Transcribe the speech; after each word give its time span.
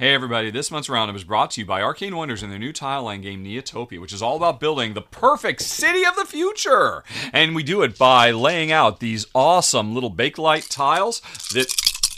Hey 0.00 0.14
everybody, 0.14 0.50
this 0.50 0.70
month's 0.70 0.88
roundup 0.88 1.14
is 1.14 1.24
brought 1.24 1.50
to 1.50 1.60
you 1.60 1.66
by 1.66 1.82
Arcane 1.82 2.16
Wonders 2.16 2.42
and 2.42 2.50
their 2.50 2.58
new 2.58 2.72
tile 2.72 3.02
line 3.02 3.20
game 3.20 3.44
Neotopia, 3.44 4.00
which 4.00 4.14
is 4.14 4.22
all 4.22 4.34
about 4.34 4.58
building 4.58 4.94
the 4.94 5.02
perfect 5.02 5.60
city 5.60 6.06
of 6.06 6.16
the 6.16 6.24
future. 6.24 7.04
And 7.34 7.54
we 7.54 7.62
do 7.62 7.82
it 7.82 7.98
by 7.98 8.30
laying 8.30 8.72
out 8.72 9.00
these 9.00 9.26
awesome 9.34 9.92
little 9.92 10.10
bakelite 10.10 10.70
tiles 10.70 11.20
that 11.52 11.70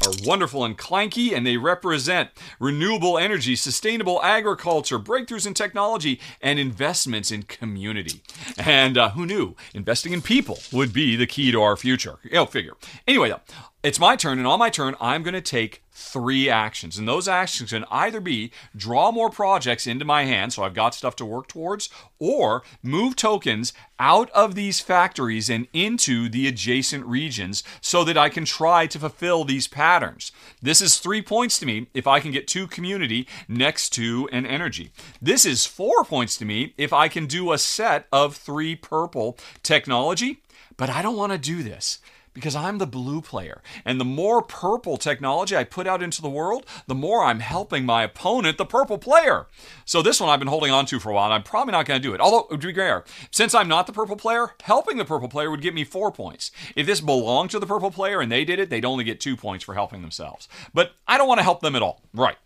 are 0.07 0.13
wonderful 0.25 0.65
and 0.65 0.79
clanky, 0.79 1.35
and 1.35 1.45
they 1.45 1.57
represent 1.57 2.31
renewable 2.61 3.19
energy, 3.19 3.57
sustainable 3.57 4.23
agriculture, 4.23 5.01
breakthroughs 5.01 5.47
in 5.47 5.55
technology, 5.55 6.21
and 6.41 6.61
investments 6.61 7.33
in 7.33 7.43
community. 7.43 8.23
And 8.59 8.97
uh, 8.97 9.11
who 9.11 9.27
knew 9.27 9.57
investing 9.75 10.13
in 10.13 10.23
people 10.23 10.61
would 10.73 10.93
be 10.93 11.17
the 11.17 11.27
key 11.27 11.51
to 11.51 11.61
our 11.61 11.77
future? 11.77 12.21
You 12.23 12.35
know, 12.35 12.47
figure. 12.47 12.75
Anyway, 13.09 13.31
though, 13.31 13.41
it's 13.83 13.99
my 13.99 14.15
turn, 14.15 14.39
and 14.39 14.47
on 14.47 14.61
my 14.61 14.71
turn, 14.71 14.95
I'm 15.01 15.25
going 15.25 15.35
to 15.35 15.41
take 15.41 15.83
three 15.91 16.49
actions. 16.49 16.97
And 16.97 17.09
those 17.09 17.27
actions 17.27 17.71
can 17.71 17.85
either 17.91 18.21
be 18.21 18.53
draw 18.77 19.11
more 19.11 19.29
projects 19.29 19.89
into 19.89 20.05
my 20.05 20.25
hand, 20.25 20.53
so 20.53 20.63
I've 20.63 20.75
got 20.75 20.95
stuff 20.95 21.17
to 21.17 21.25
work 21.25 21.49
towards, 21.49 21.89
or 22.21 22.63
move 22.81 23.17
tokens 23.17 23.73
out 23.99 24.31
of 24.31 24.55
these 24.55 24.81
factories 24.81 25.51
and 25.51 25.67
into 25.73 26.29
the 26.29 26.47
adjacent 26.47 27.05
regions 27.07 27.65
so 27.81 28.05
that 28.05 28.17
I 28.17 28.29
can 28.29 28.45
try 28.45 28.87
to 28.87 28.99
fulfill 29.01 29.45
these 29.45 29.67
patterns. 29.67 30.31
This 30.63 30.81
is 30.81 30.99
three 30.99 31.21
points 31.21 31.59
to 31.59 31.67
me 31.67 31.89
if 31.93 32.07
I 32.07 32.21
can 32.21 32.31
get 32.31 32.47
two 32.47 32.69
community 32.69 33.27
next 33.49 33.91
to 33.95 34.29
an 34.33 34.47
energy. 34.47 34.93
This 35.21 35.45
is 35.45 35.67
four 35.67 36.05
points 36.05 36.37
to 36.39 36.45
me 36.45 36.73
if 36.79 36.93
I 36.93 37.09
can 37.09 37.27
do 37.27 37.53
a 37.53 37.59
set 37.59 38.07
of 38.13 38.37
three 38.37 38.77
purple 38.77 39.37
technology, 39.65 40.41
but 40.77 40.89
I 40.89 41.03
don't 41.03 41.17
want 41.17 41.33
to 41.33 41.39
do 41.39 41.63
this 41.63 41.99
because 42.35 42.57
I'm 42.57 42.79
the 42.79 42.87
blue 42.87 43.21
player. 43.21 43.63
And 43.85 44.01
the 44.01 44.05
more 44.05 44.43
purple 44.43 44.97
technology 44.97 45.57
I 45.57 45.65
put 45.65 45.87
out 45.87 46.03
into 46.03 46.23
the 46.23 46.31
world, 46.31 46.67
the 46.87 46.95
more 46.95 47.25
I'm 47.25 47.41
helping 47.41 47.85
my 47.85 48.03
opponent, 48.03 48.59
the 48.59 48.65
purple 48.65 48.99
player. 48.99 49.47
So 49.85 50.03
this 50.03 50.21
one 50.21 50.31
I've 50.31 50.39
been 50.39 50.49
holding 50.49 50.73
on 50.73 50.87
to 50.87 50.99
for 50.99 51.11
a 51.11 51.15
while, 51.15 51.27
and 51.27 51.35
I'm 51.35 51.43
probably 51.43 51.73
not 51.73 51.87
going 51.87 52.01
to 52.01 52.09
do 52.09 52.15
it. 52.15 52.21
Although, 52.21 52.57
to 52.57 52.67
be 52.67 52.75
fair, 52.75 53.05
since 53.31 53.55
I'm 53.55 53.69
not 53.69 53.87
the 53.87 53.93
purple 53.93 54.17
player, 54.17 54.55
helping 54.63 54.97
the 54.97 55.05
purple 55.05 55.29
player 55.29 55.51
would 55.51 55.63
give 55.63 55.75
me 55.75 55.85
four 55.85 56.11
points. 56.11 56.51
If 56.75 56.87
this 56.87 57.01
belonged 57.01 57.51
to 57.51 57.59
the 57.59 57.67
purple 57.67 57.91
player 57.91 58.21
and 58.21 58.31
they 58.31 58.45
did 58.45 58.59
it, 58.59 58.71
they'd 58.71 58.85
only 58.85 59.05
get 59.05 59.21
two 59.21 59.37
points 59.37 59.65
for 59.65 59.75
helping 59.75 60.03
themselves. 60.03 60.49
But 60.73 60.93
I 61.07 61.19
don't 61.19 61.29
want 61.29 61.39
to 61.39 61.45
help 61.45 61.61
them 61.61 61.77
at 61.77 61.83
all. 61.83 62.03
Right. 62.15 62.37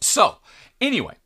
So, 0.00 0.36
anyway, 0.80 1.16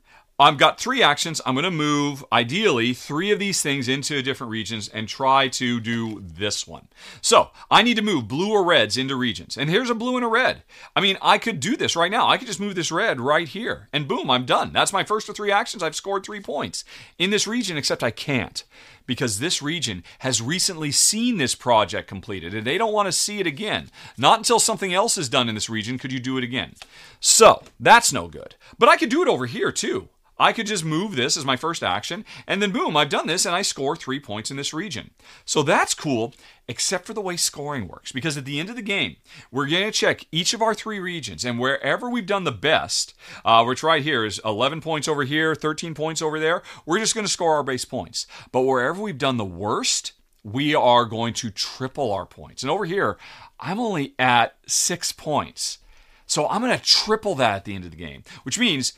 I've 0.41 0.57
got 0.57 0.79
three 0.79 1.03
actions. 1.03 1.41
I'm 1.45 1.55
going 1.55 1.65
to 1.65 1.71
move, 1.71 2.25
ideally, 2.33 2.95
three 2.95 3.33
of 3.33 3.41
these 3.41 3.61
things 3.61 3.89
into 3.89 4.23
different 4.23 4.53
regions 4.53 4.89
and 4.89 5.09
try 5.09 5.49
to 5.49 5.81
do 5.81 6.21
this 6.21 6.65
one. 6.65 6.87
So 7.21 7.51
I 7.71 7.83
need 7.83 7.97
to 7.97 8.03
move 8.03 8.29
blue 8.29 8.53
or 8.53 8.65
reds 8.65 8.97
into 8.97 9.17
regions. 9.17 9.57
And 9.57 9.69
here's 9.69 9.91
a 9.91 9.97
blue 9.97 10.15
and 10.15 10.25
a 10.25 10.29
red. 10.29 10.63
I 10.95 11.01
mean, 11.01 11.19
I 11.21 11.39
could 11.39 11.59
do 11.59 11.77
this 11.77 11.97
right 11.97 12.11
now. 12.11 12.29
I 12.29 12.37
could 12.37 12.47
just 12.47 12.61
move 12.61 12.77
this 12.77 12.93
red 12.93 13.21
right 13.21 13.49
here. 13.49 13.89
And 13.93 14.07
boom, 14.07 14.31
I'm 14.31 14.47
done. 14.47 14.73
That's 14.73 14.93
my 14.93 15.03
first 15.03 15.29
of 15.29 15.35
three 15.35 15.51
actions. 15.51 15.83
I've 15.83 15.97
scored 15.97 16.25
three 16.25 16.41
points 16.41 16.85
in 17.19 17.31
this 17.31 17.49
region, 17.49 17.77
except 17.77 18.05
I 18.05 18.13
can't 18.13 18.63
because 19.09 19.41
this 19.41 19.61
region 19.61 20.05
has 20.21 20.41
recently 20.41 20.93
seen 20.93 21.39
this 21.39 21.57
project 21.57 22.07
completed 22.07 22.55
and 22.55 22.65
they 22.65 22.79
don't 22.79 22.93
want 22.93 23.07
to 23.07 23.13
see 23.13 23.41
it 23.41 23.47
again. 23.47 23.91
Not 24.17 24.39
until 24.39 24.61
something 24.61 24.95
else 24.95 25.19
is 25.19 25.29
done 25.29 25.49
in 25.49 25.57
this 25.57 25.71
region 25.71 25.99
could 25.99 26.13
you 26.13 26.21
do 26.21 26.39
it 26.39 26.45
again. 26.45 26.75
So 27.19 27.65
that's 27.81 28.13
no 28.13 28.29
good. 28.29 28.55
But 28.79 28.89
I 28.89 28.97
could 28.97 29.09
do 29.09 29.23
it 29.23 29.29
over 29.29 29.47
here 29.47 29.73
too. 29.73 30.11
I 30.39 30.53
could 30.53 30.67
just 30.67 30.85
move 30.85 31.17
this 31.17 31.37
as 31.37 31.45
my 31.45 31.57
first 31.57 31.83
action, 31.83 32.25
and 32.47 32.63
then 32.63 32.71
boom, 32.71 32.97
I've 32.97 33.09
done 33.09 33.27
this, 33.27 33.45
and 33.45 33.55
I 33.55 33.63
score 33.63 33.97
three 33.97 34.21
points 34.21 34.51
in 34.51 34.57
this 34.57 34.73
region. 34.73 35.11
So 35.45 35.63
that's 35.63 35.95
cool, 35.95 36.35
except 36.69 37.07
for 37.07 37.15
the 37.15 37.21
way 37.21 37.37
scoring 37.37 37.89
works. 37.89 38.13
Because 38.13 38.37
at 38.37 38.45
the 38.45 38.61
end 38.61 38.71
of 38.71 38.77
the 38.77 38.83
game, 38.83 39.17
we're 39.51 39.69
going 39.69 39.85
to 39.85 39.91
check 39.91 40.27
each 40.31 40.55
of 40.55 40.63
our 40.63 40.75
three 40.75 41.01
regions, 41.01 41.45
and 41.45 41.59
wherever 41.59 42.09
we've 42.09 42.27
done 42.27 42.45
the 42.45 42.53
best, 42.53 43.15
uh, 43.45 43.65
which 43.65 43.83
right 43.83 44.03
here 44.03 44.25
is 44.25 44.41
11 44.45 44.81
points 44.81 45.09
over 45.09 45.25
here, 45.25 45.55
13 45.55 45.95
points 45.95 46.23
over 46.23 46.39
there, 46.39 46.63
we're 46.87 46.99
just 46.99 47.15
going 47.15 47.27
to 47.27 47.33
score 47.33 47.57
our 47.57 47.65
base 47.65 47.85
points. 47.85 48.27
But 48.53 48.63
wherever 48.63 49.01
we've 49.01 49.19
done 49.19 49.39
the 49.39 49.45
worst, 49.45 50.13
we 50.45 50.75
are 50.75 51.05
going 51.05 51.35
to 51.35 51.51
triple 51.51 52.13
our 52.13 52.27
points. 52.27 52.63
And 52.63 52.71
over 52.71 52.85
here, 52.85 53.19
I'm 53.61 53.81
only 53.81 54.15
at 54.19 54.57
six 54.67 55.13
points. 55.13 55.79
So 56.27 56.47
I'm 56.49 56.61
going 56.61 56.77
to 56.77 56.85
triple 56.85 57.35
that 57.37 57.57
at 57.57 57.65
the 57.65 57.75
end 57.75 57.85
of 57.85 57.91
the 57.91 57.97
game, 57.97 58.23
which 58.43 58.59
means 58.59 58.93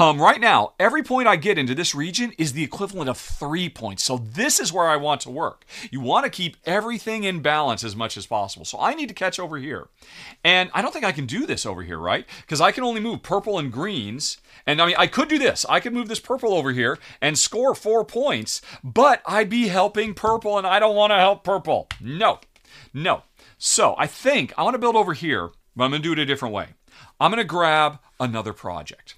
um, 0.00 0.20
right 0.20 0.40
now, 0.40 0.72
every 0.78 1.02
point 1.02 1.28
I 1.28 1.36
get 1.36 1.58
into 1.58 1.74
this 1.74 1.94
region 1.94 2.32
is 2.38 2.52
the 2.52 2.62
equivalent 2.62 3.10
of 3.10 3.18
three 3.18 3.68
points. 3.68 4.02
So 4.02 4.18
this 4.18 4.58
is 4.58 4.72
where 4.72 4.86
I 4.86 4.96
want 4.96 5.20
to 5.22 5.30
work. 5.30 5.64
You 5.90 6.00
want 6.00 6.24
to 6.24 6.30
keep 6.30 6.56
everything 6.64 7.24
in 7.24 7.40
balance 7.42 7.84
as 7.84 7.94
much 7.94 8.16
as 8.16 8.26
possible. 8.26 8.64
So 8.64 8.78
I 8.80 8.94
need 8.94 9.08
to 9.08 9.14
catch 9.14 9.38
over 9.38 9.58
here. 9.58 9.88
And 10.42 10.70
I 10.72 10.82
don't 10.82 10.92
think 10.92 11.04
I 11.04 11.12
can 11.12 11.26
do 11.26 11.46
this 11.46 11.66
over 11.66 11.82
here, 11.82 11.98
right? 11.98 12.26
Because 12.40 12.60
I 12.60 12.72
can 12.72 12.84
only 12.84 13.00
move 13.00 13.22
purple 13.22 13.58
and 13.58 13.72
greens. 13.72 14.38
And 14.66 14.80
I 14.80 14.86
mean, 14.86 14.96
I 14.98 15.06
could 15.06 15.28
do 15.28 15.38
this. 15.38 15.66
I 15.68 15.80
could 15.80 15.92
move 15.92 16.08
this 16.08 16.20
purple 16.20 16.54
over 16.54 16.72
here 16.72 16.98
and 17.20 17.36
score 17.36 17.74
four 17.74 18.04
points, 18.04 18.62
but 18.82 19.22
I'd 19.26 19.50
be 19.50 19.68
helping 19.68 20.14
purple, 20.14 20.58
and 20.58 20.66
I 20.66 20.78
don't 20.78 20.96
want 20.96 21.12
to 21.12 21.18
help 21.18 21.44
purple. 21.44 21.88
No, 22.00 22.40
no. 22.94 23.24
So 23.58 23.94
I 23.98 24.06
think 24.06 24.52
I 24.56 24.62
want 24.62 24.74
to 24.74 24.78
build 24.78 24.96
over 24.96 25.12
here, 25.12 25.50
but 25.76 25.84
I'm 25.84 25.90
going 25.90 26.02
to 26.02 26.08
do 26.08 26.12
it 26.12 26.18
a 26.18 26.26
different 26.26 26.54
way. 26.54 26.68
I'm 27.20 27.30
going 27.30 27.42
to 27.42 27.44
grab 27.44 27.98
another 28.18 28.52
project. 28.52 29.16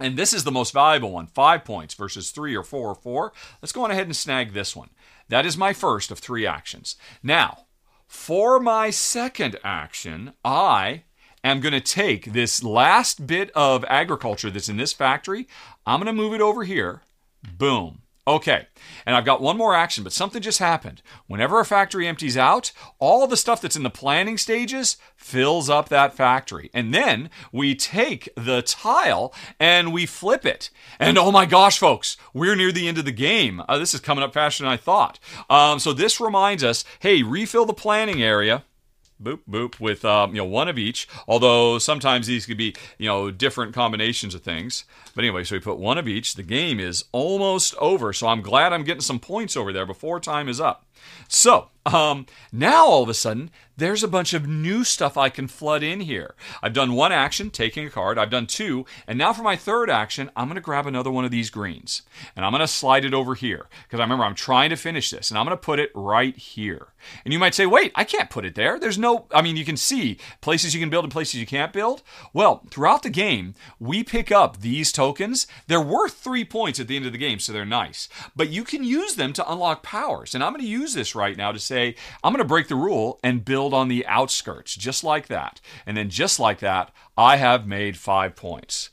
And 0.00 0.16
this 0.16 0.32
is 0.32 0.44
the 0.44 0.50
most 0.50 0.72
valuable 0.72 1.12
one, 1.12 1.26
five 1.26 1.64
points 1.64 1.94
versus 1.94 2.30
three 2.30 2.56
or 2.56 2.62
four 2.62 2.88
or 2.88 2.94
four. 2.94 3.32
Let's 3.60 3.72
go 3.72 3.84
on 3.84 3.90
ahead 3.90 4.06
and 4.06 4.16
snag 4.16 4.52
this 4.52 4.74
one. 4.74 4.88
That 5.28 5.46
is 5.46 5.56
my 5.56 5.72
first 5.72 6.10
of 6.10 6.18
three 6.18 6.46
actions. 6.46 6.96
Now, 7.22 7.66
for 8.06 8.58
my 8.58 8.90
second 8.90 9.56
action, 9.62 10.32
I 10.44 11.04
am 11.44 11.60
going 11.60 11.74
to 11.74 11.80
take 11.80 12.32
this 12.32 12.64
last 12.64 13.26
bit 13.26 13.50
of 13.54 13.84
agriculture 13.84 14.50
that's 14.50 14.68
in 14.68 14.78
this 14.78 14.92
factory. 14.92 15.46
I'm 15.86 16.00
going 16.00 16.06
to 16.06 16.22
move 16.22 16.34
it 16.34 16.40
over 16.40 16.64
here. 16.64 17.02
Boom. 17.56 18.02
Okay, 18.28 18.66
and 19.06 19.16
I've 19.16 19.24
got 19.24 19.40
one 19.40 19.56
more 19.56 19.74
action, 19.74 20.04
but 20.04 20.12
something 20.12 20.42
just 20.42 20.58
happened. 20.58 21.00
Whenever 21.26 21.58
a 21.58 21.64
factory 21.64 22.06
empties 22.06 22.36
out, 22.36 22.70
all 22.98 23.26
the 23.26 23.36
stuff 23.36 23.62
that's 23.62 23.76
in 23.76 23.82
the 23.82 23.90
planning 23.90 24.36
stages 24.36 24.98
fills 25.16 25.70
up 25.70 25.88
that 25.88 26.14
factory. 26.14 26.70
And 26.74 26.92
then 26.92 27.30
we 27.50 27.74
take 27.74 28.28
the 28.36 28.60
tile 28.60 29.34
and 29.58 29.92
we 29.92 30.04
flip 30.04 30.44
it. 30.44 30.70
And 30.98 31.16
oh 31.16 31.32
my 31.32 31.46
gosh, 31.46 31.78
folks, 31.78 32.18
we're 32.34 32.56
near 32.56 32.72
the 32.72 32.88
end 32.88 32.98
of 32.98 33.06
the 33.06 33.10
game. 33.10 33.62
Uh, 33.66 33.78
this 33.78 33.94
is 33.94 34.00
coming 34.00 34.22
up 34.22 34.34
faster 34.34 34.62
than 34.64 34.72
I 34.72 34.76
thought. 34.76 35.18
Um, 35.48 35.78
so 35.78 35.92
this 35.92 36.20
reminds 36.20 36.62
us 36.62 36.84
hey, 37.00 37.22
refill 37.22 37.64
the 37.64 37.72
planning 37.72 38.22
area 38.22 38.64
boop 39.22 39.40
boop 39.48 39.80
with 39.80 40.04
um, 40.04 40.30
you 40.30 40.38
know 40.38 40.44
one 40.44 40.68
of 40.68 40.78
each 40.78 41.08
although 41.28 41.78
sometimes 41.78 42.26
these 42.26 42.46
could 42.46 42.56
be 42.56 42.74
you 42.98 43.06
know 43.06 43.30
different 43.30 43.74
combinations 43.74 44.34
of 44.34 44.42
things. 44.42 44.84
But 45.14 45.24
anyway 45.24 45.44
so 45.44 45.56
we 45.56 45.60
put 45.60 45.78
one 45.78 45.98
of 45.98 46.08
each. 46.08 46.34
The 46.34 46.42
game 46.42 46.80
is 46.80 47.04
almost 47.12 47.74
over 47.76 48.12
so 48.12 48.28
i'm 48.28 48.42
glad 48.42 48.72
i'm 48.72 48.84
getting 48.84 49.00
some 49.00 49.18
points 49.18 49.56
over 49.56 49.72
there 49.72 49.86
before 49.86 50.20
time 50.20 50.48
is 50.48 50.60
up 50.60 50.84
so 51.28 51.68
um, 51.86 52.26
now 52.52 52.86
all 52.86 53.02
of 53.02 53.08
a 53.08 53.14
sudden, 53.14 53.50
there's 53.76 54.02
a 54.02 54.08
bunch 54.08 54.34
of 54.34 54.46
new 54.46 54.84
stuff 54.84 55.16
I 55.16 55.30
can 55.30 55.48
flood 55.48 55.82
in 55.82 56.00
here. 56.00 56.34
I've 56.62 56.74
done 56.74 56.92
one 56.92 57.12
action, 57.12 57.48
taking 57.48 57.86
a 57.86 57.90
card. 57.90 58.18
I've 58.18 58.28
done 58.28 58.46
two. 58.46 58.84
And 59.06 59.18
now 59.18 59.32
for 59.32 59.42
my 59.42 59.56
third 59.56 59.88
action, 59.88 60.30
I'm 60.36 60.48
going 60.48 60.56
to 60.56 60.60
grab 60.60 60.86
another 60.86 61.10
one 61.10 61.24
of 61.24 61.30
these 61.30 61.48
greens. 61.48 62.02
And 62.36 62.44
I'm 62.44 62.52
going 62.52 62.60
to 62.60 62.68
slide 62.68 63.06
it 63.06 63.14
over 63.14 63.34
here. 63.34 63.68
Because 63.84 63.98
I 63.98 64.02
remember 64.02 64.24
I'm 64.24 64.34
trying 64.34 64.68
to 64.68 64.76
finish 64.76 65.10
this. 65.10 65.30
And 65.30 65.38
I'm 65.38 65.46
going 65.46 65.56
to 65.56 65.62
put 65.62 65.78
it 65.78 65.90
right 65.94 66.36
here. 66.36 66.88
And 67.24 67.32
you 67.32 67.38
might 67.38 67.54
say, 67.54 67.64
wait, 67.64 67.92
I 67.94 68.04
can't 68.04 68.28
put 68.28 68.44
it 68.44 68.54
there. 68.54 68.78
There's 68.78 68.98
no, 68.98 69.24
I 69.32 69.40
mean, 69.40 69.56
you 69.56 69.64
can 69.64 69.78
see 69.78 70.18
places 70.42 70.74
you 70.74 70.80
can 70.80 70.90
build 70.90 71.04
and 71.04 71.12
places 71.12 71.40
you 71.40 71.46
can't 71.46 71.72
build. 71.72 72.02
Well, 72.34 72.66
throughout 72.70 73.02
the 73.02 73.08
game, 73.08 73.54
we 73.78 74.04
pick 74.04 74.30
up 74.30 74.60
these 74.60 74.92
tokens. 74.92 75.46
They're 75.68 75.80
worth 75.80 76.12
three 76.12 76.44
points 76.44 76.78
at 76.78 76.86
the 76.86 76.96
end 76.96 77.06
of 77.06 77.12
the 77.12 77.18
game, 77.18 77.38
so 77.38 77.54
they're 77.54 77.64
nice. 77.64 78.10
But 78.36 78.50
you 78.50 78.62
can 78.62 78.84
use 78.84 79.14
them 79.14 79.32
to 79.32 79.50
unlock 79.50 79.82
powers. 79.82 80.34
And 80.34 80.44
I'm 80.44 80.52
going 80.52 80.62
to 80.62 80.68
use 80.68 80.89
this 80.94 81.14
right 81.14 81.36
now 81.36 81.52
to 81.52 81.58
say, 81.58 81.94
I'm 82.22 82.32
going 82.32 82.42
to 82.42 82.48
break 82.48 82.68
the 82.68 82.74
rule 82.74 83.18
and 83.22 83.44
build 83.44 83.74
on 83.74 83.88
the 83.88 84.06
outskirts, 84.06 84.74
just 84.74 85.04
like 85.04 85.28
that. 85.28 85.60
And 85.86 85.96
then, 85.96 86.10
just 86.10 86.38
like 86.40 86.60
that, 86.60 86.92
I 87.16 87.36
have 87.36 87.66
made 87.66 87.96
five 87.96 88.36
points. 88.36 88.90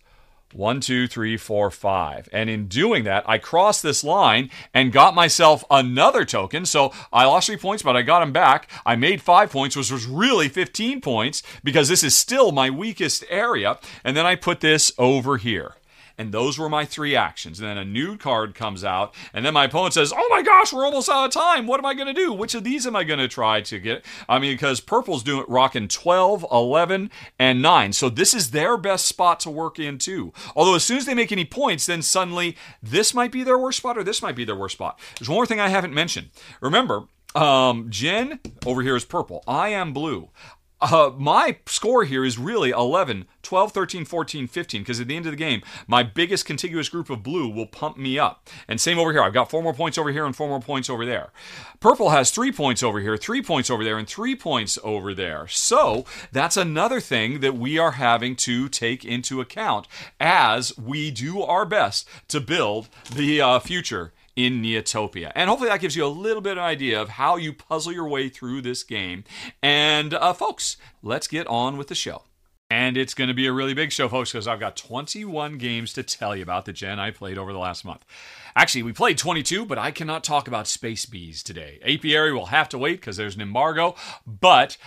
One, 0.53 0.79
two, 0.79 1.07
three, 1.07 1.35
four, 1.35 1.69
five. 1.69 2.29
And 2.31 2.49
in 2.49 2.67
doing 2.67 3.03
that, 3.03 3.27
I 3.27 3.37
crossed 3.37 3.83
this 3.83 4.03
line 4.03 4.49
and 4.73 4.93
got 4.93 5.13
myself 5.13 5.63
another 5.69 6.23
token. 6.23 6.65
So 6.65 6.93
I 7.11 7.25
lost 7.25 7.47
three 7.47 7.57
points, 7.57 7.83
but 7.83 7.97
I 7.97 8.01
got 8.01 8.21
them 8.21 8.31
back. 8.31 8.69
I 8.85 8.95
made 8.95 9.21
five 9.21 9.51
points, 9.51 9.75
which 9.75 9.91
was 9.91 10.05
really 10.05 10.47
15 10.47 11.01
points 11.01 11.43
because 11.63 11.89
this 11.89 12.03
is 12.03 12.15
still 12.15 12.51
my 12.51 12.69
weakest 12.69 13.25
area. 13.29 13.77
And 14.05 14.15
then 14.15 14.25
I 14.25 14.35
put 14.35 14.61
this 14.61 14.91
over 14.97 15.37
here. 15.37 15.75
And 16.17 16.31
those 16.31 16.57
were 16.57 16.69
my 16.69 16.85
three 16.85 17.15
actions. 17.15 17.59
And 17.59 17.67
then 17.69 17.77
a 17.77 17.85
new 17.85 18.17
card 18.17 18.55
comes 18.55 18.83
out, 18.83 19.13
and 19.33 19.45
then 19.45 19.53
my 19.53 19.65
opponent 19.65 19.93
says, 19.93 20.13
Oh 20.15 20.27
my 20.29 20.41
gosh, 20.41 20.73
we're 20.73 20.85
almost 20.85 21.09
out 21.09 21.25
of 21.25 21.31
time. 21.31 21.67
What 21.67 21.79
am 21.79 21.85
I 21.85 21.93
going 21.93 22.07
to 22.07 22.13
do? 22.13 22.33
Which 22.33 22.55
of 22.55 22.63
these 22.63 22.87
am 22.87 22.95
I 22.95 23.03
going 23.03 23.19
to 23.19 23.27
try 23.27 23.61
to 23.61 23.79
get? 23.79 24.03
I 24.27 24.39
mean, 24.39 24.53
because 24.53 24.79
purple's 24.79 25.23
doing 25.23 25.41
it 25.41 25.49
rocking 25.49 25.87
12, 25.87 26.45
11, 26.51 27.11
and 27.37 27.61
9. 27.61 27.93
So 27.93 28.09
this 28.09 28.33
is 28.33 28.51
their 28.51 28.77
best 28.77 29.05
spot 29.05 29.39
to 29.41 29.49
work 29.49 29.79
in, 29.79 29.97
too. 29.97 30.33
Although, 30.55 30.75
as 30.75 30.83
soon 30.83 30.97
as 30.97 31.05
they 31.05 31.13
make 31.13 31.31
any 31.31 31.45
points, 31.45 31.85
then 31.85 32.01
suddenly 32.01 32.57
this 32.81 33.13
might 33.13 33.31
be 33.31 33.43
their 33.43 33.57
worst 33.57 33.77
spot 33.77 33.97
or 33.97 34.03
this 34.03 34.21
might 34.21 34.35
be 34.35 34.45
their 34.45 34.55
worst 34.55 34.73
spot. 34.73 34.99
There's 35.19 35.29
one 35.29 35.35
more 35.35 35.45
thing 35.45 35.59
I 35.59 35.69
haven't 35.69 35.93
mentioned. 35.93 36.29
Remember, 36.61 37.03
um, 37.35 37.87
Jen 37.89 38.39
over 38.65 38.81
here 38.81 38.95
is 38.95 39.05
purple. 39.05 39.43
I 39.47 39.69
am 39.69 39.93
blue. 39.93 40.29
Uh, 40.79 41.11
my 41.17 41.57
score 41.65 42.03
here 42.03 42.23
is 42.23 42.37
really 42.37 42.69
11, 42.69 43.27
12, 43.41 43.71
13, 43.71 44.05
14, 44.05 44.47
15, 44.47 44.81
because 44.81 44.99
at 44.99 45.07
the 45.07 45.15
end 45.15 45.25
of 45.25 45.31
the 45.31 45.37
game, 45.37 45.61
my 45.87 46.03
biggest 46.03 46.45
contiguous 46.45 46.89
group 46.89 47.09
of 47.09 47.23
blue 47.23 47.49
will 47.49 47.65
pump 47.65 47.97
me 47.97 48.19
up. 48.19 48.47
And 48.67 48.79
same 48.79 48.99
over 48.99 49.11
here. 49.11 49.21
I've 49.21 49.33
got 49.33 49.49
four 49.49 49.63
more 49.63 49.73
points 49.73 49.97
over 49.97 50.11
here 50.11 50.25
and 50.25 50.35
four 50.35 50.47
more 50.47 50.59
points 50.59 50.89
over 50.89 51.05
there. 51.05 51.31
Purple 51.79 52.11
has 52.11 52.29
three 52.29 52.51
points 52.51 52.83
over 52.83 52.99
here, 52.99 53.17
three 53.17 53.41
points 53.41 53.69
over 53.69 53.83
there, 53.83 53.97
and 53.97 54.07
three 54.07 54.35
points 54.35 54.77
over 54.83 55.13
there. 55.13 55.47
So 55.47 56.05
that's 56.31 56.57
another 56.57 56.99
thing 56.99 57.39
that 57.39 57.55
we 57.55 57.79
are 57.79 57.91
having 57.91 58.35
to 58.37 58.69
take 58.69 59.03
into 59.03 59.41
account 59.41 59.87
as 60.19 60.77
we 60.77 61.09
do 61.09 61.41
our 61.41 61.65
best 61.65 62.07
to 62.27 62.39
build 62.39 62.87
the 63.13 63.41
uh, 63.41 63.59
future 63.59 64.11
in 64.37 64.61
Neotopia. 64.61 65.31
And 65.35 65.49
hopefully 65.49 65.69
that 65.69 65.81
gives 65.81 65.95
you 65.95 66.05
a 66.05 66.07
little 66.07 66.41
bit 66.41 66.57
of 66.57 66.63
idea 66.63 67.01
of 67.01 67.09
how 67.09 67.35
you 67.35 67.51
puzzle 67.51 67.91
your 67.91 68.07
way 68.07 68.29
through 68.29 68.61
this 68.61 68.83
game. 68.83 69.23
And 69.63 70.13
uh, 70.13 70.31
folks, 70.31 70.77
let's 71.01 71.27
get 71.27 71.47
on 71.47 71.75
with 71.75 71.87
the 71.87 71.95
show. 71.95 72.23
And 72.69 72.97
it's 72.97 73.13
going 73.13 73.29
to 73.29 73.33
be 73.33 73.47
a 73.47 73.53
really 73.53 73.73
big 73.73 73.91
show, 73.91 74.09
folks, 74.09 74.31
because 74.31 74.47
I've 74.47 74.59
got 74.59 74.75
21 74.75 75.57
games 75.57 75.93
to 75.93 76.03
tell 76.03 76.35
you 76.35 76.43
about 76.43 76.65
that 76.65 76.73
Jen 76.73 76.99
I 76.99 77.11
played 77.11 77.37
over 77.37 77.51
the 77.51 77.59
last 77.59 77.83
month. 77.83 78.05
Actually, 78.55 78.83
we 78.83 78.93
played 78.93 79.17
22, 79.17 79.65
but 79.65 79.77
I 79.77 79.89
cannot 79.89 80.23
talk 80.23 80.47
about 80.47 80.67
Space 80.67 81.05
Bees 81.05 81.41
today. 81.41 81.79
Apiary 81.81 82.33
will 82.33 82.47
have 82.47 82.69
to 82.69 82.77
wait 82.77 82.99
because 82.99 83.17
there's 83.17 83.35
an 83.35 83.41
embargo, 83.41 83.95
but 84.25 84.77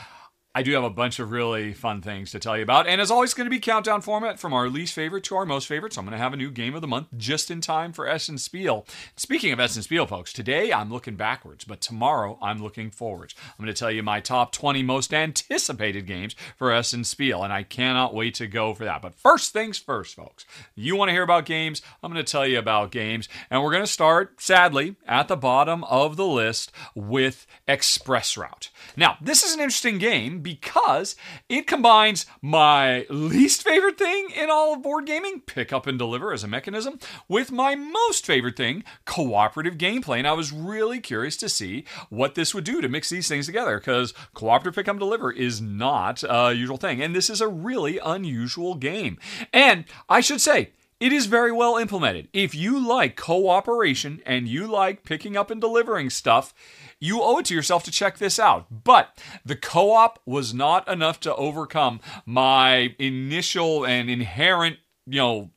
I 0.52 0.64
do 0.64 0.72
have 0.72 0.82
a 0.82 0.90
bunch 0.90 1.20
of 1.20 1.30
really 1.30 1.72
fun 1.72 2.02
things 2.02 2.32
to 2.32 2.40
tell 2.40 2.56
you 2.56 2.64
about. 2.64 2.88
And 2.88 3.00
as 3.00 3.08
always, 3.08 3.34
going 3.34 3.46
to 3.46 3.50
be 3.50 3.60
countdown 3.60 4.00
format 4.00 4.40
from 4.40 4.52
our 4.52 4.68
least 4.68 4.92
favorite 4.94 5.22
to 5.24 5.36
our 5.36 5.46
most 5.46 5.68
favorite. 5.68 5.92
So 5.92 6.00
I'm 6.00 6.06
going 6.06 6.18
to 6.18 6.22
have 6.22 6.32
a 6.32 6.36
new 6.36 6.50
game 6.50 6.74
of 6.74 6.80
the 6.80 6.88
month 6.88 7.06
just 7.16 7.52
in 7.52 7.60
time 7.60 7.92
for 7.92 8.08
Essen 8.08 8.36
Spiel. 8.36 8.84
Speaking 9.14 9.52
of 9.52 9.60
Essen 9.60 9.84
Spiel, 9.84 10.06
folks, 10.06 10.32
today 10.32 10.72
I'm 10.72 10.90
looking 10.90 11.14
backwards, 11.14 11.64
but 11.64 11.80
tomorrow 11.80 12.36
I'm 12.42 12.60
looking 12.60 12.90
forwards. 12.90 13.36
I'm 13.46 13.64
going 13.64 13.72
to 13.72 13.78
tell 13.78 13.92
you 13.92 14.02
my 14.02 14.18
top 14.18 14.50
20 14.50 14.82
most 14.82 15.14
anticipated 15.14 16.04
games 16.04 16.34
for 16.56 16.72
Essen 16.72 17.04
Spiel, 17.04 17.44
and 17.44 17.52
I 17.52 17.62
cannot 17.62 18.12
wait 18.12 18.34
to 18.34 18.48
go 18.48 18.74
for 18.74 18.84
that. 18.84 19.02
But 19.02 19.14
first 19.14 19.52
things 19.52 19.78
first, 19.78 20.16
folks. 20.16 20.46
You 20.74 20.96
want 20.96 21.10
to 21.10 21.12
hear 21.12 21.22
about 21.22 21.46
games? 21.46 21.80
I'm 22.02 22.12
going 22.12 22.24
to 22.24 22.28
tell 22.28 22.44
you 22.44 22.58
about 22.58 22.90
games. 22.90 23.28
And 23.50 23.62
we're 23.62 23.70
going 23.70 23.84
to 23.84 23.86
start, 23.86 24.40
sadly, 24.40 24.96
at 25.06 25.28
the 25.28 25.36
bottom 25.36 25.84
of 25.84 26.16
the 26.16 26.26
list 26.26 26.72
with 26.96 27.46
Express 27.68 28.36
Route. 28.36 28.70
Now, 28.96 29.16
this 29.20 29.44
is 29.44 29.54
an 29.54 29.60
interesting 29.60 29.98
game 29.98 30.39
because 30.42 31.16
it 31.48 31.66
combines 31.66 32.26
my 32.42 33.06
least 33.08 33.62
favorite 33.62 33.98
thing 33.98 34.30
in 34.30 34.50
all 34.50 34.74
of 34.74 34.82
board 34.82 35.06
gaming, 35.06 35.40
pick 35.40 35.72
up 35.72 35.86
and 35.86 35.98
deliver 35.98 36.32
as 36.32 36.44
a 36.44 36.48
mechanism, 36.48 36.98
with 37.28 37.52
my 37.52 37.74
most 37.74 38.26
favorite 38.26 38.56
thing, 38.56 38.84
cooperative 39.04 39.78
gameplay. 39.78 40.18
And 40.18 40.28
I 40.28 40.32
was 40.32 40.52
really 40.52 41.00
curious 41.00 41.36
to 41.38 41.48
see 41.48 41.84
what 42.08 42.34
this 42.34 42.54
would 42.54 42.64
do 42.64 42.80
to 42.80 42.88
mix 42.88 43.08
these 43.08 43.28
things 43.28 43.46
together 43.46 43.78
because 43.78 44.14
cooperative 44.34 44.74
pick 44.74 44.88
up 44.88 44.94
and 44.94 45.00
deliver 45.00 45.32
is 45.32 45.60
not 45.60 46.22
a 46.28 46.52
usual 46.54 46.76
thing. 46.76 47.02
And 47.02 47.14
this 47.14 47.30
is 47.30 47.40
a 47.40 47.48
really 47.48 47.98
unusual 47.98 48.74
game. 48.74 49.18
And 49.52 49.84
I 50.08 50.20
should 50.20 50.40
say, 50.40 50.70
it 51.00 51.14
is 51.14 51.24
very 51.24 51.50
well 51.50 51.78
implemented. 51.78 52.28
If 52.34 52.54
you 52.54 52.86
like 52.86 53.16
cooperation 53.16 54.20
and 54.26 54.46
you 54.46 54.66
like 54.66 55.02
picking 55.02 55.34
up 55.34 55.50
and 55.50 55.58
delivering 55.58 56.10
stuff, 56.10 56.52
you 57.00 57.22
owe 57.22 57.38
it 57.38 57.46
to 57.46 57.54
yourself 57.54 57.82
to 57.84 57.90
check 57.90 58.18
this 58.18 58.38
out. 58.38 58.66
But 58.70 59.18
the 59.44 59.56
co 59.56 59.92
op 59.92 60.20
was 60.26 60.54
not 60.54 60.86
enough 60.86 61.18
to 61.20 61.34
overcome 61.34 62.00
my 62.26 62.94
initial 62.98 63.86
and 63.86 64.10
inherent, 64.10 64.76
you 65.06 65.18
know, 65.18 65.50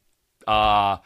uh, 0.48 0.98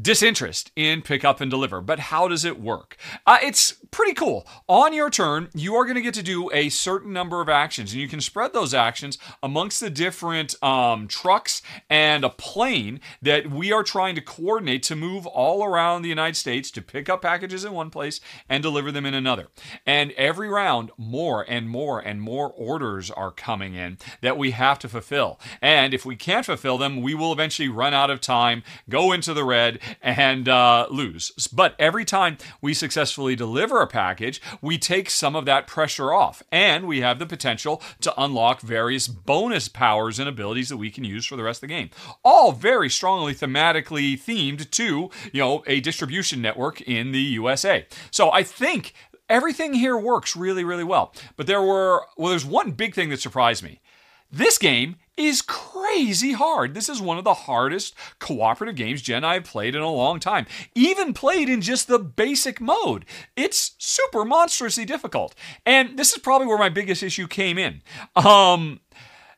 disinterest 0.00 0.70
in 0.76 1.02
pick 1.02 1.24
up 1.24 1.40
and 1.40 1.50
deliver. 1.50 1.80
But 1.80 1.98
how 1.98 2.28
does 2.28 2.44
it 2.44 2.60
work? 2.60 2.96
Uh, 3.26 3.38
it's 3.42 3.72
pretty 3.90 4.14
cool. 4.14 4.46
On 4.68 4.92
your 4.92 5.10
turn, 5.10 5.48
you 5.54 5.74
are 5.74 5.84
going 5.84 5.96
to 5.96 6.02
get 6.02 6.14
to 6.14 6.22
do 6.22 6.50
a 6.52 6.68
certain 6.68 7.12
number 7.12 7.40
of 7.40 7.48
actions, 7.48 7.92
and 7.92 8.00
you 8.00 8.08
can 8.08 8.20
spread 8.20 8.52
those 8.52 8.74
actions 8.74 9.18
amongst 9.42 9.80
the 9.80 9.90
different 9.90 10.60
um, 10.62 11.08
trucks 11.08 11.62
and 11.88 12.24
a 12.24 12.30
plane 12.30 13.00
that 13.22 13.50
we 13.50 13.72
are 13.72 13.82
trying 13.82 14.14
to 14.14 14.20
coordinate 14.20 14.82
to 14.84 14.96
move 14.96 15.26
all 15.26 15.64
around 15.64 16.02
the 16.02 16.08
United 16.08 16.36
States 16.36 16.70
to 16.70 16.82
pick 16.82 17.08
up 17.08 17.22
packages 17.22 17.64
in 17.64 17.72
one 17.72 17.90
place 17.90 18.20
and 18.48 18.62
deliver 18.62 18.92
them 18.92 19.06
in 19.06 19.14
another. 19.14 19.48
And 19.86 20.12
every 20.12 20.48
round, 20.48 20.90
more 20.96 21.44
and 21.48 21.68
more 21.68 22.00
and 22.00 22.20
more 22.20 22.50
orders 22.50 23.10
are 23.10 23.30
coming 23.30 23.74
in 23.74 23.98
that 24.20 24.38
we 24.38 24.50
have 24.52 24.78
to 24.80 24.88
fulfill. 24.88 25.40
And 25.60 25.94
if 25.94 26.04
we 26.04 26.16
can't 26.16 26.46
fulfill 26.46 26.78
them, 26.78 27.02
we 27.02 27.14
will 27.14 27.32
eventually 27.32 27.68
run 27.68 27.94
out 27.94 28.10
of 28.10 28.20
time, 28.20 28.62
go 28.88 29.12
into 29.12 29.34
the 29.34 29.44
red, 29.44 29.78
and 30.02 30.48
uh, 30.48 30.86
lose. 30.90 31.30
But 31.52 31.74
every 31.78 32.04
time 32.04 32.38
we 32.60 32.74
successfully 32.74 33.36
deliver 33.36 33.80
a 33.80 33.86
package, 33.86 34.40
we 34.60 34.78
take 34.78 35.10
some 35.10 35.36
of 35.36 35.44
that 35.46 35.66
pressure 35.66 36.12
off, 36.12 36.42
and 36.50 36.86
we 36.86 37.00
have 37.00 37.18
the 37.18 37.26
potential 37.26 37.82
to 38.00 38.14
unlock 38.20 38.60
various 38.60 39.08
bonus 39.08 39.68
powers 39.68 40.18
and 40.18 40.28
abilities 40.28 40.68
that 40.68 40.76
we 40.76 40.90
can 40.90 41.04
use 41.04 41.26
for 41.26 41.36
the 41.36 41.42
rest 41.42 41.58
of 41.58 41.68
the 41.68 41.74
game. 41.74 41.90
All 42.24 42.52
very 42.52 42.90
strongly 42.90 43.34
thematically 43.34 44.14
themed 44.14 44.70
to, 44.70 45.10
you 45.32 45.40
know, 45.40 45.62
a 45.66 45.80
distribution 45.80 46.42
network 46.42 46.80
in 46.82 47.12
the 47.12 47.20
USA. 47.20 47.86
So 48.10 48.30
I 48.30 48.42
think 48.42 48.94
everything 49.28 49.74
here 49.74 49.96
works 49.96 50.36
really, 50.36 50.64
really 50.64 50.84
well. 50.84 51.14
But 51.36 51.46
there 51.46 51.62
were, 51.62 52.04
well, 52.16 52.30
there's 52.30 52.44
one 52.44 52.72
big 52.72 52.94
thing 52.94 53.10
that 53.10 53.20
surprised 53.20 53.62
me. 53.62 53.80
This 54.30 54.58
game 54.58 54.96
is 55.16 55.42
crazy 55.42 56.32
hard. 56.32 56.74
This 56.74 56.88
is 56.88 57.00
one 57.00 57.18
of 57.18 57.24
the 57.24 57.34
hardest 57.34 57.94
cooperative 58.18 58.76
games 58.76 59.02
Jen 59.02 59.18
and 59.18 59.26
I 59.26 59.34
have 59.34 59.44
played 59.44 59.74
in 59.74 59.82
a 59.82 59.90
long 59.90 60.20
time. 60.20 60.46
Even 60.74 61.12
played 61.12 61.48
in 61.48 61.60
just 61.60 61.88
the 61.88 61.98
basic 61.98 62.60
mode. 62.60 63.04
It's 63.36 63.72
super 63.78 64.24
monstrously 64.24 64.84
difficult. 64.84 65.34
And 65.66 65.98
this 65.98 66.12
is 66.12 66.18
probably 66.18 66.46
where 66.46 66.58
my 66.58 66.68
biggest 66.68 67.02
issue 67.02 67.26
came 67.26 67.58
in. 67.58 67.82
Um, 68.14 68.80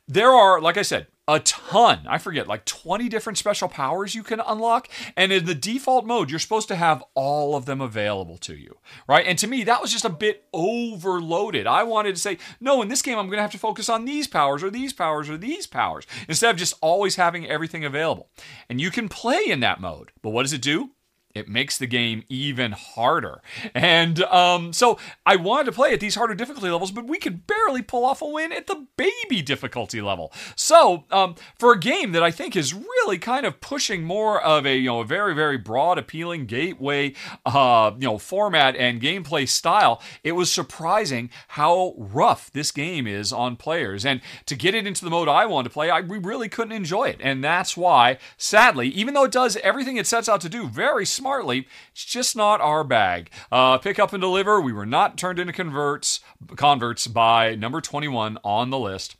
there 0.07 0.31
are, 0.31 0.61
like 0.61 0.77
I 0.77 0.83
said, 0.83 1.07
a 1.31 1.39
ton. 1.39 2.05
I 2.07 2.17
forget, 2.17 2.45
like 2.45 2.65
20 2.65 3.07
different 3.07 3.37
special 3.37 3.69
powers 3.69 4.13
you 4.13 4.21
can 4.21 4.41
unlock. 4.41 4.89
And 5.15 5.31
in 5.31 5.45
the 5.45 5.55
default 5.55 6.05
mode, 6.05 6.29
you're 6.29 6.39
supposed 6.39 6.67
to 6.67 6.75
have 6.75 7.01
all 7.15 7.55
of 7.55 7.65
them 7.65 7.79
available 7.79 8.37
to 8.39 8.55
you, 8.55 8.77
right? 9.07 9.25
And 9.25 9.39
to 9.39 9.47
me, 9.47 9.63
that 9.63 9.81
was 9.81 9.93
just 9.93 10.03
a 10.03 10.09
bit 10.09 10.43
overloaded. 10.51 11.67
I 11.67 11.83
wanted 11.83 12.15
to 12.15 12.21
say, 12.21 12.37
no, 12.59 12.81
in 12.81 12.89
this 12.89 13.01
game, 13.01 13.17
I'm 13.17 13.27
going 13.27 13.37
to 13.37 13.43
have 13.43 13.51
to 13.51 13.57
focus 13.57 13.87
on 13.87 14.03
these 14.03 14.27
powers 14.27 14.61
or 14.61 14.69
these 14.69 14.91
powers 14.91 15.29
or 15.29 15.37
these 15.37 15.67
powers 15.67 16.05
instead 16.27 16.51
of 16.51 16.57
just 16.59 16.73
always 16.81 17.15
having 17.15 17.47
everything 17.47 17.85
available. 17.85 18.29
And 18.69 18.81
you 18.81 18.91
can 18.91 19.07
play 19.07 19.45
in 19.47 19.61
that 19.61 19.79
mode. 19.79 20.11
But 20.21 20.31
what 20.31 20.43
does 20.43 20.53
it 20.53 20.61
do? 20.61 20.91
It 21.33 21.47
makes 21.47 21.77
the 21.77 21.87
game 21.87 22.23
even 22.29 22.71
harder. 22.73 23.41
And 23.73 24.21
um, 24.23 24.73
so 24.73 24.97
I 25.25 25.35
wanted 25.35 25.65
to 25.65 25.71
play 25.71 25.93
at 25.93 25.99
these 25.99 26.15
harder 26.15 26.35
difficulty 26.35 26.69
levels, 26.69 26.91
but 26.91 27.07
we 27.07 27.17
could 27.17 27.47
barely 27.47 27.81
pull 27.81 28.05
off 28.05 28.21
a 28.21 28.25
win 28.25 28.51
at 28.51 28.67
the 28.67 28.87
baby 28.97 29.41
difficulty 29.41 30.01
level. 30.01 30.31
So 30.55 31.05
um, 31.11 31.35
for 31.57 31.73
a 31.73 31.79
game 31.79 32.11
that 32.11 32.23
I 32.23 32.31
think 32.31 32.55
is 32.55 32.73
really 32.73 33.17
kind 33.17 33.45
of 33.45 33.61
pushing 33.61 34.03
more 34.03 34.41
of 34.41 34.65
a 34.65 34.77
you 34.77 34.87
know 34.87 35.01
a 35.01 35.05
very 35.05 35.33
very 35.33 35.57
broad 35.57 35.97
appealing 35.97 36.45
gateway 36.45 37.13
uh, 37.45 37.91
you 37.97 38.07
know 38.07 38.17
format 38.17 38.75
and 38.75 39.01
gameplay 39.01 39.47
style, 39.47 40.01
it 40.23 40.33
was 40.33 40.51
surprising 40.51 41.29
how 41.49 41.93
rough 41.97 42.51
this 42.51 42.71
game 42.71 43.07
is 43.07 43.31
on 43.31 43.55
players. 43.55 44.05
And 44.05 44.21
to 44.45 44.55
get 44.55 44.75
it 44.75 44.87
into 44.87 45.03
the 45.03 45.11
mode 45.11 45.27
I 45.27 45.45
wanted 45.45 45.69
to 45.69 45.73
play, 45.73 45.89
I 45.89 46.01
we 46.01 46.17
really 46.17 46.49
couldn't 46.49 46.73
enjoy 46.73 47.05
it, 47.05 47.19
and 47.21 47.43
that's 47.43 47.77
why, 47.77 48.17
sadly, 48.37 48.87
even 48.89 49.13
though 49.13 49.25
it 49.25 49.31
does 49.31 49.57
everything 49.57 49.97
it 49.97 50.07
sets 50.07 50.29
out 50.29 50.41
to 50.41 50.49
do 50.49 50.67
very 50.67 51.05
smartly. 51.21 51.67
It's 51.91 52.03
just 52.03 52.35
not 52.35 52.61
our 52.61 52.83
bag. 52.83 53.29
Uh, 53.51 53.77
pick 53.77 53.99
up 53.99 54.11
and 54.11 54.19
deliver. 54.19 54.59
We 54.59 54.73
were 54.73 54.87
not 54.87 55.19
turned 55.19 55.37
into 55.37 55.53
converts 55.53 56.19
converts 56.55 57.05
by 57.05 57.53
number 57.53 57.79
21 57.79 58.39
on 58.43 58.71
the 58.71 58.79
list. 58.79 59.17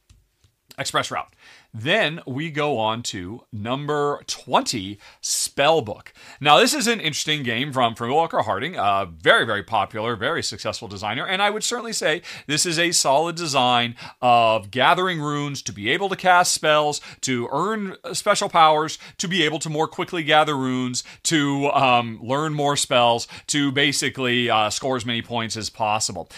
Express 0.80 1.12
route. 1.12 1.32
Then 1.74 2.20
we 2.28 2.52
go 2.52 2.78
on 2.78 3.02
to 3.04 3.46
number 3.52 4.22
20, 4.28 5.00
Spellbook. 5.22 6.08
Now, 6.42 6.60
this 6.60 6.74
is 6.74 6.86
an 6.88 7.00
interesting 7.00 7.44
game 7.44 7.72
from, 7.72 7.96
from 7.96 8.12
Walker 8.12 8.42
Harding, 8.42 8.76
a 8.76 9.08
very, 9.10 9.46
very 9.46 9.64
popular, 9.64 10.18
very 10.18 10.44
successful 10.44 10.90
designer, 10.90 11.26
and 11.26 11.42
I 11.42 11.50
would 11.50 11.64
certainly 11.64 11.94
say 11.94 12.24
this 12.46 12.66
is 12.66 12.78
a 12.78 12.92
solid 12.92 13.38
design 13.38 13.96
of 14.22 14.70
gathering 14.70 15.22
runes 15.22 15.62
to 15.62 15.72
be 15.72 15.90
able 15.90 16.10
to 16.10 16.18
cast 16.18 16.52
spells, 16.52 17.00
to 17.22 17.48
earn 17.52 17.96
special 18.12 18.50
powers, 18.50 19.00
to 19.18 19.30
be 19.30 19.44
able 19.44 19.60
to 19.60 19.70
more 19.70 19.88
quickly 19.88 20.24
gather 20.24 20.58
runes, 20.58 21.06
to 21.24 21.70
um, 21.72 22.20
learn 22.22 22.54
more 22.54 22.76
spells, 22.76 23.30
to 23.48 23.72
basically 23.72 24.50
uh, 24.50 24.70
score 24.70 24.98
as 24.98 25.06
many 25.06 25.22
points 25.22 25.56
as 25.56 25.70
possible. 25.70 26.30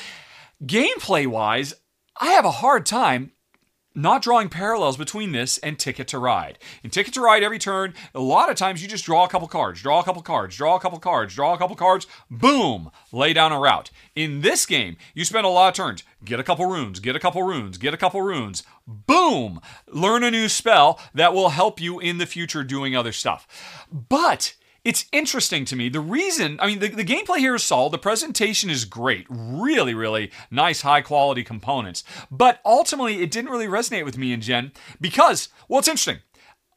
Gameplay 0.63 1.25
wise, 1.25 1.73
I 2.21 2.33
have 2.33 2.45
a 2.45 2.51
hard 2.51 2.85
time 2.85 3.31
not 3.95 4.21
drawing 4.21 4.49
parallels 4.49 4.97
between 4.97 5.31
this 5.31 5.57
and 5.59 5.77
Ticket 5.77 6.07
to 6.09 6.17
Ride. 6.17 6.57
In 6.83 6.89
Ticket 6.89 7.13
to 7.13 7.21
Ride, 7.21 7.43
every 7.43 7.59
turn, 7.59 7.93
a 8.13 8.19
lot 8.19 8.49
of 8.49 8.55
times 8.55 8.81
you 8.81 8.87
just 8.87 9.05
draw 9.05 9.23
a 9.23 9.29
couple 9.29 9.47
cards, 9.47 9.81
draw 9.81 9.99
a 9.99 10.03
couple 10.03 10.21
cards, 10.21 10.55
draw 10.55 10.75
a 10.75 10.79
couple 10.79 10.99
cards, 10.99 11.35
draw 11.35 11.53
a 11.53 11.57
couple 11.57 11.75
cards, 11.75 12.07
boom, 12.29 12.91
lay 13.11 13.33
down 13.33 13.51
a 13.51 13.59
route. 13.59 13.91
In 14.15 14.41
this 14.41 14.65
game, 14.65 14.97
you 15.13 15.25
spend 15.25 15.45
a 15.45 15.49
lot 15.49 15.69
of 15.69 15.75
turns, 15.75 16.03
get 16.25 16.39
a 16.39 16.43
couple 16.43 16.65
runes, 16.65 16.99
get 16.99 17.15
a 17.15 17.19
couple 17.19 17.43
runes, 17.43 17.77
get 17.77 17.93
a 17.93 17.97
couple 17.97 18.21
runes, 18.21 18.63
boom, 18.87 19.61
learn 19.87 20.23
a 20.23 20.31
new 20.31 20.49
spell 20.49 20.99
that 21.13 21.33
will 21.33 21.49
help 21.49 21.79
you 21.79 21.99
in 21.99 22.17
the 22.17 22.25
future 22.25 22.63
doing 22.63 22.95
other 22.95 23.11
stuff. 23.11 23.47
But 23.91 24.55
it's 24.83 25.05
interesting 25.11 25.65
to 25.65 25.75
me. 25.75 25.89
The 25.89 25.99
reason, 25.99 26.59
I 26.61 26.67
mean, 26.67 26.79
the, 26.79 26.89
the 26.89 27.05
gameplay 27.05 27.37
here 27.37 27.55
is 27.55 27.63
solid. 27.63 27.93
The 27.93 27.97
presentation 27.97 28.69
is 28.69 28.85
great. 28.85 29.25
Really, 29.29 29.93
really 29.93 30.31
nice, 30.51 30.81
high 30.81 31.01
quality 31.01 31.43
components. 31.43 32.03
But 32.29 32.59
ultimately, 32.65 33.21
it 33.21 33.31
didn't 33.31 33.51
really 33.51 33.67
resonate 33.67 34.05
with 34.05 34.17
me 34.17 34.33
and 34.33 34.43
Jen 34.43 34.71
because, 34.99 35.49
well, 35.67 35.79
it's 35.79 35.87
interesting. 35.87 36.19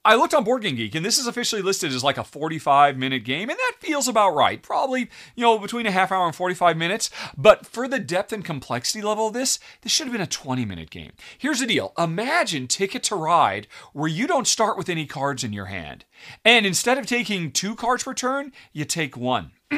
I 0.06 0.14
looked 0.14 0.34
on 0.34 0.44
Board 0.44 0.62
Game 0.62 0.76
Geek, 0.76 0.94
and 0.94 1.04
this 1.04 1.18
is 1.18 1.26
officially 1.26 1.62
listed 1.62 1.92
as 1.92 2.04
like 2.04 2.16
a 2.16 2.22
45 2.22 2.96
minute 2.96 3.24
game, 3.24 3.50
and 3.50 3.58
that 3.58 3.72
feels 3.80 4.06
about 4.06 4.36
right. 4.36 4.62
Probably, 4.62 5.10
you 5.34 5.42
know, 5.42 5.58
between 5.58 5.84
a 5.84 5.90
half 5.90 6.12
hour 6.12 6.26
and 6.26 6.34
45 6.34 6.76
minutes. 6.76 7.10
But 7.36 7.66
for 7.66 7.88
the 7.88 7.98
depth 7.98 8.32
and 8.32 8.44
complexity 8.44 9.02
level 9.02 9.26
of 9.26 9.34
this, 9.34 9.58
this 9.82 9.90
should 9.90 10.06
have 10.06 10.12
been 10.12 10.20
a 10.20 10.26
20 10.28 10.64
minute 10.64 10.90
game. 10.90 11.10
Here's 11.36 11.58
the 11.58 11.66
deal 11.66 11.92
Imagine 11.98 12.68
Ticket 12.68 13.02
to 13.04 13.16
Ride, 13.16 13.66
where 13.92 14.08
you 14.08 14.28
don't 14.28 14.46
start 14.46 14.78
with 14.78 14.88
any 14.88 15.06
cards 15.06 15.42
in 15.42 15.52
your 15.52 15.66
hand. 15.66 16.04
And 16.44 16.64
instead 16.64 16.98
of 16.98 17.06
taking 17.06 17.50
two 17.50 17.74
cards 17.74 18.04
per 18.04 18.14
turn, 18.14 18.52
you 18.72 18.84
take 18.84 19.16
one. 19.16 19.50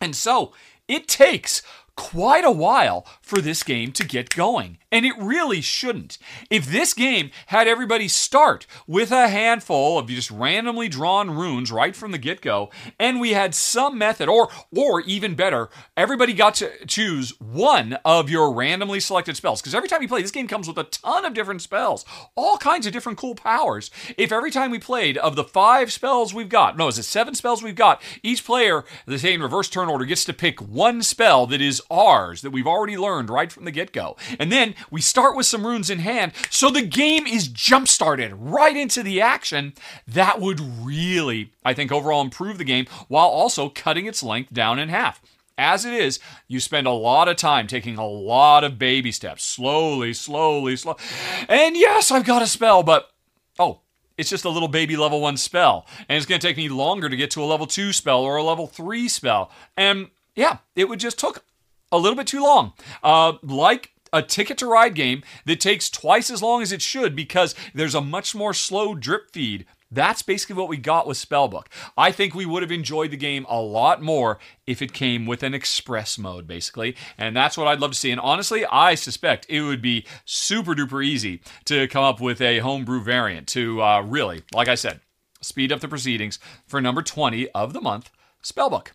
and 0.00 0.16
so 0.16 0.54
it 0.88 1.06
takes 1.06 1.60
quite 1.96 2.46
a 2.46 2.50
while 2.50 3.06
for 3.20 3.42
this 3.42 3.62
game 3.62 3.92
to 3.92 4.04
get 4.06 4.34
going. 4.34 4.78
And 4.94 5.04
it 5.04 5.18
really 5.18 5.60
shouldn't. 5.60 6.18
If 6.50 6.66
this 6.66 6.94
game 6.94 7.32
had 7.46 7.66
everybody 7.66 8.06
start 8.06 8.64
with 8.86 9.10
a 9.10 9.26
handful 9.26 9.98
of 9.98 10.06
just 10.06 10.30
randomly 10.30 10.88
drawn 10.88 11.30
runes 11.30 11.72
right 11.72 11.96
from 11.96 12.12
the 12.12 12.18
get-go, 12.18 12.70
and 13.00 13.20
we 13.20 13.32
had 13.32 13.56
some 13.56 13.98
method, 13.98 14.28
or 14.28 14.48
or 14.74 15.00
even 15.00 15.34
better, 15.34 15.68
everybody 15.96 16.32
got 16.32 16.54
to 16.54 16.70
choose 16.86 17.32
one 17.40 17.98
of 18.04 18.30
your 18.30 18.54
randomly 18.54 19.00
selected 19.00 19.36
spells. 19.36 19.60
Because 19.60 19.74
every 19.74 19.88
time 19.88 20.00
you 20.00 20.06
play, 20.06 20.22
this 20.22 20.30
game 20.30 20.46
comes 20.46 20.68
with 20.68 20.78
a 20.78 20.84
ton 20.84 21.24
of 21.24 21.34
different 21.34 21.60
spells, 21.60 22.04
all 22.36 22.56
kinds 22.56 22.86
of 22.86 22.92
different 22.92 23.18
cool 23.18 23.34
powers. 23.34 23.90
If 24.16 24.30
every 24.30 24.52
time 24.52 24.70
we 24.70 24.78
played, 24.78 25.18
of 25.18 25.34
the 25.34 25.42
five 25.42 25.90
spells 25.90 26.32
we've 26.32 26.48
got, 26.48 26.78
no, 26.78 26.86
is 26.86 26.98
it 26.98 27.02
seven 27.02 27.34
spells 27.34 27.64
we've 27.64 27.74
got, 27.74 28.00
each 28.22 28.44
player, 28.44 28.84
the 29.06 29.18
same 29.18 29.42
reverse 29.42 29.68
turn 29.68 29.88
order, 29.88 30.04
gets 30.04 30.24
to 30.26 30.32
pick 30.32 30.60
one 30.60 31.02
spell 31.02 31.48
that 31.48 31.60
is 31.60 31.82
ours, 31.90 32.42
that 32.42 32.50
we've 32.50 32.68
already 32.68 32.96
learned 32.96 33.28
right 33.28 33.50
from 33.50 33.64
the 33.64 33.72
get-go. 33.72 34.16
And 34.38 34.52
then 34.52 34.76
we 34.90 35.00
start 35.00 35.36
with 35.36 35.46
some 35.46 35.66
runes 35.66 35.90
in 35.90 35.98
hand, 35.98 36.32
so 36.50 36.70
the 36.70 36.82
game 36.82 37.26
is 37.26 37.48
jump 37.48 37.88
started 37.88 38.32
right 38.34 38.76
into 38.76 39.02
the 39.02 39.20
action. 39.20 39.74
That 40.06 40.40
would 40.40 40.60
really, 40.60 41.52
I 41.64 41.74
think, 41.74 41.92
overall 41.92 42.20
improve 42.20 42.58
the 42.58 42.64
game 42.64 42.86
while 43.08 43.28
also 43.28 43.68
cutting 43.68 44.06
its 44.06 44.22
length 44.22 44.52
down 44.52 44.78
in 44.78 44.88
half. 44.88 45.20
As 45.56 45.84
it 45.84 45.94
is, 45.94 46.18
you 46.48 46.58
spend 46.58 46.86
a 46.86 46.92
lot 46.92 47.28
of 47.28 47.36
time 47.36 47.68
taking 47.68 47.96
a 47.96 48.06
lot 48.06 48.64
of 48.64 48.78
baby 48.78 49.12
steps, 49.12 49.44
slowly, 49.44 50.12
slowly, 50.12 50.74
slow. 50.76 50.96
And 51.48 51.76
yes, 51.76 52.10
I've 52.10 52.24
got 52.24 52.42
a 52.42 52.46
spell, 52.48 52.82
but 52.82 53.10
oh, 53.58 53.80
it's 54.18 54.30
just 54.30 54.44
a 54.44 54.50
little 54.50 54.68
baby 54.68 54.96
level 54.96 55.20
one 55.20 55.36
spell. 55.36 55.86
And 56.08 56.16
it's 56.16 56.26
going 56.26 56.40
to 56.40 56.46
take 56.46 56.56
me 56.56 56.68
longer 56.68 57.08
to 57.08 57.16
get 57.16 57.30
to 57.32 57.42
a 57.42 57.46
level 57.46 57.66
two 57.66 57.92
spell 57.92 58.22
or 58.22 58.36
a 58.36 58.42
level 58.42 58.66
three 58.66 59.08
spell. 59.08 59.52
And 59.76 60.10
yeah, 60.34 60.58
it 60.74 60.88
would 60.88 60.98
just 60.98 61.18
took 61.18 61.44
a 61.92 61.98
little 61.98 62.16
bit 62.16 62.26
too 62.26 62.42
long. 62.42 62.72
Uh, 63.02 63.34
like 63.42 63.92
a 64.14 64.22
ticket 64.22 64.56
to 64.58 64.66
ride 64.66 64.94
game 64.94 65.22
that 65.44 65.60
takes 65.60 65.90
twice 65.90 66.30
as 66.30 66.40
long 66.40 66.62
as 66.62 66.72
it 66.72 66.80
should 66.80 67.14
because 67.16 67.54
there's 67.74 67.94
a 67.94 68.00
much 68.00 68.34
more 68.34 68.54
slow 68.54 68.94
drip 68.94 69.32
feed. 69.32 69.66
That's 69.90 70.22
basically 70.22 70.56
what 70.56 70.68
we 70.68 70.76
got 70.76 71.06
with 71.06 71.18
Spellbook. 71.18 71.66
I 71.96 72.10
think 72.10 72.34
we 72.34 72.46
would 72.46 72.62
have 72.62 72.72
enjoyed 72.72 73.10
the 73.10 73.16
game 73.16 73.44
a 73.48 73.60
lot 73.60 74.02
more 74.02 74.38
if 74.66 74.80
it 74.80 74.92
came 74.92 75.26
with 75.26 75.42
an 75.42 75.54
express 75.54 76.18
mode, 76.18 76.46
basically. 76.46 76.96
And 77.18 77.36
that's 77.36 77.56
what 77.56 77.68
I'd 77.68 77.80
love 77.80 77.92
to 77.92 77.98
see. 77.98 78.10
And 78.10 78.20
honestly, 78.20 78.64
I 78.66 78.94
suspect 78.94 79.46
it 79.48 79.62
would 79.62 79.82
be 79.82 80.06
super 80.24 80.74
duper 80.74 81.04
easy 81.04 81.42
to 81.66 81.86
come 81.88 82.02
up 82.02 82.20
with 82.20 82.40
a 82.40 82.60
homebrew 82.60 83.02
variant 83.02 83.46
to 83.48 83.82
uh, 83.82 84.00
really, 84.02 84.42
like 84.52 84.68
I 84.68 84.74
said, 84.74 85.00
speed 85.40 85.70
up 85.70 85.80
the 85.80 85.88
proceedings 85.88 86.38
for 86.66 86.80
number 86.80 87.02
20 87.02 87.48
of 87.50 87.72
the 87.72 87.80
month, 87.80 88.10
Spellbook. 88.42 88.88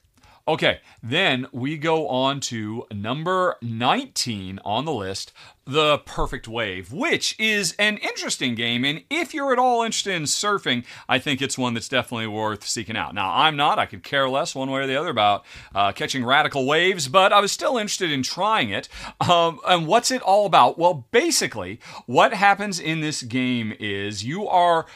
Okay, 0.49 0.79
then 1.03 1.45
we 1.51 1.77
go 1.77 2.07
on 2.07 2.39
to 2.39 2.87
number 2.91 3.55
19 3.61 4.59
on 4.65 4.83
the 4.83 4.91
list, 4.91 5.31
The 5.67 5.99
Perfect 5.99 6.47
Wave, 6.47 6.91
which 6.91 7.39
is 7.39 7.75
an 7.77 7.97
interesting 7.97 8.55
game. 8.55 8.83
And 8.83 9.03
if 9.11 9.31
you're 9.31 9.53
at 9.53 9.59
all 9.59 9.83
interested 9.83 10.15
in 10.15 10.23
surfing, 10.23 10.85
I 11.07 11.19
think 11.19 11.39
it's 11.39 11.55
one 11.55 11.75
that's 11.75 11.87
definitely 11.87 12.25
worth 12.25 12.65
seeking 12.65 12.97
out. 12.97 13.13
Now, 13.13 13.31
I'm 13.31 13.55
not, 13.57 13.77
I 13.77 13.85
could 13.85 14.01
care 14.01 14.27
less 14.27 14.55
one 14.55 14.71
way 14.71 14.81
or 14.81 14.87
the 14.87 14.99
other 14.99 15.09
about 15.09 15.45
uh, 15.75 15.91
catching 15.91 16.25
radical 16.25 16.65
waves, 16.65 17.07
but 17.07 17.31
I 17.31 17.41
was 17.41 17.51
still 17.51 17.77
interested 17.77 18.09
in 18.09 18.23
trying 18.23 18.71
it. 18.71 18.89
Um, 19.29 19.59
and 19.67 19.85
what's 19.85 20.09
it 20.09 20.23
all 20.23 20.47
about? 20.47 20.79
Well, 20.79 21.05
basically, 21.11 21.79
what 22.07 22.33
happens 22.33 22.79
in 22.79 23.01
this 23.01 23.21
game 23.21 23.75
is 23.79 24.25
you 24.25 24.47
are 24.47 24.87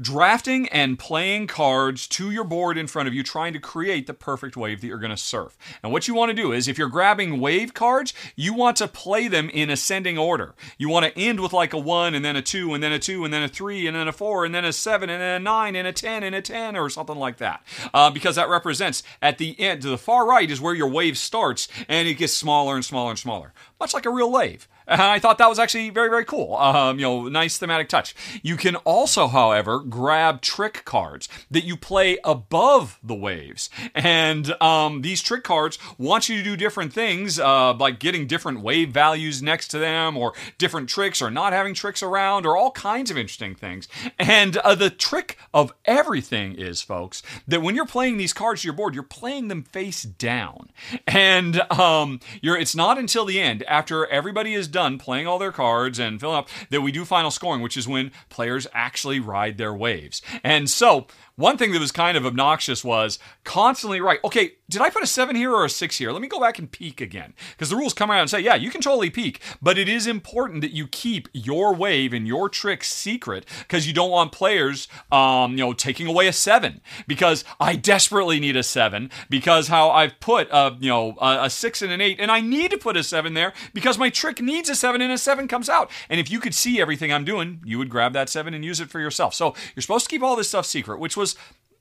drafting 0.00 0.68
and 0.68 0.98
playing 0.98 1.46
cards 1.46 2.06
to 2.06 2.30
your 2.30 2.44
board 2.44 2.76
in 2.76 2.86
front 2.86 3.08
of 3.08 3.14
you, 3.14 3.22
trying 3.22 3.52
to 3.52 3.58
create 3.58 4.06
the 4.06 4.14
perfect 4.14 4.56
wave 4.56 4.80
that 4.80 4.86
you're 4.86 4.98
going 4.98 5.10
to 5.10 5.16
surf. 5.16 5.56
And 5.82 5.92
what 5.92 6.06
you 6.06 6.14
want 6.14 6.30
to 6.30 6.34
do 6.34 6.52
is, 6.52 6.68
if 6.68 6.78
you're 6.78 6.88
grabbing 6.88 7.40
wave 7.40 7.74
cards, 7.74 8.12
you 8.34 8.52
want 8.52 8.76
to 8.78 8.88
play 8.88 9.28
them 9.28 9.48
in 9.50 9.70
ascending 9.70 10.18
order. 10.18 10.54
You 10.78 10.88
want 10.88 11.06
to 11.06 11.18
end 11.18 11.40
with 11.40 11.52
like 11.52 11.72
a 11.72 11.78
one, 11.78 12.14
and 12.14 12.24
then 12.24 12.36
a 12.36 12.42
two, 12.42 12.74
and 12.74 12.82
then 12.82 12.92
a 12.92 12.98
two, 12.98 13.24
and 13.24 13.32
then 13.32 13.42
a 13.42 13.48
three, 13.48 13.86
and 13.86 13.96
then 13.96 14.08
a 14.08 14.12
four, 14.12 14.44
and 14.44 14.54
then 14.54 14.64
a 14.64 14.72
seven, 14.72 15.08
and 15.08 15.20
then 15.20 15.40
a 15.40 15.44
nine, 15.44 15.76
and 15.76 15.88
a 15.88 15.92
ten, 15.92 16.22
and 16.22 16.34
a 16.34 16.42
ten, 16.42 16.76
or 16.76 16.90
something 16.90 17.16
like 17.16 17.38
that. 17.38 17.62
Uh, 17.94 18.10
because 18.10 18.36
that 18.36 18.48
represents 18.48 19.02
at 19.22 19.38
the 19.38 19.58
end, 19.58 19.82
to 19.82 19.88
the 19.88 19.98
far 19.98 20.26
right 20.26 20.50
is 20.50 20.60
where 20.60 20.74
your 20.74 20.88
wave 20.88 21.16
starts, 21.16 21.68
and 21.88 22.06
it 22.06 22.14
gets 22.14 22.32
smaller 22.32 22.74
and 22.74 22.84
smaller 22.84 23.10
and 23.10 23.18
smaller, 23.18 23.52
much 23.80 23.94
like 23.94 24.06
a 24.06 24.10
real 24.10 24.30
wave. 24.30 24.68
And 24.86 25.02
I 25.02 25.18
thought 25.18 25.38
that 25.38 25.48
was 25.48 25.58
actually 25.58 25.90
very, 25.90 26.08
very 26.08 26.24
cool. 26.24 26.54
Um, 26.56 26.98
you 26.98 27.04
know, 27.04 27.28
nice 27.28 27.58
thematic 27.58 27.88
touch. 27.88 28.14
You 28.42 28.56
can 28.56 28.76
also, 28.76 29.26
however, 29.26 29.80
grab 29.80 30.42
trick 30.42 30.84
cards 30.84 31.28
that 31.50 31.64
you 31.64 31.76
play 31.76 32.18
above 32.24 32.98
the 33.02 33.14
waves. 33.14 33.68
And 33.94 34.60
um, 34.62 35.02
these 35.02 35.22
trick 35.22 35.44
cards 35.44 35.78
want 35.98 36.28
you 36.28 36.36
to 36.38 36.42
do 36.42 36.56
different 36.56 36.92
things, 36.92 37.38
uh, 37.38 37.74
like 37.74 37.98
getting 37.98 38.26
different 38.26 38.60
wave 38.60 38.90
values 38.90 39.42
next 39.42 39.68
to 39.68 39.78
them, 39.78 40.16
or 40.16 40.34
different 40.58 40.88
tricks, 40.88 41.20
or 41.20 41.30
not 41.30 41.52
having 41.52 41.74
tricks 41.74 42.02
around, 42.02 42.46
or 42.46 42.56
all 42.56 42.70
kinds 42.70 43.10
of 43.10 43.18
interesting 43.18 43.54
things. 43.54 43.88
And 44.18 44.56
uh, 44.58 44.74
the 44.74 44.90
trick 44.90 45.36
of 45.52 45.72
everything 45.84 46.54
is, 46.54 46.82
folks, 46.82 47.22
that 47.48 47.62
when 47.62 47.74
you're 47.74 47.86
playing 47.86 48.16
these 48.18 48.32
cards 48.32 48.62
to 48.62 48.66
your 48.66 48.74
board, 48.74 48.94
you're 48.94 49.02
playing 49.02 49.48
them 49.48 49.62
face 49.62 50.02
down. 50.02 50.70
And 51.06 51.60
um, 51.72 52.20
you're, 52.40 52.56
it's 52.56 52.76
not 52.76 52.98
until 52.98 53.24
the 53.24 53.40
end, 53.40 53.62
after 53.64 54.06
everybody 54.06 54.54
is 54.54 54.68
done 54.76 54.98
playing 54.98 55.26
all 55.26 55.38
their 55.38 55.52
cards 55.52 55.98
and 55.98 56.20
filling 56.20 56.36
up, 56.36 56.48
that 56.68 56.82
we 56.82 56.92
do 56.92 57.06
final 57.06 57.30
scoring, 57.30 57.62
which 57.62 57.78
is 57.78 57.88
when 57.88 58.12
players 58.28 58.66
actually 58.74 59.18
ride 59.18 59.56
their 59.56 59.72
waves. 59.72 60.20
And 60.44 60.68
so 60.68 61.06
one 61.36 61.58
thing 61.58 61.72
that 61.72 61.80
was 61.80 61.92
kind 61.92 62.16
of 62.16 62.24
obnoxious 62.24 62.82
was 62.82 63.18
constantly 63.44 64.00
right. 64.00 64.18
Okay, 64.24 64.52
did 64.70 64.80
I 64.80 64.88
put 64.88 65.02
a 65.02 65.06
seven 65.06 65.36
here 65.36 65.52
or 65.52 65.66
a 65.66 65.70
six 65.70 65.98
here? 65.98 66.10
Let 66.10 66.22
me 66.22 66.28
go 66.28 66.40
back 66.40 66.58
and 66.58 66.70
peek 66.70 67.02
again 67.02 67.34
because 67.50 67.68
the 67.68 67.76
rules 67.76 67.92
come 67.92 68.10
around 68.10 68.22
and 68.22 68.30
say, 68.30 68.40
yeah, 68.40 68.54
you 68.54 68.70
can 68.70 68.80
totally 68.80 69.10
peek, 69.10 69.40
but 69.60 69.76
it 69.76 69.86
is 69.86 70.06
important 70.06 70.62
that 70.62 70.72
you 70.72 70.86
keep 70.86 71.28
your 71.34 71.74
wave 71.74 72.14
and 72.14 72.26
your 72.26 72.48
trick 72.48 72.82
secret 72.82 73.44
because 73.60 73.86
you 73.86 73.92
don't 73.92 74.10
want 74.10 74.32
players, 74.32 74.88
um, 75.12 75.52
you 75.52 75.58
know, 75.58 75.74
taking 75.74 76.06
away 76.06 76.26
a 76.26 76.32
seven 76.32 76.80
because 77.06 77.44
I 77.60 77.76
desperately 77.76 78.40
need 78.40 78.56
a 78.56 78.62
seven 78.62 79.10
because 79.28 79.68
how 79.68 79.90
I've 79.90 80.18
put 80.20 80.48
a, 80.50 80.74
you 80.80 80.88
know, 80.88 81.16
a, 81.20 81.44
a 81.44 81.50
six 81.50 81.82
and 81.82 81.92
an 81.92 82.00
eight 82.00 82.18
and 82.18 82.30
I 82.30 82.40
need 82.40 82.70
to 82.70 82.78
put 82.78 82.96
a 82.96 83.04
seven 83.04 83.34
there 83.34 83.52
because 83.74 83.98
my 83.98 84.08
trick 84.08 84.40
needs 84.40 84.70
a 84.70 84.74
seven 84.74 85.02
and 85.02 85.12
a 85.12 85.18
seven 85.18 85.48
comes 85.48 85.68
out. 85.68 85.90
And 86.08 86.18
if 86.18 86.30
you 86.30 86.40
could 86.40 86.54
see 86.54 86.80
everything 86.80 87.12
I'm 87.12 87.26
doing, 87.26 87.60
you 87.62 87.76
would 87.76 87.90
grab 87.90 88.14
that 88.14 88.30
seven 88.30 88.54
and 88.54 88.64
use 88.64 88.80
it 88.80 88.88
for 88.88 89.00
yourself. 89.00 89.34
So 89.34 89.54
you're 89.74 89.82
supposed 89.82 90.06
to 90.06 90.10
keep 90.10 90.22
all 90.22 90.34
this 90.34 90.48
stuff 90.48 90.64
secret, 90.64 90.98
which 90.98 91.14
was 91.14 91.25
was 91.26 91.36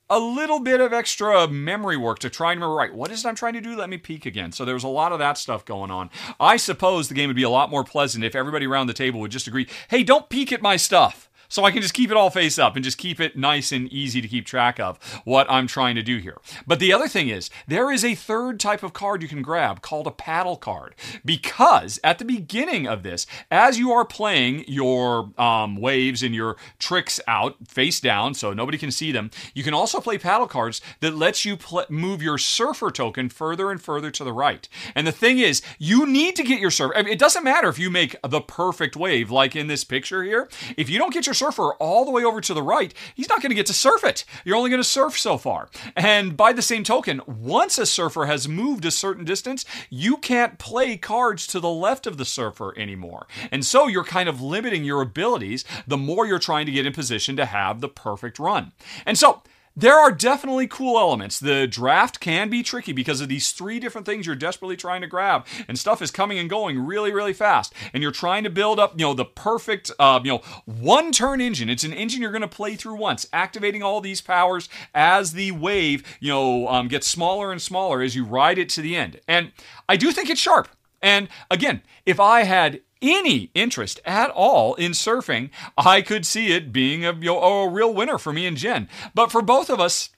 a 0.09 0.19
little 0.19 0.59
bit 0.59 0.81
of 0.81 0.93
extra 0.93 1.47
memory 1.47 1.97
work 1.97 2.19
to 2.19 2.29
try 2.29 2.51
and 2.51 2.61
remember 2.61 2.75
right 2.75 2.93
what 2.93 3.11
is 3.11 3.25
it 3.25 3.27
i'm 3.27 3.35
trying 3.35 3.53
to 3.53 3.61
do? 3.61 3.75
Let 3.75 3.89
me 3.89 3.97
peek 3.97 4.25
again. 4.25 4.51
So 4.51 4.65
there 4.65 4.75
was 4.75 4.83
a 4.83 4.87
lot 4.87 5.11
of 5.11 5.19
that 5.19 5.37
stuff 5.37 5.65
going 5.65 5.89
on. 5.91 6.09
I 6.39 6.57
suppose 6.57 7.07
the 7.07 7.15
game 7.15 7.27
would 7.27 7.35
be 7.35 7.43
a 7.43 7.49
lot 7.49 7.69
more 7.69 7.83
pleasant 7.83 8.23
if 8.23 8.35
everybody 8.35 8.65
around 8.67 8.87
the 8.87 8.93
table 8.93 9.19
would 9.19 9.31
just 9.31 9.47
agree 9.47 9.67
hey 9.89 10.03
don't 10.03 10.29
peek 10.29 10.51
at 10.51 10.61
my 10.61 10.77
stuff 10.77 11.25
so 11.47 11.63
I 11.63 11.71
can 11.71 11.81
just 11.81 11.93
keep 11.93 12.11
it 12.11 12.17
all 12.17 12.29
face 12.29 12.57
up 12.57 12.75
and 12.75 12.83
just 12.83 12.97
keep 12.97 13.19
it 13.19 13.37
nice 13.37 13.71
and 13.71 13.91
easy 13.91 14.21
to 14.21 14.27
keep 14.27 14.45
track 14.45 14.79
of 14.79 14.97
what 15.23 15.49
I'm 15.49 15.67
trying 15.67 15.95
to 15.95 16.03
do 16.03 16.17
here. 16.17 16.37
But 16.65 16.79
the 16.79 16.93
other 16.93 17.07
thing 17.07 17.29
is, 17.29 17.49
there 17.67 17.91
is 17.91 18.03
a 18.03 18.15
third 18.15 18.59
type 18.59 18.83
of 18.83 18.93
card 18.93 19.21
you 19.21 19.27
can 19.27 19.41
grab 19.41 19.81
called 19.81 20.07
a 20.07 20.11
paddle 20.11 20.57
card. 20.57 20.95
Because 21.23 21.99
at 22.03 22.19
the 22.19 22.25
beginning 22.25 22.87
of 22.87 23.03
this, 23.03 23.25
as 23.51 23.79
you 23.79 23.91
are 23.91 24.05
playing 24.05 24.65
your 24.67 25.31
um, 25.37 25.75
waves 25.77 26.23
and 26.23 26.33
your 26.33 26.57
tricks 26.79 27.19
out 27.27 27.55
face 27.67 27.99
down 27.99 28.33
so 28.33 28.53
nobody 28.53 28.77
can 28.77 28.91
see 28.91 29.11
them, 29.11 29.31
you 29.53 29.63
can 29.63 29.73
also 29.73 29.99
play 29.99 30.17
paddle 30.17 30.47
cards 30.47 30.81
that 30.99 31.15
lets 31.15 31.45
you 31.45 31.57
pl- 31.57 31.85
move 31.89 32.21
your 32.21 32.37
surfer 32.37 32.91
token 32.91 33.29
further 33.29 33.71
and 33.71 33.81
further 33.81 34.11
to 34.11 34.23
the 34.23 34.33
right. 34.33 34.67
And 34.95 35.05
the 35.05 35.11
thing 35.11 35.39
is, 35.39 35.61
you 35.77 36.05
need 36.05 36.35
to 36.35 36.43
get 36.43 36.59
your 36.59 36.71
surfer. 36.71 36.95
it 36.95 37.19
doesn't 37.19 37.43
matter 37.43 37.69
if 37.69 37.79
you 37.79 37.89
make 37.89 38.15
the 38.27 38.41
perfect 38.41 38.95
wave, 38.95 39.31
like 39.31 39.55
in 39.55 39.67
this 39.67 39.83
picture 39.83 40.23
here. 40.23 40.49
If 40.77 40.89
you 40.89 40.97
don't 40.97 41.13
get 41.13 41.25
your 41.25 41.35
surfer 41.36 41.74
all 41.75 42.06
the 42.06 42.12
way 42.12 42.24
over 42.24 42.42
to 42.42 42.54
the 42.54 42.63
right, 42.63 42.94
he's 43.13 43.30
not 43.30 43.42
going 43.42 43.50
to 43.51 43.56
get 43.56 43.68
to 43.68 43.74
surf 43.74 44.04
it. 44.04 44.25
You're 44.44 44.56
only 44.56 44.70
going 44.70 44.82
to 44.82 44.88
surf 44.88 45.20
so 45.20 45.38
far. 45.38 45.70
And 45.96 46.36
by 46.36 46.54
the 46.54 46.62
same 46.62 46.84
token, 46.84 47.22
once 47.27 47.77
a 47.77 47.86
surfer 47.86 48.25
has 48.25 48.48
moved 48.48 48.86
a 48.86 48.92
certain 48.92 49.25
distance, 49.25 49.65
you 49.89 50.18
can't 50.18 50.58
play 50.58 50.98
cards 50.98 51.46
to 51.48 51.60
the 51.60 51.70
left 51.70 52.08
of 52.08 52.18
the 52.18 52.25
surfer 52.25 52.74
anymore. 52.77 53.27
And 53.51 53.65
so 53.65 53.88
you're 53.88 54.04
kind 54.04 54.27
of 54.27 54.42
limiting 54.42 54.84
your 54.84 55.01
abilities 55.01 55.65
the 55.86 55.98
more 55.98 56.25
you're 56.25 56.39
trying 56.39 56.65
to 56.65 56.72
get 56.72 56.86
in 56.86 56.94
position 56.94 57.36
to 57.36 57.46
have 57.46 57.82
the 57.82 57.89
perfect 57.89 58.39
run. 58.39 58.72
And 59.06 59.18
so 59.18 59.44
there 59.75 60.00
are 60.00 60.12
definitely 60.12 60.67
cool 60.67 60.98
elements. 60.98 61.39
The 61.39 61.67
draft 61.67 62.20
can 62.20 62.50
be 62.50 62.63
tricky 62.63 62.94
because 62.94 63.22
of 63.22 63.29
these 63.29 63.51
three 63.51 63.79
different 63.79 64.05
things 64.05 64.25
you're 64.25 64.36
desperately 64.36 64.77
trying 64.77 65.01
to 65.01 65.08
grab, 65.08 65.46
and 65.67 65.77
stuff 65.77 66.01
is 66.01 66.12
coming 66.12 66.38
and 66.38 66.50
going 66.50 66.79
really, 66.79 67.12
really 67.12 67.34
fast. 67.34 67.74
And 67.94 68.01
you're 68.01 68.12
trying 68.12 68.44
to 68.46 68.50
build 68.50 68.79
up, 68.79 68.94
you 68.98 69.05
know, 69.05 69.13
the 69.13 69.25
perfect, 69.25 69.91
uh, 70.00 70.20
you 70.24 70.32
know, 70.32 70.41
one-turn 70.65 71.41
engine. 71.41 71.70
It's 71.70 71.84
an 71.84 71.94
engine 71.94 72.22
you're 72.22 72.32
going 72.32 72.41
to 72.41 72.48
play 72.48 72.75
through 72.75 72.96
once, 72.96 73.27
activating 73.34 73.84
all 73.84 74.01
these 74.01 74.22
powers 74.22 74.70
as 74.94 75.34
the 75.34 75.51
wave, 75.51 76.03
you 76.20 76.32
know, 76.32 76.67
um, 76.67 76.88
gets 76.88 77.08
smaller 77.08 77.51
and 77.51 77.62
smaller 77.62 78.01
as 78.01 78.15
you 78.15 78.24
ride 78.24 78.58
it 78.58 78.70
to 78.70 78.82
the 78.82 78.96
end. 78.96 79.20
And 79.27 79.51
I 79.89 79.98
do 79.98 80.12
think 80.12 80.29
it's 80.29 80.41
sharp. 80.41 80.70
And 81.05 81.29
again, 81.51 81.83
if 82.05 82.19
I 82.19 82.43
had 82.43 82.81
any 83.00 83.51
interest 83.53 84.00
at 84.05 84.31
all 84.31 84.74
in 84.74 84.93
surfing, 84.93 85.51
I 85.77 86.01
could 86.01 86.25
see 86.25 86.51
it 86.51 86.74
being 86.74 87.05
a, 87.05 87.13
you 87.13 87.25
know, 87.25 87.41
a 87.41 87.69
real 87.69 87.93
winner 87.93 88.17
for 88.17 88.33
me 88.33 88.47
and 88.47 88.57
Jen. 88.57 88.89
But 89.13 89.31
for 89.31 89.43
both 89.43 89.69
of 89.69 89.79
us, 89.79 90.09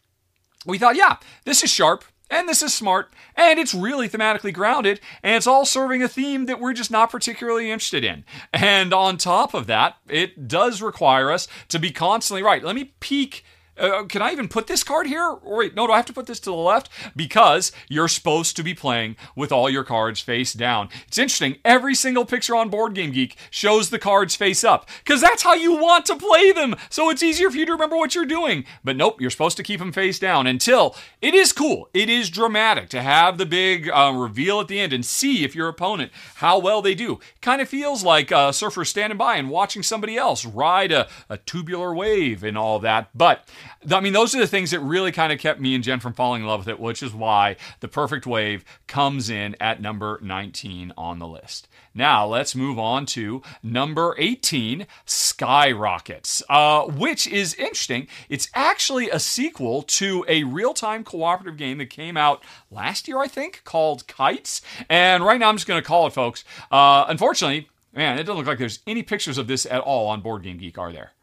we 0.65 0.77
thought, 0.77 0.95
yeah, 0.95 1.17
this 1.43 1.61
is 1.61 1.69
sharp. 1.69 2.05
And 2.29 2.49
this 2.49 2.61
is 2.61 2.73
smart, 2.73 3.13
and 3.37 3.57
it's 3.57 3.73
really 3.73 4.09
thematically 4.09 4.53
grounded, 4.53 4.99
and 5.23 5.35
it's 5.35 5.47
all 5.47 5.65
serving 5.65 6.03
a 6.03 6.09
theme 6.09 6.45
that 6.47 6.59
we're 6.59 6.73
just 6.73 6.91
not 6.91 7.09
particularly 7.09 7.71
interested 7.71 8.03
in. 8.03 8.25
And 8.51 8.93
on 8.93 9.15
top 9.15 9.53
of 9.53 9.65
that, 9.67 9.95
it 10.09 10.45
does 10.45 10.81
require 10.81 11.31
us 11.31 11.47
to 11.69 11.79
be 11.79 11.89
constantly 11.89 12.43
right. 12.43 12.61
Let 12.61 12.75
me 12.75 12.93
peek 12.99 13.45
uh, 13.79 14.03
can 14.03 14.21
I 14.21 14.31
even 14.31 14.47
put 14.47 14.67
this 14.67 14.83
card 14.83 15.07
here? 15.07 15.23
Or 15.23 15.57
wait, 15.57 15.75
no, 15.75 15.87
do 15.87 15.93
I 15.93 15.97
have 15.97 16.05
to 16.07 16.13
put 16.13 16.27
this 16.27 16.39
to 16.41 16.49
the 16.49 16.55
left? 16.55 16.89
Because 17.15 17.71
you're 17.89 18.07
supposed 18.07 18.55
to 18.57 18.63
be 18.63 18.73
playing 18.73 19.15
with 19.35 19.51
all 19.51 19.69
your 19.69 19.83
cards 19.83 20.19
face 20.19 20.53
down. 20.53 20.89
It's 21.07 21.17
interesting. 21.17 21.57
Every 21.63 21.95
single 21.95 22.25
picture 22.25 22.55
on 22.55 22.69
Board 22.69 22.93
Game 22.93 23.11
Geek 23.11 23.37
shows 23.49 23.89
the 23.89 23.99
cards 23.99 24.35
face 24.35 24.63
up 24.63 24.89
because 25.03 25.21
that's 25.21 25.43
how 25.43 25.53
you 25.53 25.75
want 25.75 26.05
to 26.07 26.15
play 26.15 26.51
them. 26.51 26.75
So 26.89 27.09
it's 27.09 27.23
easier 27.23 27.49
for 27.49 27.57
you 27.57 27.65
to 27.65 27.71
remember 27.71 27.97
what 27.97 28.15
you're 28.15 28.25
doing. 28.25 28.65
But 28.83 28.95
nope, 28.95 29.21
you're 29.21 29.29
supposed 29.29 29.57
to 29.57 29.63
keep 29.63 29.79
them 29.79 29.91
face 29.91 30.19
down 30.19 30.47
until 30.47 30.95
it 31.21 31.33
is 31.33 31.51
cool. 31.51 31.89
It 31.93 32.09
is 32.09 32.29
dramatic 32.29 32.89
to 32.89 33.01
have 33.01 33.37
the 33.37 33.45
big 33.45 33.89
uh, 33.89 34.13
reveal 34.15 34.59
at 34.59 34.67
the 34.67 34.79
end 34.79 34.93
and 34.93 35.05
see 35.05 35.43
if 35.43 35.55
your 35.55 35.67
opponent 35.67 36.11
how 36.35 36.59
well 36.59 36.81
they 36.81 36.95
do. 36.95 37.19
Kind 37.41 37.61
of 37.61 37.69
feels 37.69 38.03
like 38.03 38.31
a 38.31 38.53
surfer 38.53 38.85
standing 38.85 39.17
by 39.17 39.37
and 39.37 39.49
watching 39.49 39.83
somebody 39.83 40.17
else 40.17 40.45
ride 40.45 40.91
a, 40.91 41.07
a 41.29 41.37
tubular 41.37 41.93
wave 41.93 42.43
and 42.43 42.57
all 42.57 42.79
that. 42.79 43.09
But 43.15 43.47
I 43.91 43.99
mean, 43.99 44.13
those 44.13 44.35
are 44.35 44.39
the 44.39 44.47
things 44.47 44.71
that 44.71 44.79
really 44.79 45.11
kind 45.11 45.31
of 45.31 45.39
kept 45.39 45.59
me 45.59 45.75
and 45.75 45.83
Jen 45.83 45.99
from 45.99 46.13
falling 46.13 46.41
in 46.41 46.47
love 46.47 46.61
with 46.61 46.69
it, 46.69 46.79
which 46.79 47.01
is 47.01 47.13
why 47.13 47.55
The 47.79 47.87
Perfect 47.87 48.25
Wave 48.25 48.63
comes 48.87 49.29
in 49.29 49.55
at 49.59 49.81
number 49.81 50.19
19 50.21 50.93
on 50.97 51.19
the 51.19 51.27
list. 51.27 51.67
Now, 51.93 52.27
let's 52.27 52.55
move 52.55 52.77
on 52.77 53.05
to 53.07 53.41
number 53.63 54.15
18, 54.19 54.85
Skyrockets, 55.05 56.43
uh, 56.47 56.83
which 56.83 57.27
is 57.27 57.55
interesting. 57.55 58.07
It's 58.29 58.49
actually 58.53 59.09
a 59.09 59.19
sequel 59.19 59.81
to 59.83 60.23
a 60.27 60.43
real 60.43 60.73
time 60.73 61.03
cooperative 61.03 61.57
game 61.57 61.79
that 61.79 61.89
came 61.89 62.15
out 62.15 62.43
last 62.69 63.07
year, 63.07 63.19
I 63.19 63.27
think, 63.27 63.61
called 63.63 64.07
Kites. 64.07 64.61
And 64.89 65.25
right 65.25 65.39
now, 65.39 65.49
I'm 65.49 65.55
just 65.55 65.67
going 65.67 65.81
to 65.81 65.87
call 65.87 66.05
it, 66.05 66.13
folks. 66.13 66.43
Uh, 66.69 67.05
unfortunately, 67.07 67.67
man, 67.93 68.19
it 68.19 68.23
doesn't 68.23 68.37
look 68.37 68.47
like 68.47 68.59
there's 68.59 68.79
any 68.85 69.01
pictures 69.01 69.37
of 69.39 69.47
this 69.47 69.65
at 69.65 69.81
all 69.81 70.07
on 70.07 70.21
Board 70.21 70.43
Game 70.43 70.57
Geek, 70.57 70.77
are 70.77 70.91
there? 70.91 71.13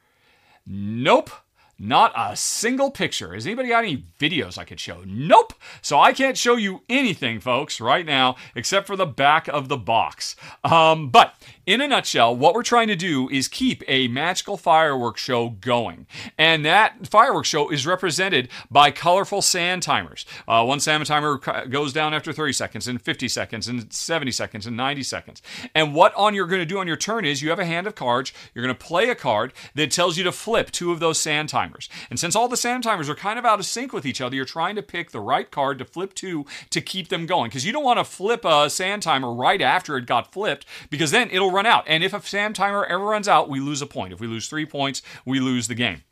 Nope. 0.67 1.31
Not 1.79 2.13
a 2.17 2.37
single 2.37 2.91
picture. 2.91 3.35
Has 3.35 3.47
anybody 3.47 3.71
got 3.71 3.85
any 3.85 4.05
videos 4.19 4.59
I 4.59 4.65
could 4.65 4.81
show? 4.81 5.03
Nope. 5.07 5.55
So 5.83 5.99
I 5.99 6.13
can't 6.13 6.39
show 6.39 6.57
you 6.57 6.83
anything, 6.89 7.41
folks, 7.41 7.81
right 7.81 8.07
now, 8.07 8.37
except 8.55 8.87
for 8.87 8.97
the 8.97 9.07
back 9.07 9.49
of 9.49 9.69
the 9.69 9.77
box. 9.77 10.37
Um, 10.63 11.11
but 11.11 11.35
in 11.67 11.81
a 11.81 11.89
nutshell, 11.89 12.37
what 12.37 12.55
we're 12.55 12.63
trying 12.63 12.89
to 12.89 12.97
do 12.97 13.29
is 13.31 13.49
keep 13.49 13.83
a 13.89 14.09
magical 14.09 14.57
fireworks 14.57 15.21
show 15.21 15.51
going. 15.51 16.07
And 16.37 16.65
that 16.65 17.07
fireworks 17.07 17.49
show 17.49 17.71
is 17.71 17.87
represented 17.87 18.49
by 18.71 18.91
colorful 18.91 19.41
sand 19.43 19.83
timers. 19.83 20.27
Uh, 20.47 20.65
one 20.65 20.81
sand 20.81 21.05
timer 21.07 21.39
goes 21.69 21.93
down 21.93 22.13
after 22.13 22.33
30 22.33 22.53
seconds, 22.53 22.89
and 22.89 23.01
50 23.01 23.29
seconds, 23.29 23.69
and 23.69 23.93
70 23.93 24.31
seconds, 24.31 24.67
and 24.67 24.77
90 24.77 25.03
seconds. 25.03 25.43
And 25.75 25.95
what 25.95 26.15
on 26.15 26.35
you're 26.35 26.47
going 26.47 26.61
to 26.61 26.67
do 26.67 26.79
on 26.79 26.87
your 26.87 26.97
turn 26.97 27.25
is 27.25 27.43
you 27.43 27.51
have 27.51 27.59
a 27.59 27.65
hand 27.65 27.87
of 27.87 27.95
cards. 27.95 28.33
You're 28.55 28.65
going 28.65 28.77
to 28.77 28.85
play 28.85 29.09
a 29.09 29.15
card 29.15 29.53
that 29.75 29.91
tells 29.91 30.19
you 30.19 30.25
to 30.25 30.33
flip 30.33 30.71
two 30.71 30.93
of 30.93 31.01
those 31.01 31.19
sand 31.19 31.49
timers. 31.49 31.89
And 32.11 32.19
since 32.19 32.37
all 32.37 32.49
the 32.49 32.57
sand 32.57 32.85
timers 32.85 33.09
are 33.09 33.15
kind 33.15 33.39
of 33.39 33.45
out 33.45 33.59
of 33.59 33.67
sync 33.67 33.93
with 33.93 34.07
each 34.07 34.21
other, 34.21 34.37
you're 34.37 34.45
trying 34.45 34.77
to 34.77 34.83
pick 34.83 35.11
the 35.11 35.21
right 35.21 35.51
card 35.51 35.79
to 35.79 35.85
flip 35.85 36.15
two 36.15 36.45
to 36.71 36.81
keep 36.81 37.09
them 37.09 37.27
going. 37.27 37.49
Because 37.49 37.65
you 37.65 37.73
don't 37.73 37.85
want 37.85 37.99
to 37.99 38.05
flip 38.05 38.45
a 38.45 38.69
sand 38.69 39.03
timer 39.03 39.33
right 39.33 39.63
after 39.63 39.97
it 39.97 40.07
got 40.07 40.33
flipped, 40.33 40.67
because 40.91 41.11
then 41.11 41.31
it'll 41.31 41.54
run 41.55 41.67
out. 41.67 41.85
And 41.87 42.05
if 42.05 42.13
a 42.13 42.21
sand 42.21 42.57
timer 42.57 42.85
ever 42.85 43.05
runs 43.05 43.29
out, 43.29 43.49
we 43.49 43.61
lose 43.61 43.81
a 43.81 43.87
point. 43.87 44.13
If 44.13 44.21
we 44.21 44.27
lose 44.27 44.49
three 44.49 44.67
points, 44.67 45.03
we 45.25 45.41
lose 45.41 45.69
the 45.69 45.75
game. 45.75 46.03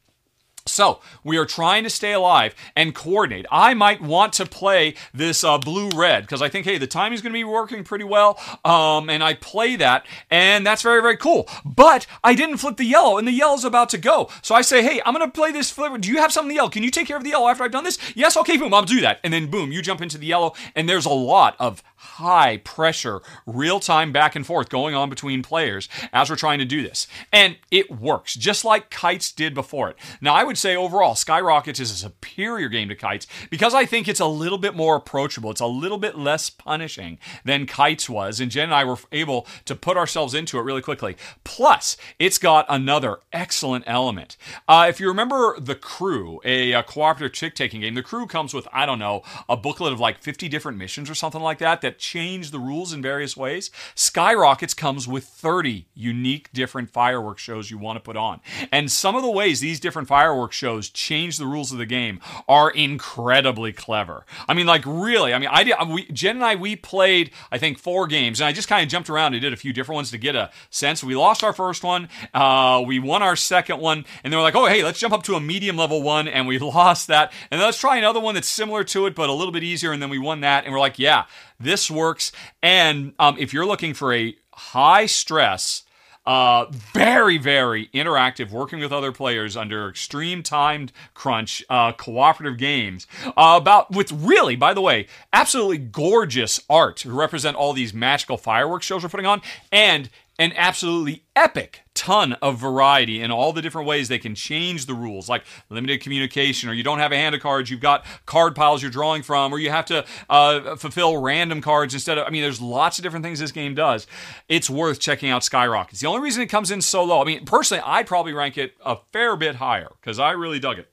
So 0.66 1.00
we 1.24 1.36
are 1.38 1.44
trying 1.44 1.82
to 1.84 1.90
stay 1.90 2.12
alive 2.12 2.54
and 2.76 2.94
coordinate. 2.94 3.46
I 3.50 3.74
might 3.74 4.00
want 4.00 4.32
to 4.34 4.46
play 4.46 4.94
this 5.12 5.42
uh, 5.42 5.58
blue 5.58 5.90
red 5.90 6.22
because 6.22 6.40
I 6.40 6.48
think, 6.48 6.66
hey, 6.66 6.78
the 6.78 6.86
timing 6.86 7.14
is 7.14 7.22
going 7.22 7.32
to 7.32 7.36
be 7.38 7.44
working 7.44 7.82
pretty 7.82 8.04
well, 8.04 8.38
um, 8.64 9.10
and 9.10 9.24
I 9.24 9.34
play 9.34 9.74
that, 9.76 10.06
and 10.30 10.64
that's 10.64 10.82
very 10.82 11.02
very 11.02 11.16
cool. 11.16 11.48
But 11.64 12.06
I 12.22 12.34
didn't 12.34 12.58
flip 12.58 12.76
the 12.76 12.84
yellow, 12.84 13.18
and 13.18 13.26
the 13.26 13.32
yellow's 13.32 13.64
about 13.64 13.88
to 13.90 13.98
go. 13.98 14.30
So 14.40 14.54
I 14.54 14.62
say, 14.62 14.82
hey, 14.82 15.00
I'm 15.04 15.14
going 15.14 15.26
to 15.26 15.32
play 15.32 15.50
this 15.50 15.70
flip. 15.70 16.00
Do 16.00 16.08
you 16.08 16.18
have 16.18 16.32
something 16.32 16.54
yellow? 16.54 16.70
Can 16.70 16.84
you 16.84 16.90
take 16.90 17.08
care 17.08 17.16
of 17.16 17.24
the 17.24 17.30
yellow 17.30 17.48
after 17.48 17.64
I've 17.64 17.72
done 17.72 17.84
this? 17.84 17.98
Yes, 18.14 18.36
okay, 18.36 18.56
boom, 18.56 18.72
I'll 18.72 18.82
do 18.82 19.00
that. 19.00 19.18
And 19.24 19.32
then 19.32 19.50
boom, 19.50 19.72
you 19.72 19.82
jump 19.82 20.00
into 20.00 20.18
the 20.18 20.26
yellow, 20.26 20.54
and 20.76 20.88
there's 20.88 21.06
a 21.06 21.10
lot 21.10 21.56
of 21.58 21.82
high 22.22 22.56
pressure, 22.58 23.20
real 23.46 23.80
time 23.80 24.12
back 24.12 24.34
and 24.34 24.46
forth 24.46 24.68
going 24.68 24.94
on 24.94 25.10
between 25.10 25.42
players 25.42 25.88
as 26.12 26.30
we're 26.30 26.36
trying 26.36 26.60
to 26.60 26.64
do 26.64 26.82
this. 26.82 27.06
And 27.32 27.56
it 27.70 27.90
works, 27.90 28.34
just 28.34 28.64
like 28.64 28.90
Kites 28.90 29.32
did 29.32 29.54
before 29.54 29.90
it. 29.90 29.96
Now, 30.20 30.34
I 30.34 30.44
would 30.44 30.56
say 30.56 30.76
overall, 30.76 31.14
Skyrockets 31.14 31.80
is 31.80 31.90
a 31.90 31.96
superior 31.96 32.68
game 32.68 32.88
to 32.88 32.94
Kites 32.94 33.26
because 33.50 33.74
I 33.74 33.84
think 33.84 34.08
it's 34.08 34.20
a 34.20 34.26
little 34.26 34.58
bit 34.58 34.74
more 34.74 34.96
approachable. 34.96 35.50
It's 35.50 35.60
a 35.60 35.66
little 35.66 35.98
bit 35.98 36.16
less 36.16 36.48
punishing 36.48 37.18
than 37.44 37.66
Kites 37.66 38.08
was. 38.08 38.40
And 38.40 38.50
Jen 38.50 38.64
and 38.64 38.74
I 38.74 38.84
were 38.84 38.98
able 39.10 39.46
to 39.64 39.74
put 39.74 39.96
ourselves 39.96 40.32
into 40.32 40.58
it 40.58 40.62
really 40.62 40.80
quickly. 40.80 41.16
Plus, 41.44 41.96
it's 42.18 42.38
got 42.38 42.66
another 42.68 43.18
excellent 43.32 43.84
element. 43.86 44.36
Uh, 44.68 44.86
if 44.88 45.00
you 45.00 45.08
remember 45.08 45.58
The 45.58 45.74
Crew, 45.74 46.40
a, 46.44 46.72
a 46.72 46.82
cooperative 46.84 47.32
trick 47.32 47.54
taking 47.54 47.80
game, 47.80 47.94
The 47.94 48.02
Crew 48.02 48.26
comes 48.26 48.54
with, 48.54 48.68
I 48.72 48.86
don't 48.86 49.00
know, 49.00 49.22
a 49.48 49.56
booklet 49.56 49.92
of 49.92 50.00
like 50.00 50.18
50 50.18 50.48
different 50.48 50.78
missions 50.78 51.10
or 51.10 51.14
something 51.14 51.42
like 51.42 51.58
that 51.58 51.80
that 51.80 51.98
change 52.12 52.50
the 52.50 52.58
rules 52.58 52.92
in 52.92 53.00
various 53.00 53.36
ways. 53.36 53.70
Skyrockets 53.94 54.74
comes 54.74 55.08
with 55.08 55.24
30 55.24 55.86
unique 55.94 56.52
different 56.52 56.90
fireworks 56.90 57.40
shows 57.42 57.70
you 57.70 57.78
want 57.78 57.96
to 57.96 58.00
put 58.00 58.16
on. 58.18 58.40
And 58.70 58.90
some 58.90 59.16
of 59.16 59.22
the 59.22 59.30
ways 59.30 59.60
these 59.60 59.80
different 59.80 60.08
fireworks 60.08 60.54
shows 60.54 60.90
change 60.90 61.38
the 61.38 61.46
rules 61.46 61.72
of 61.72 61.78
the 61.78 61.86
game 61.86 62.20
are 62.46 62.70
incredibly 62.70 63.72
clever. 63.72 64.26
I 64.46 64.52
mean, 64.52 64.66
like 64.66 64.84
really. 64.84 65.32
I 65.32 65.38
mean, 65.38 65.48
I 65.50 65.64
did. 65.64 65.74
We, 65.88 66.04
Jen 66.06 66.36
and 66.36 66.44
I 66.44 66.54
we 66.54 66.76
played 66.76 67.30
I 67.50 67.56
think 67.56 67.78
four 67.78 68.06
games, 68.06 68.40
and 68.40 68.46
I 68.46 68.52
just 68.52 68.68
kind 68.68 68.82
of 68.82 68.90
jumped 68.90 69.08
around 69.08 69.32
and 69.32 69.40
did 69.40 69.54
a 69.54 69.56
few 69.56 69.72
different 69.72 69.96
ones 69.96 70.10
to 70.10 70.18
get 70.18 70.36
a 70.36 70.50
sense. 70.68 71.02
We 71.02 71.16
lost 71.16 71.42
our 71.42 71.54
first 71.54 71.82
one, 71.82 72.10
uh, 72.34 72.82
we 72.86 72.98
won 72.98 73.22
our 73.22 73.36
second 73.36 73.80
one, 73.80 74.04
and 74.22 74.32
they 74.32 74.36
were 74.36 74.42
like, 74.42 74.54
"Oh, 74.54 74.66
hey, 74.66 74.84
let's 74.84 74.98
jump 75.00 75.14
up 75.14 75.22
to 75.24 75.34
a 75.34 75.40
medium 75.40 75.76
level 75.76 76.02
one," 76.02 76.28
and 76.28 76.46
we 76.46 76.58
lost 76.78 77.08
that, 77.08 77.32
and 77.50 77.60
let's 77.60 77.78
try 77.78 77.96
another 77.96 78.20
one 78.20 78.34
that's 78.34 78.48
similar 78.48 78.84
to 78.84 79.06
it 79.06 79.14
but 79.14 79.30
a 79.30 79.32
little 79.32 79.52
bit 79.52 79.62
easier, 79.62 79.92
and 79.92 80.02
then 80.02 80.10
we 80.10 80.18
won 80.18 80.40
that, 80.40 80.64
and 80.64 80.72
we're 80.72 80.80
like, 80.80 80.98
"Yeah, 80.98 81.24
this 81.62 81.90
works. 81.90 82.32
And 82.62 83.12
um, 83.18 83.36
if 83.38 83.52
you're 83.52 83.66
looking 83.66 83.94
for 83.94 84.12
a 84.12 84.36
high 84.52 85.06
stress, 85.06 85.82
uh, 86.24 86.66
very, 86.70 87.36
very 87.38 87.88
interactive, 87.88 88.50
working 88.50 88.78
with 88.78 88.92
other 88.92 89.12
players 89.12 89.56
under 89.56 89.88
extreme 89.88 90.42
timed 90.42 90.92
crunch, 91.14 91.64
uh, 91.68 91.92
cooperative 91.92 92.58
games. 92.58 93.06
Uh, 93.26 93.58
about 93.60 93.90
with 93.90 94.12
really, 94.12 94.56
by 94.56 94.72
the 94.72 94.80
way, 94.80 95.06
absolutely 95.32 95.78
gorgeous 95.78 96.60
art 96.70 96.96
to 96.98 97.12
represent 97.12 97.56
all 97.56 97.72
these 97.72 97.92
magical 97.92 98.36
fireworks 98.36 98.86
shows 98.86 99.02
we're 99.02 99.08
putting 99.08 99.26
on, 99.26 99.42
and 99.70 100.10
an 100.38 100.52
absolutely 100.56 101.24
epic 101.34 101.82
ton 102.02 102.32
of 102.42 102.58
variety 102.58 103.20
in 103.20 103.30
all 103.30 103.52
the 103.52 103.62
different 103.62 103.86
ways 103.86 104.08
they 104.08 104.18
can 104.18 104.34
change 104.34 104.86
the 104.86 104.94
rules, 104.94 105.28
like 105.28 105.44
limited 105.70 106.00
communication, 106.00 106.68
or 106.68 106.72
you 106.72 106.82
don't 106.82 106.98
have 106.98 107.12
a 107.12 107.16
hand 107.16 107.32
of 107.32 107.40
cards, 107.40 107.70
you've 107.70 107.78
got 107.78 108.04
card 108.26 108.56
piles 108.56 108.82
you're 108.82 108.90
drawing 108.90 109.22
from, 109.22 109.54
or 109.54 109.60
you 109.60 109.70
have 109.70 109.84
to 109.84 110.04
uh, 110.28 110.74
fulfill 110.74 111.16
random 111.18 111.60
cards 111.60 111.94
instead 111.94 112.18
of. 112.18 112.26
I 112.26 112.30
mean, 112.30 112.42
there's 112.42 112.60
lots 112.60 112.98
of 112.98 113.04
different 113.04 113.24
things 113.24 113.38
this 113.38 113.52
game 113.52 113.76
does. 113.76 114.08
It's 114.48 114.68
worth 114.68 114.98
checking 114.98 115.30
out 115.30 115.44
Skyrockets. 115.44 116.00
The 116.00 116.08
only 116.08 116.22
reason 116.22 116.42
it 116.42 116.46
comes 116.46 116.72
in 116.72 116.80
so 116.80 117.04
low, 117.04 117.22
I 117.22 117.24
mean, 117.24 117.44
personally, 117.44 117.84
I'd 117.86 118.08
probably 118.08 118.32
rank 118.32 118.58
it 118.58 118.74
a 118.84 118.96
fair 119.12 119.36
bit 119.36 119.56
higher 119.56 119.88
because 120.00 120.18
I 120.18 120.32
really 120.32 120.58
dug 120.58 120.80
it. 120.80 120.90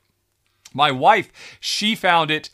My 0.76 0.92
wife, 0.92 1.32
she 1.60 1.96
found 1.96 2.30
it 2.30 2.52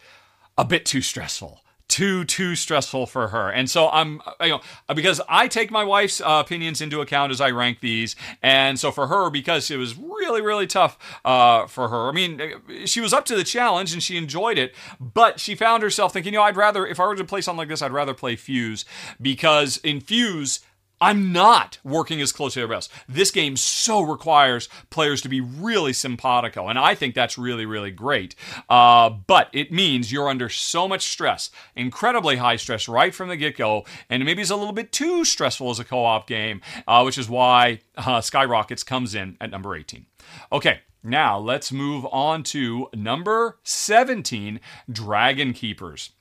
a 0.58 0.64
bit 0.64 0.86
too 0.86 1.02
stressful 1.02 1.60
too 1.88 2.26
too 2.26 2.56
stressful 2.56 3.06
for 3.06 3.30
her. 3.30 3.50
And 3.50 3.70
so 3.70 3.90
i'm 3.90 4.22
you 4.42 4.50
know 4.50 4.62
because 4.94 5.22
i 5.30 5.48
take 5.48 5.72
my 5.72 5.84
wife's 5.84 6.22
uh, 6.22 6.42
opinions 6.46 6.82
into 6.82 7.02
account 7.02 7.32
as 7.32 7.40
i 7.40 7.50
rank 7.52 7.80
these. 7.80 8.16
And 8.42 8.80
so 8.80 8.92
for 8.92 9.08
her 9.08 9.30
because 9.30 9.70
it 9.70 9.78
was 9.78 9.96
really 9.98 10.42
really 10.42 10.68
tough 10.68 10.98
uh, 11.24 11.68
for 11.68 11.90
her 11.90 12.10
i 12.10 12.12
mean 12.12 12.42
she 12.86 13.02
was 13.02 13.14
up 13.14 13.26
to 13.26 13.36
the 13.36 13.44
challenge 13.44 13.94
and 13.94 14.02
she 14.02 14.18
enjoyed 14.18 14.58
it 14.58 14.74
but 15.00 15.40
she 15.40 15.54
found 15.56 15.84
herself 15.84 16.14
thinking 16.14 16.34
you 16.34 16.40
know 16.40 16.44
i'd 16.44 16.58
rather 16.58 16.86
if 16.86 17.00
i 17.00 17.06
were 17.06 17.16
to 17.16 17.24
play 17.24 17.42
something 17.42 17.60
like 17.60 17.68
this 17.68 17.82
i'd 17.82 17.92
rather 17.92 18.14
play 18.14 18.36
fuse 18.36 18.86
because 19.22 19.78
in 19.78 20.00
fuse 20.00 20.62
I'm 21.02 21.34
not 21.34 21.78
working 21.84 22.22
as 22.22 22.32
closely 22.32 22.62
as 22.62 22.64
everybody 22.64 22.78
else. 22.78 22.90
This 23.08 23.32
game 23.32 23.58
so 23.58 24.02
requires 24.02 24.70
players 24.90 25.22
to 25.22 25.30
be 25.30 25.42
really 25.42 25.94
simpatico, 25.94 26.68
and 26.68 26.80
I 26.80 26.96
think 26.96 27.16
that's 27.16 27.38
really, 27.38 27.66
really 27.66 27.92
great. 27.92 28.36
Uh, 28.70 29.10
but 29.10 29.50
it 29.52 29.72
means 29.72 30.12
you're 30.12 30.30
under 30.30 30.50
so 30.50 30.88
much 30.88 31.08
stress, 31.08 31.50
incredibly 31.76 32.38
high 32.38 32.56
stress 32.56 32.88
right 32.88 33.14
from 33.14 33.30
the 33.30 33.38
get 33.38 33.58
go, 33.58 33.84
and 34.10 34.24
maybe 34.24 34.42
it's 34.42 34.52
a 34.52 34.56
little 34.56 34.74
bit 34.74 34.92
too 34.92 35.26
stressful 35.26 35.70
as 35.70 35.80
a 35.80 35.84
co 35.86 36.06
op 36.06 36.28
game, 36.28 36.62
uh, 36.88 37.02
which 37.04 37.18
is 37.18 37.30
why 37.30 37.82
uh, 37.98 38.22
Skyrockets 38.22 38.84
comes 38.84 39.14
in 39.14 39.38
at 39.42 39.52
number 39.52 39.76
18. 39.76 40.06
Okay, 40.52 40.80
now 41.04 41.38
let's 41.38 41.72
move 41.72 42.06
on 42.12 42.44
to 42.44 42.88
number 42.94 43.60
17 43.64 44.60
Dragonkeepers 44.90 46.12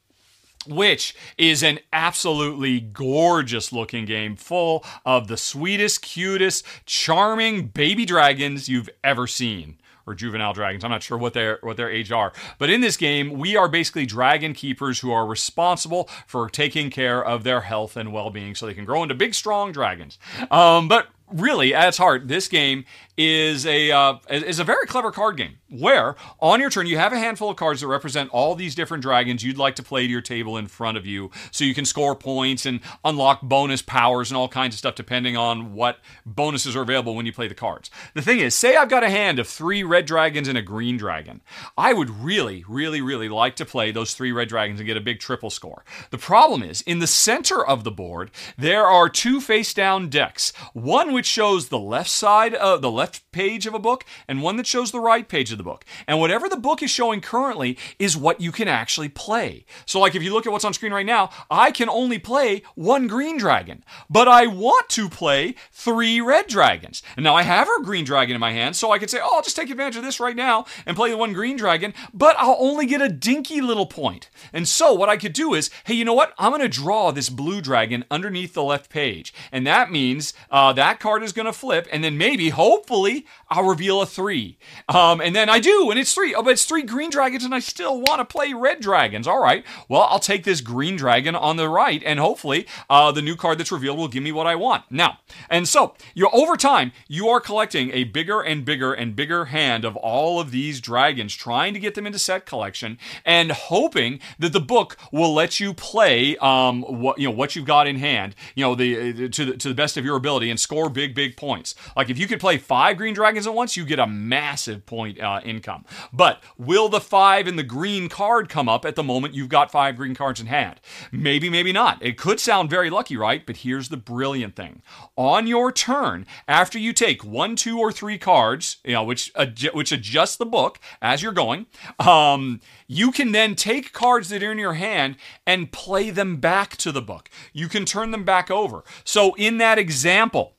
which 0.67 1.15
is 1.39 1.63
an 1.63 1.81
absolutely 1.93 2.81
gorgeous 2.81 3.73
looking 3.73 4.05
game 4.05 4.37
full 4.37 4.85
of 5.05 5.29
the 5.29 5.37
sweetest, 5.37 6.03
cutest, 6.03 6.65
charming 6.87 7.69
baby 7.69 8.05
dragons 8.05 8.69
you've 8.69 8.91
ever 9.03 9.27
seen 9.27 9.79
or 10.07 10.15
juvenile 10.15 10.53
dragons. 10.53 10.85
I'm 10.85 10.91
not 10.91 11.03
sure 11.03 11.17
what 11.17 11.35
their 11.35 11.59
what 11.63 11.77
their 11.77 11.91
age 11.91 12.13
are. 12.13 12.33
But 12.59 12.71
in 12.71 12.81
this 12.81 12.97
game, 12.97 13.39
we 13.39 13.57
are 13.57 13.69
basically 13.69 14.07
dragon 14.07 14.53
keepers 14.53 15.01
who 15.01 15.11
are 15.13 15.27
responsible 15.27 16.09
for 16.27 16.49
taking 16.49 16.91
care 16.91 17.25
of 17.25 17.45
their 17.45 17.63
health 17.63 17.97
and 17.97 18.13
well-being 18.13 18.55
so 18.55 18.67
they 18.67 18.75
can 18.75 18.85
grow 18.85 19.03
into 19.03 19.15
big 19.15 19.35
strong 19.35 19.73
dragons. 19.73 20.19
Um, 20.51 20.89
but 20.89 21.09
really, 21.33 21.75
at 21.75 21.89
its 21.89 21.99
heart, 21.99 22.29
this 22.29 22.49
game 22.49 22.85
is 23.17 23.65
a 23.65 23.93
uh, 23.93 24.17
is 24.29 24.59
a 24.59 24.65
very 24.65 24.87
clever 24.87 25.13
card 25.13 25.37
game 25.37 25.59
where 25.71 26.17
on 26.41 26.61
your 26.61 26.71
turn 26.71 26.87
you 26.87 26.99
have 26.99 27.13
a 27.13 27.19
handful 27.19 27.49
of 27.49 27.57
cards 27.57 27.81
that 27.81 27.87
represent 27.87 28.29
all 28.31 28.55
these 28.55 28.75
different 28.75 29.03
dragons 29.03 29.45
you'd 29.45 29.59
like 29.59 29.77
to 29.77 29.83
play 29.83 30.07
to 30.07 30.11
your 30.11 30.21
table 30.21 30.57
in 30.57 30.67
front 30.67 30.97
of 30.97 31.07
you 31.07 31.31
so 31.51 31.65
you 31.65 31.75
can 31.75 31.85
score 31.85 32.15
points 32.17 32.67
and 32.67 32.81
unlock 33.05 33.41
bonus 33.43 33.83
powers 33.83 34.31
and 34.31 34.37
all 34.37 34.49
kinds 34.49 34.75
of 34.75 34.79
stuff 34.79 34.95
depending 34.95 35.37
on 35.37 35.75
what 35.75 35.99
bonuses 36.27 36.75
are 36.75 36.83
available 36.83 37.15
when 37.15 37.27
you 37.27 37.33
play 37.33 37.47
the 37.47 37.55
cards. 37.55 37.91
The 38.15 38.23
thing 38.23 38.41
is, 38.41 38.55
say 38.55 38.77
I've 38.77 38.89
got 38.89 39.05
a 39.05 39.11
hand 39.11 39.39
of 39.39 39.47
3 39.47 39.83
red 39.85 40.07
dragons 40.07 40.49
and 40.49 40.59
a 40.59 40.63
green 40.63 40.97
dragon. 40.97 41.41
I 41.79 41.93
would 41.93 42.11
really 42.11 42.65
really 42.69 43.01
really 43.01 43.29
like 43.29 43.55
to 43.57 43.65
play 43.65 43.93
those 43.93 44.15
3 44.15 44.33
red 44.33 44.49
dragons 44.49 44.81
and 44.81 44.87
get 44.87 44.97
a 44.97 45.01
big 45.01 45.21
triple 45.21 45.51
score. 45.51 45.85
The 46.11 46.19
problem 46.19 46.63
is 46.65 46.83
in 46.83 46.99
the 46.99 47.07
center 47.07 47.65
of 47.65 47.85
the 47.85 47.93
board 47.93 48.33
there 48.59 48.87
are 48.87 49.09
two 49.09 49.41
face 49.41 49.73
down 49.73 50.09
decks. 50.09 50.53
One 50.73 51.13
which 51.13 51.27
shows 51.27 51.69
the 51.69 51.79
left 51.79 52.11
side 52.11 52.55
of 52.55 52.83
the 52.83 52.91
left 52.91 53.04
left 53.05 53.31
page 53.33 53.67
of 53.67 53.75
a 53.75 53.79
book 53.79 54.03
and 54.27 54.43
one 54.43 54.57
that 54.57 54.67
shows 54.67 54.91
the 54.91 54.99
right 54.99 55.29
page 55.29 55.53
of 55.53 55.59
the 55.59 55.65
book. 55.65 55.85
And 56.07 56.19
whatever 56.19 56.49
the 56.49 56.57
book 56.57 56.83
is 56.83 56.91
showing 56.91 57.21
currently 57.21 57.77
is 57.99 58.17
what 58.17 58.41
you 58.41 58.51
can 58.51 58.67
actually 58.67 59.11
play. 59.11 59.67
So, 59.85 60.01
like 60.01 60.15
if 60.15 60.23
you 60.23 60.33
look 60.33 60.47
at 60.47 60.53
what's 60.53 60.65
on 60.65 60.73
screen 60.73 60.93
right 60.95 61.05
now, 61.05 61.29
I 61.51 61.71
can 61.71 61.91
only 61.91 62.19
play 62.19 62.63
one 62.75 63.07
green 63.07 63.37
dragon, 63.37 63.85
but 64.09 64.27
I 64.27 64.47
want 64.47 64.89
to 64.91 65.11
play 65.11 65.55
three 65.71 66.19
red 66.23 66.47
dragons. 66.47 67.03
And 67.15 67.25
now 67.25 67.35
I 67.35 67.43
have 67.43 67.69
a 67.69 67.83
green 67.83 68.07
dragon 68.07 68.35
in 68.35 68.41
my 68.41 68.53
hand, 68.53 68.75
so 68.75 68.91
I 68.91 68.99
could 68.99 69.11
say, 69.11 69.19
oh, 69.23 69.29
I'll 69.35 69.43
just 69.43 69.57
take 69.57 69.69
advantage 69.69 69.97
of 69.97 70.03
this 70.03 70.19
right 70.19 70.37
now 70.37 70.65
and 70.87 70.97
play 70.97 71.11
the 71.11 71.19
one 71.19 71.35
green 71.35 71.59
dragon, 71.59 71.93
but 72.15 72.37
I'll 72.39 72.57
only 72.59 72.87
get 72.87 73.03
a 73.03 73.11
dinky 73.11 73.61
little 73.61 73.87
point. 73.87 74.31
And 74.51 74.67
so, 74.67 74.95
what 74.95 75.11
I 75.11 75.19
could 75.19 75.35
do 75.35 75.53
is, 75.53 75.69
hey, 75.85 75.95
you 75.95 76.07
know 76.07 76.15
what? 76.15 76.33
I'm 76.39 76.53
going 76.53 76.63
to 76.63 76.69
draw 76.69 77.11
this 77.11 77.29
blue 77.29 77.61
dragon 77.61 78.07
underneath 78.11 78.55
the 78.55 78.63
left 78.63 78.89
page. 78.89 79.35
And 79.53 79.67
that 79.67 79.93
means 79.93 80.33
uh, 80.51 80.73
that 80.73 81.01
card 81.01 81.23
is 81.23 81.35
going 81.35 81.45
to 81.45 81.53
flip, 81.53 81.87
and 81.93 82.03
then 82.03 82.17
maybe, 82.17 82.49
hopefully, 82.49 82.94
hopefully 82.95 83.27
I'll 83.51 83.65
reveal 83.65 84.01
a 84.01 84.07
three. 84.07 84.59
Um, 84.89 85.21
and 85.21 85.35
then 85.35 85.49
I 85.49 85.59
do, 85.59 85.91
and 85.91 85.99
it's 85.99 86.15
three. 86.15 86.35
Oh, 86.35 86.43
but 86.43 86.51
it's 86.51 86.65
three 86.65 86.83
green 86.83 87.11
dragons, 87.11 87.45
and 87.45 87.55
I 87.55 87.59
still 87.59 88.01
want 88.01 88.21
to 88.21 88.25
play 88.25 88.53
red 88.53 88.81
dragons. 88.81 89.27
All 89.27 89.43
right. 89.43 89.65
Well, 89.89 90.03
I'll 90.03 90.19
take 90.19 90.45
this 90.45 90.61
green 90.61 90.97
dragon 90.97 91.35
on 91.35 91.57
the 91.57 91.69
right, 91.69 92.03
and 92.05 92.21
hopefully 92.21 92.67
uh, 92.89 93.11
the 93.13 93.23
new 93.23 93.37
card 93.37 93.59
that's 93.59 93.73
revealed 93.73 93.99
will 93.99 94.09
give 94.09 94.23
me 94.23 94.33
what 94.33 94.47
I 94.47 94.55
want. 94.55 94.85
Now, 94.91 95.19
and 95.51 95.69
so 95.69 95.95
you 96.15 96.29
over 96.33 96.57
time, 96.57 96.93
you 97.09 97.29
are 97.29 97.41
collecting 97.41 97.91
a 97.91 98.05
bigger 98.05 98.41
and 98.41 98.65
bigger 98.65 98.93
and 98.93 99.17
bigger 99.17 99.47
hand 99.47 99.85
of 99.85 99.97
all 99.97 100.41
of 100.41 100.51
these 100.51 100.81
dragons, 100.81 101.35
trying 101.35 101.75
to 101.75 101.81
get 101.81 101.95
them 101.95 102.07
into 102.07 102.19
set 102.19 102.47
collection, 102.47 102.99
and 103.25 103.53
hoping 103.53 104.21
that 104.39 104.53
the 104.53 104.61
book 104.61 104.97
will 105.13 105.35
let 105.35 105.61
you 105.61 105.75
play 105.75 106.37
um, 106.37 106.83
what 106.83 107.19
you 107.19 107.29
know 107.29 107.35
what 107.35 107.57
you've 107.57 107.67
got 107.67 107.87
in 107.87 107.97
hand, 107.97 108.35
you 108.55 108.65
know, 108.65 108.75
the 108.75 109.29
to 109.29 109.45
the 109.45 109.57
to 109.57 109.69
the 109.69 109.75
best 109.75 109.97
of 109.97 110.05
your 110.05 110.17
ability, 110.17 110.49
and 110.51 110.59
score 110.59 110.89
big 110.89 111.15
big 111.15 111.37
points. 111.37 111.75
Like 111.97 112.09
if 112.09 112.19
you 112.19 112.27
could 112.27 112.41
play 112.41 112.57
five 112.59 112.84
five 112.85 112.99
green 112.99 113.15
dragons 113.15 113.47
at 113.47 113.55
once, 113.55 113.79
you 113.79 113.85
get 113.87 113.99
a 113.99 114.07
massive 114.07 114.85
point 114.85 115.19
uh, 115.19 115.41
income. 115.43 115.87
But 116.13 116.43
will 116.59 116.91
the 116.91 117.01
five 117.01 117.49
in 117.49 117.57
the 117.57 117.63
green 117.63 118.11
card 118.11 118.51
come 118.51 118.69
up 118.69 118.85
at 118.85 118.95
the 118.95 119.03
moment 119.03 119.33
you've 119.33 119.49
got 119.49 119.73
five 119.73 119.97
green 119.97 120.15
cards 120.15 120.39
in 120.39 120.49
hand? 120.49 120.83
Maybe, 121.11 121.49
maybe 121.49 121.73
not. 121.73 122.05
It 122.05 122.19
could 122.19 122.41
sound 122.41 122.69
very 122.69 122.91
lucky, 122.91 123.17
right? 123.17 123.47
But 123.47 123.59
here's 123.59 123.89
the 123.89 123.97
brilliant 123.97 124.55
thing. 124.55 124.83
On 125.17 125.47
your 125.47 125.73
turn, 125.73 126.27
after 126.47 126.79
you 126.79 126.93
take 126.93 127.25
one, 127.25 127.57
two, 127.57 127.79
or 127.79 127.91
three 127.91 128.19
cards, 128.19 128.77
you 128.85 128.93
know, 128.93 129.05
which 129.05 129.33
which 129.73 129.91
adjust 129.91 130.39
the 130.39 130.45
book 130.45 130.79
as 131.01 131.23
you're 131.23 131.33
going, 131.33 131.65
um, 131.99 132.61
you 132.87 133.13
can 133.13 133.33
then 133.33 133.55
take 133.55 133.95
cards 133.95 134.29
that 134.29 134.43
are 134.43 134.53
in 134.53 134.59
your 134.59 134.75
hand 134.75 135.17
and 135.47 135.73
play 135.73 136.11
them 136.11 136.37
back 136.37 136.77
to 136.77 136.93
the 136.93 137.01
book. 137.01 137.31
You 137.55 137.69
can 137.69 137.87
turn 137.87 138.11
them 138.11 138.25
back 138.25 138.51
over. 138.51 138.85
So 139.05 139.33
in 139.37 139.57
that 139.57 139.79
example, 139.79 140.54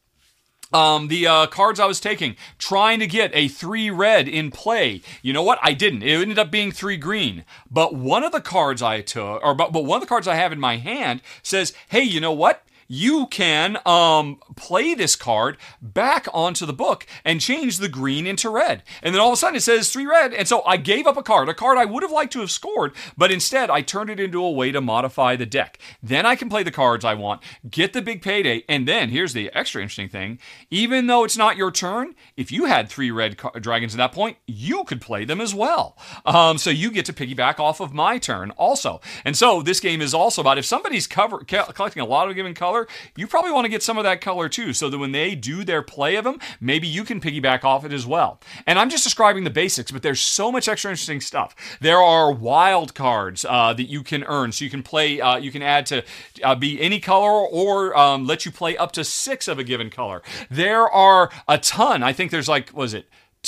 um, 0.75 1.07
the 1.07 1.25
uh, 1.25 1.47
cards 1.47 1.79
I 1.79 1.85
was 1.85 1.99
taking, 1.99 2.35
trying 2.57 2.99
to 2.99 3.07
get 3.07 3.31
a 3.33 3.47
three 3.47 3.89
red 3.89 4.27
in 4.27 4.51
play. 4.51 5.01
You 5.21 5.31
know 5.31 5.41
what? 5.41 5.57
I 5.63 5.73
didn't. 5.73 6.03
It 6.03 6.21
ended 6.21 6.37
up 6.37 6.51
being 6.51 6.71
three 6.71 6.97
green. 6.97 7.45
But 7.71 7.95
one 7.95 8.23
of 8.23 8.33
the 8.33 8.41
cards 8.41 8.81
I 8.81 9.01
took, 9.01 9.41
or 9.43 9.55
but, 9.55 9.71
but 9.71 9.85
one 9.85 9.97
of 9.97 10.01
the 10.01 10.09
cards 10.09 10.27
I 10.27 10.35
have 10.35 10.51
in 10.51 10.59
my 10.59 10.77
hand 10.77 11.21
says, 11.41 11.73
"Hey, 11.87 12.03
you 12.03 12.19
know 12.19 12.33
what? 12.33 12.63
You 12.87 13.27
can 13.27 13.77
um, 13.85 14.39
play 14.55 14.93
this 14.93 15.15
card 15.15 15.57
back 15.81 16.27
onto 16.33 16.65
the 16.65 16.73
book 16.73 17.05
and 17.23 17.41
change 17.41 17.77
the 17.77 17.89
green 17.89 18.27
into 18.27 18.49
red. 18.49 18.83
And 19.01 19.13
then 19.13 19.21
all 19.21 19.29
of 19.29 19.33
a 19.33 19.37
sudden 19.37 19.57
it 19.57 19.61
says 19.61 19.91
three 19.91 20.05
red. 20.05 20.33
And 20.33 20.47
so 20.47 20.63
I 20.65 20.77
gave 20.77 21.07
up 21.07 21.17
a 21.17 21.23
card, 21.23 21.49
a 21.49 21.53
card 21.53 21.77
I 21.77 21.85
would 21.85 22.03
have 22.03 22.11
liked 22.11 22.33
to 22.33 22.39
have 22.41 22.51
scored, 22.51 22.93
but 23.17 23.31
instead 23.31 23.69
I 23.69 23.81
turned 23.81 24.09
it 24.09 24.19
into 24.19 24.43
a 24.43 24.51
way 24.51 24.71
to 24.71 24.81
modify 24.81 25.35
the 25.35 25.45
deck. 25.45 25.79
Then 26.01 26.25
I 26.25 26.35
can 26.35 26.49
play 26.49 26.63
the 26.63 26.71
cards 26.71 27.05
I 27.05 27.13
want, 27.13 27.41
get 27.69 27.93
the 27.93 28.01
big 28.01 28.21
payday, 28.21 28.63
and 28.67 28.87
then 28.87 29.09
here's 29.09 29.33
the 29.33 29.51
extra 29.53 29.81
interesting 29.81 30.09
thing 30.09 30.39
even 30.69 31.07
though 31.07 31.23
it's 31.23 31.37
not 31.37 31.57
your 31.57 31.71
turn, 31.71 32.15
if 32.35 32.51
you 32.51 32.65
had 32.65 32.89
three 32.89 33.11
red 33.11 33.37
dragons 33.61 33.93
at 33.93 33.97
that 33.97 34.11
point, 34.11 34.37
you 34.45 34.83
could 34.83 35.01
play 35.01 35.25
them 35.25 35.39
as 35.41 35.53
well. 35.53 35.97
Um, 36.25 36.57
so 36.57 36.69
you 36.69 36.91
get 36.91 37.05
to 37.05 37.13
piggyback 37.13 37.59
off 37.59 37.79
of 37.79 37.93
my 37.93 38.17
turn 38.17 38.51
also. 38.51 39.01
And 39.23 39.37
so 39.37 39.61
this 39.61 39.79
game 39.79 40.01
is 40.01 40.13
also 40.13 40.41
about 40.41 40.57
if 40.57 40.65
somebody's 40.65 41.07
cover, 41.07 41.39
collecting 41.39 42.01
a 42.01 42.05
lot 42.05 42.29
of 42.29 42.35
given 42.35 42.53
color, 42.53 42.74
color, 42.75 42.87
you 43.15 43.27
probably 43.27 43.51
want 43.51 43.65
to 43.65 43.69
get 43.69 43.83
some 43.83 43.97
of 43.97 44.03
that 44.03 44.21
color 44.21 44.49
too, 44.49 44.73
so 44.73 44.89
that 44.89 44.97
when 44.97 45.11
they 45.11 45.35
do 45.35 45.63
their 45.63 45.81
play 45.81 46.15
of 46.15 46.23
them, 46.23 46.39
maybe 46.59 46.87
you 46.87 47.03
can 47.03 47.21
piggyback 47.21 47.63
off 47.63 47.85
it 47.85 47.93
as 47.93 48.05
well. 48.05 48.39
And 48.67 48.77
I'm 48.77 48.89
just 48.89 49.03
describing 49.03 49.43
the 49.43 49.49
basics, 49.49 49.91
but 49.91 50.01
there's 50.01 50.19
so 50.19 50.51
much 50.51 50.67
extra 50.67 50.91
interesting 50.91 51.21
stuff. 51.21 51.55
There 51.79 51.99
are 51.99 52.31
wild 52.31 52.93
cards 52.93 53.45
uh, 53.47 53.73
that 53.73 53.89
you 53.89 54.03
can 54.03 54.23
earn, 54.23 54.51
so 54.51 54.65
you 54.65 54.71
can 54.71 54.83
play, 54.83 55.21
uh, 55.21 55.37
you 55.37 55.51
can 55.51 55.61
add 55.61 55.85
to 55.87 56.03
uh, 56.43 56.55
be 56.55 56.81
any 56.81 56.99
color 56.99 57.45
or 57.47 57.97
um, 57.97 58.25
let 58.25 58.45
you 58.45 58.51
play 58.51 58.77
up 58.77 58.91
to 58.93 59.03
six 59.03 59.47
of 59.47 59.59
a 59.59 59.63
given 59.63 59.89
color. 59.89 60.21
There 60.49 60.89
are 60.89 61.31
a 61.47 61.57
ton. 61.57 62.03
I 62.03 62.13
think 62.13 62.31
there's 62.31 62.49
like, 62.49 62.75
was 62.75 62.93
it? 62.93 63.07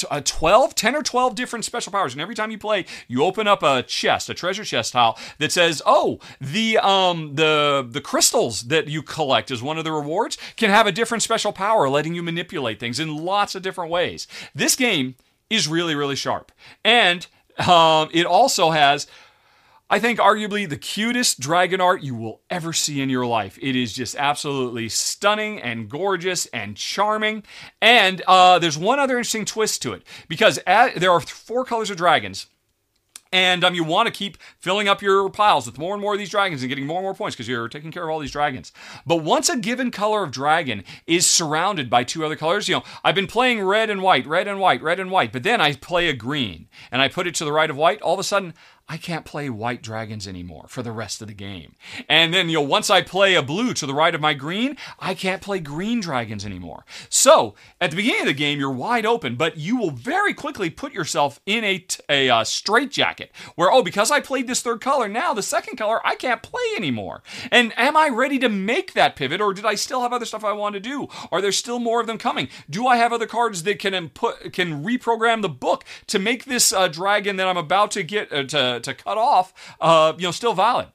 Uh, 0.09 0.21
12, 0.23 0.75
10 0.75 0.95
or 0.95 1.03
12 1.03 1.35
different 1.35 1.65
special 1.65 1.91
powers. 1.91 2.13
And 2.13 2.21
every 2.21 2.35
time 2.35 2.51
you 2.51 2.57
play, 2.57 2.85
you 3.07 3.23
open 3.23 3.47
up 3.47 3.63
a 3.63 3.83
chest, 3.83 4.29
a 4.29 4.33
treasure 4.33 4.63
chest 4.63 4.93
tile 4.93 5.17
that 5.39 5.51
says, 5.51 5.81
"Oh, 5.85 6.19
the 6.39 6.77
um 6.79 7.35
the 7.35 7.87
the 7.89 8.01
crystals 8.01 8.63
that 8.63 8.87
you 8.87 9.01
collect 9.01 9.51
as 9.51 9.61
one 9.61 9.77
of 9.77 9.83
the 9.83 9.91
rewards 9.91 10.37
can 10.55 10.69
have 10.69 10.87
a 10.87 10.91
different 10.91 11.23
special 11.23 11.51
power, 11.51 11.89
letting 11.89 12.13
you 12.13 12.23
manipulate 12.23 12.79
things 12.79 12.99
in 12.99 13.17
lots 13.17 13.55
of 13.55 13.61
different 13.61 13.91
ways." 13.91 14.27
This 14.53 14.75
game 14.75 15.15
is 15.49 15.67
really 15.67 15.95
really 15.95 16.15
sharp. 16.15 16.51
And 16.83 17.27
um, 17.67 18.09
it 18.13 18.25
also 18.25 18.71
has 18.71 19.07
I 19.89 19.99
think 19.99 20.19
arguably 20.19 20.67
the 20.67 20.77
cutest 20.77 21.39
dragon 21.39 21.79
art 21.79 22.03
you 22.03 22.13
will 22.13 22.41
ever 22.49 22.73
see 22.73 23.01
in 23.01 23.09
your 23.09 23.25
life. 23.25 23.57
It 23.61 23.73
is 23.73 23.93
just 23.93 24.17
absolutely 24.17 24.89
stunning 24.89 25.61
and 25.61 25.89
gorgeous 25.89 26.45
and 26.47 26.75
charming. 26.75 27.43
And 27.81 28.21
uh, 28.27 28.59
there's 28.59 28.77
one 28.77 28.99
other 28.99 29.17
interesting 29.17 29.45
twist 29.45 29.81
to 29.83 29.93
it 29.93 30.03
because 30.27 30.59
at, 30.67 30.95
there 30.95 31.11
are 31.11 31.21
four 31.21 31.63
colors 31.63 31.89
of 31.89 31.95
dragons. 31.95 32.47
And 33.31 33.63
um, 33.63 33.75
you 33.75 33.83
want 33.83 34.07
to 34.07 34.13
keep 34.13 34.37
filling 34.57 34.87
up 34.87 35.01
your 35.01 35.29
piles 35.29 35.65
with 35.65 35.77
more 35.77 35.93
and 35.93 36.01
more 36.01 36.13
of 36.13 36.19
these 36.19 36.29
dragons 36.29 36.61
and 36.61 36.69
getting 36.69 36.85
more 36.85 36.99
and 36.99 37.05
more 37.05 37.13
points 37.13 37.35
because 37.35 37.47
you're 37.47 37.67
taking 37.67 37.91
care 37.91 38.03
of 38.03 38.09
all 38.09 38.19
these 38.19 38.31
dragons. 38.31 38.71
But 39.05 39.17
once 39.17 39.49
a 39.49 39.57
given 39.57 39.91
color 39.91 40.23
of 40.23 40.31
dragon 40.31 40.83
is 41.05 41.29
surrounded 41.29 41.89
by 41.89 42.03
two 42.03 42.25
other 42.25 42.37
colors, 42.37 42.69
you 42.69 42.75
know, 42.75 42.83
I've 43.03 43.15
been 43.15 43.27
playing 43.27 43.63
red 43.63 43.89
and 43.89 44.01
white, 44.01 44.25
red 44.25 44.47
and 44.47 44.59
white, 44.59 44.81
red 44.81 44.99
and 44.99 45.11
white, 45.11 45.33
but 45.33 45.43
then 45.43 45.59
I 45.59 45.73
play 45.73 46.07
a 46.07 46.13
green 46.13 46.69
and 46.89 47.01
I 47.01 47.09
put 47.09 47.27
it 47.27 47.35
to 47.35 47.45
the 47.45 47.51
right 47.51 47.69
of 47.69 47.75
white, 47.75 48.01
all 48.01 48.13
of 48.13 48.19
a 48.19 48.23
sudden 48.23 48.53
I 48.89 48.95
can't 48.95 49.25
play 49.25 49.49
white 49.49 49.83
dragons 49.83 50.27
anymore 50.27 50.65
for 50.69 50.81
the 50.81 50.93
rest 50.93 51.21
of 51.21 51.27
the 51.27 51.33
game. 51.33 51.75
And 52.07 52.33
then, 52.33 52.47
you 52.47 52.55
know, 52.55 52.61
once 52.61 52.89
I 52.89 53.01
play 53.01 53.35
a 53.35 53.41
blue 53.41 53.73
to 53.73 53.85
the 53.85 53.93
right 53.93 54.15
of 54.15 54.21
my 54.21 54.33
green, 54.33 54.77
I 54.97 55.13
can't 55.13 55.41
play 55.41 55.59
green 55.59 55.99
dragons 55.99 56.45
anymore. 56.45 56.85
So, 57.09 57.53
at 57.81 57.89
the 57.89 57.97
beginning 57.97 58.21
of 58.21 58.27
the 58.27 58.33
game, 58.33 58.59
you're 58.59 58.71
wide 58.71 59.05
open, 59.05 59.35
but 59.35 59.57
you 59.57 59.75
will 59.75 59.91
very 59.91 60.33
quickly 60.33 60.69
put 60.69 60.93
yourself 60.93 61.41
in 61.45 61.65
a, 61.65 62.29
uh, 62.29 62.45
straitjacket 62.45 63.31
where, 63.55 63.69
oh, 63.69 63.83
because 63.83 64.09
I 64.09 64.21
played 64.21 64.47
this 64.47 64.61
third 64.61 64.79
color, 64.79 65.09
now 65.09 65.33
the 65.33 65.43
second 65.43 65.75
color 65.75 66.05
I 66.05 66.15
can't 66.15 66.41
play 66.41 66.63
anymore. 66.77 67.23
And 67.51 67.77
am 67.77 67.97
I 67.97 68.07
ready 68.07 68.39
to 68.39 68.47
make 68.47 68.93
that 68.93 69.17
pivot, 69.17 69.41
or 69.41 69.53
did 69.53 69.65
I 69.65 69.75
still 69.75 70.01
have 70.01 70.13
other 70.13 70.25
stuff 70.25 70.45
I 70.45 70.53
want 70.53 70.75
to 70.75 70.79
do? 70.79 71.09
Are 71.29 71.41
there 71.41 71.51
still 71.51 71.79
more 71.79 71.99
of 71.99 72.07
them 72.07 72.17
coming? 72.17 72.47
Do 72.69 72.87
I 72.87 72.95
have 72.95 73.11
other 73.11 73.27
cards 73.27 73.63
that 73.63 73.79
can 73.79 73.93
input, 73.93 74.53
can 74.53 74.83
reprogram 74.83 75.41
the 75.41 75.49
book 75.49 75.83
to 76.07 76.19
make 76.19 76.45
this 76.45 76.71
uh, 76.71 76.87
dragon 76.87 77.35
that 77.35 77.47
I'm 77.47 77.57
about 77.57 77.91
to 77.91 78.03
get 78.03 78.31
uh, 78.31 78.43
to 78.43 78.76
to, 78.79 78.93
cut 78.93 79.17
off, 79.17 79.75
uh, 79.79 80.13
you 80.17 80.23
know, 80.23 80.31
still 80.31 80.53
valid. 80.53 80.87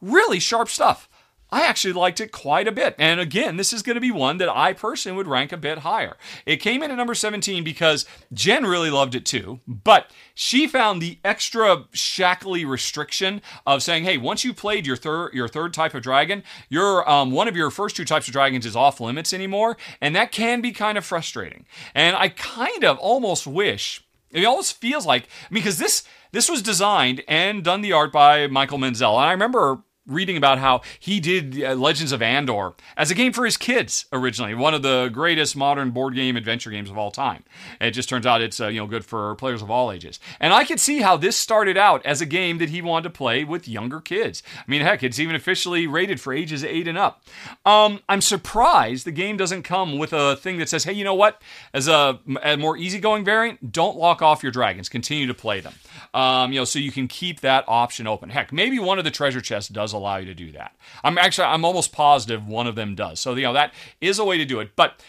Really 0.00 0.38
sharp 0.38 0.68
stuff. 0.68 1.08
I 1.52 1.62
actually 1.62 1.92
liked 1.92 2.20
it 2.20 2.32
quite 2.32 2.68
a 2.68 2.72
bit. 2.72 2.94
And 2.98 3.18
again, 3.18 3.56
this 3.56 3.72
is 3.72 3.82
going 3.82 3.96
to 3.96 4.00
be 4.00 4.10
one 4.10 4.38
that 4.38 4.48
I 4.48 4.72
personally 4.72 5.16
would 5.16 5.26
rank 5.26 5.52
a 5.52 5.56
bit 5.56 5.78
higher. 5.78 6.16
It 6.46 6.56
came 6.56 6.82
in 6.82 6.90
at 6.90 6.96
number 6.96 7.14
17 7.14 7.64
because 7.64 8.06
Jen 8.32 8.64
really 8.64 8.90
loved 8.90 9.14
it 9.14 9.26
too, 9.26 9.60
but 9.66 10.10
she 10.34 10.66
found 10.66 11.02
the 11.02 11.18
extra 11.24 11.86
shackly 11.92 12.64
restriction 12.64 13.42
of 13.66 13.82
saying, 13.82 14.04
hey, 14.04 14.16
once 14.16 14.44
you 14.44 14.54
played 14.54 14.86
your 14.86 14.96
third 14.96 15.32
your 15.32 15.48
third 15.48 15.74
type 15.74 15.94
of 15.94 16.02
dragon, 16.02 16.42
your 16.68 17.08
um, 17.10 17.30
one 17.32 17.48
of 17.48 17.56
your 17.56 17.70
first 17.70 17.96
two 17.96 18.04
types 18.04 18.28
of 18.28 18.32
dragons 18.32 18.64
is 18.64 18.76
off 18.76 19.00
limits 19.00 19.32
anymore, 19.32 19.76
and 20.00 20.14
that 20.14 20.32
can 20.32 20.60
be 20.60 20.72
kind 20.72 20.96
of 20.96 21.04
frustrating. 21.04 21.66
And 21.94 22.16
I 22.16 22.28
kind 22.28 22.84
of 22.84 22.98
almost 22.98 23.46
wish 23.46 24.04
it 24.30 24.44
almost 24.44 24.80
feels 24.80 25.04
like 25.04 25.28
because 25.50 25.78
this 25.78 26.04
this 26.32 26.48
was 26.48 26.62
designed 26.62 27.22
and 27.28 27.64
done 27.64 27.80
the 27.80 27.92
art 27.92 28.12
by 28.12 28.46
Michael 28.46 28.78
Menzel. 28.78 29.18
And 29.18 29.28
I 29.28 29.32
remember 29.32 29.82
reading 30.10 30.36
about 30.36 30.58
how 30.58 30.82
he 30.98 31.20
did 31.20 31.62
uh, 31.62 31.74
Legends 31.74 32.12
of 32.12 32.20
Andor 32.20 32.74
as 32.96 33.10
a 33.10 33.14
game 33.14 33.32
for 33.32 33.44
his 33.44 33.56
kids 33.56 34.06
originally, 34.12 34.54
one 34.54 34.74
of 34.74 34.82
the 34.82 35.08
greatest 35.12 35.56
modern 35.56 35.90
board 35.90 36.14
game 36.14 36.36
adventure 36.36 36.70
games 36.70 36.90
of 36.90 36.98
all 36.98 37.10
time. 37.10 37.44
It 37.80 37.92
just 37.92 38.08
turns 38.08 38.26
out 38.26 38.40
it's 38.40 38.60
uh, 38.60 38.68
you 38.68 38.80
know 38.80 38.86
good 38.86 39.04
for 39.04 39.34
players 39.36 39.62
of 39.62 39.70
all 39.70 39.92
ages. 39.92 40.18
And 40.38 40.52
I 40.52 40.64
could 40.64 40.80
see 40.80 41.00
how 41.00 41.16
this 41.16 41.36
started 41.36 41.76
out 41.76 42.04
as 42.04 42.20
a 42.20 42.26
game 42.26 42.58
that 42.58 42.70
he 42.70 42.82
wanted 42.82 43.04
to 43.04 43.10
play 43.10 43.44
with 43.44 43.68
younger 43.68 44.00
kids. 44.00 44.42
I 44.56 44.64
mean, 44.66 44.82
heck, 44.82 45.02
it's 45.02 45.18
even 45.18 45.34
officially 45.34 45.86
rated 45.86 46.20
for 46.20 46.32
ages 46.32 46.64
8 46.64 46.88
and 46.88 46.98
up. 46.98 47.24
Um, 47.64 48.00
I'm 48.08 48.20
surprised 48.20 49.06
the 49.06 49.12
game 49.12 49.36
doesn't 49.36 49.62
come 49.62 49.98
with 49.98 50.12
a 50.12 50.36
thing 50.36 50.58
that 50.58 50.68
says, 50.68 50.84
"Hey, 50.84 50.92
you 50.92 51.04
know 51.04 51.14
what? 51.14 51.40
As 51.72 51.88
a, 51.88 52.18
a 52.42 52.56
more 52.56 52.76
easygoing 52.76 53.24
variant, 53.24 53.72
don't 53.72 53.96
lock 53.96 54.22
off 54.22 54.42
your 54.42 54.52
dragons. 54.52 54.88
Continue 54.88 55.26
to 55.26 55.34
play 55.34 55.60
them." 55.60 55.74
Um, 56.12 56.52
you 56.52 56.60
know, 56.60 56.64
so 56.64 56.78
you 56.78 56.90
can 56.90 57.06
keep 57.06 57.40
that 57.40 57.64
option 57.68 58.06
open. 58.06 58.30
Heck, 58.30 58.52
maybe 58.52 58.78
one 58.78 58.98
of 58.98 59.04
the 59.04 59.10
treasure 59.10 59.40
chests 59.40 59.68
does 59.68 59.92
allow 60.00 60.16
you 60.16 60.26
to 60.26 60.34
do 60.34 60.52
that. 60.52 60.74
I'm 61.04 61.18
actually, 61.18 61.44
I'm 61.44 61.64
almost 61.64 61.92
positive 61.92 62.46
one 62.46 62.66
of 62.66 62.74
them 62.74 62.94
does. 62.94 63.20
So, 63.20 63.34
you 63.34 63.42
know, 63.42 63.52
that 63.52 63.72
is 64.00 64.18
a 64.18 64.24
way 64.24 64.38
to 64.38 64.44
do 64.44 64.60
it. 64.60 64.70
But 64.76 65.02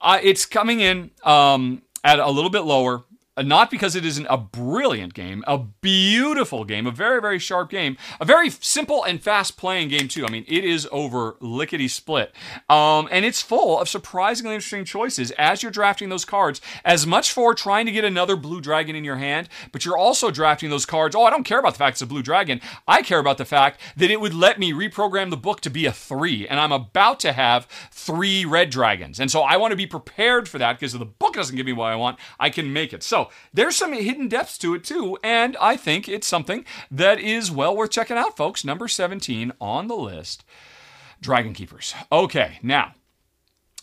uh, 0.00 0.18
it's 0.22 0.44
coming 0.44 0.80
in 0.80 1.10
um, 1.22 1.82
at 2.04 2.18
a 2.18 2.30
little 2.30 2.50
bit 2.50 2.60
lower. 2.60 3.04
Uh, 3.34 3.40
not 3.40 3.70
because 3.70 3.96
it 3.96 4.04
isn't 4.04 4.26
a 4.28 4.36
brilliant 4.36 5.14
game, 5.14 5.42
a 5.46 5.56
beautiful 5.56 6.64
game, 6.64 6.86
a 6.86 6.90
very, 6.90 7.18
very 7.18 7.38
sharp 7.38 7.70
game, 7.70 7.96
a 8.20 8.26
very 8.26 8.50
simple 8.50 9.02
and 9.04 9.22
fast 9.22 9.56
playing 9.56 9.88
game, 9.88 10.06
too. 10.06 10.26
I 10.26 10.30
mean, 10.30 10.44
it 10.46 10.64
is 10.64 10.86
over 10.92 11.36
lickety 11.40 11.88
split. 11.88 12.34
Um, 12.68 13.08
and 13.10 13.24
it's 13.24 13.40
full 13.40 13.80
of 13.80 13.88
surprisingly 13.88 14.54
interesting 14.54 14.84
choices 14.84 15.30
as 15.32 15.62
you're 15.62 15.72
drafting 15.72 16.10
those 16.10 16.26
cards, 16.26 16.60
as 16.84 17.06
much 17.06 17.32
for 17.32 17.54
trying 17.54 17.86
to 17.86 17.92
get 17.92 18.04
another 18.04 18.36
blue 18.36 18.60
dragon 18.60 18.94
in 18.94 19.02
your 19.02 19.16
hand, 19.16 19.48
but 19.72 19.86
you're 19.86 19.96
also 19.96 20.30
drafting 20.30 20.68
those 20.68 20.84
cards. 20.84 21.16
Oh, 21.16 21.24
I 21.24 21.30
don't 21.30 21.44
care 21.44 21.58
about 21.58 21.72
the 21.72 21.78
fact 21.78 21.94
it's 21.94 22.02
a 22.02 22.06
blue 22.06 22.22
dragon. 22.22 22.60
I 22.86 23.00
care 23.00 23.18
about 23.18 23.38
the 23.38 23.46
fact 23.46 23.80
that 23.96 24.10
it 24.10 24.20
would 24.20 24.34
let 24.34 24.58
me 24.58 24.74
reprogram 24.74 25.30
the 25.30 25.38
book 25.38 25.62
to 25.62 25.70
be 25.70 25.86
a 25.86 25.92
three, 25.92 26.46
and 26.46 26.60
I'm 26.60 26.72
about 26.72 27.18
to 27.20 27.32
have 27.32 27.66
three 27.90 28.44
red 28.44 28.68
dragons. 28.68 29.18
And 29.18 29.30
so 29.30 29.40
I 29.40 29.56
want 29.56 29.72
to 29.72 29.76
be 29.76 29.86
prepared 29.86 30.50
for 30.50 30.58
that 30.58 30.78
because 30.78 30.92
if 30.92 30.98
the 30.98 31.06
book 31.06 31.32
doesn't 31.32 31.56
give 31.56 31.64
me 31.64 31.72
what 31.72 31.86
I 31.86 31.96
want, 31.96 32.18
I 32.38 32.50
can 32.50 32.74
make 32.74 32.92
it. 32.92 33.02
So, 33.02 33.21
there's 33.52 33.76
some 33.76 33.92
hidden 33.92 34.28
depths 34.28 34.58
to 34.58 34.74
it 34.74 34.84
too, 34.84 35.18
and 35.22 35.56
I 35.60 35.76
think 35.76 36.08
it's 36.08 36.26
something 36.26 36.64
that 36.90 37.18
is 37.18 37.50
well 37.50 37.76
worth 37.76 37.90
checking 37.90 38.16
out, 38.16 38.36
folks. 38.36 38.64
Number 38.64 38.88
17 38.88 39.52
on 39.60 39.88
the 39.88 39.96
list 39.96 40.44
Dragonkeepers. 41.22 41.94
Okay, 42.10 42.58
now 42.62 42.94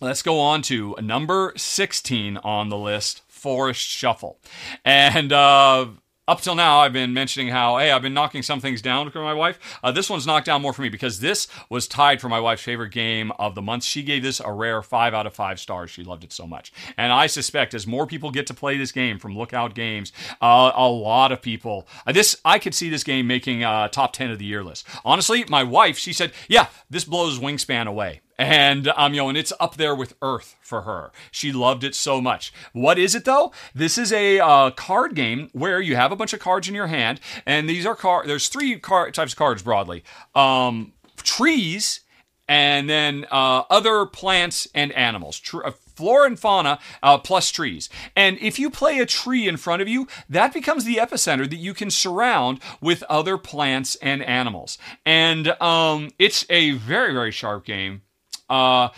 let's 0.02 0.22
go 0.22 0.40
on 0.40 0.62
to 0.64 0.96
number 1.02 1.54
16 1.56 2.38
on 2.38 2.70
the 2.70 2.78
list 2.78 3.22
Forest 3.28 3.82
Shuffle. 3.82 4.40
And, 4.84 5.32
uh, 5.32 5.88
up 6.30 6.42
till 6.42 6.54
now, 6.54 6.80
I've 6.80 6.94
been 6.94 7.12
mentioning 7.12 7.48
how, 7.48 7.80
hey, 7.80 7.90
I've 7.90 8.04
been 8.04 8.14
knocking 8.14 8.44
some 8.44 8.62
things 8.62 8.84
down 8.84 9.10
for 9.10 9.20
my 9.20 9.34
wife. 9.34 9.58
Uh, 9.84 9.92
this 9.92 10.12
one's 10.12 10.28
knocked 10.28 10.46
down 10.46 10.62
more 10.62 10.74
for 10.74 10.84
me 10.84 10.90
because 10.90 11.22
this 11.22 11.48
was 11.70 11.88
tied 11.88 12.22
for 12.22 12.30
my 12.30 12.40
wife's 12.40 12.62
favorite 12.62 12.92
game 12.92 13.32
of 13.40 13.56
the 13.56 13.64
month. 13.64 13.84
She 13.84 14.04
gave 14.04 14.22
this 14.22 14.40
a 14.40 14.52
rare 14.52 14.84
five 14.84 15.16
out 15.16 15.26
of 15.26 15.34
five 15.34 15.60
stars. 15.60 15.90
She 15.90 16.04
loved 16.04 16.24
it 16.24 16.32
so 16.32 16.46
much. 16.46 16.72
And 16.98 17.12
I 17.12 17.26
suspect 17.26 17.74
as 17.74 17.88
more 17.88 18.06
people 18.06 18.30
get 18.30 18.46
to 18.46 18.54
play 18.54 18.78
this 18.78 18.92
game 18.92 19.18
from 19.18 19.36
Lookout 19.36 19.74
Games, 19.74 20.14
uh, 20.40 20.72
a 20.76 20.88
lot 20.88 21.32
of 21.32 21.42
people, 21.42 21.88
uh, 22.06 22.12
this, 22.12 22.40
I 22.46 22.60
could 22.60 22.76
see 22.76 22.90
this 22.90 23.04
game 23.04 23.26
making 23.26 23.62
top 23.62 24.14
10 24.14 24.30
of 24.30 24.38
the 24.38 24.46
year 24.46 24.64
list. 24.64 24.86
Honestly, 25.04 25.46
my 25.50 25.64
wife, 25.64 25.98
she 25.98 26.14
said, 26.14 26.32
yeah, 26.48 26.68
this 26.92 27.06
blows 27.06 27.40
Wingspan 27.40 27.88
away 27.88 28.22
and 28.40 28.88
um, 28.96 29.14
you 29.14 29.20
know, 29.20 29.30
and 29.30 29.38
it's 29.38 29.52
up 29.60 29.76
there 29.76 29.94
with 29.94 30.16
Earth 30.22 30.56
for 30.62 30.84
her. 30.84 31.12
She 31.30 31.52
loved 31.52 31.84
it 31.84 31.94
so 31.94 32.22
much. 32.22 32.54
What 32.72 32.98
is 32.98 33.14
it 33.14 33.26
though? 33.26 33.52
This 33.76 33.98
is 33.98 34.14
a 34.14 34.40
uh, 34.40 34.72
card 34.72 35.14
game 35.14 35.50
where 35.52 35.82
you 35.82 35.98
have 35.98 36.14
a 36.14 36.16
bunch 36.16 36.34
of 36.34 36.40
cards 36.40 36.68
in 36.68 36.74
your 36.74 36.88
hand, 36.88 37.20
and 37.46 37.70
these 37.70 37.86
are 37.86 37.96
card. 37.96 38.28
There's 38.28 38.48
three 38.48 38.80
car- 38.80 39.12
types 39.12 39.34
of 39.34 39.38
cards 39.38 39.62
broadly: 39.62 40.06
um, 40.34 40.94
trees, 41.18 42.00
and 42.48 42.90
then 42.90 43.26
uh, 43.30 43.64
other 43.70 44.06
plants 44.06 44.70
and 44.74 44.94
animals. 44.94 45.38
Tr- 45.38 45.66
uh, 45.66 45.72
flora 45.72 46.28
and 46.28 46.40
fauna 46.40 46.80
uh, 47.04 47.18
plus 47.18 47.52
trees. 47.52 47.90
And 48.16 48.38
if 48.40 48.58
you 48.58 48.70
play 48.70 49.00
a 49.00 49.06
tree 49.06 49.50
in 49.50 49.58
front 49.58 49.82
of 49.82 49.90
you, 49.90 50.08
that 50.30 50.54
becomes 50.54 50.86
the 50.86 50.96
epicenter 50.96 51.50
that 51.50 51.58
you 51.58 51.74
can 51.74 51.92
surround 51.92 52.62
with 52.80 53.04
other 53.10 53.38
plants 53.38 53.96
and 53.96 54.24
animals. 54.24 54.78
And 55.06 55.50
um, 55.62 56.12
it's 56.18 56.46
a 56.50 56.72
very, 56.72 57.12
very 57.12 57.32
sharp 57.32 57.66
game 57.66 58.04
uh, 58.50 58.90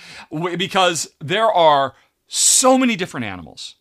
because 0.58 1.10
there 1.20 1.52
are 1.52 1.96
so 2.28 2.78
many 2.78 2.96
different 2.96 3.26
animals. 3.26 3.76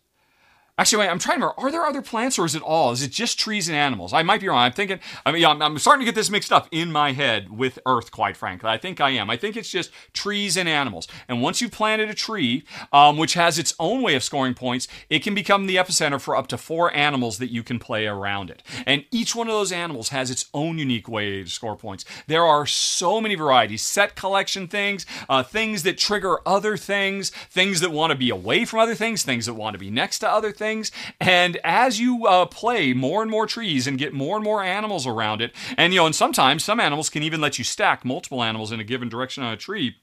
Actually, 0.81 1.01
wait, 1.01 1.09
I'm 1.09 1.19
trying 1.19 1.39
to 1.39 1.45
remember. 1.45 1.61
Are 1.61 1.71
there 1.71 1.85
other 1.85 2.01
plants 2.01 2.39
or 2.39 2.45
is 2.45 2.55
it 2.55 2.63
all? 2.63 2.91
Is 2.91 3.03
it 3.03 3.11
just 3.11 3.39
trees 3.39 3.69
and 3.69 3.77
animals? 3.77 4.13
I 4.13 4.23
might 4.23 4.41
be 4.41 4.47
wrong. 4.47 4.57
I'm 4.57 4.71
thinking, 4.71 4.99
I 5.23 5.31
mean, 5.31 5.45
I'm, 5.45 5.61
I'm, 5.61 5.77
starting 5.77 5.99
to 5.99 6.05
get 6.05 6.15
this 6.15 6.31
mixed 6.31 6.51
up 6.51 6.67
in 6.71 6.91
my 6.91 7.11
head 7.11 7.55
with 7.55 7.77
Earth, 7.85 8.09
quite 8.09 8.35
frankly. 8.35 8.67
I 8.67 8.79
think 8.79 8.99
I 8.99 9.11
am. 9.11 9.29
I 9.29 9.37
think 9.37 9.55
it's 9.55 9.69
just 9.69 9.91
trees 10.11 10.57
and 10.57 10.67
animals. 10.67 11.07
And 11.27 11.39
once 11.39 11.61
you've 11.61 11.71
planted 11.71 12.09
a 12.09 12.15
tree, 12.15 12.63
um, 12.91 13.17
which 13.17 13.35
has 13.35 13.59
its 13.59 13.75
own 13.79 14.01
way 14.01 14.15
of 14.15 14.23
scoring 14.23 14.55
points, 14.55 14.87
it 15.07 15.19
can 15.19 15.35
become 15.35 15.67
the 15.67 15.75
epicenter 15.75 16.19
for 16.19 16.35
up 16.35 16.47
to 16.47 16.57
four 16.57 16.91
animals 16.95 17.37
that 17.37 17.51
you 17.51 17.61
can 17.61 17.77
play 17.77 18.07
around 18.07 18.49
it. 18.49 18.63
And 18.87 19.05
each 19.11 19.35
one 19.35 19.47
of 19.47 19.53
those 19.53 19.71
animals 19.71 20.09
has 20.09 20.31
its 20.31 20.49
own 20.51 20.79
unique 20.79 21.07
way 21.07 21.43
to 21.43 21.47
score 21.47 21.75
points. 21.75 22.05
There 22.25 22.43
are 22.43 22.65
so 22.65 23.21
many 23.21 23.35
varieties 23.35 23.83
set 23.83 24.15
collection 24.15 24.67
things, 24.67 25.05
uh, 25.29 25.43
things 25.43 25.83
that 25.83 25.99
trigger 25.99 26.39
other 26.43 26.75
things, 26.75 27.29
things 27.29 27.81
that 27.81 27.91
want 27.91 28.09
to 28.09 28.17
be 28.17 28.31
away 28.31 28.65
from 28.65 28.79
other 28.79 28.95
things, 28.95 29.21
things 29.21 29.45
that 29.45 29.53
want 29.53 29.75
to 29.75 29.79
be 29.79 29.91
next 29.91 30.17
to 30.19 30.31
other 30.31 30.51
things 30.51 30.70
things. 30.71 30.91
And 31.19 31.57
as 31.63 31.99
you 31.99 32.25
uh, 32.25 32.45
play 32.45 32.93
more 32.93 33.21
and 33.21 33.29
more 33.29 33.45
trees 33.45 33.87
and 33.87 33.97
get 33.97 34.13
more 34.13 34.35
and 34.37 34.43
more 34.43 34.63
animals 34.63 35.05
around 35.05 35.41
it, 35.41 35.53
and 35.77 35.93
you 35.93 35.99
know, 35.99 36.05
and 36.05 36.15
sometimes 36.15 36.63
some 36.63 36.79
animals 36.79 37.09
can 37.09 37.23
even 37.23 37.41
let 37.41 37.57
you 37.57 37.63
stack 37.63 38.05
multiple 38.05 38.43
animals 38.43 38.71
in 38.71 38.79
a 38.79 38.83
given 38.83 39.09
direction 39.09 39.43
on 39.43 39.53
a 39.53 39.57
tree, 39.57 39.97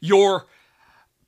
your 0.00 0.46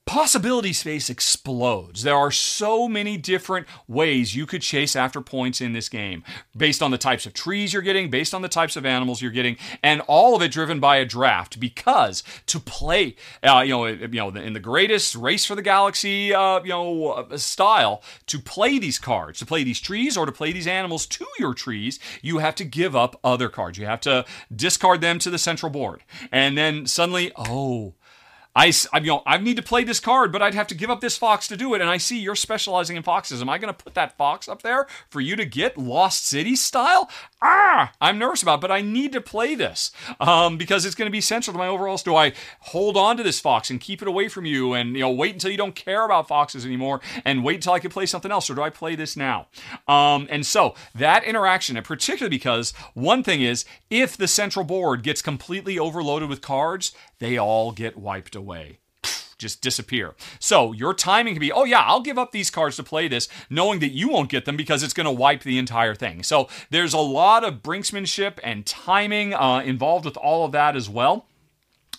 possibility 0.06 0.72
space 0.72 1.08
explodes. 1.08 2.02
There 2.02 2.16
are 2.16 2.30
so 2.30 2.88
many 2.88 3.16
different 3.16 3.66
ways 3.86 4.34
you 4.34 4.46
could 4.46 4.62
chase 4.62 4.96
after 4.96 5.20
points 5.20 5.60
in 5.60 5.72
this 5.72 5.88
game 5.88 6.24
based 6.56 6.82
on 6.82 6.90
the 6.90 6.98
types 6.98 7.24
of 7.24 7.32
trees 7.32 7.72
you're 7.72 7.82
getting, 7.82 8.10
based 8.10 8.34
on 8.34 8.42
the 8.42 8.48
types 8.48 8.76
of 8.76 8.84
animals 8.84 9.22
you're 9.22 9.30
getting, 9.30 9.56
and 9.82 10.00
all 10.02 10.34
of 10.34 10.42
it 10.42 10.50
driven 10.50 10.80
by 10.80 10.96
a 10.96 11.04
draft 11.04 11.60
because 11.60 12.22
to 12.46 12.58
play, 12.58 13.14
uh, 13.42 13.62
you 13.64 13.70
know, 13.70 13.86
you 13.86 14.08
know, 14.08 14.28
in 14.28 14.52
the 14.52 14.60
greatest 14.60 15.14
race 15.14 15.44
for 15.44 15.54
the 15.54 15.62
galaxy, 15.62 16.34
uh, 16.34 16.60
you 16.62 16.70
know, 16.70 17.08
uh, 17.10 17.36
style, 17.38 18.02
to 18.26 18.38
play 18.38 18.78
these 18.78 18.98
cards, 18.98 19.38
to 19.38 19.46
play 19.46 19.62
these 19.62 19.80
trees 19.80 20.16
or 20.16 20.26
to 20.26 20.32
play 20.32 20.52
these 20.52 20.66
animals 20.66 21.06
to 21.06 21.26
your 21.38 21.54
trees, 21.54 21.98
you 22.20 22.38
have 22.38 22.56
to 22.56 22.64
give 22.64 22.96
up 22.96 23.18
other 23.22 23.48
cards. 23.48 23.78
You 23.78 23.86
have 23.86 24.00
to 24.00 24.24
discard 24.54 25.00
them 25.00 25.18
to 25.20 25.30
the 25.30 25.38
central 25.38 25.70
board. 25.70 26.02
And 26.30 26.58
then 26.58 26.86
suddenly, 26.86 27.32
oh, 27.36 27.94
I, 28.54 28.72
I, 28.92 28.98
you 28.98 29.06
know, 29.06 29.22
I 29.26 29.38
need 29.38 29.56
to 29.56 29.62
play 29.62 29.84
this 29.84 30.00
card, 30.00 30.30
but 30.32 30.42
I'd 30.42 30.54
have 30.54 30.66
to 30.68 30.74
give 30.74 30.90
up 30.90 31.00
this 31.00 31.16
fox 31.16 31.48
to 31.48 31.56
do 31.56 31.74
it. 31.74 31.80
And 31.80 31.88
I 31.88 31.96
see 31.96 32.18
you're 32.18 32.36
specializing 32.36 32.96
in 32.96 33.02
foxes. 33.02 33.40
Am 33.40 33.48
I 33.48 33.58
going 33.58 33.72
to 33.72 33.84
put 33.84 33.94
that 33.94 34.16
fox 34.16 34.48
up 34.48 34.62
there 34.62 34.86
for 35.08 35.20
you 35.20 35.36
to 35.36 35.44
get 35.44 35.78
Lost 35.78 36.26
City 36.26 36.56
style? 36.56 37.08
ah, 37.42 37.92
I'm 38.00 38.18
nervous 38.18 38.42
about, 38.42 38.60
but 38.60 38.70
I 38.70 38.80
need 38.80 39.12
to 39.12 39.20
play 39.20 39.54
this 39.54 39.90
um, 40.20 40.56
because 40.56 40.84
it's 40.84 40.94
going 40.94 41.06
to 41.06 41.12
be 41.12 41.20
central 41.20 41.52
to 41.52 41.58
my 41.58 41.66
overall. 41.66 41.96
Do 41.96 42.16
I 42.16 42.32
hold 42.60 42.96
on 42.96 43.16
to 43.16 43.22
this 43.22 43.40
fox 43.40 43.68
and 43.70 43.80
keep 43.80 44.00
it 44.00 44.08
away 44.08 44.28
from 44.28 44.46
you, 44.46 44.72
and 44.72 44.94
you 44.94 45.00
know 45.00 45.10
wait 45.10 45.34
until 45.34 45.50
you 45.50 45.56
don't 45.56 45.74
care 45.74 46.04
about 46.04 46.28
foxes 46.28 46.64
anymore, 46.64 47.00
and 47.24 47.44
wait 47.44 47.56
until 47.56 47.72
I 47.72 47.80
can 47.80 47.90
play 47.90 48.06
something 48.06 48.30
else, 48.30 48.48
or 48.48 48.54
do 48.54 48.62
I 48.62 48.70
play 48.70 48.94
this 48.94 49.16
now? 49.16 49.48
Um, 49.88 50.26
and 50.30 50.46
so 50.46 50.74
that 50.94 51.24
interaction, 51.24 51.76
and 51.76 51.84
particularly 51.84 52.30
because 52.30 52.72
one 52.94 53.22
thing 53.22 53.42
is 53.42 53.64
if 53.90 54.16
the 54.16 54.28
central 54.28 54.64
board 54.64 55.02
gets 55.02 55.20
completely 55.20 55.78
overloaded 55.78 56.28
with 56.28 56.40
cards, 56.40 56.92
they 57.22 57.38
all 57.38 57.70
get 57.70 57.96
wiped 57.96 58.34
away 58.34 58.80
just 59.38 59.60
disappear. 59.60 60.14
So 60.38 60.72
your 60.72 60.94
timing 60.94 61.34
can 61.34 61.40
be, 61.40 61.50
oh 61.50 61.64
yeah, 61.64 61.80
I'll 61.80 62.00
give 62.00 62.16
up 62.16 62.30
these 62.30 62.48
cards 62.48 62.76
to 62.76 62.84
play 62.84 63.08
this, 63.08 63.28
knowing 63.50 63.80
that 63.80 63.90
you 63.90 64.08
won't 64.08 64.30
get 64.30 64.44
them 64.44 64.56
because 64.56 64.84
it's 64.84 64.94
going 64.94 65.04
to 65.04 65.10
wipe 65.10 65.42
the 65.42 65.58
entire 65.58 65.96
thing. 65.96 66.22
So 66.22 66.48
there's 66.70 66.94
a 66.94 66.98
lot 66.98 67.42
of 67.42 67.62
brinksmanship 67.62 68.38
and 68.44 68.64
timing 68.64 69.34
uh, 69.34 69.62
involved 69.64 70.04
with 70.04 70.16
all 70.16 70.44
of 70.44 70.52
that 70.52 70.76
as 70.76 70.88
well. 70.88 71.26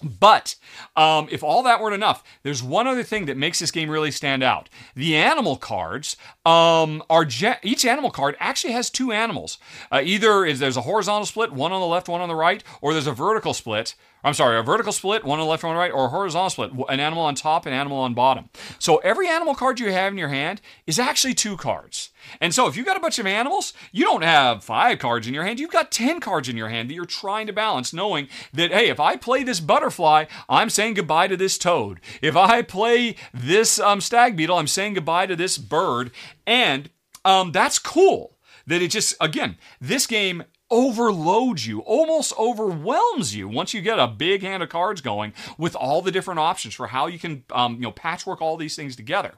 But 0.01 0.55
um, 0.95 1.27
if 1.31 1.43
all 1.43 1.63
that 1.63 1.79
weren't 1.79 1.95
enough, 1.95 2.23
there's 2.43 2.62
one 2.62 2.88
other 2.88 3.03
thing 3.03 3.25
that 3.25 3.38
makes 3.38 3.59
this 3.59 3.71
game 3.71 3.89
really 3.89 4.12
stand 4.12 4.43
out. 4.43 4.69
The 4.95 5.15
animal 5.15 5.55
cards 5.55 6.17
um, 6.45 7.03
are 7.09 7.27
each 7.62 7.86
animal 7.86 8.12
card 8.12 8.36
actually 8.39 8.73
has 8.73 8.89
two 8.89 9.12
animals. 9.12 9.57
Uh, 9.91 10.01
either 10.03 10.45
is 10.45 10.59
there's 10.59 10.77
a 10.77 10.81
horizontal 10.81 11.25
split, 11.25 11.53
one 11.53 11.71
on 11.71 11.79
the 11.79 11.88
left, 11.88 12.09
one 12.09 12.21
on 12.21 12.27
the 12.29 12.36
right, 12.36 12.63
or 12.81 12.93
there's 12.93 13.07
a 13.07 13.13
vertical 13.13 13.53
split 13.53 13.95
I'm 14.23 14.33
sorry, 14.33 14.57
a 14.57 14.63
vertical 14.63 14.93
split, 14.93 15.23
one 15.23 15.39
on 15.39 15.45
the 15.45 15.49
left, 15.49 15.63
one 15.63 15.71
on 15.71 15.75
the 15.75 15.79
right, 15.79 15.91
or 15.91 16.05
a 16.05 16.09
horizontal 16.09 16.49
split, 16.49 16.71
an 16.89 16.99
animal 16.99 17.23
on 17.23 17.36
top, 17.36 17.65
an 17.65 17.73
animal 17.73 17.97
on 17.97 18.13
bottom. 18.13 18.49
So 18.79 18.97
every 18.97 19.27
animal 19.27 19.53
card 19.53 19.79
you 19.79 19.91
have 19.91 20.13
in 20.13 20.17
your 20.17 20.29
hand 20.29 20.62
is 20.88 20.97
actually 20.99 21.33
two 21.33 21.57
cards. 21.57 22.09
And 22.39 22.53
so 22.53 22.67
if 22.67 22.77
you've 22.77 22.86
got 22.86 22.95
a 22.95 23.01
bunch 23.01 23.19
of 23.19 23.25
animals, 23.25 23.73
you 23.91 24.05
don't 24.05 24.23
have 24.23 24.63
five 24.63 24.99
cards 24.99 25.27
in 25.27 25.33
your 25.33 25.43
hand, 25.43 25.59
you've 25.59 25.71
got 25.71 25.91
10 25.91 26.19
cards 26.19 26.47
in 26.47 26.55
your 26.55 26.69
hand 26.69 26.89
that 26.89 26.93
you're 26.93 27.05
trying 27.05 27.47
to 27.47 27.53
balance, 27.53 27.93
knowing 27.93 28.29
that, 28.53 28.71
hey, 28.71 28.89
if 28.89 28.99
I 28.99 29.17
play 29.17 29.43
this 29.43 29.59
butterfly, 29.59 30.25
I'm 30.47 30.69
saying 30.69 30.93
goodbye 30.93 31.27
to 31.27 31.38
this 31.38 31.57
toad. 31.57 31.99
If 32.21 32.36
I 32.36 32.62
play 32.62 33.15
this 33.33 33.79
um, 33.79 33.99
stag 33.99 34.38
beetle, 34.38 34.57
I'm 34.57 34.67
saying 34.67 34.93
goodbye 34.93 35.25
to 35.25 35.36
this 35.36 35.57
bird. 35.57 36.12
And 36.47 36.89
um, 37.25 37.51
that's 37.51 37.79
cool 37.79 38.33
that 38.67 38.81
it 38.81 38.91
just 38.91 39.15
again 39.19 39.57
this 39.81 40.07
game 40.07 40.43
overloads 40.73 41.67
you, 41.67 41.81
almost 41.81 42.33
overwhelms 42.38 43.36
you 43.36 43.47
once 43.47 43.75
you 43.75 43.81
get 43.81 43.99
a 43.99 44.07
big 44.07 44.41
hand 44.41 44.63
of 44.63 44.69
cards 44.69 45.01
going 45.01 45.31
with 45.55 45.75
all 45.75 46.01
the 46.01 46.12
different 46.12 46.39
options 46.39 46.73
for 46.73 46.88
how 46.88 47.05
you 47.05 47.19
can, 47.19 47.43
um, 47.51 47.75
you 47.75 47.81
know, 47.81 47.91
patchwork 47.91 48.41
all 48.41 48.57
these 48.57 48.75
things 48.75 48.95
together. 48.95 49.36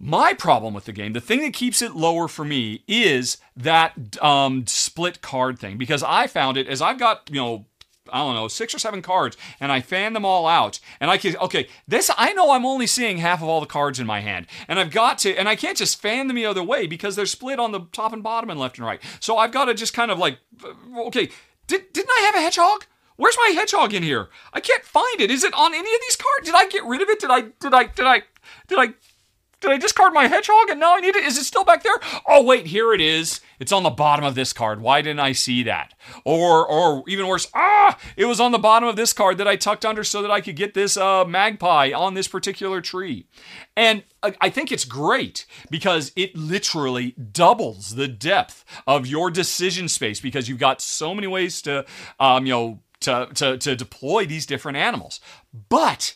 My 0.00 0.32
problem 0.32 0.72
with 0.72 0.86
the 0.86 0.92
game, 0.92 1.12
the 1.12 1.20
thing 1.20 1.40
that 1.42 1.52
keeps 1.52 1.82
it 1.82 1.94
lower 1.94 2.26
for 2.26 2.44
me, 2.44 2.82
is 2.88 3.36
that 3.54 4.22
um, 4.22 4.66
split 4.66 5.20
card 5.20 5.58
thing 5.58 5.76
because 5.76 6.02
I 6.02 6.26
found 6.26 6.56
it 6.56 6.66
as 6.66 6.80
I've 6.80 6.98
got 6.98 7.28
you 7.30 7.36
know 7.40 7.66
I 8.12 8.18
don't 8.18 8.34
know, 8.34 8.48
six 8.48 8.74
or 8.74 8.78
seven 8.78 9.02
cards, 9.02 9.36
and 9.60 9.70
I 9.72 9.80
fan 9.80 10.12
them 10.12 10.24
all 10.24 10.46
out. 10.46 10.80
And 11.00 11.10
I 11.10 11.18
can, 11.18 11.36
okay, 11.36 11.68
this, 11.86 12.10
I 12.16 12.32
know 12.32 12.50
I'm 12.52 12.66
only 12.66 12.86
seeing 12.86 13.18
half 13.18 13.42
of 13.42 13.48
all 13.48 13.60
the 13.60 13.66
cards 13.66 14.00
in 14.00 14.06
my 14.06 14.20
hand. 14.20 14.46
And 14.68 14.78
I've 14.78 14.90
got 14.90 15.18
to, 15.18 15.36
and 15.36 15.48
I 15.48 15.56
can't 15.56 15.78
just 15.78 16.00
fan 16.00 16.28
them 16.28 16.36
the 16.36 16.46
other 16.46 16.62
way 16.62 16.86
because 16.86 17.16
they're 17.16 17.26
split 17.26 17.58
on 17.58 17.72
the 17.72 17.86
top 17.92 18.12
and 18.12 18.22
bottom 18.22 18.50
and 18.50 18.58
left 18.58 18.78
and 18.78 18.86
right. 18.86 19.00
So 19.20 19.38
I've 19.38 19.52
got 19.52 19.66
to 19.66 19.74
just 19.74 19.94
kind 19.94 20.10
of 20.10 20.18
like, 20.18 20.38
uh, 20.64 21.02
okay, 21.06 21.30
did, 21.66 21.92
didn't 21.92 22.10
I 22.10 22.22
have 22.26 22.34
a 22.34 22.40
hedgehog? 22.40 22.84
Where's 23.16 23.36
my 23.38 23.52
hedgehog 23.54 23.94
in 23.94 24.02
here? 24.02 24.28
I 24.52 24.60
can't 24.60 24.84
find 24.84 25.20
it. 25.20 25.30
Is 25.30 25.42
it 25.42 25.54
on 25.54 25.74
any 25.74 25.94
of 25.94 26.00
these 26.02 26.16
cards? 26.16 26.46
Did 26.46 26.54
I 26.54 26.68
get 26.68 26.84
rid 26.84 27.02
of 27.02 27.08
it? 27.08 27.18
Did 27.18 27.30
I, 27.30 27.40
did 27.40 27.74
I, 27.74 27.84
did 27.84 28.06
I, 28.06 28.22
did 28.68 28.78
I 28.78 28.94
did 29.60 29.70
I 29.70 29.78
discard 29.78 30.12
my 30.12 30.26
hedgehog 30.26 30.68
and 30.68 30.78
now 30.78 30.96
I 30.96 31.00
need 31.00 31.16
it? 31.16 31.24
Is 31.24 31.38
it 31.38 31.44
still 31.44 31.64
back 31.64 31.82
there? 31.82 31.94
Oh 32.26 32.42
wait, 32.42 32.66
here 32.66 32.92
it 32.92 33.00
is. 33.00 33.40
It's 33.58 33.72
on 33.72 33.84
the 33.84 33.90
bottom 33.90 34.24
of 34.24 34.34
this 34.34 34.52
card. 34.52 34.80
Why 34.80 35.00
didn't 35.00 35.20
I 35.20 35.32
see 35.32 35.62
that? 35.62 35.94
Or 36.24 36.66
or 36.66 37.02
even 37.08 37.26
worse, 37.26 37.48
ah, 37.54 37.98
it 38.16 38.26
was 38.26 38.38
on 38.38 38.52
the 38.52 38.58
bottom 38.58 38.88
of 38.88 38.96
this 38.96 39.12
card 39.12 39.38
that 39.38 39.48
I 39.48 39.56
tucked 39.56 39.84
under 39.84 40.04
so 40.04 40.20
that 40.22 40.30
I 40.30 40.40
could 40.40 40.56
get 40.56 40.74
this 40.74 40.96
uh, 40.96 41.24
magpie 41.24 41.92
on 41.92 42.14
this 42.14 42.28
particular 42.28 42.80
tree. 42.80 43.26
And 43.76 44.02
I 44.22 44.50
think 44.50 44.72
it's 44.72 44.84
great 44.84 45.46
because 45.70 46.12
it 46.16 46.36
literally 46.36 47.12
doubles 47.12 47.94
the 47.94 48.08
depth 48.08 48.64
of 48.86 49.06
your 49.06 49.30
decision 49.30 49.88
space 49.88 50.20
because 50.20 50.48
you've 50.48 50.58
got 50.58 50.80
so 50.80 51.14
many 51.14 51.28
ways 51.28 51.62
to, 51.62 51.84
um, 52.18 52.44
you 52.44 52.52
know, 52.52 52.80
to, 53.00 53.28
to, 53.34 53.58
to 53.58 53.76
deploy 53.76 54.26
these 54.26 54.46
different 54.46 54.78
animals. 54.78 55.20
But 55.68 56.14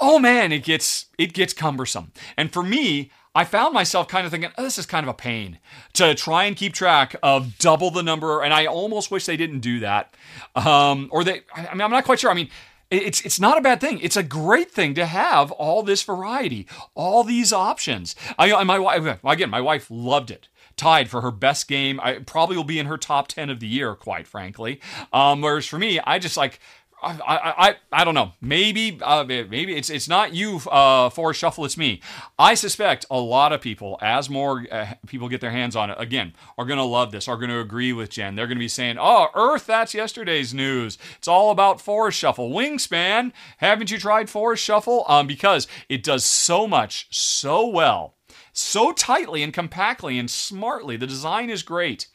oh 0.00 0.18
man, 0.18 0.52
it 0.52 0.64
gets 0.64 1.06
it 1.18 1.32
gets 1.32 1.52
cumbersome. 1.52 2.12
And 2.36 2.52
for 2.52 2.62
me, 2.62 3.10
I 3.34 3.44
found 3.44 3.74
myself 3.74 4.08
kind 4.08 4.24
of 4.24 4.32
thinking, 4.32 4.50
oh, 4.58 4.62
this 4.62 4.78
is 4.78 4.86
kind 4.86 5.04
of 5.04 5.10
a 5.10 5.14
pain 5.14 5.58
to 5.94 6.14
try 6.14 6.44
and 6.44 6.56
keep 6.56 6.72
track 6.72 7.14
of 7.22 7.58
double 7.58 7.90
the 7.90 8.02
number. 8.02 8.42
And 8.42 8.52
I 8.52 8.66
almost 8.66 9.10
wish 9.10 9.26
they 9.26 9.36
didn't 9.36 9.60
do 9.60 9.80
that. 9.80 10.14
Um, 10.56 11.08
or 11.12 11.22
they, 11.22 11.42
I 11.54 11.72
mean, 11.72 11.82
I'm 11.82 11.90
not 11.90 12.04
quite 12.04 12.20
sure. 12.20 12.30
I 12.30 12.34
mean, 12.34 12.50
it's 12.90 13.20
it's 13.20 13.38
not 13.38 13.58
a 13.58 13.60
bad 13.60 13.80
thing. 13.80 14.00
It's 14.00 14.16
a 14.16 14.22
great 14.22 14.70
thing 14.70 14.94
to 14.94 15.06
have 15.06 15.50
all 15.52 15.82
this 15.82 16.02
variety, 16.02 16.66
all 16.94 17.22
these 17.22 17.52
options. 17.52 18.16
I, 18.38 18.64
my 18.64 18.78
wife 18.78 19.18
again, 19.24 19.50
my 19.50 19.60
wife 19.60 19.86
loved 19.90 20.30
it 20.30 20.48
tied 20.78 21.10
for 21.10 21.20
her 21.20 21.30
best 21.30 21.68
game. 21.68 22.00
I 22.02 22.20
probably 22.20 22.56
will 22.56 22.64
be 22.64 22.78
in 22.78 22.86
her 22.86 22.96
top 22.96 23.28
10 23.28 23.50
of 23.50 23.60
the 23.60 23.66
year, 23.66 23.94
quite 23.94 24.26
frankly. 24.26 24.80
Um, 25.12 25.42
whereas 25.42 25.66
for 25.66 25.78
me, 25.78 26.00
I 26.00 26.18
just 26.18 26.36
like, 26.36 26.60
I, 27.00 27.54
I, 27.68 27.76
I 27.92 28.04
don't 28.04 28.14
know. 28.14 28.32
Maybe 28.40 28.98
uh, 29.02 29.24
maybe 29.24 29.76
it's 29.76 29.88
it's 29.88 30.08
not 30.08 30.34
you 30.34 30.60
uh, 30.70 31.10
Forest 31.10 31.40
Shuffle. 31.40 31.64
It's 31.64 31.76
me. 31.76 32.00
I 32.38 32.54
suspect 32.54 33.06
a 33.10 33.20
lot 33.20 33.52
of 33.52 33.60
people, 33.60 33.98
as 34.02 34.28
more 34.28 34.66
uh, 34.70 34.94
people 35.06 35.28
get 35.28 35.40
their 35.40 35.52
hands 35.52 35.76
on 35.76 35.90
it, 35.90 35.96
again, 36.00 36.34
are 36.56 36.64
going 36.64 36.78
to 36.78 36.84
love 36.84 37.12
this. 37.12 37.28
Are 37.28 37.36
going 37.36 37.50
to 37.50 37.60
agree 37.60 37.92
with 37.92 38.10
Jen. 38.10 38.34
They're 38.34 38.46
going 38.48 38.58
to 38.58 38.60
be 38.60 38.68
saying, 38.68 38.96
"Oh, 38.98 39.28
Earth, 39.34 39.66
that's 39.66 39.94
yesterday's 39.94 40.52
news. 40.52 40.98
It's 41.18 41.28
all 41.28 41.50
about 41.50 41.80
Forest 41.80 42.18
Shuffle. 42.18 42.50
Wingspan, 42.50 43.32
haven't 43.58 43.90
you 43.90 43.98
tried 43.98 44.28
Forest 44.28 44.64
Shuffle? 44.64 45.04
Um, 45.06 45.26
because 45.26 45.68
it 45.88 46.02
does 46.02 46.24
so 46.24 46.66
much 46.66 47.06
so 47.10 47.66
well." 47.66 48.14
So 48.52 48.90
tightly 48.90 49.44
and 49.44 49.54
compactly 49.54 50.18
and 50.18 50.28
smartly. 50.28 50.96
The 50.96 51.06
design 51.06 51.48
is 51.48 51.62
great. 51.62 52.08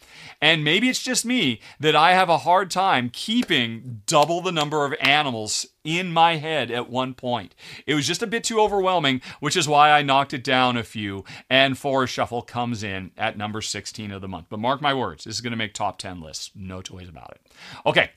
And 0.44 0.62
maybe 0.62 0.90
it's 0.90 1.02
just 1.02 1.26
me 1.26 1.62
that 1.80 1.96
I 1.96 2.12
have 2.12 2.28
a 2.28 2.40
hard 2.40 2.70
time 2.70 3.10
keeping 3.10 4.02
double 4.06 4.42
the 4.42 4.52
number 4.52 4.84
of 4.84 4.94
animals 5.00 5.66
in 5.86 6.12
my 6.12 6.36
head 6.36 6.70
at 6.70 6.90
one 6.90 7.14
point. 7.14 7.56
It 7.88 7.96
was 7.96 8.06
just 8.06 8.22
a 8.22 8.28
bit 8.28 8.44
too 8.44 8.60
overwhelming, 8.60 9.22
which 9.40 9.56
is 9.56 9.70
why 9.70 9.92
I 9.92 10.02
knocked 10.02 10.34
it 10.34 10.44
down 10.44 10.76
a 10.76 10.84
few. 10.84 11.24
And 11.50 11.78
Forest 11.78 12.14
Shuffle 12.14 12.42
comes 12.42 12.84
in 12.84 13.12
at 13.18 13.38
number 13.38 13.62
16 13.62 14.12
of 14.12 14.20
the 14.20 14.28
month. 14.28 14.48
But 14.50 14.60
mark 14.60 14.82
my 14.82 14.94
words, 14.94 15.24
this 15.24 15.36
is 15.36 15.40
going 15.40 15.52
to 15.52 15.58
make 15.58 15.74
top 15.74 15.98
10 15.98 16.20
lists. 16.20 16.52
No 16.54 16.82
toys 16.82 17.08
about 17.08 17.32
it. 17.32 17.54
Okay, 17.86 18.12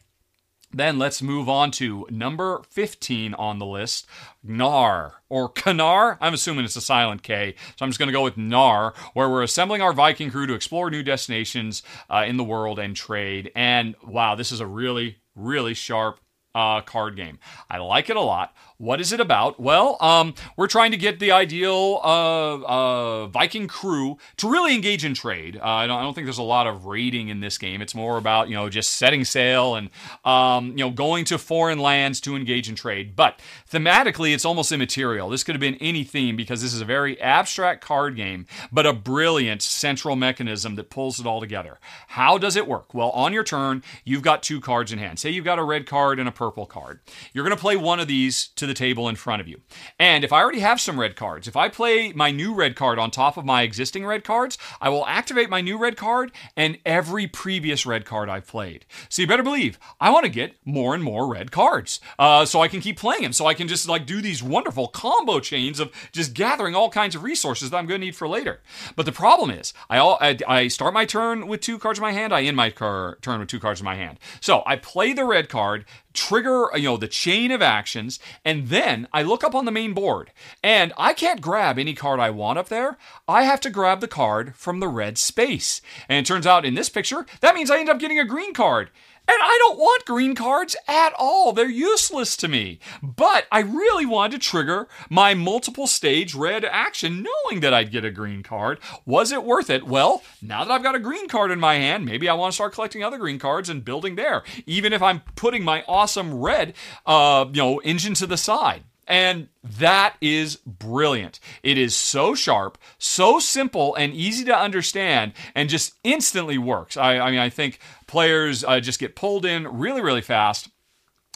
then 0.76 0.98
let's 0.98 1.22
move 1.22 1.48
on 1.48 1.70
to 1.72 2.06
number 2.10 2.62
15 2.70 3.34
on 3.34 3.58
the 3.58 3.66
list, 3.66 4.06
Knarr 4.46 5.12
or 5.28 5.48
Kanar. 5.48 6.18
I'm 6.20 6.34
assuming 6.34 6.64
it's 6.64 6.76
a 6.76 6.80
silent 6.80 7.22
K, 7.22 7.54
so 7.76 7.84
I'm 7.84 7.90
just 7.90 7.98
going 7.98 8.08
to 8.08 8.12
go 8.12 8.22
with 8.22 8.36
Knarr, 8.36 8.94
where 9.14 9.28
we're 9.28 9.42
assembling 9.42 9.82
our 9.82 9.92
Viking 9.92 10.30
crew 10.30 10.46
to 10.46 10.54
explore 10.54 10.90
new 10.90 11.02
destinations 11.02 11.82
uh, 12.10 12.24
in 12.26 12.36
the 12.36 12.44
world 12.44 12.78
and 12.78 12.94
trade. 12.94 13.50
And 13.54 13.94
wow, 14.06 14.34
this 14.34 14.52
is 14.52 14.60
a 14.60 14.66
really, 14.66 15.18
really 15.34 15.74
sharp 15.74 16.20
uh, 16.54 16.80
card 16.80 17.16
game. 17.16 17.38
I 17.68 17.78
like 17.78 18.08
it 18.08 18.16
a 18.16 18.20
lot. 18.20 18.54
What 18.78 19.00
is 19.00 19.10
it 19.10 19.20
about? 19.20 19.58
Well, 19.58 19.96
um, 20.02 20.34
we're 20.54 20.66
trying 20.66 20.90
to 20.90 20.98
get 20.98 21.18
the 21.18 21.32
ideal 21.32 21.98
uh, 22.04 22.56
uh, 22.56 23.26
Viking 23.28 23.68
crew 23.68 24.18
to 24.36 24.50
really 24.50 24.74
engage 24.74 25.02
in 25.02 25.14
trade. 25.14 25.56
Uh, 25.56 25.64
I, 25.64 25.86
don't, 25.86 25.98
I, 25.98 26.02
don't, 26.02 26.12
think 26.12 26.26
there's 26.26 26.36
a 26.36 26.42
lot 26.42 26.66
of 26.66 26.84
raiding 26.84 27.28
in 27.28 27.40
this 27.40 27.56
game. 27.56 27.80
It's 27.80 27.94
more 27.94 28.18
about 28.18 28.50
you 28.50 28.54
know 28.54 28.68
just 28.68 28.92
setting 28.92 29.24
sail 29.24 29.76
and 29.76 29.88
um, 30.26 30.72
you 30.72 30.84
know 30.84 30.90
going 30.90 31.24
to 31.26 31.38
foreign 31.38 31.78
lands 31.78 32.20
to 32.22 32.36
engage 32.36 32.68
in 32.68 32.74
trade. 32.74 33.16
But 33.16 33.40
thematically, 33.70 34.34
it's 34.34 34.44
almost 34.44 34.70
immaterial. 34.72 35.30
This 35.30 35.42
could 35.42 35.54
have 35.54 35.60
been 35.60 35.76
any 35.76 36.04
theme 36.04 36.36
because 36.36 36.60
this 36.60 36.74
is 36.74 36.82
a 36.82 36.86
very 36.86 37.18
abstract 37.18 37.82
card 37.82 38.14
game, 38.14 38.46
but 38.70 38.84
a 38.84 38.92
brilliant 38.92 39.62
central 39.62 40.16
mechanism 40.16 40.74
that 40.74 40.90
pulls 40.90 41.18
it 41.18 41.26
all 41.26 41.40
together. 41.40 41.78
How 42.08 42.36
does 42.36 42.56
it 42.56 42.68
work? 42.68 42.92
Well, 42.92 43.10
on 43.10 43.32
your 43.32 43.44
turn, 43.44 43.82
you've 44.04 44.22
got 44.22 44.42
two 44.42 44.60
cards 44.60 44.92
in 44.92 44.98
hand. 44.98 45.18
Say 45.18 45.30
you've 45.30 45.46
got 45.46 45.58
a 45.58 45.64
red 45.64 45.86
card 45.86 46.18
and 46.18 46.28
a 46.28 46.32
purple 46.32 46.66
card. 46.66 47.00
You're 47.32 47.44
going 47.44 47.56
to 47.56 47.60
play 47.60 47.76
one 47.76 48.00
of 48.00 48.08
these 48.08 48.48
to 48.48 48.65
the 48.66 48.74
table 48.74 49.08
in 49.08 49.16
front 49.16 49.40
of 49.40 49.48
you. 49.48 49.60
And 49.98 50.24
if 50.24 50.32
I 50.32 50.42
already 50.42 50.60
have 50.60 50.80
some 50.80 51.00
red 51.00 51.16
cards, 51.16 51.48
if 51.48 51.56
I 51.56 51.68
play 51.68 52.12
my 52.12 52.30
new 52.30 52.54
red 52.54 52.76
card 52.76 52.98
on 52.98 53.10
top 53.10 53.36
of 53.36 53.44
my 53.44 53.62
existing 53.62 54.04
red 54.04 54.24
cards, 54.24 54.58
I 54.80 54.88
will 54.88 55.06
activate 55.06 55.50
my 55.50 55.60
new 55.60 55.78
red 55.78 55.96
card 55.96 56.32
and 56.56 56.78
every 56.84 57.26
previous 57.26 57.86
red 57.86 58.04
card 58.04 58.28
I've 58.28 58.46
played. 58.46 58.86
So 59.08 59.22
you 59.22 59.28
better 59.28 59.42
believe 59.42 59.78
I 60.00 60.10
want 60.10 60.24
to 60.24 60.30
get 60.30 60.56
more 60.64 60.94
and 60.94 61.02
more 61.02 61.26
red 61.32 61.50
cards 61.50 62.00
uh, 62.18 62.44
so 62.44 62.60
I 62.60 62.68
can 62.68 62.80
keep 62.80 62.98
playing 62.98 63.22
them. 63.22 63.32
So 63.32 63.46
I 63.46 63.54
can 63.54 63.68
just 63.68 63.88
like 63.88 64.06
do 64.06 64.20
these 64.20 64.42
wonderful 64.42 64.88
combo 64.88 65.40
chains 65.40 65.80
of 65.80 65.92
just 66.12 66.34
gathering 66.34 66.74
all 66.74 66.90
kinds 66.90 67.14
of 67.14 67.22
resources 67.22 67.70
that 67.70 67.76
I'm 67.76 67.86
going 67.86 68.00
to 68.00 68.06
need 68.06 68.16
for 68.16 68.28
later. 68.28 68.60
But 68.94 69.06
the 69.06 69.12
problem 69.12 69.50
is, 69.50 69.72
I, 69.88 69.98
all, 69.98 70.18
I, 70.20 70.38
I 70.46 70.68
start 70.68 70.94
my 70.94 71.04
turn 71.04 71.46
with 71.46 71.60
two 71.60 71.78
cards 71.78 71.98
in 71.98 72.02
my 72.02 72.12
hand. 72.12 72.32
I 72.32 72.42
end 72.42 72.56
my 72.56 72.70
car, 72.70 73.18
turn 73.22 73.40
with 73.40 73.48
two 73.48 73.60
cards 73.60 73.80
in 73.80 73.84
my 73.84 73.96
hand. 73.96 74.18
So 74.40 74.62
I 74.66 74.76
play 74.76 75.12
the 75.12 75.24
red 75.24 75.48
card 75.48 75.84
trigger, 76.16 76.72
uh, 76.74 76.76
you 76.76 76.84
know, 76.84 76.96
the 76.96 77.06
chain 77.06 77.52
of 77.52 77.62
actions, 77.62 78.18
and 78.44 78.68
then 78.68 79.06
I 79.12 79.22
look 79.22 79.44
up 79.44 79.54
on 79.54 79.64
the 79.64 79.70
main 79.70 79.92
board, 79.92 80.32
and 80.62 80.92
I 80.98 81.12
can't 81.12 81.40
grab 81.40 81.78
any 81.78 81.94
card 81.94 82.18
I 82.18 82.30
want 82.30 82.58
up 82.58 82.68
there. 82.68 82.98
I 83.28 83.44
have 83.44 83.60
to 83.60 83.70
grab 83.70 84.00
the 84.00 84.08
card 84.08 84.56
from 84.56 84.80
the 84.80 84.88
red 84.88 85.18
space. 85.18 85.80
And 86.08 86.18
it 86.18 86.26
turns 86.26 86.46
out 86.46 86.64
in 86.64 86.74
this 86.74 86.88
picture, 86.88 87.26
that 87.40 87.54
means 87.54 87.70
I 87.70 87.78
end 87.78 87.88
up 87.88 88.00
getting 88.00 88.18
a 88.18 88.24
green 88.24 88.54
card. 88.54 88.90
And 89.28 89.42
I 89.42 89.56
don't 89.58 89.78
want 89.78 90.04
green 90.04 90.34
cards 90.34 90.76
at 90.86 91.12
all. 91.18 91.52
They're 91.52 91.68
useless 91.68 92.36
to 92.36 92.48
me. 92.48 92.78
But 93.02 93.46
I 93.50 93.60
really 93.60 94.06
wanted 94.06 94.40
to 94.40 94.48
trigger 94.48 94.88
my 95.10 95.34
multiple 95.34 95.86
stage 95.86 96.34
red 96.34 96.64
action 96.64 97.24
knowing 97.24 97.60
that 97.60 97.74
I'd 97.74 97.90
get 97.90 98.04
a 98.04 98.10
green 98.10 98.42
card. 98.42 98.78
Was 99.04 99.32
it 99.32 99.42
worth 99.42 99.68
it? 99.68 99.86
Well, 99.86 100.22
now 100.40 100.64
that 100.64 100.70
I've 100.70 100.82
got 100.82 100.94
a 100.94 101.00
green 101.00 101.28
card 101.28 101.50
in 101.50 101.58
my 101.58 101.74
hand, 101.74 102.04
maybe 102.04 102.28
I 102.28 102.34
want 102.34 102.52
to 102.52 102.54
start 102.54 102.72
collecting 102.72 103.02
other 103.02 103.18
green 103.18 103.38
cards 103.38 103.68
and 103.68 103.84
building 103.84 104.14
there. 104.14 104.44
Even 104.64 104.92
if 104.92 105.02
I'm 105.02 105.22
putting 105.34 105.64
my 105.64 105.82
awesome 105.88 106.34
red, 106.34 106.74
uh, 107.04 107.46
you 107.52 107.60
know, 107.60 107.78
engine 107.80 108.14
to 108.14 108.26
the 108.26 108.36
side. 108.36 108.84
And 109.08 109.48
that 109.62 110.16
is 110.20 110.56
brilliant. 110.56 111.38
It 111.62 111.78
is 111.78 111.94
so 111.94 112.34
sharp, 112.34 112.76
so 112.98 113.38
simple, 113.38 113.94
and 113.94 114.12
easy 114.12 114.44
to 114.46 114.56
understand, 114.56 115.32
and 115.54 115.68
just 115.68 115.94
instantly 116.02 116.58
works. 116.58 116.96
I, 116.96 117.18
I 117.18 117.30
mean, 117.30 117.38
I 117.38 117.48
think 117.48 117.78
players 118.06 118.64
uh, 118.64 118.80
just 118.80 118.98
get 118.98 119.16
pulled 119.16 119.44
in 119.44 119.66
really, 119.66 120.00
really 120.00 120.20
fast 120.20 120.68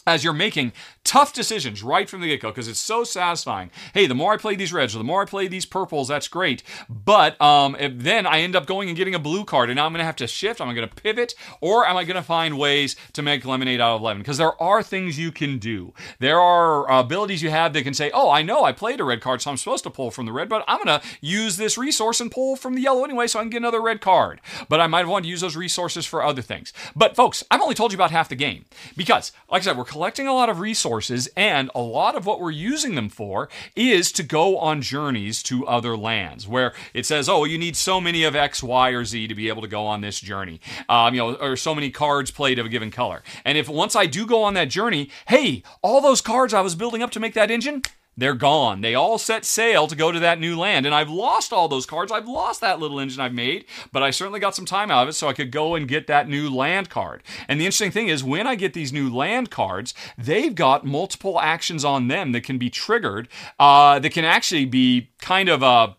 as 0.07 0.25
you're 0.25 0.33
making 0.33 0.73
tough 1.05 1.33
decisions 1.33 1.83
right 1.83 2.09
from 2.09 2.21
the 2.21 2.29
get 2.29 2.41
go 2.41 2.51
because 2.51 2.69
it's 2.69 2.79
so 2.79 3.05
satisfying. 3.05 3.71
Hey, 3.95 4.07
the 4.07 4.15
more 4.15 4.33
I 4.33 4.37
play 4.37 4.55
these 4.55 4.73
reds 4.73 4.95
or 4.95 4.99
the 4.99 5.05
more 5.05 5.23
I 5.23 5.25
play 5.25 5.49
these 5.49 5.67
purples, 5.67 6.09
that's 6.09 6.29
great. 6.29 6.63
But 6.89 7.41
um, 7.41 7.77
then 7.81 8.27
I 8.27 8.41
end 8.41 8.55
up 8.55 8.67
going 8.67 8.89
and 8.89 8.97
getting 8.97 9.15
a 9.15 9.19
blue 9.19 9.45
card, 9.45 9.71
and 9.71 9.77
now 9.77 9.87
I'm 9.87 9.93
going 9.93 10.01
to 10.01 10.05
have 10.05 10.17
to 10.17 10.27
shift. 10.27 10.61
Am 10.61 10.69
I 10.69 10.75
going 10.75 10.89
to 10.89 10.95
pivot, 10.95 11.35
or 11.61 11.87
am 11.87 11.97
I 11.97 12.05
going 12.05 12.17
to 12.17 12.23
find 12.23 12.59
ways 12.59 12.97
to 13.15 13.23
make 13.23 13.45
lemonade 13.45 13.81
out 13.81 13.97
of 13.97 14.03
lemon? 14.03 14.23
Because 14.23 14.39
there 14.39 14.61
are 14.63 14.83
things 14.83 15.19
you 15.19 15.33
can 15.33 15.59
do. 15.59 15.93
There 16.19 16.41
are 16.41 16.91
uh, 16.91 17.01
abilities 17.01 17.43
you 17.43 17.51
have 17.51 17.73
that 17.73 17.83
can 17.83 17.95
say, 17.95 18.11
"Oh, 18.13 18.31
I 18.31 18.43
know 18.43 18.65
I 18.65 18.73
played 18.73 19.01
a 19.01 19.05
red 19.05 19.21
card, 19.21 19.43
so 19.43 19.51
I'm 19.51 19.57
supposed 19.57 19.85
to 19.85 19.91
pull 19.91 20.11
from 20.11 20.27
the 20.27 20.33
red, 20.33 20.49
but 20.49 20.65
I'm 20.69 20.83
going 20.85 21.01
to 21.01 21.07
use 21.21 21.57
this 21.57 21.77
resource 21.79 22.21
and 22.21 22.31
pull 22.31 22.57
from 22.57 22.75
the 22.75 22.83
yellow 22.83 23.05
anyway, 23.05 23.27
so 23.27 23.39
I 23.39 23.43
can 23.43 23.51
get 23.51 23.59
another 23.59 23.83
red 23.83 24.01
card." 24.01 24.41
But 24.69 24.81
I 24.81 24.87
might 24.87 25.07
want 25.07 25.25
to 25.25 25.31
use 25.31 25.41
those 25.41 25.57
resources 25.57 26.07
for 26.07 26.23
other 26.23 26.43
things. 26.43 26.73
But 26.95 27.17
folks, 27.17 27.43
I've 27.51 27.61
only 27.61 27.75
told 27.75 27.93
you 27.93 27.97
about 27.97 28.11
half 28.11 28.29
the 28.29 28.37
game 28.37 28.67
because, 28.97 29.33
like 29.51 29.63
I 29.63 29.65
said, 29.65 29.79
we're 29.79 29.85
collecting 29.85 30.27
a 30.29 30.35
lot 30.35 30.49
of 30.49 30.61
resources, 30.61 30.91
and 31.37 31.71
a 31.75 31.81
lot 31.81 32.17
of 32.17 32.27
what 32.27 32.41
we're 32.41 32.51
using 32.51 32.95
them 32.95 33.09
for 33.09 33.49
is 33.77 34.13
to 34.13 34.23
go 34.23 34.59
on 34.59 34.83
journeys 34.83 35.43
to 35.45 35.67
other 35.67 35.97
lands 35.97 36.47
where 36.47 36.75
it 36.93 37.07
says, 37.07 37.29
oh, 37.29 37.45
you 37.45 37.59
need 37.59 37.77
so 37.77 38.01
many 38.01 38.25
of 38.25 38.35
X, 38.35 38.63
Y, 38.63 38.91
or 38.91 39.05
Z 39.05 39.29
to 39.29 39.35
be 39.35 39.49
able 39.49 39.63
to 39.63 39.69
go 39.69 39.87
on 39.87 40.01
this 40.01 40.21
journey. 40.21 40.61
Um, 40.89 41.15
you 41.15 41.21
know, 41.21 41.35
or 41.37 41.57
so 41.57 41.75
many 41.75 41.91
cards 41.91 42.31
played 42.31 42.59
of 42.59 42.67
a 42.67 42.69
given 42.69 42.91
color. 42.91 43.23
And 43.45 43.57
if 43.57 43.69
once 43.69 43.95
I 43.95 44.07
do 44.07 44.27
go 44.27 44.43
on 44.43 44.55
that 44.55 44.69
journey, 44.69 45.11
hey, 45.29 45.63
all 45.83 46.01
those 46.01 46.21
cards 46.21 46.53
I 46.53 46.61
was 46.61 46.75
building 46.75 47.03
up 47.03 47.11
to 47.13 47.21
make 47.21 47.35
that 47.35 47.51
engine, 47.51 47.83
they're 48.21 48.35
gone. 48.35 48.83
They 48.83 48.95
all 48.95 49.19
set 49.19 49.45
sail 49.45 49.87
to 49.87 49.97
go 49.97 50.13
to 50.13 50.21
that 50.21 50.39
new 50.39 50.59
land. 50.59 50.85
And 50.85 50.95
I've 50.95 51.11
lost 51.11 51.53
all 51.53 51.69
those 51.69 51.87
cards. 51.87 52.13
I've 52.13 52.29
lost 52.29 52.61
that 52.61 52.79
little 52.79 53.01
engine 53.01 53.21
I've 53.21 53.33
made, 53.33 53.65
but 53.93 54.03
I 54.03 54.11
certainly 54.11 54.41
got 54.41 54.55
some 54.55 54.67
time 54.67 54.91
out 54.91 55.05
of 55.05 55.09
it 55.09 55.15
so 55.15 55.29
I 55.29 55.33
could 55.33 55.51
go 55.51 55.75
and 55.75 55.89
get 55.89 56.07
that 56.07 56.29
new 56.29 56.55
land 56.55 56.91
card. 56.91 57.23
And 57.49 57.59
the 57.59 57.65
interesting 57.65 57.91
thing 57.91 58.09
is, 58.09 58.23
when 58.23 58.47
I 58.47 58.55
get 58.55 58.75
these 58.75 58.93
new 58.93 59.13
land 59.13 59.51
cards, 59.51 59.95
they've 60.19 60.55
got 60.55 60.85
multiple 60.85 61.41
actions 61.41 61.85
on 61.85 62.09
them 62.09 62.33
that 62.33 62.45
can 62.45 62.59
be 62.59 62.69
triggered, 62.69 63.29
uh, 63.59 63.99
that 63.99 64.13
can 64.13 64.25
actually 64.25 64.67
be 64.67 65.11
kind 65.21 65.49
of 65.49 65.63
a. 65.63 65.97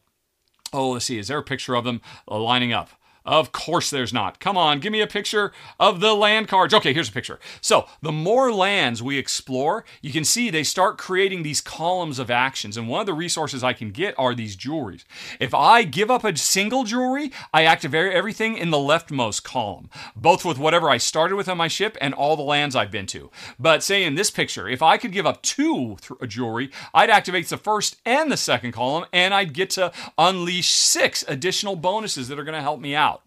Oh, 0.74 0.92
let's 0.92 1.06
see. 1.06 1.18
Is 1.18 1.28
there 1.28 1.40
a 1.40 1.44
picture 1.44 1.76
of 1.76 1.84
them 1.84 2.02
uh, 2.30 2.40
lining 2.40 2.72
up? 2.72 2.90
Of 3.26 3.52
course 3.52 3.90
there's 3.90 4.14
not. 4.14 4.40
Come 4.40 4.58
on, 4.58 4.80
give 4.80 4.92
me 4.92 5.02
a 5.02 5.08
picture 5.08 5.52
of 5.80 6.00
the 6.00 6.14
land 6.14 6.48
cards. 6.48 6.74
Okay, 6.74 6.94
here's 6.94 7.10
a 7.10 7.14
picture. 7.14 7.40
So, 7.62 7.88
the 8.02 8.12
more 8.12 8.52
lands 8.52 9.04
we 9.04 9.18
explore, 9.18 9.86
you 10.02 10.12
can 10.12 10.24
see 10.24 10.50
they 10.50 10.64
start 10.64 10.98
creating 10.98 11.44
these 11.44 11.62
columns 11.62 12.18
of 12.18 12.32
actions. 12.32 12.78
And 12.78 12.88
one 12.88 13.00
of 13.00 13.06
the 13.06 13.14
resources 13.14 13.64
I 13.64 13.74
can 13.74 13.92
get 13.92 14.16
are 14.18 14.34
these 14.34 14.58
jewelries. 14.58 15.04
If 15.40 15.54
I 15.54 15.84
give 15.84 16.10
up 16.10 16.24
a 16.24 16.36
single 16.36 16.84
jewelry, 16.84 17.32
I 17.54 17.64
activate 17.64 18.12
everything 18.12 18.58
in 18.58 18.72
the 18.72 18.78
leftmost 18.78 19.44
column, 19.44 19.90
both 20.16 20.44
with 20.44 20.58
whatever 20.58 20.90
I 20.90 20.98
started 20.98 21.36
with 21.36 21.48
on 21.48 21.58
my 21.58 21.68
ship 21.68 21.98
and 22.02 22.16
all 22.16 22.36
the 22.36 22.42
lands 22.42 22.76
I've 22.76 22.92
been 22.92 23.06
to. 23.08 23.30
But 23.60 23.84
say 23.84 24.04
in 24.04 24.16
this 24.16 24.32
picture, 24.32 24.68
if 24.68 24.82
I 24.82 24.98
could 24.98 25.12
give 25.12 25.28
up 25.28 25.44
two 25.44 25.98
jewelry, 26.28 26.72
I'd 26.94 27.10
activate 27.10 27.48
the 27.50 27.58
first 27.58 27.98
and 28.06 28.32
the 28.32 28.38
second 28.38 28.72
column, 28.72 29.06
and 29.14 29.34
I'd 29.34 29.54
get 29.54 29.70
to 29.72 29.92
unleash 30.18 30.70
six 30.70 31.24
additional 31.28 31.76
bonuses 31.76 32.28
that 32.28 32.40
are 32.40 32.44
going 32.44 32.56
to 32.56 32.62
help 32.62 32.80
me 32.80 32.96
out. 32.96 33.21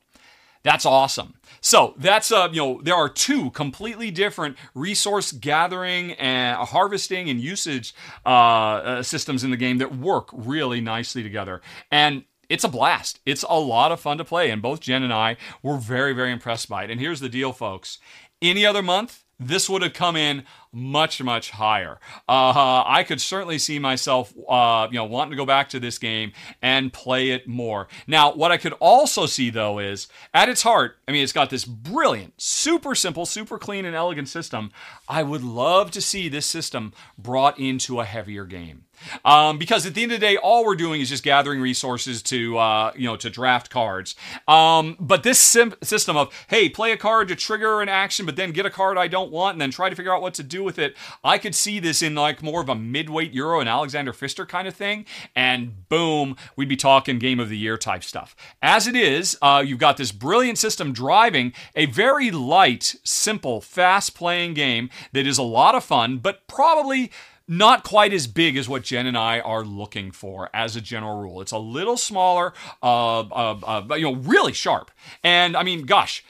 That's 0.65 0.87
awesome. 0.87 1.35
So 1.61 1.95
that's 1.99 2.33
uh, 2.33 2.49
you 2.51 2.61
know 2.61 2.81
there 2.83 2.95
are 2.95 3.09
two 3.09 3.51
completely 3.51 4.11
different 4.11 4.57
resource 4.75 5.31
gathering 5.31 6.13
and 6.13 6.57
harvesting 6.57 7.29
and 7.31 7.41
usage 7.41 7.95
uh, 8.27 8.29
uh, 8.29 9.03
systems 9.03 9.45
in 9.45 9.51
the 9.51 9.57
game 9.57 9.79
that 9.79 9.97
work 9.97 10.31
really 10.33 10.81
nicely 10.81 11.23
together, 11.23 11.61
and 11.91 12.25
it's 12.49 12.65
a 12.65 12.69
blast. 12.69 13.21
It's 13.25 13.45
a 13.49 13.59
lot 13.59 13.93
of 13.93 14.01
fun 14.01 14.19
to 14.19 14.25
play, 14.25 14.51
and 14.51 14.61
both 14.61 14.81
Jen 14.81 15.03
and 15.03 15.13
I 15.13 15.37
were 15.63 15.77
very 15.77 16.13
very 16.15 16.33
impressed 16.33 16.69
by 16.69 16.85
it. 16.85 16.91
And 16.91 17.01
here's 17.01 17.21
the 17.21 17.29
deal, 17.29 17.53
folks: 17.53 17.99
any 18.43 18.65
other 18.65 18.83
month, 18.83 19.25
this 19.39 19.69
would 19.69 19.83
have 19.83 19.93
come 19.93 20.17
in 20.17 20.45
much 20.75 21.23
much 21.23 21.51
higher. 21.51 21.99
Uh, 22.29 22.83
I 22.87 23.05
could 23.07 23.21
certainly 23.21 23.59
see 23.59 23.79
myself, 23.79 24.33
uh, 24.49 24.89
you 24.91 24.99
know, 24.99 25.05
wanting 25.05 25.31
to 25.31 25.37
go 25.37 25.47
back 25.47 25.69
to 25.71 25.81
this 25.81 25.99
game 25.99 26.33
and 26.61 26.93
play 26.93 27.31
it 27.31 27.47
more. 27.47 27.89
Now, 28.07 28.33
what 28.35 28.53
I 28.53 28.57
could 28.57 28.75
also 28.75 29.27
see 29.27 29.51
though 29.51 29.79
is, 29.79 30.09
at 30.33 30.49
its 30.49 30.63
heart, 30.63 30.97
I 31.09 31.13
mean, 31.13 31.23
it's 31.23 31.33
got 31.33 31.51
this 31.51 31.65
brilliant, 31.65 32.41
super 32.41 32.95
simple, 32.95 33.27
super 33.27 33.59
clean 33.59 33.85
and 33.85 33.97
elegant 33.97 34.29
system. 34.29 34.73
I 35.09 35.23
would 35.23 35.43
love 35.43 35.91
to 35.93 36.01
see 36.01 36.29
this 36.29 36.47
system 36.47 36.93
brought 37.17 37.59
into 37.59 38.01
a 38.01 38.05
heavier 38.05 38.45
game. 38.45 38.85
Um, 39.25 39.59
because 39.59 39.85
at 39.85 39.95
the 39.95 40.05
end 40.05 40.13
of 40.13 40.21
the 40.21 40.27
day, 40.27 40.37
all 40.37 40.65
we're 40.65 40.77
doing 40.77 41.01
is 41.01 41.09
just 41.09 41.25
gathering 41.25 41.61
resources 41.61 42.23
to, 42.23 42.57
uh, 42.57 42.93
you 42.97 43.07
know, 43.07 43.17
to 43.17 43.29
draft 43.29 43.69
cards. 43.69 44.15
Um, 44.49 44.97
but 45.01 45.25
this 45.25 45.39
sim- 45.39 45.75
system 45.83 46.17
of, 46.17 46.33
hey, 46.49 46.69
play 46.69 46.93
a 46.93 46.97
card 46.97 47.29
to 47.29 47.37
trigger 47.37 47.83
an 47.83 47.89
action, 47.89 48.25
but 48.25 48.37
then 48.37 48.53
get 48.53 48.67
a 48.67 48.71
card 48.71 48.97
I 48.97 49.09
don't 49.09 49.31
want, 49.31 49.55
and 49.55 49.61
then 49.61 49.71
try 49.71 49.91
to 49.91 49.97
figure 49.97 50.15
out 50.15 50.23
what 50.23 50.35
to 50.35 50.43
do 50.43 50.64
with 50.65 50.79
it. 50.79 50.97
I 51.23 51.39
could 51.39 51.55
see 51.55 51.79
this 51.79 52.03
in 52.03 52.15
like 52.15 52.43
more 52.43 52.61
of 52.61 52.69
a 52.69 52.75
midweight 52.75 53.33
Euro 53.33 53.61
and 53.61 53.69
Alexander 53.69 54.13
Pfister 54.13 54.47
kind 54.47 54.67
of 54.67 54.75
thing, 54.75 55.07
and 55.37 55.89
boom, 55.89 56.37
we'd 56.57 56.69
be 56.69 56.77
talking 56.77 57.19
game 57.19 57.41
of 57.41 57.49
the 57.49 57.59
year 57.59 57.77
type 57.77 58.03
stuff. 58.03 58.35
As 58.63 58.87
it 58.87 58.97
is, 58.97 59.37
uh, 59.43 59.63
you've 59.65 59.79
got 59.79 59.97
this 59.97 60.13
brilliant 60.13 60.59
system 60.59 60.93
driving 60.93 61.53
a 61.75 61.87
very 61.87 62.31
light, 62.31 62.97
simple, 63.05 63.61
fast 63.61 64.15
playing 64.15 64.55
game 64.55 64.91
that 65.13 65.27
is 65.27 65.39
a 65.39 65.43
lot 65.43 65.75
of 65.75 65.85
fun, 65.85 66.19
but 66.19 66.47
probably 66.49 67.11
not 67.47 67.85
quite 67.85 68.13
as 68.13 68.27
big 68.27 68.57
as 68.57 68.69
what 68.69 68.83
Jen 68.83 69.07
and 69.07 69.19
I 69.19 69.41
are 69.41 69.65
looking 69.65 70.11
for 70.11 70.49
as 70.55 70.77
a 70.77 70.81
general 70.81 71.21
rule. 71.21 71.41
It's 71.41 71.53
a 71.53 71.59
little 71.59 71.97
smaller, 71.97 72.55
uh, 72.83 73.21
uh, 73.21 73.83
uh, 73.91 73.95
you 73.97 74.05
know, 74.05 74.15
really 74.15 74.53
sharp. 74.53 74.91
And 75.23 75.57
I 75.57 75.63
mean, 75.63 75.85
gosh, 75.85 76.25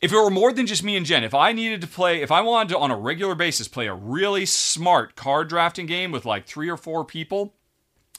if 0.00 0.12
it 0.12 0.16
were 0.16 0.30
more 0.30 0.52
than 0.52 0.66
just 0.66 0.82
me 0.82 0.96
and 0.96 1.04
Jen, 1.04 1.24
if 1.24 1.34
I 1.34 1.52
needed 1.52 1.80
to 1.82 1.86
play, 1.86 2.22
if 2.22 2.30
I 2.30 2.40
wanted 2.40 2.70
to 2.70 2.78
on 2.78 2.90
a 2.90 2.96
regular 2.96 3.34
basis 3.34 3.68
play 3.68 3.86
a 3.86 3.94
really 3.94 4.46
smart 4.46 5.14
card 5.14 5.48
drafting 5.48 5.86
game 5.86 6.10
with 6.10 6.24
like 6.24 6.46
three 6.46 6.70
or 6.70 6.76
four 6.76 7.04
people, 7.04 7.54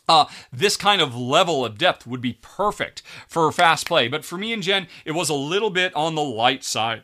uh, 0.07 0.25
this 0.51 0.77
kind 0.77 1.01
of 1.01 1.15
level 1.15 1.65
of 1.65 1.77
depth 1.77 2.05
would 2.05 2.21
be 2.21 2.37
perfect 2.41 3.01
for 3.27 3.51
fast 3.51 3.87
play. 3.87 4.07
But 4.07 4.25
for 4.25 4.37
me 4.37 4.53
and 4.53 4.61
Jen, 4.61 4.87
it 5.05 5.11
was 5.11 5.29
a 5.29 5.33
little 5.33 5.69
bit 5.69 5.95
on 5.95 6.15
the 6.15 6.23
light 6.23 6.63
side 6.63 7.03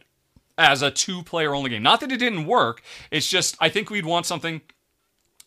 as 0.57 0.81
a 0.81 0.91
two 0.91 1.23
player 1.23 1.55
only 1.55 1.69
game. 1.69 1.83
Not 1.83 1.99
that 2.01 2.11
it 2.11 2.17
didn't 2.17 2.45
work, 2.45 2.81
it's 3.11 3.27
just 3.29 3.55
I 3.59 3.69
think 3.69 3.89
we'd 3.89 4.05
want 4.05 4.25
something 4.25 4.61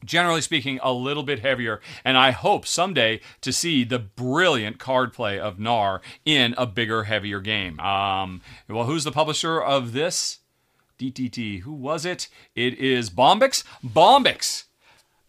generally 0.05 0.41
speaking, 0.41 0.81
a 0.83 0.93
little 0.93 1.23
bit 1.23 1.41
heavier. 1.41 1.81
And 2.05 2.17
I 2.17 2.31
hope 2.31 2.67
someday 2.67 3.21
to 3.41 3.53
see 3.53 3.85
the 3.85 3.99
brilliant 3.99 4.79
card 4.79 5.13
play 5.13 5.39
of 5.39 5.59
Knarr 5.59 6.01
in 6.25 6.55
a 6.57 6.67
bigger, 6.67 7.05
heavier 7.05 7.41
game. 7.41 7.79
Um, 7.81 8.41
well, 8.69 8.85
who's 8.85 9.05
the 9.05 9.13
publisher 9.13 9.61
of 9.61 9.93
this? 9.93 10.39
DTT. 10.99 11.61
Who 11.63 11.73
was 11.73 12.05
it? 12.05 12.29
It 12.55 12.75
is 12.79 13.09
Bombyx. 13.09 13.65
Bombyx 13.83 14.65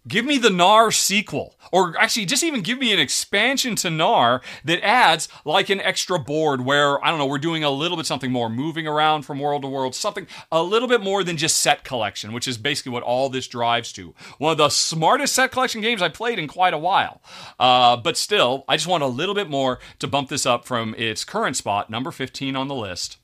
Give 0.08 0.26
me 0.26 0.40
the 0.40 0.50
Knarr 0.50 0.92
sequel. 0.92 1.56
Or 1.72 1.96
actually, 2.00 2.26
just 2.26 2.44
even 2.44 2.62
give 2.62 2.80
me 2.80 2.92
an 2.92 3.00
expansion 3.00 3.76
to 3.78 3.90
Knarr 3.90 4.42
that 4.66 4.84
adds 4.84 5.30
like 5.46 5.70
an 5.70 5.80
extra 5.80 6.18
board 6.18 6.62
where, 6.62 7.04
I 7.06 7.10
don't 7.10 7.20
know, 7.20 7.28
we're 7.28 7.38
doing 7.38 7.64
a 7.64 7.70
little 7.70 7.98
bit 7.98 8.08
something 8.08 8.32
more, 8.32 8.50
moving 8.50 8.88
around 8.88 9.24
from 9.24 9.40
world 9.40 9.62
to 9.62 9.68
world, 9.68 9.94
something 9.94 10.26
a 10.52 10.64
little 10.64 10.88
bit 10.88 11.02
more 11.02 11.24
than 11.24 11.38
just 11.38 11.58
set 11.58 11.84
collection, 11.84 12.34
which 12.34 12.48
is 12.48 12.58
basically 12.58 12.92
what 12.92 13.04
all 13.04 13.30
this 13.30 13.48
drives 13.48 13.94
to. 13.94 14.16
One 14.40 14.54
of 14.54 14.58
the 14.58 14.70
smartest 14.70 15.36
set 15.36 15.52
collection 15.52 15.82
games 15.82 16.02
I've 16.02 16.14
played 16.14 16.40
in 16.40 16.48
quite 16.48 16.74
a 16.74 16.80
while. 16.80 17.22
Uh, 17.60 17.96
but 17.96 18.18
still, 18.18 18.66
I 18.68 18.78
just 18.78 18.88
want 18.88 19.04
a 19.04 19.08
little 19.08 19.36
bit 19.36 19.50
more 19.50 19.80
to 20.00 20.08
bump 20.08 20.30
this 20.30 20.48
up 20.48 20.66
from 20.66 20.96
its 20.98 21.24
current 21.24 21.56
spot, 21.56 21.92
number 21.92 22.10
15 22.10 22.56
on 22.56 22.68
the 22.68 22.76
list. 22.76 23.18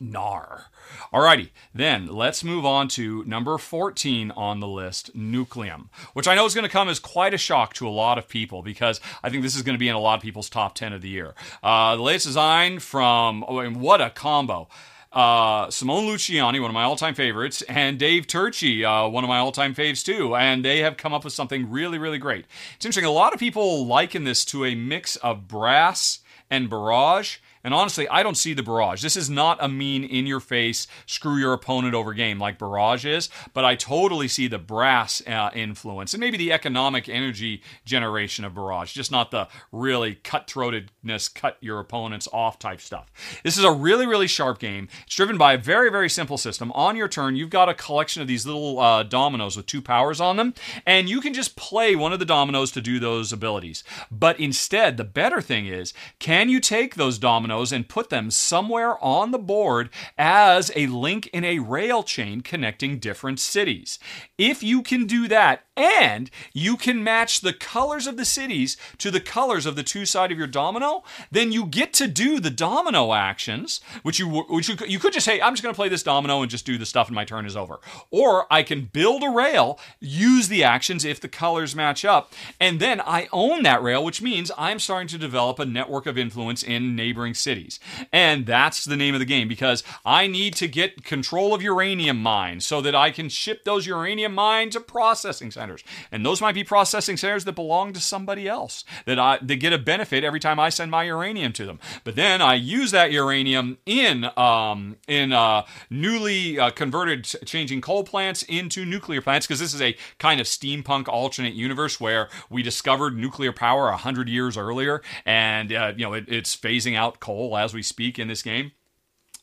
Knarr. 0.00 0.64
Alrighty, 1.12 1.50
then 1.74 2.06
let's 2.06 2.44
move 2.44 2.64
on 2.64 2.88
to 2.88 3.24
number 3.24 3.58
14 3.58 4.30
on 4.32 4.60
the 4.60 4.68
list, 4.68 5.16
Nucleum, 5.16 5.88
which 6.12 6.28
I 6.28 6.34
know 6.34 6.46
is 6.46 6.54
going 6.54 6.66
to 6.66 6.70
come 6.70 6.88
as 6.88 6.98
quite 6.98 7.34
a 7.34 7.38
shock 7.38 7.74
to 7.74 7.88
a 7.88 7.90
lot 7.90 8.18
of 8.18 8.28
people 8.28 8.62
because 8.62 9.00
I 9.22 9.30
think 9.30 9.42
this 9.42 9.56
is 9.56 9.62
going 9.62 9.74
to 9.74 9.78
be 9.78 9.88
in 9.88 9.94
a 9.94 10.00
lot 10.00 10.16
of 10.16 10.22
people's 10.22 10.48
top 10.50 10.74
10 10.74 10.92
of 10.92 11.02
the 11.02 11.08
year. 11.08 11.34
Uh, 11.62 11.96
the 11.96 12.02
latest 12.02 12.26
design 12.26 12.78
from, 12.78 13.44
oh, 13.48 13.58
and 13.58 13.80
what 13.80 14.00
a 14.00 14.10
combo. 14.10 14.68
uh, 15.12 15.68
Simone 15.70 16.04
Luciani, 16.06 16.60
one 16.60 16.70
of 16.70 16.74
my 16.74 16.84
all-time 16.84 17.14
favorites, 17.14 17.62
and 17.62 17.98
Dave 17.98 18.28
Turczi, 18.28 18.84
uh, 18.84 19.08
one 19.08 19.24
of 19.24 19.28
my 19.28 19.38
all-time 19.38 19.74
faves 19.74 20.04
too, 20.04 20.36
and 20.36 20.64
they 20.64 20.78
have 20.80 20.96
come 20.96 21.12
up 21.12 21.24
with 21.24 21.32
something 21.32 21.68
really, 21.68 21.98
really 21.98 22.18
great. 22.18 22.44
It's 22.76 22.86
interesting. 22.86 23.04
A 23.06 23.10
lot 23.10 23.32
of 23.34 23.40
people 23.40 23.84
liken 23.86 24.22
this 24.24 24.44
to 24.46 24.64
a 24.64 24.76
mix 24.76 25.16
of 25.16 25.48
brass 25.48 26.20
and 26.48 26.70
barrage. 26.70 27.38
And 27.62 27.74
honestly, 27.74 28.08
I 28.08 28.22
don't 28.22 28.36
see 28.36 28.54
the 28.54 28.62
barrage. 28.62 29.02
This 29.02 29.16
is 29.16 29.28
not 29.28 29.58
a 29.60 29.68
mean, 29.68 30.02
in 30.02 30.26
your 30.26 30.40
face, 30.40 30.86
screw 31.06 31.36
your 31.36 31.52
opponent 31.52 31.94
over 31.94 32.14
game 32.14 32.38
like 32.38 32.58
barrage 32.58 33.04
is, 33.04 33.28
but 33.52 33.64
I 33.64 33.74
totally 33.74 34.28
see 34.28 34.48
the 34.48 34.58
brass 34.58 35.22
uh, 35.26 35.50
influence 35.54 36.14
and 36.14 36.20
maybe 36.20 36.38
the 36.38 36.52
economic 36.52 37.08
energy 37.08 37.62
generation 37.84 38.44
of 38.44 38.54
barrage, 38.54 38.92
just 38.94 39.12
not 39.12 39.30
the 39.30 39.48
really 39.72 40.14
cutthroatedness, 40.16 41.34
cut 41.34 41.58
your 41.60 41.80
opponents 41.80 42.28
off 42.32 42.58
type 42.58 42.80
stuff. 42.80 43.10
This 43.44 43.58
is 43.58 43.64
a 43.64 43.72
really, 43.72 44.06
really 44.06 44.26
sharp 44.26 44.58
game. 44.58 44.88
It's 45.04 45.14
driven 45.14 45.36
by 45.36 45.52
a 45.52 45.58
very, 45.58 45.90
very 45.90 46.08
simple 46.08 46.38
system. 46.38 46.72
On 46.72 46.96
your 46.96 47.08
turn, 47.08 47.36
you've 47.36 47.50
got 47.50 47.68
a 47.68 47.74
collection 47.74 48.22
of 48.22 48.28
these 48.28 48.46
little 48.46 48.78
uh, 48.80 49.02
dominoes 49.02 49.56
with 49.56 49.66
two 49.66 49.82
powers 49.82 50.20
on 50.20 50.36
them, 50.36 50.54
and 50.86 51.10
you 51.10 51.20
can 51.20 51.34
just 51.34 51.56
play 51.56 51.94
one 51.94 52.12
of 52.12 52.18
the 52.20 52.24
dominoes 52.24 52.70
to 52.72 52.80
do 52.80 52.98
those 52.98 53.32
abilities. 53.32 53.84
But 54.10 54.40
instead, 54.40 54.96
the 54.96 55.04
better 55.04 55.42
thing 55.42 55.66
is, 55.66 55.92
can 56.18 56.48
you 56.48 56.60
take 56.60 56.94
those 56.94 57.18
dominoes? 57.18 57.49
Dominoes 57.50 57.72
and 57.72 57.88
put 57.88 58.10
them 58.10 58.30
somewhere 58.30 59.02
on 59.02 59.32
the 59.32 59.38
board 59.38 59.90
as 60.16 60.70
a 60.76 60.86
link 60.86 61.26
in 61.28 61.44
a 61.44 61.58
rail 61.58 62.02
chain 62.02 62.40
connecting 62.40 62.98
different 62.98 63.40
cities. 63.40 63.98
If 64.38 64.62
you 64.62 64.82
can 64.82 65.06
do 65.06 65.26
that, 65.28 65.64
and 65.80 66.30
you 66.52 66.76
can 66.76 67.02
match 67.02 67.40
the 67.40 67.54
colors 67.54 68.06
of 68.06 68.18
the 68.18 68.24
cities 68.26 68.76
to 68.98 69.10
the 69.10 69.20
colors 69.20 69.64
of 69.64 69.76
the 69.76 69.82
two 69.82 70.04
side 70.04 70.30
of 70.30 70.36
your 70.36 70.46
domino, 70.46 71.02
then 71.30 71.52
you 71.52 71.64
get 71.64 71.94
to 71.94 72.06
do 72.06 72.38
the 72.38 72.50
domino 72.50 73.14
actions, 73.14 73.80
which 74.02 74.18
you 74.18 74.28
which 74.28 74.68
you, 74.68 74.76
you 74.86 74.98
could 74.98 75.14
just 75.14 75.24
say, 75.24 75.40
I'm 75.40 75.54
just 75.54 75.62
going 75.62 75.72
to 75.72 75.78
play 75.78 75.88
this 75.88 76.02
domino 76.02 76.42
and 76.42 76.50
just 76.50 76.66
do 76.66 76.76
the 76.76 76.84
stuff 76.84 77.08
and 77.08 77.14
my 77.14 77.24
turn 77.24 77.46
is 77.46 77.56
over. 77.56 77.80
Or 78.10 78.46
I 78.52 78.62
can 78.62 78.90
build 78.92 79.22
a 79.22 79.30
rail, 79.30 79.78
use 80.00 80.48
the 80.48 80.62
actions 80.62 81.06
if 81.06 81.18
the 81.18 81.28
colors 81.28 81.74
match 81.74 82.04
up, 82.04 82.34
and 82.60 82.78
then 82.78 83.00
I 83.00 83.28
own 83.32 83.62
that 83.62 83.82
rail, 83.82 84.04
which 84.04 84.20
means 84.20 84.50
I'm 84.58 84.78
starting 84.78 85.08
to 85.08 85.18
develop 85.18 85.58
a 85.58 85.64
network 85.64 86.04
of 86.04 86.18
influence 86.18 86.62
in 86.62 86.94
neighboring 86.94 87.32
cities. 87.40 87.80
And 88.12 88.46
that's 88.46 88.84
the 88.84 88.96
name 88.96 89.14
of 89.14 89.20
the 89.20 89.26
game 89.26 89.48
because 89.48 89.82
I 90.04 90.26
need 90.26 90.54
to 90.56 90.68
get 90.68 91.04
control 91.04 91.54
of 91.54 91.62
uranium 91.62 92.22
mines 92.22 92.66
so 92.66 92.80
that 92.80 92.94
I 92.94 93.10
can 93.10 93.28
ship 93.28 93.64
those 93.64 93.86
uranium 93.86 94.34
mines 94.34 94.74
to 94.74 94.80
processing 94.80 95.50
centers. 95.50 95.82
And 96.12 96.24
those 96.24 96.40
might 96.40 96.54
be 96.54 96.64
processing 96.64 97.16
centers 97.16 97.44
that 97.44 97.52
belong 97.52 97.92
to 97.92 98.00
somebody 98.00 98.48
else 98.48 98.84
that 99.06 99.18
I 99.18 99.38
that 99.42 99.56
get 99.56 99.72
a 99.72 99.78
benefit 99.78 100.24
every 100.24 100.40
time 100.40 100.58
I 100.58 100.68
send 100.68 100.90
my 100.90 101.04
uranium 101.04 101.52
to 101.54 101.66
them. 101.66 101.80
But 102.04 102.16
then 102.16 102.42
I 102.42 102.54
use 102.54 102.90
that 102.90 103.12
uranium 103.12 103.78
in 103.86 104.30
um, 104.36 104.96
in 105.08 105.32
uh, 105.32 105.64
newly 105.88 106.58
uh, 106.58 106.70
converted 106.70 107.24
changing 107.24 107.80
coal 107.80 108.04
plants 108.04 108.42
into 108.44 108.84
nuclear 108.84 109.20
plants 109.20 109.46
because 109.46 109.60
this 109.60 109.74
is 109.74 109.80
a 109.80 109.96
kind 110.18 110.40
of 110.40 110.46
steampunk 110.46 111.08
alternate 111.08 111.54
universe 111.54 112.00
where 112.00 112.28
we 112.48 112.62
discovered 112.62 113.16
nuclear 113.16 113.52
power 113.52 113.88
a 113.88 113.96
hundred 113.96 114.28
years 114.28 114.56
earlier, 114.56 115.02
and 115.24 115.72
uh, 115.72 115.92
you 115.96 116.04
know 116.04 116.12
it, 116.12 116.24
it's 116.28 116.56
phasing 116.56 116.96
out 116.96 117.20
coal 117.20 117.29
as 117.56 117.74
we 117.74 117.82
speak 117.82 118.18
in 118.18 118.28
this 118.28 118.42
game. 118.42 118.72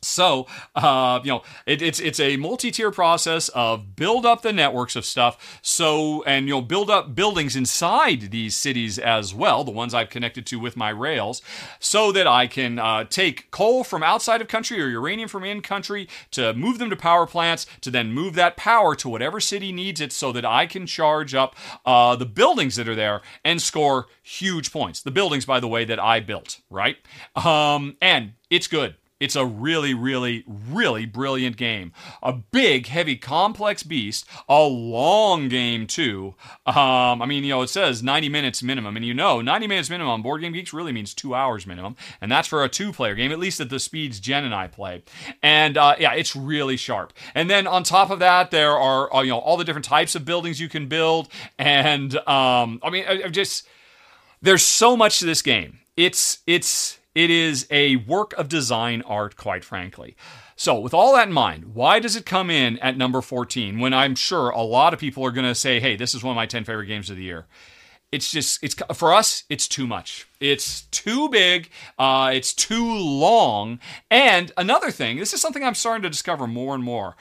So, 0.01 0.47
uh, 0.75 1.19
you 1.23 1.31
know, 1.31 1.41
it, 1.65 1.81
it's 1.81 1.99
it's 1.99 2.19
a 2.19 2.37
multi-tier 2.37 2.91
process 2.91 3.49
of 3.49 3.95
build 3.95 4.25
up 4.25 4.41
the 4.43 4.53
networks 4.53 4.95
of 4.95 5.05
stuff. 5.05 5.59
So, 5.61 6.23
and 6.23 6.47
you'll 6.47 6.61
build 6.61 6.89
up 6.89 7.15
buildings 7.15 7.55
inside 7.55 8.29
these 8.31 8.55
cities 8.55 8.99
as 8.99 9.33
well, 9.33 9.63
the 9.63 9.71
ones 9.71 9.93
I've 9.93 10.09
connected 10.09 10.45
to 10.47 10.59
with 10.59 10.77
my 10.77 10.89
rails, 10.89 11.41
so 11.79 12.11
that 12.11 12.27
I 12.27 12.47
can 12.47 12.77
uh, 12.79 13.05
take 13.05 13.49
coal 13.51 13.83
from 13.83 14.03
outside 14.03 14.39
of 14.39 14.47
country 14.47 14.81
or 14.81 14.87
uranium 14.87 15.29
from 15.29 15.43
in 15.43 15.61
country 15.61 16.07
to 16.31 16.53
move 16.53 16.77
them 16.77 16.89
to 16.89 16.95
power 16.95 17.25
plants, 17.25 17.65
to 17.81 17.89
then 17.89 18.11
move 18.11 18.35
that 18.35 18.55
power 18.55 18.95
to 18.95 19.09
whatever 19.09 19.39
city 19.39 19.71
needs 19.71 19.99
it, 19.99 20.11
so 20.11 20.31
that 20.31 20.45
I 20.45 20.67
can 20.67 20.85
charge 20.85 21.33
up 21.33 21.55
uh, 21.85 22.15
the 22.15 22.25
buildings 22.25 22.75
that 22.75 22.87
are 22.87 22.95
there 22.95 23.21
and 23.43 23.61
score 23.61 24.07
huge 24.21 24.71
points. 24.71 25.01
The 25.01 25.11
buildings, 25.11 25.45
by 25.45 25.59
the 25.59 25.67
way, 25.67 25.85
that 25.85 25.99
I 25.99 26.19
built, 26.19 26.59
right? 26.69 26.97
Um, 27.35 27.97
and 28.01 28.33
it's 28.49 28.67
good. 28.67 28.95
It's 29.19 29.35
a 29.35 29.45
really, 29.45 29.95
really, 29.95 30.43
really 30.47 31.07
brilliant 31.07 31.57
game. 31.57 31.91
A 32.21 32.33
big, 32.33 32.85
heavy, 32.87 33.15
complex 33.15 33.81
beast. 33.81 34.27
A 34.47 34.61
long 34.61 35.49
game, 35.49 35.87
too. 35.87 36.35
Um, 36.67 37.21
I 37.21 37.25
mean, 37.25 37.43
you 37.43 37.49
know, 37.49 37.63
it 37.63 37.69
says 37.69 38.03
90 38.03 38.29
minutes 38.29 38.61
minimum. 38.61 38.95
And 38.95 39.03
you 39.03 39.15
know, 39.15 39.41
90 39.41 39.65
minutes 39.67 39.89
minimum 39.89 40.11
on 40.11 40.21
Board 40.21 40.41
Game 40.41 40.53
Geeks 40.53 40.71
really 40.71 40.91
means 40.91 41.15
two 41.15 41.33
hours 41.33 41.65
minimum. 41.65 41.95
And 42.21 42.31
that's 42.31 42.47
for 42.47 42.63
a 42.63 42.69
two 42.69 42.93
player 42.93 43.15
game, 43.15 43.31
at 43.31 43.39
least 43.39 43.59
at 43.59 43.69
the 43.69 43.79
speeds 43.79 44.19
Jen 44.19 44.45
and 44.45 44.53
I 44.53 44.67
play. 44.67 45.03
And 45.41 45.77
uh, 45.77 45.95
yeah, 45.99 46.13
it's 46.13 46.35
really 46.35 46.77
sharp. 46.77 47.13
And 47.33 47.49
then 47.49 47.65
on 47.65 47.83
top 47.83 48.11
of 48.11 48.19
that, 48.19 48.51
there 48.51 48.77
are, 48.77 49.13
uh, 49.13 49.21
you 49.21 49.31
know, 49.31 49.39
all 49.39 49.57
the 49.57 49.63
different 49.63 49.85
types 49.85 50.13
of 50.13 50.25
buildings 50.25 50.59
you 50.59 50.69
can 50.69 50.87
build. 50.87 51.27
And 51.57 52.15
um, 52.27 52.79
I 52.83 52.89
mean, 52.91 53.05
I, 53.07 53.23
I 53.23 53.27
just, 53.29 53.67
there's 54.43 54.63
so 54.63 54.95
much 54.95 55.19
to 55.19 55.25
this 55.25 55.41
game. 55.41 55.79
It's, 55.95 56.39
it's, 56.45 56.99
it 57.17 57.31
is 57.31 57.65
a 57.71 57.95
work 57.95 58.33
of 58.33 58.47
design 58.47 59.01
art, 59.01 59.35
quite 59.35 59.65
frankly. 59.65 60.15
So, 60.55 60.79
with 60.79 60.93
all 60.93 61.15
that 61.15 61.27
in 61.27 61.33
mind, 61.33 61.73
why 61.73 61.99
does 61.99 62.15
it 62.15 62.27
come 62.27 62.51
in 62.51 62.77
at 62.77 62.95
number 62.95 63.23
14 63.23 63.79
when 63.79 63.91
I'm 63.91 64.13
sure 64.13 64.51
a 64.51 64.61
lot 64.61 64.93
of 64.93 64.99
people 64.99 65.25
are 65.25 65.31
going 65.31 65.47
to 65.47 65.55
say, 65.55 65.79
hey, 65.79 65.95
this 65.95 66.13
is 66.13 66.23
one 66.23 66.33
of 66.33 66.35
my 66.35 66.45
10 66.45 66.63
favorite 66.63 66.85
games 66.85 67.09
of 67.09 67.17
the 67.17 67.23
year? 67.23 67.47
It's 68.11 68.29
just, 68.29 68.63
it's 68.63 68.75
for 68.93 69.15
us, 69.15 69.45
it's 69.49 69.67
too 69.67 69.87
much. 69.87 70.27
It's 70.39 70.83
too 70.83 71.27
big. 71.29 71.71
Uh, 71.97 72.29
it's 72.35 72.53
too 72.53 72.85
long. 72.85 73.79
And 74.11 74.51
another 74.55 74.91
thing, 74.91 75.17
this 75.17 75.33
is 75.33 75.41
something 75.41 75.63
I'm 75.63 75.73
starting 75.73 76.03
to 76.03 76.11
discover 76.11 76.45
more 76.45 76.75
and 76.75 76.83
more. 76.83 77.15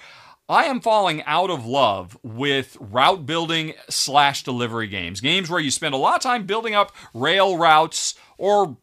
I 0.47 0.64
am 0.64 0.80
falling 0.80 1.24
out 1.24 1.49
of 1.49 1.64
love 1.64 2.18
with 2.22 2.76
route 2.78 3.24
building 3.24 3.72
slash 3.88 4.44
delivery 4.44 4.88
games. 4.88 5.22
Games 5.22 5.49
where 5.49 5.59
you 5.59 5.70
spend 5.70 5.94
a 5.94 5.99
lot 5.99 6.16
of 6.16 6.20
time 6.22 6.44
building 6.44 6.74
up 6.74 6.92
rail 7.14 7.57
routes 7.57 8.14
or 8.36 8.76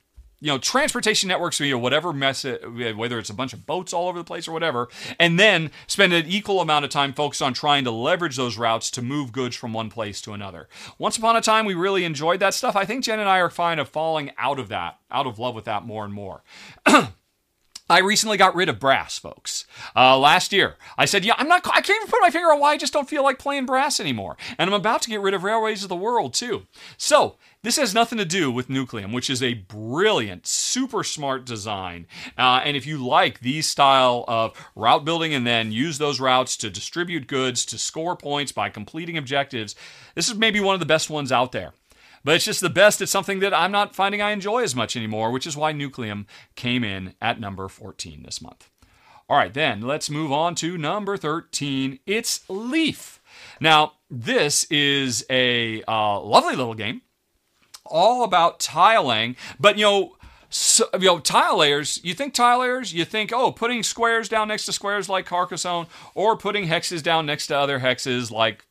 you 0.44 0.50
know, 0.50 0.58
transportation 0.58 1.30
networks, 1.30 1.58
you 1.62 1.72
know, 1.72 1.78
whatever 1.78 2.12
mess, 2.12 2.44
it, 2.44 2.62
whether 2.98 3.18
it's 3.18 3.30
a 3.30 3.34
bunch 3.34 3.54
of 3.54 3.66
boats 3.66 3.94
all 3.94 4.10
over 4.10 4.18
the 4.18 4.26
place 4.26 4.46
or 4.46 4.52
whatever, 4.52 4.90
and 5.18 5.40
then 5.40 5.72
spend 5.88 6.12
an 6.12 6.26
equal 6.28 6.60
amount 6.60 6.84
of 6.84 6.92
time 6.92 7.14
focused 7.14 7.42
on 7.42 7.54
trying 7.54 7.86
to 7.86 7.92
leverage 7.92 8.36
those 8.36 8.58
routes 8.58 8.92
to 8.92 9.02
move 9.02 9.32
goods 9.32 9.56
from 9.56 9.72
one 9.72 9.90
place 9.90 10.20
to 10.20 10.34
another. 10.34 10.68
Once 10.98 11.16
upon 11.16 11.38
a 11.38 11.42
time, 11.42 11.66
we 11.66 11.74
really 11.74 12.04
enjoyed 12.04 12.42
that 12.42 12.54
stuff. 12.54 12.76
I 12.76 12.84
think 12.84 13.06
Jen 13.06 13.22
and 13.22 13.30
I 13.30 13.40
are 13.40 13.50
kind 13.50 13.80
of 13.80 13.88
falling 13.88 14.32
out 14.38 14.60
of 14.60 14.68
that, 14.68 15.00
out 15.10 15.28
of 15.28 15.40
love 15.40 15.56
with 15.56 15.64
that 15.64 15.86
more 15.86 16.04
and 16.04 16.14
more. 16.14 16.44
I 17.90 18.00
recently 18.00 18.38
got 18.38 18.56
rid 18.56 18.70
of 18.70 18.80
brass, 18.80 19.18
folks. 19.18 19.66
Uh, 19.96 20.18
last 20.18 20.54
year, 20.54 20.78
I 20.98 21.06
said, 21.06 21.26
"Yeah, 21.26 21.36
I'm 21.38 21.48
not. 21.48 21.68
I 21.68 21.82
can't 21.82 22.02
even 22.02 22.10
put 22.10 22.22
my 22.22 22.30
finger 22.30 22.52
on 22.52 22.60
why 22.60 22.72
I 22.72 22.78
just 22.78 22.94
don't 22.94 23.10
feel 23.10 23.24
like 23.24 23.40
playing 23.40 23.66
brass 23.66 24.00
anymore." 24.00 24.38
And 24.58 24.70
I'm 24.70 24.74
about 24.74 25.02
to 25.04 25.10
get 25.10 25.22
rid 25.22 25.34
of 25.34 25.44
Railways 25.44 25.84
of 25.84 25.90
the 25.90 25.96
World 25.96 26.34
too. 26.34 26.66
So 26.98 27.38
this 27.62 27.78
has 27.78 27.94
nothing 27.94 28.18
to 28.18 28.26
do 28.26 28.52
with 28.52 28.68
Nucleum, 28.68 29.14
which 29.14 29.30
is 29.30 29.44
a 29.44 29.54
brilliant, 29.54 30.48
super 30.48 31.04
smart 31.04 31.46
design. 31.46 32.08
Uh, 32.38 32.62
and 32.64 32.76
if 32.76 32.86
you 32.86 33.06
like 33.06 33.40
these 33.40 33.68
style 33.68 34.26
of 34.28 34.54
route 34.76 35.06
building 35.06 35.34
and 35.34 35.46
then 35.46 35.72
use 35.72 35.98
those 35.98 36.20
routes 36.20 36.58
to 36.58 36.70
distribute 36.70 37.28
goods 37.28 37.66
to 37.66 37.78
score 37.78 38.16
points 38.16 38.52
by 38.52 38.70
completing 38.70 39.18
objectives, 39.18 39.76
this 40.16 40.30
is 40.30 40.36
maybe 40.36 40.60
one 40.60 40.74
of 40.74 40.80
the 40.80 40.86
best 40.86 41.10
ones 41.10 41.32
out 41.32 41.52
there. 41.54 41.74
But 42.24 42.36
it's 42.36 42.46
just 42.46 42.62
the 42.62 42.70
best. 42.70 43.02
It's 43.02 43.12
something 43.12 43.40
that 43.40 43.54
I'm 43.54 43.72
not 43.72 43.96
finding 43.96 44.22
I 44.22 44.32
enjoy 44.32 44.64
as 44.64 44.76
much 44.76 44.96
anymore, 44.96 45.32
which 45.32 45.48
is 45.48 45.58
why 45.58 45.74
Nucleum 45.74 46.26
came 46.56 46.84
in 46.84 47.16
at 47.22 47.40
number 47.40 47.68
14 47.68 48.24
this 48.24 48.42
month. 48.42 48.70
All 49.30 49.38
right, 49.38 49.54
then 49.54 49.82
let's 49.82 50.10
move 50.10 50.32
on 50.32 50.56
to 50.56 50.78
number 50.78 51.18
13. 51.18 52.00
It's 52.06 52.48
Leaf. 52.50 53.22
Now, 53.60 53.94
this 54.10 54.66
is 54.66 55.26
a 55.30 55.84
uh, 55.88 56.20
lovely 56.20 56.56
little 56.56 56.76
game, 56.76 57.02
all 57.86 58.24
about 58.24 58.60
tiling, 58.60 59.36
but 59.60 59.78
you 59.78 59.86
know, 59.86 60.16
so, 60.50 60.88
you 60.94 61.08
know, 61.08 61.20
tile 61.20 61.58
layers, 61.58 62.00
you 62.04 62.14
think 62.14 62.36
tile 62.36 62.60
layers, 62.60 62.94
you 62.94 63.06
think, 63.06 63.32
oh, 63.34 63.52
putting 63.52 63.82
squares 63.82 64.30
down 64.30 64.50
next 64.50 64.66
to 64.68 64.74
squares 64.74 65.10
like 65.10 65.26
Carcassonne, 65.26 65.88
or 66.14 66.38
putting 66.38 66.68
hexes 66.68 67.02
down 67.02 67.26
next 67.26 67.48
to 67.48 67.58
other 67.58 67.80
hexes 67.80 68.30
like 68.30 68.66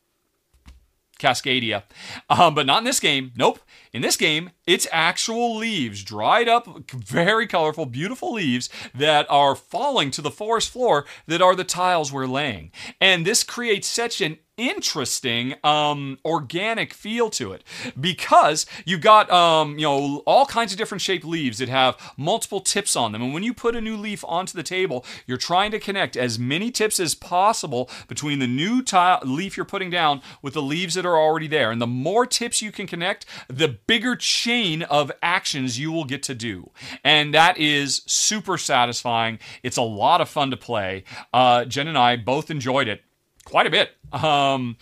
Cascadia. 1.19 1.83
Um, 2.29 2.55
but 2.55 2.65
not 2.65 2.79
in 2.79 2.83
this 2.85 2.99
game. 2.99 3.31
Nope. 3.35 3.59
In 3.91 4.01
this 4.01 4.17
game, 4.17 4.49
it's 4.65 4.87
actual 4.91 5.55
leaves, 5.55 6.03
dried 6.03 6.47
up, 6.49 6.67
very 6.91 7.45
colorful, 7.47 7.85
beautiful 7.85 8.33
leaves 8.33 8.69
that 8.95 9.27
are 9.29 9.55
falling 9.55 10.09
to 10.11 10.21
the 10.21 10.31
forest 10.31 10.69
floor 10.69 11.05
that 11.27 11.41
are 11.41 11.55
the 11.55 11.63
tiles 11.63 12.11
we're 12.11 12.25
laying. 12.25 12.71
And 12.99 13.25
this 13.25 13.43
creates 13.43 13.87
such 13.87 14.19
an 14.21 14.37
interesting 14.57 15.55
um, 15.63 16.17
organic 16.25 16.93
feel 16.93 17.29
to 17.31 17.53
it. 17.53 17.63
Because 17.99 18.65
you've 18.85 19.01
got 19.01 19.31
um, 19.31 19.77
you 19.77 19.85
know 19.85 20.23
all 20.25 20.45
kinds 20.45 20.71
of 20.71 20.77
different 20.77 21.01
shaped 21.01 21.25
leaves 21.25 21.57
that 21.57 21.69
have 21.69 22.13
multiple 22.17 22.59
tips 22.59 22.95
on 22.95 23.11
them. 23.11 23.21
And 23.21 23.33
when 23.33 23.43
you 23.43 23.53
put 23.53 23.75
a 23.75 23.81
new 23.81 23.97
leaf 23.97 24.23
onto 24.27 24.55
the 24.55 24.63
table 24.63 25.05
you're 25.25 25.37
trying 25.37 25.71
to 25.71 25.79
connect 25.79 26.15
as 26.17 26.37
many 26.37 26.71
tips 26.71 26.99
as 26.99 27.15
possible 27.15 27.89
between 28.07 28.39
the 28.39 28.47
new 28.47 28.81
tile 28.81 29.19
leaf 29.23 29.57
you're 29.57 29.65
putting 29.65 29.89
down 29.89 30.21
with 30.41 30.53
the 30.53 30.61
leaves 30.61 30.95
that 30.95 31.05
are 31.05 31.17
already 31.17 31.47
there. 31.47 31.71
And 31.71 31.81
the 31.81 31.87
more 31.87 32.25
tips 32.25 32.61
you 32.61 32.71
can 32.71 32.87
connect 32.87 33.25
the 33.47 33.67
bigger 33.67 34.15
chain 34.15 34.83
of 34.83 35.11
actions 35.21 35.79
you 35.79 35.91
will 35.91 36.05
get 36.05 36.23
to 36.23 36.35
do. 36.35 36.71
And 37.03 37.33
that 37.33 37.57
is 37.57 38.01
super 38.05 38.57
satisfying. 38.57 39.39
It's 39.61 39.77
a 39.77 39.81
lot 39.81 40.21
of 40.21 40.29
fun 40.29 40.51
to 40.51 40.57
play. 40.57 41.03
Uh, 41.33 41.65
jen 41.65 41.87
and 41.87 41.97
i 41.97 42.15
both 42.15 42.49
enjoyed 42.49 42.87
it 42.87 43.01
quite 43.45 43.67
a 43.67 43.69
bit. 43.69 43.91
Um, 44.11 44.77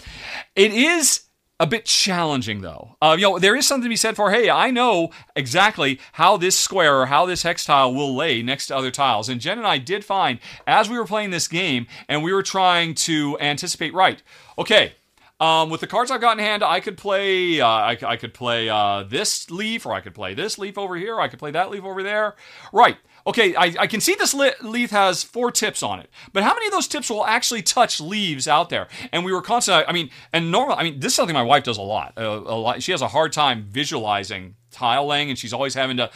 it 0.55 0.74
is 0.74 1.22
a 1.59 1.68
bit 1.68 1.86
challenging 1.86 2.62
though. 2.62 2.97
Uh, 3.01 3.16
you 3.18 3.24
know, 3.24 3.38
there 3.38 3.55
is 3.55 3.68
something 3.68 3.84
to 3.84 3.89
be 3.89 3.95
said 3.95 4.16
for, 4.16 4.32
hey, 4.32 4.49
I 4.49 4.72
know 4.72 5.12
exactly 5.36 5.99
how 6.14 6.36
this 6.36 6.57
square 6.57 6.99
or 6.99 7.05
how 7.05 7.28
this 7.28 7.43
hex 7.43 7.66
tile 7.66 7.93
will 7.93 8.16
lay 8.16 8.41
next 8.41 8.68
to 8.68 8.76
other 8.76 8.89
tiles. 8.89 9.30
And 9.30 9.39
Jen 9.39 9.59
and 9.59 9.68
I 9.68 9.78
did 9.78 10.03
find 10.03 10.39
as 10.66 10.89
we 10.89 10.97
were 10.97 11.05
playing 11.05 11.30
this 11.30 11.47
game 11.47 11.86
and 12.09 12.24
we 12.24 12.34
were 12.34 12.41
trying 12.41 12.95
to 12.95 13.38
anticipate, 13.39 13.93
right, 13.93 14.24
okay, 14.57 14.93
um, 15.39 15.70
with 15.70 15.82
the 15.82 15.88
cards 15.88 16.09
I've 16.09 16.22
got 16.22 16.38
in 16.38 16.43
hand, 16.43 16.64
I 16.64 16.80
could 16.80 16.97
play. 16.97 17.62
Uh, 17.62 17.68
I, 17.68 17.97
I, 18.05 18.16
could 18.16 18.32
play 18.32 18.70
uh, 18.70 19.01
this 19.01 19.49
leaf, 19.49 19.88
or 19.88 19.93
I 19.93 19.99
could 19.99 20.14
play 20.14 20.36
this 20.36 20.59
leaf 20.59 20.78
over 20.78 20.95
here. 20.95 21.20
I 21.20 21.30
could 21.30 21.39
play 21.39 21.49
that 21.49 21.72
leaf 21.72 21.84
over 21.84 22.03
there. 22.03 22.36
Right 22.72 22.97
okay, 23.28 23.56
I, 23.56 23.74
I 23.80 23.88
can 23.88 24.02
see 24.02 24.16
this 24.16 24.34
leaf 24.34 24.92
has 24.92 25.24
four 25.24 25.52
tips 25.52 25.84
on 25.84 26.00
it, 26.00 26.10
but 26.34 26.44
how 26.44 26.54
many 26.54 26.68
of 26.68 26.72
those 26.72 26.88
tips 26.88 27.10
will 27.10 27.26
actually 27.26 27.62
touch 27.62 28.00
leaves 28.00 28.48
out 28.48 28.70
there? 28.70 28.88
And 29.12 29.26
we 29.26 29.32
were 29.32 29.42
constantly, 29.42 29.86
I 29.86 29.92
mean, 29.92 30.10
and 30.34 30.52
normal, 30.52 30.76
I 30.78 30.84
mean, 30.84 31.00
this 31.00 31.12
is 31.12 31.16
something 31.16 31.34
my 31.34 31.44
wife 31.44 31.64
does 31.64 31.78
a 31.78 31.82
lot. 31.82 32.14
a 32.18 32.24
lot. 32.24 32.84
She 32.84 32.92
has 32.92 33.02
a 33.02 33.08
hard 33.10 33.34
time 33.34 33.66
visualizing 33.70 34.56
tile 34.72 35.06
laying, 35.06 35.30
and 35.30 35.38
she's 35.38 35.54
always 35.54 35.74
having 35.74 35.98
to 35.98 36.10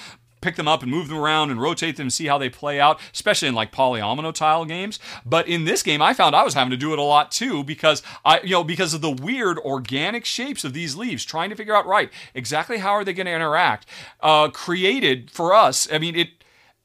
pick 0.45 0.56
them 0.56 0.68
up 0.68 0.84
and 0.84 0.91
move 0.91 1.08
them 1.08 1.18
around 1.18 1.49
and 1.49 1.60
rotate 1.60 1.97
them 1.97 2.06
and 2.06 2.14
see 2.14 2.28
how 2.28 2.38
they 2.38 2.49
play 2.49 2.80
out, 2.80 2.99
especially 3.12 3.47
in 3.47 3.56
like 3.56 3.72
polyomino 3.72 4.32
tile 4.32 4.64
games. 4.64 4.99
But 5.26 5.47
in 5.47 5.66
this 5.66 5.82
game, 5.82 6.03
I 6.03 6.14
found 6.14 6.36
I 6.36 6.43
was 6.43 6.53
having 6.53 6.70
to 6.70 6.78
do 6.78 6.93
it 6.93 6.99
a 6.99 7.03
lot 7.03 7.32
too 7.32 7.64
because 7.64 8.03
I, 8.24 8.39
you 8.41 8.51
know, 8.51 8.64
because 8.64 8.93
of 8.93 9.01
the 9.01 9.10
weird 9.10 9.58
organic 9.60 10.24
shapes 10.24 10.64
of 10.64 10.74
these 10.74 10.95
leaves, 10.95 11.26
trying 11.26 11.49
to 11.49 11.56
figure 11.56 11.76
out 11.76 11.88
right 11.88 12.12
exactly 12.36 12.78
how 12.78 12.91
are 12.91 13.03
they 13.03 13.14
going 13.14 13.26
to 13.26 13.34
interact. 13.34 13.88
Uh, 14.22 14.49
created 14.49 15.32
for 15.32 15.53
us, 15.53 15.91
I 15.91 15.97
mean, 15.97 16.16
it 16.16 16.30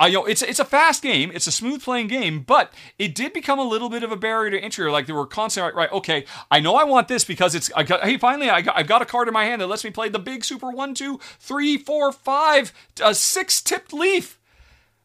uh, 0.01 0.07
you 0.07 0.15
know, 0.15 0.25
it's 0.25 0.43
it's 0.43 0.59
a 0.59 0.65
fast 0.65 1.03
game, 1.03 1.31
it's 1.35 1.47
a 1.47 1.53
smooth 1.53 1.83
playing 1.83 2.07
game, 2.07 2.41
but 2.41 2.73
it 2.99 3.15
did 3.15 3.33
become 3.33 3.59
a 3.59 3.65
little 3.65 3.91
bit 3.91 4.03
of 4.03 4.11
a 4.11 4.17
barrier 4.17 4.51
to 4.51 4.59
entry. 4.59 4.91
Like 4.91 5.07
there 5.07 5.15
were 5.15 5.27
constant 5.27 5.65
right, 5.65 5.75
right, 5.75 5.93
okay, 5.93 6.25
I 6.51 6.61
know 6.61 6.77
I 6.77 6.85
want 6.85 7.09
this 7.09 7.25
because 7.25 7.55
it's. 7.55 7.71
I 7.77 7.83
got, 7.83 8.03
hey, 8.03 8.17
finally, 8.17 8.49
I 8.49 8.63
got, 8.63 8.77
I've 8.77 8.87
got 8.87 9.03
a 9.03 9.07
card 9.07 9.29
in 9.29 9.35
my 9.35 9.45
hand 9.45 9.61
that 9.61 9.67
lets 9.67 9.85
me 9.85 9.91
play 9.91 10.09
the 10.09 10.19
big 10.19 10.45
super 10.45 10.71
one, 10.71 10.95
two, 10.95 11.21
three, 11.39 11.77
four, 11.77 12.13
five, 12.13 12.73
uh, 13.03 13.13
six 13.13 13.61
tipped 13.61 13.93
leaf, 13.93 14.39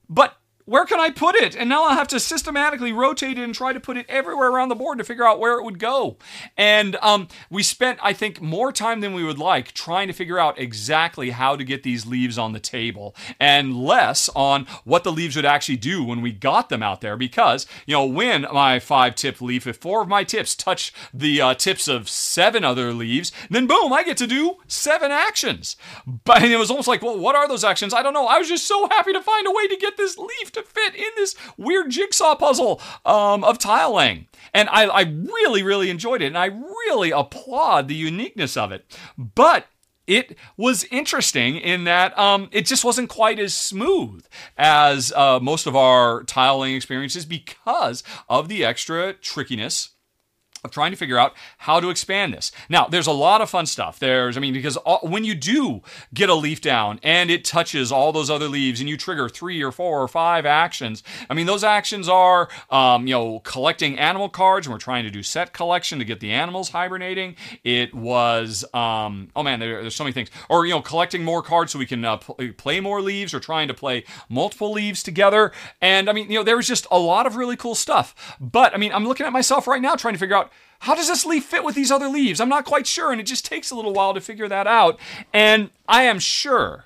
but 0.10 0.38
where 0.66 0.86
can 0.86 1.00
I 1.00 1.12
put 1.12 1.36
it? 1.36 1.56
And 1.56 1.70
now 1.70 1.86
I'll 1.86 1.96
have 1.96 2.08
to 2.10 2.20
systematically 2.20 2.92
rotate 2.92 3.38
it 3.38 3.44
and 3.44 3.54
try 3.54 3.72
to 3.72 3.80
put 3.80 3.98
it 3.98 4.06
everywhere 4.10 4.50
around 4.50 4.70
the 4.70 4.76
board 4.76 4.98
to 4.98 5.04
figure 5.04 5.26
out 5.26 5.40
where 5.40 5.60
it 5.60 5.64
would 5.64 5.78
go. 5.78 6.18
And 6.58 6.96
um, 6.98 7.28
we 7.50 7.62
spent, 7.62 8.00
I 8.02 8.14
think, 8.14 8.42
more 8.42 8.72
time 8.72 9.02
than 9.02 9.14
we 9.14 9.24
would 9.24 9.38
like 9.38 9.74
trying 9.74 10.08
to 10.08 10.14
figure 10.14 10.40
out 10.40 10.60
exactly 10.60 11.30
how 11.30 11.56
to 11.56 11.64
get 11.64 11.84
these 11.84 12.06
leaves 12.08 12.38
on 12.38 12.54
the 12.54 12.60
table 12.60 13.16
and 13.40 13.76
less 13.76 14.28
on 14.36 14.66
what 14.84 15.04
the 15.04 15.12
leaves 15.12 15.36
would 15.36 15.46
actually 15.46 15.78
do 15.78 16.04
when 16.04 16.22
we 16.22 16.32
got 16.32 16.70
them 16.70 16.82
out 16.82 17.02
there. 17.02 17.16
Because, 17.16 17.68
you 17.86 17.94
know, 17.94 18.06
when 18.06 18.42
my 18.52 18.80
five 18.80 19.14
tip 19.16 19.42
leaf, 19.42 19.68
if 19.68 19.78
four 19.78 20.02
of 20.02 20.08
my 20.08 20.24
tips 20.24 20.56
touch 20.56 20.92
the 21.14 21.42
uh, 21.42 21.54
tips 21.54 21.88
of 21.88 22.10
seven 22.10 22.64
other 22.64 22.92
leaves, 22.92 23.32
then 23.52 23.68
boom, 23.68 23.94
I 23.94 24.04
get 24.04 24.18
to 24.18 24.28
do 24.28 24.58
seven 24.68 25.12
actions. 25.12 25.76
But 26.24 26.44
it 26.44 26.58
was 26.58 26.72
almost 26.72 26.88
like, 26.88 27.04
well, 27.04 27.20
what 27.20 27.36
are 27.36 27.48
those 27.48 27.64
actions? 27.64 27.94
I 27.94 28.02
don't 28.02 28.14
know. 28.14 28.26
I 28.26 28.40
was 28.40 28.48
just 28.48 28.68
so 28.68 28.88
happy 28.90 29.14
to 29.14 29.22
find 29.22 29.46
a 29.46 29.52
way 29.52 29.68
to 29.68 29.78
get 29.78 29.96
this 29.98 30.18
leaf 30.18 30.52
to 30.56 30.64
fit 30.64 30.96
in 30.96 31.10
this 31.16 31.36
weird 31.58 31.92
jigsaw 31.92 32.36
puzzle 32.36 32.82
um, 33.06 33.44
of 33.44 33.58
tile 33.58 33.96
laying. 33.96 34.28
And 34.54 34.70
I, 34.70 34.86
I 34.86 35.02
really, 35.02 35.64
really 35.64 35.90
enjoyed 35.90 36.22
it. 36.22 36.28
And 36.28 36.38
I 36.38 36.46
really 36.46 37.12
applaud 37.12 37.88
the 37.88 37.96
uniqueness 37.96 38.58
of 38.58 38.72
it. 38.72 38.98
But 39.18 39.68
it 40.08 40.38
was 40.56 40.86
interesting 40.86 41.58
in 41.58 41.86
that 41.86 42.18
um, 42.18 42.50
it 42.52 42.66
just 42.66 42.86
wasn't 42.86 43.10
quite 43.10 43.40
as 43.40 43.54
smooth 43.54 44.26
as 44.58 45.12
uh, 45.14 45.40
most 45.40 45.66
of 45.66 45.76
our 45.76 46.24
tiling 46.24 46.76
experiences 46.76 47.26
because 47.26 48.04
of 48.30 48.48
the 48.48 48.64
extra 48.64 49.14
trickiness 49.14 49.95
of 50.66 50.72
trying 50.72 50.92
to 50.92 50.98
figure 50.98 51.18
out 51.18 51.34
how 51.60 51.80
to 51.80 51.90
expand 51.90 52.34
this. 52.34 52.52
Now, 52.68 52.88
there's 52.88 53.08
a 53.08 53.12
lot 53.12 53.42
of 53.42 53.50
fun 53.50 53.66
stuff. 53.66 54.00
There's, 54.00 54.36
I 54.36 54.40
mean, 54.40 54.54
because 54.54 54.78
all, 54.78 55.00
when 55.04 55.24
you 55.24 55.36
do 55.36 55.82
get 56.14 56.30
a 56.30 56.36
leaf 56.36 56.60
down 56.62 57.00
and 57.04 57.30
it 57.30 57.46
touches 57.46 57.92
all 57.92 58.12
those 58.12 58.30
other 58.30 58.48
leaves 58.48 58.80
and 58.80 58.90
you 58.90 58.98
trigger 58.98 59.30
three 59.30 59.64
or 59.64 59.72
four 59.72 60.02
or 60.02 60.08
five 60.08 60.46
actions, 60.46 61.04
I 61.30 61.34
mean, 61.34 61.46
those 61.46 61.64
actions 61.64 62.10
are, 62.10 62.50
um, 62.70 63.08
you 63.08 63.14
know, 63.14 63.40
collecting 63.40 63.98
animal 64.00 64.30
cards, 64.30 64.68
and 64.68 64.74
we're 64.74 64.80
trying 64.80 65.04
to 65.04 65.12
do 65.12 65.24
set 65.24 65.54
collection 65.54 66.00
to 66.00 66.06
get 66.06 66.20
the 66.20 66.32
animals 66.32 66.70
hibernating. 66.70 67.36
It 67.64 67.94
was, 67.94 68.66
um, 68.74 69.30
oh 69.36 69.44
man, 69.44 69.60
there, 69.60 69.82
there's 69.82 69.96
so 69.96 70.04
many 70.04 70.14
things. 70.14 70.30
Or, 70.50 70.66
you 70.66 70.74
know, 70.74 70.82
collecting 70.82 71.24
more 71.24 71.42
cards 71.42 71.72
so 71.72 71.80
we 71.80 71.86
can 71.86 72.04
uh, 72.04 72.18
pl- 72.18 72.54
play 72.58 72.80
more 72.80 73.02
leaves 73.02 73.34
or 73.34 73.40
trying 73.40 73.68
to 73.68 73.74
play 73.74 74.04
multiple 74.30 74.72
leaves 74.72 75.04
together. 75.04 75.52
And 75.82 76.10
I 76.10 76.14
mean, 76.14 76.30
you 76.32 76.40
know, 76.40 76.44
there 76.44 76.58
was 76.58 76.68
just 76.68 76.88
a 76.90 77.00
lot 77.00 77.28
of 77.28 77.36
really 77.36 77.56
cool 77.56 77.76
stuff. 77.76 78.36
But 78.40 78.74
I 78.74 78.78
mean, 78.78 78.92
I'm 78.92 79.08
looking 79.08 79.26
at 79.26 79.34
myself 79.34 79.68
right 79.68 79.82
now 79.82 79.96
trying 79.96 80.14
to 80.14 80.20
figure 80.20 80.36
out 80.36 80.52
how 80.80 80.94
does 80.96 81.08
this 81.08 81.26
leaf 81.26 81.46
fit 81.46 81.64
with 81.64 81.76
these 81.76 81.92
other 81.92 82.08
leaves? 82.08 82.40
I'm 82.40 82.50
not 82.50 82.66
quite 82.66 82.86
sure, 82.86 83.12
and 83.12 83.20
it 83.20 83.26
just 83.26 83.46
takes 83.46 83.72
a 83.72 83.76
little 83.76 83.94
while 83.94 84.14
to 84.14 84.22
figure 84.22 84.48
that 84.48 84.68
out. 84.68 85.00
And 85.34 85.72
I 85.88 86.04
am 86.04 86.20
sure 86.20 86.86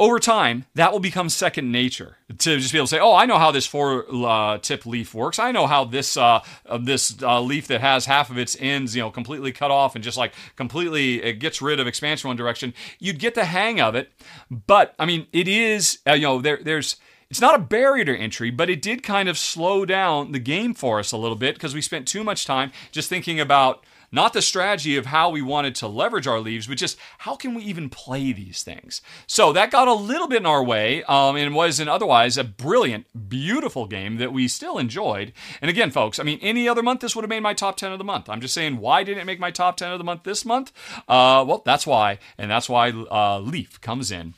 over 0.00 0.20
time 0.20 0.64
that 0.74 0.92
will 0.92 1.00
become 1.00 1.28
second 1.28 1.72
nature 1.72 2.16
to 2.28 2.58
just 2.58 2.72
be 2.72 2.78
able 2.78 2.86
to 2.86 2.90
say, 2.90 3.00
"Oh, 3.00 3.14
I 3.14 3.26
know 3.26 3.38
how 3.38 3.50
this 3.50 3.66
four 3.66 4.04
uh, 4.12 4.58
tip 4.58 4.86
leaf 4.86 5.12
works. 5.12 5.38
I 5.38 5.50
know 5.50 5.66
how 5.66 5.84
this 5.84 6.16
uh, 6.16 6.40
uh, 6.66 6.78
this 6.78 7.20
uh, 7.22 7.40
leaf 7.40 7.66
that 7.68 7.80
has 7.80 8.06
half 8.06 8.30
of 8.30 8.38
its 8.38 8.56
ends, 8.60 8.94
you 8.94 9.02
know, 9.02 9.10
completely 9.10 9.52
cut 9.52 9.70
off 9.70 9.94
and 9.94 10.04
just 10.04 10.16
like 10.16 10.32
completely 10.56 11.22
it 11.22 11.34
gets 11.34 11.60
rid 11.60 11.80
of 11.80 11.86
expansion 11.86 12.28
one 12.28 12.36
direction. 12.36 12.74
You'd 12.98 13.18
get 13.18 13.34
the 13.34 13.44
hang 13.44 13.80
of 13.80 13.94
it, 13.94 14.12
but 14.50 14.94
I 14.98 15.06
mean, 15.06 15.26
it 15.32 15.48
is 15.48 15.98
uh, 16.06 16.12
you 16.12 16.22
know 16.22 16.40
there 16.40 16.60
there's 16.62 16.96
it's 17.30 17.40
not 17.40 17.54
a 17.54 17.58
barrier 17.58 18.04
to 18.04 18.16
entry, 18.16 18.50
but 18.50 18.70
it 18.70 18.80
did 18.80 19.02
kind 19.02 19.28
of 19.28 19.36
slow 19.36 19.84
down 19.84 20.32
the 20.32 20.38
game 20.38 20.74
for 20.74 20.98
us 20.98 21.12
a 21.12 21.16
little 21.18 21.36
bit 21.36 21.54
because 21.54 21.74
we 21.74 21.82
spent 21.82 22.08
too 22.08 22.24
much 22.24 22.46
time 22.46 22.72
just 22.90 23.08
thinking 23.08 23.38
about 23.38 23.84
not 24.10 24.32
the 24.32 24.40
strategy 24.40 24.96
of 24.96 25.04
how 25.04 25.28
we 25.28 25.42
wanted 25.42 25.74
to 25.74 25.86
leverage 25.86 26.26
our 26.26 26.40
leaves, 26.40 26.66
but 26.66 26.78
just 26.78 26.96
how 27.18 27.36
can 27.36 27.54
we 27.54 27.62
even 27.64 27.90
play 27.90 28.32
these 28.32 28.62
things. 28.62 29.02
So 29.26 29.52
that 29.52 29.70
got 29.70 29.86
a 29.86 29.92
little 29.92 30.26
bit 30.26 30.38
in 30.38 30.46
our 30.46 30.64
way, 30.64 31.02
um, 31.04 31.36
and 31.36 31.54
was 31.54 31.78
an 31.78 31.88
otherwise 31.88 32.38
a 32.38 32.44
brilliant, 32.44 33.28
beautiful 33.28 33.86
game 33.86 34.16
that 34.16 34.32
we 34.32 34.48
still 34.48 34.78
enjoyed. 34.78 35.34
And 35.60 35.68
again, 35.68 35.90
folks, 35.90 36.18
I 36.18 36.22
mean, 36.22 36.38
any 36.40 36.66
other 36.66 36.82
month 36.82 37.00
this 37.00 37.14
would 37.14 37.22
have 37.22 37.28
made 37.28 37.40
my 37.40 37.52
top 37.52 37.76
ten 37.76 37.92
of 37.92 37.98
the 37.98 38.04
month. 38.04 38.30
I'm 38.30 38.40
just 38.40 38.54
saying, 38.54 38.78
why 38.78 39.04
didn't 39.04 39.20
it 39.20 39.26
make 39.26 39.40
my 39.40 39.50
top 39.50 39.76
ten 39.76 39.92
of 39.92 39.98
the 39.98 40.04
month 40.04 40.22
this 40.22 40.46
month? 40.46 40.72
Uh, 41.06 41.44
well, 41.46 41.60
that's 41.66 41.86
why, 41.86 42.18
and 42.38 42.50
that's 42.50 42.70
why 42.70 42.88
uh, 42.90 43.40
Leaf 43.40 43.78
comes 43.82 44.10
in 44.10 44.32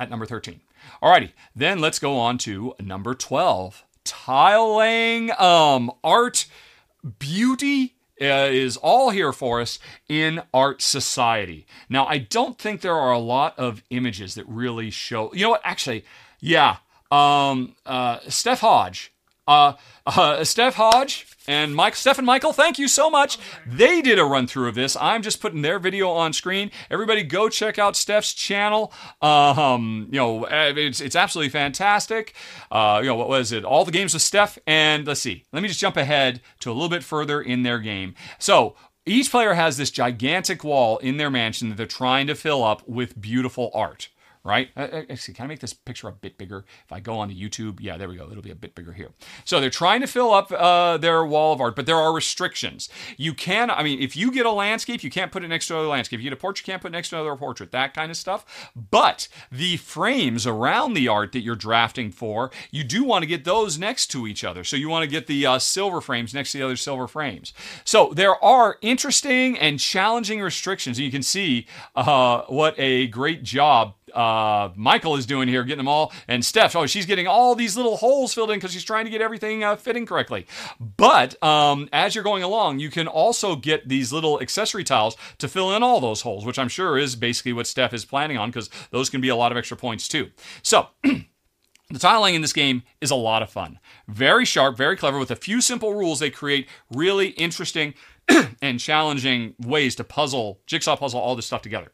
at 0.00 0.10
number 0.10 0.26
thirteen. 0.26 0.60
Alrighty, 1.04 1.32
then 1.54 1.80
let's 1.80 1.98
go 1.98 2.16
on 2.16 2.38
to 2.38 2.74
number 2.80 3.14
12. 3.14 3.84
Tile 4.04 4.78
laying, 4.78 5.30
um, 5.38 5.92
art, 6.02 6.46
beauty 7.18 7.96
uh, 8.18 8.48
is 8.50 8.78
all 8.78 9.10
here 9.10 9.30
for 9.30 9.60
us 9.60 9.78
in 10.08 10.40
art 10.54 10.80
society. 10.80 11.66
Now, 11.90 12.06
I 12.06 12.16
don't 12.16 12.56
think 12.56 12.80
there 12.80 12.96
are 12.96 13.12
a 13.12 13.18
lot 13.18 13.58
of 13.58 13.82
images 13.90 14.34
that 14.36 14.48
really 14.48 14.88
show. 14.88 15.30
You 15.34 15.42
know 15.42 15.50
what? 15.50 15.60
Actually, 15.62 16.06
yeah. 16.40 16.76
Um, 17.10 17.76
uh, 17.84 18.20
Steph 18.28 18.60
Hodge. 18.60 19.12
Uh, 19.46 19.74
uh, 20.06 20.44
Steph 20.44 20.74
Hodge 20.74 21.26
and 21.46 21.74
Mike, 21.74 21.94
Steph 21.94 22.18
and 22.18 22.26
Michael, 22.26 22.52
thank 22.52 22.78
you 22.78 22.88
so 22.88 23.10
much. 23.10 23.38
They 23.66 24.00
did 24.00 24.18
a 24.18 24.24
run 24.24 24.46
through 24.46 24.68
of 24.68 24.74
this. 24.74 24.96
I'm 24.98 25.22
just 25.22 25.40
putting 25.40 25.62
their 25.62 25.78
video 25.78 26.08
on 26.08 26.32
screen. 26.32 26.70
Everybody, 26.90 27.22
go 27.22 27.48
check 27.50 27.78
out 27.78 27.96
Steph's 27.96 28.32
channel. 28.32 28.92
Um, 29.20 30.08
you 30.10 30.18
know, 30.18 30.44
eh, 30.44 30.72
it's 30.76 31.00
it's 31.00 31.16
absolutely 31.16 31.50
fantastic. 31.50 32.34
Uh, 32.70 33.00
you 33.02 33.08
know, 33.08 33.14
what 33.14 33.28
was 33.28 33.52
it? 33.52 33.64
All 33.64 33.84
the 33.84 33.92
games 33.92 34.14
with 34.14 34.22
Steph. 34.22 34.58
And 34.66 35.06
let's 35.06 35.20
see. 35.20 35.44
Let 35.52 35.62
me 35.62 35.68
just 35.68 35.80
jump 35.80 35.96
ahead 35.96 36.40
to 36.60 36.70
a 36.70 36.72
little 36.72 36.88
bit 36.88 37.04
further 37.04 37.42
in 37.42 37.62
their 37.62 37.78
game. 37.78 38.14
So 38.38 38.74
each 39.04 39.30
player 39.30 39.52
has 39.52 39.76
this 39.76 39.90
gigantic 39.90 40.64
wall 40.64 40.96
in 40.98 41.18
their 41.18 41.30
mansion 41.30 41.68
that 41.68 41.76
they're 41.76 41.86
trying 41.86 42.26
to 42.28 42.34
fill 42.34 42.64
up 42.64 42.88
with 42.88 43.20
beautiful 43.20 43.70
art 43.74 44.08
right? 44.44 44.68
Uh, 44.76 44.80
uh, 44.80 45.02
actually, 45.08 45.34
can 45.34 45.44
I 45.44 45.48
make 45.48 45.60
this 45.60 45.72
picture 45.72 46.06
a 46.08 46.12
bit 46.12 46.36
bigger? 46.36 46.64
If 46.84 46.92
I 46.92 47.00
go 47.00 47.18
onto 47.18 47.34
YouTube, 47.34 47.78
yeah, 47.80 47.96
there 47.96 48.08
we 48.08 48.16
go. 48.16 48.28
It'll 48.30 48.42
be 48.42 48.50
a 48.50 48.54
bit 48.54 48.74
bigger 48.74 48.92
here. 48.92 49.10
So 49.44 49.60
they're 49.60 49.70
trying 49.70 50.02
to 50.02 50.06
fill 50.06 50.32
up 50.32 50.52
uh, 50.52 50.98
their 50.98 51.24
wall 51.24 51.54
of 51.54 51.60
art, 51.60 51.74
but 51.74 51.86
there 51.86 51.96
are 51.96 52.12
restrictions. 52.12 52.90
You 53.16 53.32
can, 53.32 53.70
I 53.70 53.82
mean, 53.82 54.00
if 54.00 54.16
you 54.16 54.30
get 54.30 54.44
a 54.44 54.50
landscape, 54.50 55.02
you 55.02 55.10
can't 55.10 55.32
put 55.32 55.44
it 55.44 55.48
next 55.48 55.68
to 55.68 55.74
another 55.74 55.88
landscape. 55.88 56.18
If 56.18 56.24
you 56.24 56.30
get 56.30 56.36
a 56.36 56.40
portrait, 56.40 56.66
you 56.66 56.72
can't 56.72 56.82
put 56.82 56.92
next 56.92 57.08
to 57.08 57.16
another 57.16 57.36
portrait, 57.36 57.72
that 57.72 57.94
kind 57.94 58.10
of 58.10 58.16
stuff. 58.18 58.70
But 58.76 59.28
the 59.50 59.78
frames 59.78 60.46
around 60.46 60.92
the 60.92 61.08
art 61.08 61.32
that 61.32 61.40
you're 61.40 61.56
drafting 61.56 62.12
for, 62.12 62.50
you 62.70 62.84
do 62.84 63.02
want 63.02 63.22
to 63.22 63.26
get 63.26 63.44
those 63.44 63.78
next 63.78 64.08
to 64.08 64.26
each 64.26 64.44
other. 64.44 64.62
So 64.62 64.76
you 64.76 64.90
want 64.90 65.04
to 65.04 65.10
get 65.10 65.26
the 65.26 65.46
uh, 65.46 65.58
silver 65.58 66.02
frames 66.02 66.34
next 66.34 66.52
to 66.52 66.58
the 66.58 66.64
other 66.64 66.76
silver 66.76 67.08
frames. 67.08 67.54
So 67.84 68.12
there 68.14 68.42
are 68.44 68.76
interesting 68.82 69.58
and 69.58 69.80
challenging 69.80 70.42
restrictions. 70.42 71.00
You 71.00 71.10
can 71.10 71.22
see 71.22 71.66
uh, 71.96 72.42
what 72.42 72.74
a 72.78 73.06
great 73.06 73.42
job 73.42 73.94
uh, 74.14 74.70
Michael 74.76 75.16
is 75.16 75.26
doing 75.26 75.48
here, 75.48 75.64
getting 75.64 75.78
them 75.78 75.88
all, 75.88 76.12
and 76.28 76.44
Steph, 76.44 76.76
oh, 76.76 76.86
she's 76.86 77.06
getting 77.06 77.26
all 77.26 77.54
these 77.54 77.76
little 77.76 77.96
holes 77.96 78.34
filled 78.34 78.50
in 78.50 78.56
because 78.56 78.72
she's 78.72 78.84
trying 78.84 79.04
to 79.04 79.10
get 79.10 79.20
everything 79.20 79.64
uh, 79.64 79.76
fitting 79.76 80.06
correctly. 80.06 80.46
But 80.78 81.42
um, 81.42 81.88
as 81.92 82.14
you're 82.14 82.24
going 82.24 82.42
along, 82.42 82.78
you 82.78 82.90
can 82.90 83.06
also 83.06 83.56
get 83.56 83.88
these 83.88 84.12
little 84.12 84.40
accessory 84.40 84.84
tiles 84.84 85.16
to 85.38 85.48
fill 85.48 85.74
in 85.74 85.82
all 85.82 86.00
those 86.00 86.22
holes, 86.22 86.44
which 86.44 86.58
I'm 86.58 86.68
sure 86.68 86.98
is 86.98 87.16
basically 87.16 87.52
what 87.52 87.66
Steph 87.66 87.92
is 87.92 88.04
planning 88.04 88.38
on 88.38 88.50
because 88.50 88.70
those 88.90 89.10
can 89.10 89.20
be 89.20 89.28
a 89.28 89.36
lot 89.36 89.52
of 89.52 89.58
extra 89.58 89.76
points 89.76 90.08
too. 90.08 90.30
So, 90.62 90.88
The 91.90 91.98
tiling 91.98 92.34
in 92.34 92.40
this 92.40 92.52
game 92.52 92.82
is 93.00 93.10
a 93.10 93.14
lot 93.14 93.42
of 93.42 93.50
fun. 93.50 93.78
Very 94.08 94.44
sharp, 94.44 94.76
very 94.76 94.96
clever. 94.96 95.18
With 95.18 95.30
a 95.30 95.36
few 95.36 95.60
simple 95.60 95.94
rules, 95.94 96.18
they 96.18 96.30
create 96.30 96.66
really 96.90 97.28
interesting 97.28 97.94
and 98.62 98.80
challenging 98.80 99.54
ways 99.60 99.94
to 99.96 100.04
puzzle, 100.04 100.60
jigsaw 100.66 100.96
puzzle 100.96 101.20
all 101.20 101.36
this 101.36 101.46
stuff 101.46 101.62
together. 101.62 101.92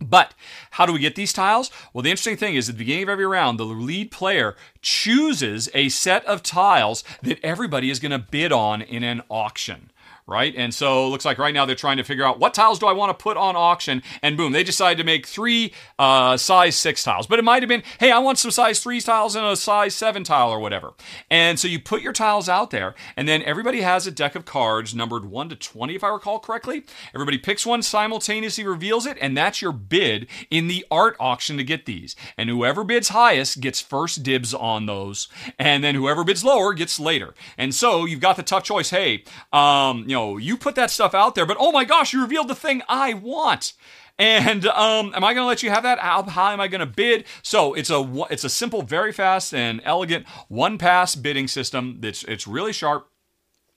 But 0.00 0.34
how 0.72 0.86
do 0.86 0.92
we 0.92 0.98
get 0.98 1.14
these 1.14 1.32
tiles? 1.32 1.70
Well, 1.92 2.02
the 2.02 2.10
interesting 2.10 2.36
thing 2.36 2.54
is 2.54 2.68
at 2.68 2.74
the 2.74 2.78
beginning 2.78 3.04
of 3.04 3.08
every 3.08 3.26
round, 3.26 3.58
the 3.58 3.64
lead 3.64 4.10
player 4.10 4.54
chooses 4.82 5.68
a 5.74 5.88
set 5.88 6.24
of 6.26 6.42
tiles 6.42 7.02
that 7.22 7.42
everybody 7.42 7.90
is 7.90 7.98
going 7.98 8.12
to 8.12 8.18
bid 8.18 8.52
on 8.52 8.82
in 8.82 9.02
an 9.02 9.22
auction 9.30 9.90
right? 10.26 10.54
And 10.56 10.74
so 10.74 11.06
it 11.06 11.10
looks 11.10 11.24
like 11.24 11.38
right 11.38 11.54
now 11.54 11.64
they're 11.64 11.76
trying 11.76 11.98
to 11.98 12.04
figure 12.04 12.24
out 12.24 12.40
what 12.40 12.54
tiles 12.54 12.78
do 12.78 12.86
I 12.86 12.92
want 12.92 13.16
to 13.16 13.22
put 13.22 13.36
on 13.36 13.54
auction, 13.56 14.02
and 14.22 14.36
boom, 14.36 14.52
they 14.52 14.64
decide 14.64 14.96
to 14.98 15.04
make 15.04 15.26
three 15.26 15.72
uh, 15.98 16.36
size 16.36 16.76
six 16.76 17.04
tiles. 17.04 17.26
But 17.26 17.38
it 17.38 17.44
might 17.44 17.62
have 17.62 17.68
been, 17.68 17.82
hey, 18.00 18.10
I 18.10 18.18
want 18.18 18.38
some 18.38 18.50
size 18.50 18.80
three 18.80 19.00
tiles 19.00 19.36
and 19.36 19.46
a 19.46 19.56
size 19.56 19.94
seven 19.94 20.24
tile 20.24 20.50
or 20.50 20.58
whatever. 20.58 20.94
And 21.30 21.58
so 21.58 21.68
you 21.68 21.78
put 21.80 22.02
your 22.02 22.12
tiles 22.12 22.48
out 22.48 22.70
there, 22.70 22.94
and 23.16 23.28
then 23.28 23.42
everybody 23.42 23.82
has 23.82 24.06
a 24.06 24.10
deck 24.10 24.34
of 24.34 24.44
cards 24.44 24.94
numbered 24.94 25.26
one 25.26 25.48
to 25.48 25.56
twenty, 25.56 25.94
if 25.94 26.02
I 26.02 26.08
recall 26.08 26.38
correctly. 26.38 26.84
Everybody 27.14 27.38
picks 27.38 27.64
one, 27.64 27.82
simultaneously 27.82 28.64
reveals 28.64 29.06
it, 29.06 29.16
and 29.20 29.36
that's 29.36 29.62
your 29.62 29.72
bid 29.72 30.26
in 30.50 30.68
the 30.68 30.84
art 30.90 31.16
auction 31.20 31.56
to 31.56 31.64
get 31.64 31.86
these. 31.86 32.16
And 32.36 32.50
whoever 32.50 32.84
bids 32.84 33.10
highest 33.10 33.60
gets 33.60 33.80
first 33.80 34.22
dibs 34.22 34.52
on 34.54 34.86
those, 34.86 35.28
and 35.58 35.84
then 35.84 35.94
whoever 35.94 36.24
bids 36.24 36.42
lower 36.42 36.72
gets 36.74 36.98
later. 36.98 37.34
And 37.56 37.74
so 37.74 38.04
you've 38.04 38.20
got 38.20 38.36
the 38.36 38.42
tough 38.42 38.64
choice. 38.64 38.90
Hey, 38.90 39.24
um, 39.52 40.04
you 40.06 40.15
know, 40.16 40.36
you 40.36 40.56
put 40.56 40.74
that 40.74 40.90
stuff 40.90 41.14
out 41.14 41.34
there, 41.34 41.46
but 41.46 41.56
oh 41.60 41.72
my 41.72 41.84
gosh, 41.84 42.12
you 42.12 42.22
revealed 42.22 42.48
the 42.48 42.54
thing 42.54 42.82
I 42.88 43.14
want. 43.14 43.74
And 44.18 44.66
um, 44.66 45.12
am 45.14 45.24
I 45.24 45.34
going 45.34 45.44
to 45.44 45.48
let 45.48 45.62
you 45.62 45.68
have 45.70 45.82
that? 45.82 45.98
How 45.98 46.22
high 46.22 46.54
am 46.54 46.60
I 46.60 46.68
going 46.68 46.80
to 46.80 46.86
bid? 46.86 47.26
So 47.42 47.74
it's 47.74 47.90
a 47.90 48.26
it's 48.30 48.44
a 48.44 48.48
simple, 48.48 48.82
very 48.82 49.12
fast 49.12 49.52
and 49.52 49.80
elegant 49.84 50.26
one 50.48 50.78
pass 50.78 51.14
bidding 51.14 51.48
system. 51.48 51.98
That's 52.00 52.24
it's 52.24 52.46
really 52.46 52.72
sharp. 52.72 53.10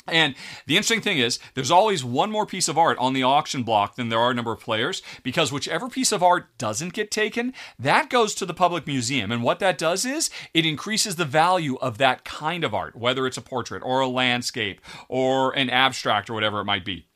And 0.08 0.34
the 0.66 0.76
interesting 0.76 1.02
thing 1.02 1.20
is, 1.20 1.40
there's 1.54 1.70
always 1.70 2.04
one 2.04 2.32
more 2.32 2.46
piece 2.46 2.68
of 2.68 2.78
art 2.78 2.98
on 2.98 3.14
the 3.14 3.24
auction 3.24 3.64
block 3.64 3.96
than 3.96 4.10
there 4.10 4.20
are 4.20 4.34
number 4.34 4.54
of 4.54 4.60
players, 4.60 5.04
because 5.22 5.52
whichever 5.52 5.88
piece 5.88 6.12
of 6.12 6.24
art 6.24 6.58
doesn't 6.58 6.94
get 6.94 7.12
taken, 7.12 7.54
that 7.78 8.10
goes 8.10 8.34
to 8.36 8.46
the 8.46 8.54
public 8.54 8.88
museum. 8.88 9.32
And 9.32 9.44
what 9.44 9.60
that 9.60 9.78
does 9.78 10.06
is, 10.06 10.30
it 10.54 10.66
increases 10.66 11.16
the 11.16 11.26
value 11.26 11.76
of 11.76 12.00
that 12.00 12.26
kind 12.26 12.64
of 12.64 12.74
art, 12.74 12.96
whether 12.96 13.28
it's 13.28 13.38
a 13.38 13.42
portrait 13.42 13.84
or 13.86 14.00
a 14.00 14.08
landscape 14.08 14.82
or 15.10 15.52
an 15.52 15.70
abstract 15.70 16.30
or 16.30 16.34
whatever 16.34 16.60
it 16.60 16.66
might 16.66 16.86
be. 16.86 17.09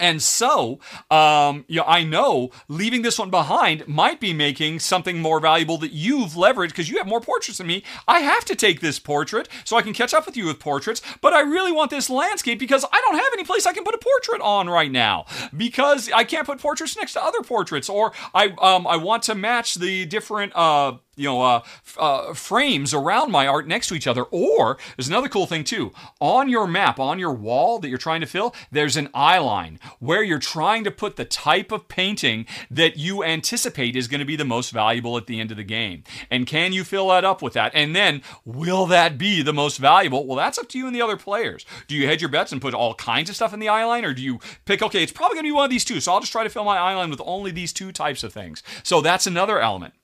And 0.00 0.22
so, 0.22 0.80
um, 1.10 1.64
you 1.68 1.76
know, 1.76 1.84
I 1.86 2.02
know 2.02 2.50
leaving 2.68 3.02
this 3.02 3.18
one 3.18 3.30
behind 3.30 3.86
might 3.86 4.18
be 4.18 4.32
making 4.32 4.80
something 4.80 5.20
more 5.20 5.38
valuable 5.38 5.78
that 5.78 5.92
you've 5.92 6.32
leveraged 6.32 6.68
because 6.68 6.88
you 6.88 6.98
have 6.98 7.06
more 7.06 7.20
portraits 7.20 7.58
than 7.58 7.66
me. 7.66 7.84
I 8.08 8.20
have 8.20 8.44
to 8.46 8.56
take 8.56 8.80
this 8.80 8.98
portrait 8.98 9.48
so 9.64 9.76
I 9.76 9.82
can 9.82 9.92
catch 9.92 10.14
up 10.14 10.26
with 10.26 10.36
you 10.36 10.46
with 10.46 10.58
portraits, 10.58 11.02
but 11.20 11.32
I 11.32 11.40
really 11.40 11.70
want 11.70 11.90
this 11.90 12.08
landscape 12.08 12.58
because 12.58 12.84
I 12.90 13.00
don't 13.02 13.16
have 13.16 13.32
any 13.34 13.44
place 13.44 13.66
I 13.66 13.72
can 13.72 13.84
put 13.84 13.94
a 13.94 13.98
portrait 13.98 14.40
on 14.40 14.68
right 14.68 14.90
now 14.90 15.26
because 15.56 16.10
I 16.12 16.24
can't 16.24 16.46
put 16.46 16.58
portraits 16.58 16.96
next 16.96 17.12
to 17.12 17.24
other 17.24 17.42
portraits, 17.42 17.88
or 17.88 18.12
I 18.34 18.48
um, 18.60 18.86
I 18.86 18.96
want 18.96 19.22
to 19.24 19.34
match 19.34 19.74
the 19.74 20.06
different 20.06 20.54
uh, 20.56 20.94
you 21.20 21.26
know 21.26 21.42
uh, 21.42 21.62
uh, 21.98 22.34
frames 22.34 22.94
around 22.94 23.30
my 23.30 23.46
art 23.46 23.66
next 23.66 23.88
to 23.88 23.94
each 23.94 24.06
other. 24.06 24.24
Or 24.24 24.78
there's 24.96 25.08
another 25.08 25.28
cool 25.28 25.46
thing 25.46 25.64
too. 25.64 25.92
On 26.20 26.48
your 26.48 26.66
map, 26.66 26.98
on 26.98 27.18
your 27.18 27.32
wall 27.32 27.78
that 27.78 27.88
you're 27.88 27.98
trying 27.98 28.20
to 28.20 28.26
fill, 28.26 28.54
there's 28.70 28.96
an 28.96 29.08
eye 29.14 29.38
line 29.38 29.78
where 29.98 30.22
you're 30.22 30.38
trying 30.38 30.84
to 30.84 30.90
put 30.90 31.16
the 31.16 31.24
type 31.24 31.72
of 31.72 31.88
painting 31.88 32.46
that 32.70 32.96
you 32.96 33.22
anticipate 33.22 33.96
is 33.96 34.08
going 34.08 34.20
to 34.20 34.24
be 34.24 34.36
the 34.36 34.44
most 34.44 34.70
valuable 34.70 35.16
at 35.16 35.26
the 35.26 35.40
end 35.40 35.50
of 35.50 35.56
the 35.56 35.64
game. 35.64 36.02
And 36.30 36.46
can 36.46 36.72
you 36.72 36.84
fill 36.84 37.08
that 37.08 37.24
up 37.24 37.42
with 37.42 37.52
that? 37.54 37.72
And 37.74 37.94
then 37.94 38.22
will 38.44 38.86
that 38.86 39.18
be 39.18 39.42
the 39.42 39.52
most 39.52 39.78
valuable? 39.78 40.26
Well, 40.26 40.36
that's 40.36 40.58
up 40.58 40.68
to 40.70 40.78
you 40.78 40.86
and 40.86 40.94
the 40.94 41.02
other 41.02 41.16
players. 41.16 41.66
Do 41.86 41.94
you 41.94 42.06
hedge 42.06 42.22
your 42.22 42.30
bets 42.30 42.52
and 42.52 42.62
put 42.62 42.74
all 42.74 42.94
kinds 42.94 43.28
of 43.28 43.36
stuff 43.36 43.52
in 43.52 43.60
the 43.60 43.68
eye 43.68 43.84
line, 43.84 44.04
or 44.04 44.14
do 44.14 44.22
you 44.22 44.40
pick? 44.64 44.82
Okay, 44.82 45.02
it's 45.02 45.12
probably 45.12 45.36
going 45.36 45.44
to 45.44 45.48
be 45.48 45.52
one 45.52 45.64
of 45.64 45.70
these 45.70 45.84
two, 45.84 46.00
so 46.00 46.12
I'll 46.12 46.20
just 46.20 46.32
try 46.32 46.44
to 46.44 46.50
fill 46.50 46.64
my 46.64 46.78
eye 46.78 46.94
line 46.94 47.10
with 47.10 47.20
only 47.24 47.50
these 47.50 47.72
two 47.72 47.92
types 47.92 48.22
of 48.22 48.32
things. 48.32 48.62
So 48.82 49.00
that's 49.00 49.26
another 49.26 49.60
element. 49.60 49.94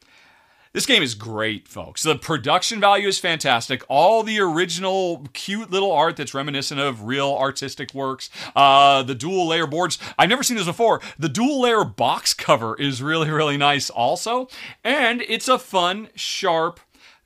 This 0.76 0.84
game 0.84 1.02
is 1.02 1.14
great, 1.14 1.66
folks. 1.68 2.02
The 2.02 2.16
production 2.16 2.80
value 2.80 3.08
is 3.08 3.18
fantastic. 3.18 3.82
All 3.88 4.22
the 4.22 4.38
original 4.40 5.26
cute 5.32 5.70
little 5.70 5.90
art 5.90 6.18
that's 6.18 6.34
reminiscent 6.34 6.78
of 6.78 7.04
real 7.04 7.32
artistic 7.32 7.94
works. 7.94 8.28
Uh, 8.54 9.02
the 9.02 9.14
dual 9.14 9.48
layer 9.48 9.66
boards. 9.66 9.98
I've 10.18 10.28
never 10.28 10.42
seen 10.42 10.58
this 10.58 10.66
before. 10.66 11.00
The 11.18 11.30
dual 11.30 11.62
layer 11.62 11.82
box 11.82 12.34
cover 12.34 12.78
is 12.78 13.02
really, 13.02 13.30
really 13.30 13.56
nice 13.56 13.88
also. 13.88 14.48
And 14.84 15.22
it's 15.22 15.48
a 15.48 15.58
fun, 15.58 16.10
sharp, 16.14 16.78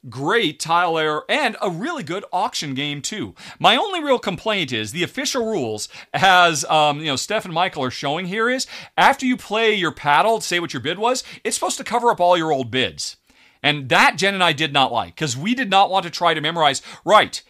great 0.08 0.60
tile 0.60 0.92
layer 0.92 1.22
and 1.28 1.56
a 1.60 1.70
really 1.70 2.04
good 2.04 2.24
auction 2.32 2.72
game 2.72 3.02
too. 3.02 3.34
My 3.58 3.74
only 3.74 4.00
real 4.00 4.20
complaint 4.20 4.72
is 4.72 4.92
the 4.92 5.02
official 5.02 5.44
rules, 5.44 5.88
as 6.14 6.64
um, 6.66 7.00
you 7.00 7.06
know, 7.06 7.16
Steph 7.16 7.46
and 7.46 7.52
Michael 7.52 7.82
are 7.82 7.90
showing 7.90 8.26
here, 8.26 8.48
is 8.48 8.68
after 8.96 9.26
you 9.26 9.36
play 9.36 9.74
your 9.74 9.90
paddle, 9.90 10.40
say 10.40 10.60
what 10.60 10.72
your 10.72 10.82
bid 10.82 11.00
was, 11.00 11.24
it's 11.42 11.56
supposed 11.56 11.78
to 11.78 11.84
cover 11.84 12.12
up 12.12 12.20
all 12.20 12.38
your 12.38 12.52
old 12.52 12.70
bids. 12.70 13.16
And 13.62 13.88
that 13.88 14.16
Jen 14.16 14.34
and 14.34 14.44
I 14.44 14.52
did 14.52 14.72
not 14.72 14.92
like 14.92 15.14
because 15.14 15.36
we 15.36 15.54
did 15.54 15.70
not 15.70 15.90
want 15.90 16.04
to 16.04 16.10
try 16.10 16.34
to 16.34 16.40
memorize, 16.40 16.82
right, 17.04 17.42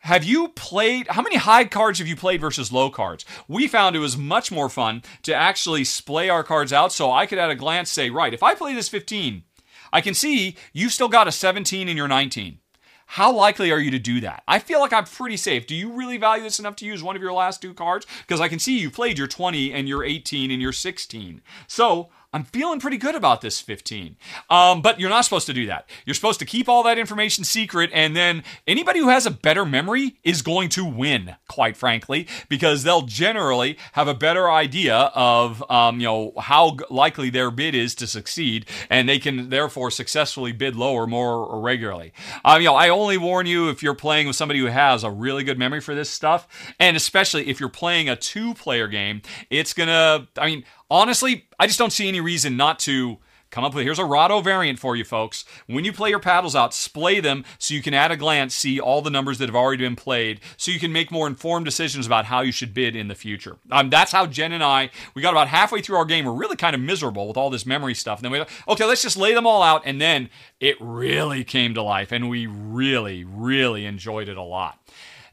have 0.00 0.24
you 0.24 0.48
played 0.48 1.06
how 1.08 1.22
many 1.22 1.36
high 1.36 1.64
cards 1.64 1.98
have 1.98 2.08
you 2.08 2.16
played 2.16 2.40
versus 2.40 2.72
low 2.72 2.90
cards 2.90 3.24
we 3.46 3.68
found 3.68 3.94
it 3.94 4.00
was 4.00 4.16
much 4.16 4.50
more 4.50 4.68
fun 4.68 5.00
to 5.22 5.32
actually 5.32 5.84
splay 5.84 6.28
our 6.28 6.42
cards 6.42 6.72
out 6.72 6.92
so 6.92 7.12
i 7.12 7.24
could 7.24 7.38
at 7.38 7.50
a 7.50 7.54
glance 7.54 7.88
say 7.88 8.10
right 8.10 8.34
if 8.34 8.42
i 8.42 8.52
play 8.52 8.74
this 8.74 8.88
15 8.88 9.44
i 9.92 10.00
can 10.00 10.12
see 10.12 10.56
you've 10.72 10.92
still 10.92 11.08
got 11.08 11.28
a 11.28 11.32
17 11.32 11.88
and 11.88 11.96
your 11.96 12.08
19 12.08 12.58
how 13.06 13.30
likely 13.30 13.70
are 13.70 13.78
you 13.78 13.90
to 13.90 13.98
do 13.98 14.22
that? 14.22 14.42
I 14.48 14.58
feel 14.58 14.80
like 14.80 14.94
I'm 14.94 15.04
pretty 15.04 15.36
safe. 15.36 15.66
Do 15.66 15.74
you 15.74 15.92
really 15.92 16.16
value 16.16 16.42
this 16.42 16.58
enough 16.58 16.76
to 16.76 16.86
use 16.86 17.02
one 17.02 17.14
of 17.14 17.20
your 17.20 17.34
last 17.34 17.60
two 17.60 17.74
cards? 17.74 18.06
Because 18.22 18.40
I 18.40 18.48
can 18.48 18.58
see 18.58 18.78
you 18.78 18.90
played 18.90 19.18
your 19.18 19.26
20 19.26 19.70
and 19.70 19.86
your 19.86 20.02
18 20.02 20.50
and 20.50 20.62
your 20.62 20.72
16. 20.72 21.42
So 21.66 22.08
I'm 22.32 22.44
feeling 22.44 22.80
pretty 22.80 22.96
good 22.96 23.14
about 23.14 23.42
this 23.42 23.60
15. 23.60 24.16
Um, 24.48 24.80
but 24.80 24.98
you're 24.98 25.10
not 25.10 25.24
supposed 25.24 25.46
to 25.46 25.52
do 25.52 25.66
that. 25.66 25.88
You're 26.06 26.14
supposed 26.14 26.38
to 26.38 26.46
keep 26.46 26.68
all 26.68 26.82
that 26.84 26.98
information 26.98 27.44
secret, 27.44 27.90
and 27.92 28.16
then 28.16 28.42
anybody 28.66 29.00
who 29.00 29.10
has 29.10 29.26
a 29.26 29.30
better 29.30 29.66
memory 29.66 30.16
is 30.24 30.40
going 30.40 30.70
to 30.70 30.84
win, 30.84 31.36
quite 31.48 31.76
frankly, 31.76 32.26
because 32.48 32.84
they'll 32.84 33.02
generally 33.02 33.76
have 33.92 34.08
a 34.08 34.14
better 34.14 34.50
idea 34.50 35.10
of 35.14 35.62
um, 35.70 36.00
you 36.00 36.06
know 36.06 36.32
how 36.38 36.76
likely 36.88 37.28
their 37.28 37.50
bid 37.50 37.74
is 37.74 37.94
to 37.96 38.06
succeed, 38.06 38.64
and 38.88 39.08
they 39.08 39.18
can 39.18 39.50
therefore 39.50 39.90
successfully 39.90 40.52
bid 40.52 40.74
lower 40.74 41.06
more 41.06 41.60
regularly. 41.60 42.12
Um, 42.44 42.62
you 42.62 42.68
know, 42.68 42.76
I 42.76 42.88
only 42.88 43.18
warn 43.18 43.46
you 43.46 43.68
if 43.68 43.82
you're 43.82 43.94
playing 43.94 44.26
with 44.26 44.36
somebody 44.36 44.60
who 44.60 44.66
has 44.66 45.04
a 45.04 45.10
really 45.10 45.44
good 45.44 45.58
memory 45.58 45.80
for 45.80 45.94
this 45.94 46.08
stuff, 46.08 46.48
and 46.80 46.96
especially 46.96 47.48
if 47.48 47.60
you're 47.60 47.68
playing 47.68 48.08
a 48.08 48.16
two-player 48.16 48.88
game, 48.88 49.20
it's 49.50 49.74
gonna. 49.74 50.28
I 50.38 50.46
mean 50.46 50.64
honestly, 50.92 51.46
I 51.58 51.66
just 51.66 51.78
don't 51.78 51.92
see 51.92 52.06
any 52.06 52.20
reason 52.20 52.56
not 52.56 52.78
to 52.80 53.18
come 53.50 53.64
up 53.64 53.74
with 53.74 53.84
here's 53.84 53.98
a 53.98 54.04
Rahdo 54.04 54.40
variant 54.40 54.78
for 54.78 54.96
you 54.96 55.04
folks. 55.04 55.44
When 55.66 55.84
you 55.84 55.92
play 55.92 56.10
your 56.10 56.18
paddles 56.18 56.56
out, 56.56 56.72
splay 56.72 57.20
them 57.20 57.44
so 57.58 57.74
you 57.74 57.82
can 57.82 57.94
at 57.94 58.10
a 58.10 58.16
glance 58.16 58.54
see 58.54 58.80
all 58.80 59.02
the 59.02 59.10
numbers 59.10 59.38
that 59.38 59.48
have 59.48 59.56
already 59.56 59.82
been 59.84 59.96
played 59.96 60.40
so 60.56 60.70
you 60.70 60.80
can 60.80 60.92
make 60.92 61.10
more 61.10 61.26
informed 61.26 61.64
decisions 61.64 62.06
about 62.06 62.26
how 62.26 62.40
you 62.40 62.52
should 62.52 62.74
bid 62.74 62.96
in 62.96 63.08
the 63.08 63.14
future. 63.14 63.56
Um, 63.70 63.90
that's 63.90 64.12
how 64.12 64.26
Jen 64.26 64.52
and 64.52 64.64
I, 64.64 64.90
we 65.14 65.22
got 65.22 65.32
about 65.32 65.48
halfway 65.48 65.82
through 65.82 65.96
our 65.96 66.04
game. 66.04 66.24
We're 66.24 66.32
really 66.32 66.56
kind 66.56 66.74
of 66.74 66.80
miserable 66.80 67.28
with 67.28 67.36
all 67.36 67.50
this 67.50 67.66
memory 67.66 67.94
stuff. 67.94 68.18
And 68.18 68.24
then 68.24 68.32
we 68.32 68.72
okay, 68.72 68.84
let's 68.84 69.02
just 69.02 69.16
lay 69.16 69.34
them 69.34 69.46
all 69.46 69.62
out. 69.62 69.82
And 69.84 70.00
then 70.00 70.30
it 70.60 70.76
really 70.80 71.44
came 71.44 71.74
to 71.74 71.82
life 71.82 72.12
and 72.12 72.28
we 72.28 72.46
really, 72.46 73.24
really 73.24 73.84
enjoyed 73.86 74.28
it 74.28 74.36
a 74.36 74.42
lot. 74.42 74.78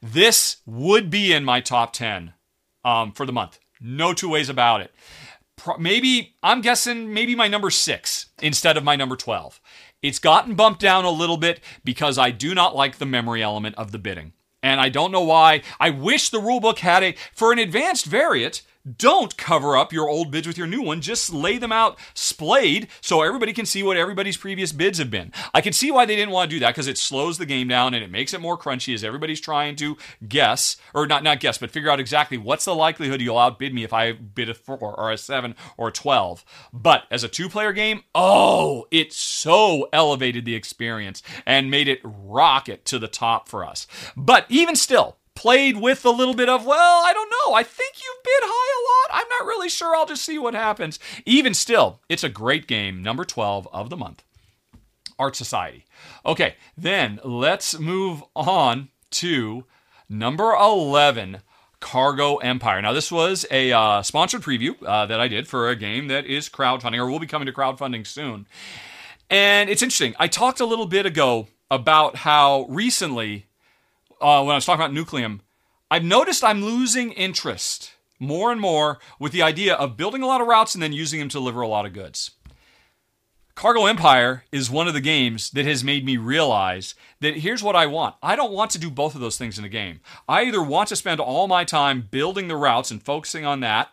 This 0.01 0.57
would 0.65 1.09
be 1.09 1.33
in 1.33 1.43
my 1.43 1.59
top 1.61 1.93
10 1.93 2.33
um, 2.85 3.11
for 3.11 3.25
the 3.25 3.33
month. 3.33 3.59
No 3.81 4.13
two 4.13 4.29
ways 4.29 4.49
about 4.49 4.81
it. 4.81 4.93
Maybe 5.77 6.35
I'm 6.43 6.61
guessing 6.61 7.13
maybe 7.13 7.35
my 7.35 7.47
number 7.47 7.69
six 7.69 8.27
instead 8.41 8.77
of 8.77 8.83
my 8.83 8.95
number 8.95 9.15
12. 9.15 9.61
It's 10.01 10.19
gotten 10.19 10.55
bumped 10.55 10.79
down 10.79 11.05
a 11.05 11.09
little 11.09 11.37
bit 11.37 11.59
because 11.83 12.17
I 12.17 12.31
do 12.31 12.55
not 12.55 12.75
like 12.75 12.97
the 12.97 13.05
memory 13.05 13.43
element 13.43 13.75
of 13.75 13.91
the 13.91 13.99
bidding. 13.99 14.33
And 14.61 14.79
I 14.79 14.89
don't 14.89 15.11
know 15.11 15.23
why. 15.23 15.61
I 15.79 15.89
wish 15.89 16.29
the 16.29 16.39
rulebook 16.39 16.79
had 16.79 17.03
a, 17.03 17.15
for 17.33 17.51
an 17.51 17.59
advanced 17.59 18.05
variant, 18.05 18.61
don't 18.97 19.37
cover 19.37 19.77
up 19.77 19.93
your 19.93 20.09
old 20.09 20.31
bids 20.31 20.47
with 20.47 20.57
your 20.57 20.67
new 20.67 20.81
one. 20.81 21.01
Just 21.01 21.31
lay 21.31 21.57
them 21.57 21.71
out 21.71 21.97
splayed 22.13 22.87
so 23.01 23.21
everybody 23.21 23.53
can 23.53 23.65
see 23.65 23.83
what 23.83 23.97
everybody's 23.97 24.37
previous 24.37 24.71
bids 24.71 24.97
have 24.99 25.11
been. 25.11 25.31
I 25.53 25.61
can 25.61 25.73
see 25.73 25.91
why 25.91 26.05
they 26.05 26.15
didn't 26.15 26.33
want 26.33 26.49
to 26.49 26.55
do 26.55 26.59
that 26.61 26.69
because 26.69 26.87
it 26.87 26.97
slows 26.97 27.37
the 27.37 27.45
game 27.45 27.67
down 27.67 27.93
and 27.93 28.03
it 28.03 28.11
makes 28.11 28.33
it 28.33 28.41
more 28.41 28.57
crunchy 28.57 28.93
as 28.93 29.03
everybody's 29.03 29.41
trying 29.41 29.75
to 29.77 29.97
guess, 30.27 30.77
or 30.93 31.07
not 31.07 31.23
not 31.23 31.39
guess, 31.39 31.57
but 31.57 31.71
figure 31.71 31.89
out 31.89 31.99
exactly 31.99 32.37
what's 32.37 32.65
the 32.65 32.75
likelihood 32.75 33.21
you'll 33.21 33.37
outbid 33.37 33.73
me 33.73 33.83
if 33.83 33.93
I 33.93 34.13
bid 34.13 34.49
a 34.49 34.53
four 34.53 34.77
or 34.79 35.11
a 35.11 35.17
seven 35.17 35.55
or 35.77 35.89
a 35.89 35.91
12. 35.91 36.45
But 36.73 37.03
as 37.11 37.23
a 37.23 37.27
two 37.27 37.49
player 37.49 37.73
game, 37.73 38.03
oh, 38.15 38.87
it 38.91 39.13
so 39.13 39.87
elevated 39.93 40.45
the 40.45 40.55
experience 40.55 41.21
and 41.45 41.71
made 41.71 41.87
it 41.87 41.99
rocket 42.03 42.85
to 42.85 42.99
the 42.99 43.07
top 43.07 43.49
for 43.49 43.65
us. 43.65 43.87
But 44.15 44.45
even 44.49 44.75
still, 44.75 45.17
played 45.39 45.77
with 45.77 46.03
a 46.03 46.09
little 46.09 46.33
bit 46.33 46.49
of, 46.49 46.65
well, 46.65 47.01
I 47.05 47.13
don't 47.13 47.31
know. 47.31 47.53
I 47.53 47.63
think 47.63 47.95
you've 47.95 48.23
bid 48.25 48.43
high 48.43 48.73
a 48.75 49.15
lot. 49.15 49.21
I'm 49.21 49.29
not 49.29 49.47
really 49.47 49.69
sure. 49.69 49.95
I'll 49.95 50.05
just 50.05 50.25
see 50.25 50.37
what 50.37 50.53
happens. 50.53 50.99
Even 51.25 51.53
still, 51.53 52.01
it's 52.09 52.25
a 52.25 52.29
great 52.29 52.67
game, 52.67 53.01
number 53.01 53.23
12 53.23 53.65
of 53.71 53.89
the 53.89 53.95
month. 53.95 54.21
Art 55.17 55.37
Society. 55.37 55.85
Okay, 56.25 56.55
then 56.77 57.21
let's 57.23 57.79
move 57.79 58.21
on 58.35 58.89
to 59.11 59.63
number 60.09 60.51
11. 60.51 61.37
Cargo 61.79 62.35
Empire. 62.37 62.81
Now, 62.81 62.91
this 62.91 63.09
was 63.09 63.45
a 63.49 63.71
uh, 63.71 64.01
sponsored 64.01 64.41
preview 64.41 64.75
uh, 64.85 65.05
that 65.05 65.21
I 65.21 65.29
did 65.29 65.47
for 65.47 65.69
a 65.69 65.77
game 65.77 66.09
that 66.09 66.25
is 66.25 66.49
crowdfunding 66.49 66.97
or 66.97 67.09
will 67.09 67.19
be 67.19 67.27
coming 67.27 67.45
to 67.45 67.53
crowdfunding 67.53 68.05
soon. 68.05 68.45
And 69.29 69.69
it's 69.69 69.81
interesting. 69.81 70.13
I 70.19 70.27
talked 70.27 70.59
a 70.59 70.65
little 70.65 70.87
bit 70.87 71.05
ago 71.05 71.47
about 71.71 72.17
how 72.17 72.65
recently 72.67 73.45
uh, 74.21 74.43
when 74.43 74.53
I 74.53 74.55
was 74.55 74.65
talking 74.65 74.83
about 74.83 74.95
Nucleum, 74.95 75.41
I've 75.91 76.03
noticed 76.03 76.43
I'm 76.43 76.63
losing 76.63 77.11
interest 77.11 77.93
more 78.19 78.51
and 78.51 78.59
more 78.59 78.99
with 79.19 79.31
the 79.31 79.41
idea 79.41 79.73
of 79.75 79.97
building 79.97 80.21
a 80.21 80.27
lot 80.27 80.41
of 80.41 80.47
routes 80.47 80.75
and 80.75 80.83
then 80.83 80.93
using 80.93 81.19
them 81.19 81.29
to 81.29 81.37
deliver 81.37 81.61
a 81.61 81.67
lot 81.67 81.85
of 81.85 81.93
goods. 81.93 82.31
Cargo 83.55 83.87
Empire 83.87 84.45
is 84.53 84.69
one 84.69 84.87
of 84.87 84.93
the 84.93 85.01
games 85.01 85.49
that 85.51 85.65
has 85.65 85.83
made 85.83 86.05
me 86.05 86.15
realize 86.15 86.95
that 87.19 87.35
here's 87.35 87.61
what 87.61 87.75
I 87.75 87.87
want. 87.87 88.15
I 88.23 88.37
don't 88.37 88.53
want 88.53 88.71
to 88.71 88.79
do 88.79 88.89
both 88.89 89.15
of 89.15 89.21
those 89.21 89.37
things 89.37 89.59
in 89.59 89.65
a 89.65 89.69
game. 89.69 89.99
I 90.29 90.43
either 90.43 90.63
want 90.63 90.87
to 90.89 90.95
spend 90.95 91.19
all 91.19 91.47
my 91.47 91.65
time 91.65 92.07
building 92.09 92.47
the 92.47 92.55
routes 92.55 92.89
and 92.89 93.03
focusing 93.03 93.45
on 93.45 93.59
that, 93.59 93.89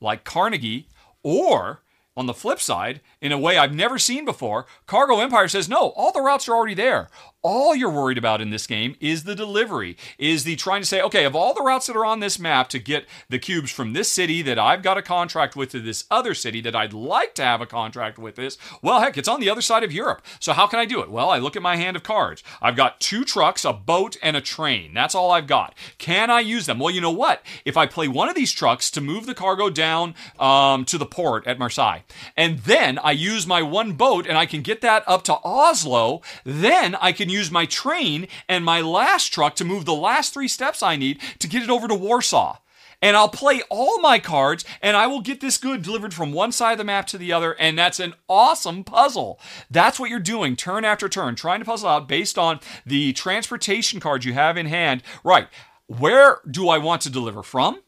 like 0.00 0.22
Carnegie, 0.22 0.88
or 1.24 1.82
on 2.16 2.26
the 2.26 2.34
flip 2.34 2.60
side, 2.60 3.00
in 3.20 3.32
a 3.32 3.38
way 3.38 3.58
I've 3.58 3.74
never 3.74 3.98
seen 3.98 4.24
before, 4.24 4.66
Cargo 4.86 5.18
Empire 5.20 5.48
says, 5.48 5.68
no, 5.68 5.90
all 5.90 6.12
the 6.12 6.20
routes 6.20 6.48
are 6.48 6.54
already 6.54 6.74
there 6.74 7.08
all 7.42 7.74
you're 7.74 7.90
worried 7.90 8.18
about 8.18 8.40
in 8.40 8.50
this 8.50 8.66
game 8.66 8.96
is 9.00 9.24
the 9.24 9.34
delivery, 9.34 9.96
is 10.18 10.44
the 10.44 10.56
trying 10.56 10.82
to 10.82 10.86
say, 10.86 11.00
okay, 11.00 11.24
of 11.24 11.36
all 11.36 11.54
the 11.54 11.62
routes 11.62 11.86
that 11.86 11.96
are 11.96 12.04
on 12.04 12.20
this 12.20 12.38
map 12.38 12.68
to 12.68 12.78
get 12.78 13.06
the 13.28 13.38
cubes 13.38 13.70
from 13.70 13.92
this 13.92 14.10
city 14.10 14.42
that 14.42 14.58
I've 14.58 14.82
got 14.82 14.98
a 14.98 15.02
contract 15.02 15.54
with 15.54 15.70
to 15.70 15.80
this 15.80 16.04
other 16.10 16.34
city 16.34 16.60
that 16.62 16.74
I'd 16.74 16.92
like 16.92 17.34
to 17.36 17.44
have 17.44 17.60
a 17.60 17.66
contract 17.66 18.18
with 18.18 18.34
this, 18.34 18.58
well, 18.82 19.00
heck, 19.00 19.16
it's 19.16 19.28
on 19.28 19.40
the 19.40 19.50
other 19.50 19.62
side 19.62 19.84
of 19.84 19.92
Europe. 19.92 20.22
So 20.40 20.52
how 20.52 20.66
can 20.66 20.78
I 20.78 20.84
do 20.84 21.00
it? 21.00 21.10
Well, 21.10 21.30
I 21.30 21.38
look 21.38 21.54
at 21.54 21.62
my 21.62 21.76
hand 21.76 21.96
of 21.96 22.02
cards. 22.02 22.42
I've 22.60 22.76
got 22.76 23.00
two 23.00 23.24
trucks, 23.24 23.64
a 23.64 23.72
boat, 23.72 24.16
and 24.22 24.36
a 24.36 24.40
train. 24.40 24.92
That's 24.92 25.14
all 25.14 25.30
I've 25.30 25.46
got. 25.46 25.74
Can 25.98 26.30
I 26.30 26.40
use 26.40 26.66
them? 26.66 26.78
Well, 26.78 26.92
you 26.92 27.00
know 27.00 27.10
what? 27.10 27.42
If 27.64 27.76
I 27.76 27.86
play 27.86 28.08
one 28.08 28.28
of 28.28 28.34
these 28.34 28.52
trucks 28.52 28.90
to 28.92 29.00
move 29.00 29.26
the 29.26 29.34
cargo 29.34 29.70
down 29.70 30.14
um, 30.38 30.84
to 30.86 30.98
the 30.98 31.06
port 31.06 31.46
at 31.46 31.58
Marseille, 31.58 32.00
and 32.36 32.58
then 32.60 32.98
I 32.98 33.12
use 33.12 33.46
my 33.46 33.62
one 33.62 33.92
boat 33.92 34.26
and 34.26 34.36
I 34.36 34.46
can 34.46 34.62
get 34.62 34.80
that 34.80 35.04
up 35.06 35.22
to 35.24 35.38
Oslo, 35.44 36.20
then 36.44 36.96
I 36.96 37.12
can 37.12 37.27
use 37.30 37.50
my 37.50 37.66
train 37.66 38.28
and 38.48 38.64
my 38.64 38.80
last 38.80 39.32
truck 39.32 39.54
to 39.56 39.64
move 39.64 39.84
the 39.84 39.94
last 39.94 40.32
three 40.32 40.48
steps 40.48 40.82
I 40.82 40.96
need 40.96 41.20
to 41.38 41.48
get 41.48 41.62
it 41.62 41.70
over 41.70 41.88
to 41.88 41.94
Warsaw. 41.94 42.58
And 43.00 43.16
I'll 43.16 43.28
play 43.28 43.62
all 43.70 44.00
my 44.00 44.18
cards 44.18 44.64
and 44.82 44.96
I 44.96 45.06
will 45.06 45.20
get 45.20 45.40
this 45.40 45.56
good 45.56 45.82
delivered 45.82 46.12
from 46.12 46.32
one 46.32 46.50
side 46.50 46.72
of 46.72 46.78
the 46.78 46.84
map 46.84 47.06
to 47.08 47.18
the 47.18 47.32
other. 47.32 47.52
And 47.52 47.78
that's 47.78 48.00
an 48.00 48.14
awesome 48.28 48.82
puzzle. 48.82 49.38
That's 49.70 50.00
what 50.00 50.10
you're 50.10 50.18
doing 50.18 50.56
turn 50.56 50.84
after 50.84 51.08
turn, 51.08 51.36
trying 51.36 51.60
to 51.60 51.64
puzzle 51.64 51.88
out 51.88 52.08
based 52.08 52.38
on 52.38 52.58
the 52.84 53.12
transportation 53.12 54.00
cards 54.00 54.24
you 54.24 54.32
have 54.32 54.56
in 54.56 54.66
hand. 54.66 55.02
Right. 55.22 55.48
Where 55.86 56.40
do 56.50 56.68
I 56.68 56.78
want 56.78 57.02
to 57.02 57.10
deliver 57.10 57.42
from? 57.42 57.80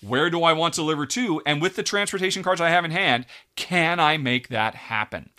Where 0.00 0.30
do 0.30 0.42
I 0.42 0.52
want 0.52 0.74
to 0.74 0.80
deliver 0.80 1.06
to? 1.06 1.42
And 1.46 1.62
with 1.62 1.76
the 1.76 1.82
transportation 1.82 2.42
cards 2.42 2.60
I 2.60 2.70
have 2.70 2.84
in 2.84 2.90
hand, 2.90 3.24
can 3.54 3.98
I 3.98 4.18
make 4.18 4.48
that 4.48 4.74
happen? 4.74 5.30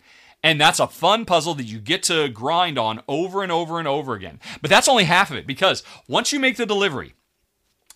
And 0.44 0.62
that's 0.62 0.80
a 0.80 0.88
fun 0.88 1.26
puzzle 1.26 1.56
that 1.56 1.66
you 1.66 1.80
get 1.80 2.04
to 2.04 2.30
grind 2.30 2.78
on 2.78 3.02
over 3.08 3.44
and 3.44 3.52
over 3.52 3.80
and 3.80 3.88
over 3.88 4.14
again. 4.14 4.40
But 4.62 4.70
that's 4.70 4.88
only 4.88 5.06
half 5.06 5.32
of 5.32 5.38
it 5.38 5.48
because 5.48 5.84
once 6.08 6.32
you 6.32 6.40
make 6.40 6.58
the 6.58 6.66
delivery, 6.66 7.16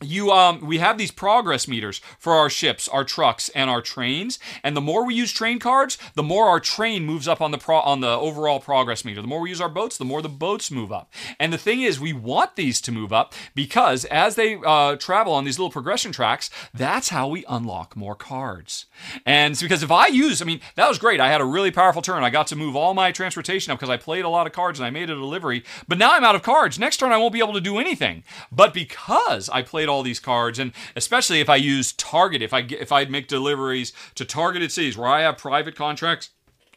you 0.02 0.32
um 0.32 0.62
we 0.62 0.78
have 0.80 0.98
these 0.98 1.12
progress 1.12 1.68
meters 1.68 2.02
for 2.20 2.34
our 2.34 2.50
ships 2.50 2.88
our 2.88 3.04
trucks 3.04 3.50
and 3.50 3.70
our 3.70 3.82
trains. 3.82 4.40
And 4.64 4.76
the 4.76 4.82
more 4.82 5.06
we 5.06 5.16
use 5.16 5.32
train 5.32 5.60
cards 5.60 5.98
the 6.16 6.24
more 6.24 6.48
our 6.48 6.60
train 6.60 7.06
moves 7.06 7.28
up 7.28 7.42
on 7.42 7.52
the 7.52 7.58
pro 7.58 7.80
on 7.80 8.02
the 8.02 8.10
overall 8.10 8.60
progress 8.60 9.06
meter. 9.06 9.22
The 9.22 9.28
more 9.28 9.42
we 9.42 9.50
use 9.50 9.62
our 9.62 9.70
boats 9.70 9.98
the 9.98 10.06
more 10.06 10.22
the 10.22 10.30
boats 10.30 10.72
move 10.72 10.92
up. 10.92 11.12
And 11.40 11.54
the 11.54 11.58
thing 11.58 11.82
is 11.82 12.00
we 12.00 12.14
want 12.14 12.56
these 12.56 12.82
to 12.82 12.92
move 12.92 13.14
up 13.14 13.34
because 13.56 14.06
as 14.06 14.36
they 14.36 14.60
uh, 14.66 14.96
travel 14.96 15.34
on 15.34 15.46
these 15.46 15.60
little 15.60 15.72
progression 15.72 16.12
tracks 16.12 16.50
that's 16.74 17.10
how 17.10 17.28
we 17.28 17.46
unlock 17.48 17.96
more 17.96 18.16
cards. 18.16 18.86
And 19.26 19.58
because 19.60 19.84
if 19.84 19.92
i 19.92 20.08
use 20.08 20.42
i 20.42 20.46
mean 20.46 20.62
that 20.76 20.88
was 20.90 20.98
great. 20.98 21.20
I 21.20 21.30
had 21.30 21.42
a 21.42 21.46
really 21.46 21.72
powerful 21.72 22.02
turn. 22.02 22.24
I 22.24 22.30
got 22.30 22.48
to 22.48 22.56
move 22.56 22.76
all 22.76 22.94
my 22.94 23.12
transportation 23.12 23.72
up 23.72 23.80
because 23.80 23.90
i 23.90 23.98
played 23.98 24.26
a 24.26 24.30
lot 24.30 24.48
of 24.48 24.54
cards 24.54 24.80
and 24.80 24.86
i 24.86 24.90
made 24.90 25.10
a 25.10 25.16
delivery. 25.16 25.64
But 25.88 25.98
now 25.98 26.12
i'm 26.14 26.24
out 26.24 26.36
of 26.36 26.44
cards. 26.44 26.80
Next 26.80 26.98
turn 26.98 27.12
i 27.12 27.18
won't 27.18 27.34
be 27.34 27.40
able 27.40 27.54
to 27.54 27.62
do 27.62 27.78
anything. 27.78 28.24
But 28.52 28.74
because 28.74 29.50
i 29.50 29.62
played 29.62 29.90
all 29.92 30.04
these 30.04 30.20
cards, 30.20 30.58
and 30.58 30.72
especially 30.96 31.40
if 31.40 31.50
I 31.50 31.58
use 31.58 31.94
target, 31.94 32.42
if 32.42 32.54
I 32.54 32.60
if 32.60 32.92
I 32.92 33.06
make 33.06 33.28
deliveries 33.28 33.94
to 34.16 34.26
targeted 34.26 34.72
cities 34.72 34.98
where 34.98 35.08
I 35.10 35.22
have 35.22 35.38
private 35.38 35.76
contracts, 35.76 36.32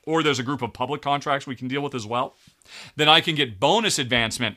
or 0.06 0.22
there's 0.22 0.38
a 0.38 0.42
group 0.42 0.62
of 0.62 0.72
public 0.72 1.00
contracts 1.00 1.46
we 1.46 1.56
can 1.56 1.68
deal 1.68 1.80
with 1.80 1.94
as 1.94 2.06
well, 2.06 2.36
then 2.96 3.08
I 3.08 3.20
can 3.20 3.34
get 3.34 3.58
bonus 3.58 3.98
advancement 3.98 4.56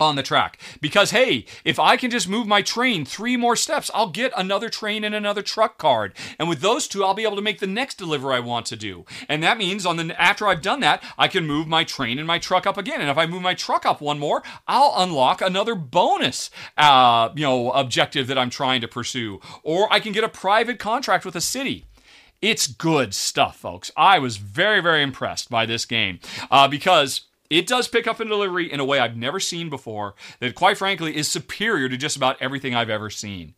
on 0.00 0.16
the 0.16 0.22
track. 0.22 0.60
Because, 0.80 1.10
hey, 1.10 1.46
if 1.64 1.78
I 1.78 1.96
can 1.96 2.10
just 2.10 2.28
move 2.28 2.46
my 2.46 2.62
train 2.62 3.04
three 3.04 3.36
more 3.36 3.56
steps, 3.56 3.90
I'll 3.94 4.10
get 4.10 4.32
another 4.36 4.68
train 4.68 5.04
and 5.04 5.14
another 5.14 5.42
truck 5.42 5.78
card. 5.78 6.14
And 6.38 6.48
with 6.48 6.60
those 6.60 6.88
two, 6.88 7.04
I'll 7.04 7.14
be 7.14 7.24
able 7.24 7.36
to 7.36 7.42
make 7.42 7.60
the 7.60 7.66
next 7.66 7.96
delivery 7.96 8.34
I 8.34 8.40
want 8.40 8.66
to 8.66 8.76
do. 8.76 9.04
And 9.28 9.42
that 9.42 9.58
means 9.58 9.86
on 9.86 9.96
the 9.96 10.20
after 10.20 10.46
I've 10.46 10.62
done 10.62 10.80
that, 10.80 11.02
I 11.18 11.28
can 11.28 11.46
move 11.46 11.66
my 11.66 11.84
train 11.84 12.18
and 12.18 12.26
my 12.26 12.38
truck 12.38 12.66
up 12.66 12.76
again. 12.76 13.00
And 13.00 13.10
if 13.10 13.18
I 13.18 13.26
move 13.26 13.42
my 13.42 13.54
truck 13.54 13.86
up 13.86 14.00
one 14.00 14.18
more, 14.18 14.42
I'll 14.66 14.94
unlock 14.96 15.40
another 15.40 15.74
bonus, 15.74 16.50
uh, 16.76 17.30
you 17.34 17.42
know, 17.42 17.70
objective 17.72 18.26
that 18.26 18.38
I'm 18.38 18.50
trying 18.50 18.80
to 18.80 18.88
pursue. 18.88 19.40
Or 19.62 19.92
I 19.92 20.00
can 20.00 20.12
get 20.12 20.24
a 20.24 20.28
private 20.28 20.78
contract 20.78 21.24
with 21.24 21.36
a 21.36 21.40
city. 21.40 21.84
It's 22.42 22.66
good 22.66 23.14
stuff, 23.14 23.56
folks. 23.56 23.90
I 23.96 24.18
was 24.18 24.36
very, 24.36 24.80
very 24.82 25.02
impressed 25.02 25.48
by 25.48 25.64
this 25.64 25.86
game 25.86 26.18
uh, 26.50 26.68
because 26.68 27.22
it 27.54 27.68
does 27.68 27.86
pick 27.86 28.08
up 28.08 28.18
and 28.18 28.28
delivery 28.28 28.70
in 28.70 28.80
a 28.80 28.84
way 28.84 28.98
I've 28.98 29.16
never 29.16 29.38
seen 29.38 29.70
before 29.70 30.16
that, 30.40 30.56
quite 30.56 30.76
frankly, 30.76 31.16
is 31.16 31.28
superior 31.28 31.88
to 31.88 31.96
just 31.96 32.16
about 32.16 32.36
everything 32.42 32.74
I've 32.74 32.90
ever 32.90 33.10
seen. 33.10 33.54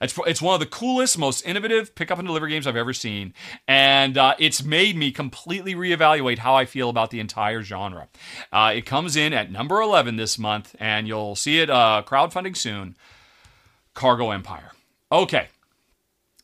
It's, 0.00 0.16
it's 0.24 0.40
one 0.40 0.54
of 0.54 0.60
the 0.60 0.66
coolest, 0.66 1.18
most 1.18 1.44
innovative 1.44 1.96
pickup 1.96 2.18
and 2.18 2.28
delivery 2.28 2.50
games 2.50 2.68
I've 2.68 2.76
ever 2.76 2.92
seen. 2.92 3.34
And 3.66 4.16
uh, 4.16 4.36
it's 4.38 4.62
made 4.62 4.96
me 4.96 5.10
completely 5.10 5.74
reevaluate 5.74 6.38
how 6.38 6.54
I 6.54 6.64
feel 6.64 6.90
about 6.90 7.10
the 7.10 7.18
entire 7.18 7.62
genre. 7.62 8.08
Uh, 8.52 8.72
it 8.76 8.86
comes 8.86 9.16
in 9.16 9.32
at 9.32 9.50
number 9.50 9.80
11 9.80 10.14
this 10.14 10.38
month, 10.38 10.76
and 10.78 11.08
you'll 11.08 11.34
see 11.34 11.58
it 11.58 11.70
uh, 11.70 12.04
crowdfunding 12.06 12.56
soon 12.56 12.96
Cargo 13.94 14.30
Empire. 14.30 14.70
Okay, 15.10 15.48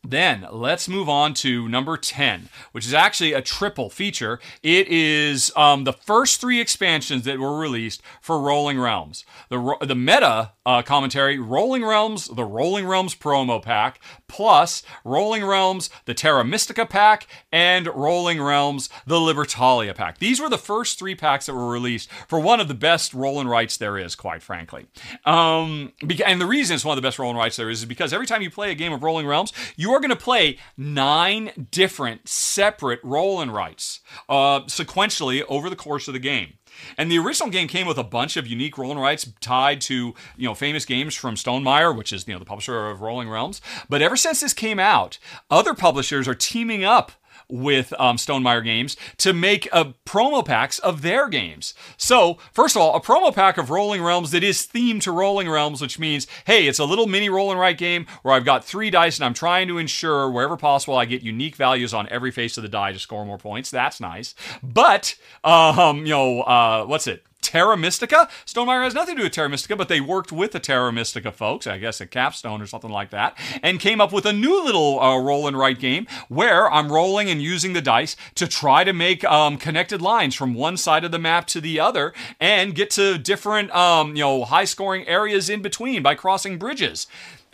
then 0.03 0.47
let's 0.51 0.87
move 0.87 1.09
on 1.09 1.33
to 1.35 1.67
number 1.67 1.97
10, 1.97 2.49
which 2.71 2.85
is 2.85 2.93
actually 2.93 3.33
a 3.33 3.41
triple 3.41 3.89
feature. 3.89 4.39
It 4.63 4.87
is 4.87 5.51
um, 5.55 5.83
the 5.83 5.93
first 5.93 6.39
three 6.39 6.59
expansions 6.59 7.23
that 7.25 7.39
were 7.39 7.57
released 7.57 8.01
for 8.21 8.39
Rolling 8.39 8.79
Realms. 8.79 9.25
The, 9.49 9.75
the 9.81 9.95
meta 9.95 10.51
uh, 10.65 10.81
commentary 10.81 11.39
Rolling 11.39 11.85
Realms, 11.85 12.27
the 12.27 12.43
Rolling 12.43 12.85
Realms 12.85 13.15
promo 13.15 13.61
pack, 13.61 13.99
plus 14.27 14.83
Rolling 15.03 15.45
Realms, 15.45 15.89
the 16.05 16.13
Terra 16.13 16.43
Mystica 16.43 16.85
pack, 16.85 17.27
and 17.51 17.87
Rolling 17.87 18.41
Realms, 18.41 18.89
the 19.05 19.15
Libertalia 19.15 19.95
pack. 19.95 20.17
These 20.19 20.39
were 20.39 20.49
the 20.49 20.57
first 20.57 20.99
three 20.99 21.15
packs 21.15 21.45
that 21.45 21.53
were 21.53 21.69
released 21.69 22.09
for 22.27 22.39
one 22.39 22.59
of 22.59 22.67
the 22.67 22.73
best 22.73 23.13
roll 23.13 23.39
and 23.39 23.49
writes 23.49 23.77
there 23.77 23.97
is, 23.97 24.15
quite 24.15 24.41
frankly. 24.41 24.87
Um, 25.25 25.93
and 26.25 26.41
the 26.41 26.45
reason 26.45 26.75
it's 26.75 26.85
one 26.85 26.97
of 26.97 27.01
the 27.01 27.07
best 27.07 27.19
roll 27.19 27.29
and 27.29 27.39
writes 27.39 27.55
there 27.55 27.69
is, 27.69 27.79
is 27.79 27.85
because 27.85 28.13
every 28.13 28.27
time 28.27 28.41
you 28.41 28.51
play 28.51 28.71
a 28.71 28.75
game 28.75 28.93
of 28.93 29.03
Rolling 29.03 29.25
Realms, 29.27 29.53
you 29.75 29.86
you 29.87 29.93
are 29.93 30.01
going 30.01 30.09
to 30.09 30.17
play 30.17 30.57
nine 30.75 31.67
different 31.71 32.27
separate 32.27 32.99
roll 33.03 33.39
and 33.39 33.53
writes 33.53 34.01
uh, 34.27 34.61
sequentially 34.61 35.43
over 35.47 35.69
the 35.69 35.77
course 35.77 36.09
of 36.09 36.13
the 36.13 36.19
game. 36.19 36.55
And 36.97 37.09
the 37.09 37.17
original 37.17 37.49
game 37.49 37.69
came 37.69 37.87
with 37.87 37.97
a 37.97 38.03
bunch 38.03 38.35
of 38.35 38.45
unique 38.45 38.77
roll 38.77 38.91
and 38.91 39.01
writes 39.01 39.31
tied 39.39 39.79
to, 39.81 40.13
you 40.35 40.47
know, 40.47 40.53
famous 40.53 40.85
games 40.85 41.15
from 41.15 41.35
Stonemaier, 41.35 41.95
which 41.95 42.11
is, 42.11 42.27
you 42.27 42.33
know, 42.33 42.39
the 42.39 42.45
publisher 42.45 42.89
of 42.89 42.99
Rolling 42.99 43.29
Realms. 43.29 43.61
But 43.87 44.01
ever 44.01 44.17
since 44.17 44.41
this 44.41 44.53
came 44.53 44.77
out, 44.77 45.17
other 45.49 45.73
publishers 45.73 46.27
are 46.27 46.35
teaming 46.35 46.83
up 46.83 47.13
with 47.49 47.93
um, 47.99 48.17
Stonemaier 48.17 48.63
Games 48.63 48.97
to 49.17 49.33
make 49.33 49.67
a 49.71 49.93
promo 50.05 50.45
packs 50.45 50.79
of 50.79 51.01
their 51.01 51.29
games. 51.29 51.73
So, 51.97 52.37
first 52.51 52.75
of 52.75 52.81
all, 52.81 52.95
a 52.95 53.01
promo 53.01 53.33
pack 53.33 53.57
of 53.57 53.69
Rolling 53.69 54.03
Realms 54.03 54.31
that 54.31 54.43
is 54.43 54.67
themed 54.67 55.01
to 55.03 55.11
Rolling 55.11 55.49
Realms, 55.49 55.81
which 55.81 55.99
means, 55.99 56.27
hey, 56.45 56.67
it's 56.67 56.79
a 56.79 56.85
little 56.85 57.07
mini 57.07 57.29
roll 57.29 57.51
and 57.51 57.59
write 57.59 57.77
game 57.77 58.05
where 58.21 58.33
I've 58.33 58.45
got 58.45 58.65
three 58.65 58.89
dice 58.89 59.17
and 59.17 59.25
I'm 59.25 59.33
trying 59.33 59.67
to 59.67 59.77
ensure 59.77 60.29
wherever 60.29 60.57
possible 60.57 60.97
I 60.97 61.05
get 61.05 61.21
unique 61.21 61.55
values 61.55 61.93
on 61.93 62.07
every 62.09 62.31
face 62.31 62.57
of 62.57 62.63
the 62.63 62.69
die 62.69 62.91
to 62.91 62.99
score 62.99 63.25
more 63.25 63.37
points. 63.37 63.71
That's 63.71 63.99
nice. 63.99 64.35
But, 64.61 65.15
um, 65.43 65.99
you 65.99 66.13
know, 66.13 66.41
uh, 66.41 66.85
what's 66.85 67.07
it? 67.07 67.23
Terra 67.47 67.77
Mystica. 67.77 68.27
Stonemaier 68.45 68.83
has 68.83 68.93
nothing 68.93 69.15
to 69.15 69.21
do 69.21 69.23
with 69.23 69.31
Terra 69.31 69.47
Mystica, 69.47 69.77
but 69.77 69.87
they 69.87 70.01
worked 70.01 70.33
with 70.33 70.51
the 70.51 70.59
Terra 70.59 70.91
Mystica 70.91 71.31
folks, 71.31 71.65
I 71.65 71.77
guess 71.77 72.01
at 72.01 72.11
Capstone 72.11 72.61
or 72.61 72.65
something 72.65 72.91
like 72.91 73.09
that, 73.11 73.37
and 73.63 73.79
came 73.79 74.01
up 74.01 74.11
with 74.11 74.25
a 74.25 74.33
new 74.33 74.61
little 74.65 74.99
uh, 74.99 75.17
roll 75.17 75.47
and 75.47 75.57
write 75.57 75.79
game 75.79 76.07
where 76.27 76.69
I'm 76.69 76.91
rolling 76.91 77.29
and 77.29 77.41
using 77.41 77.71
the 77.71 77.81
dice 77.81 78.17
to 78.35 78.47
try 78.47 78.83
to 78.83 78.91
make 78.91 79.23
um, 79.23 79.57
connected 79.57 80.01
lines 80.01 80.35
from 80.35 80.55
one 80.55 80.75
side 80.75 81.05
of 81.05 81.11
the 81.11 81.19
map 81.19 81.47
to 81.47 81.61
the 81.61 81.79
other 81.79 82.13
and 82.37 82.75
get 82.75 82.89
to 82.91 83.17
different, 83.17 83.73
um, 83.73 84.17
you 84.17 84.23
know, 84.23 84.43
high 84.43 84.65
scoring 84.65 85.07
areas 85.07 85.49
in 85.49 85.61
between 85.61 86.03
by 86.03 86.15
crossing 86.15 86.57
bridges. 86.57 87.07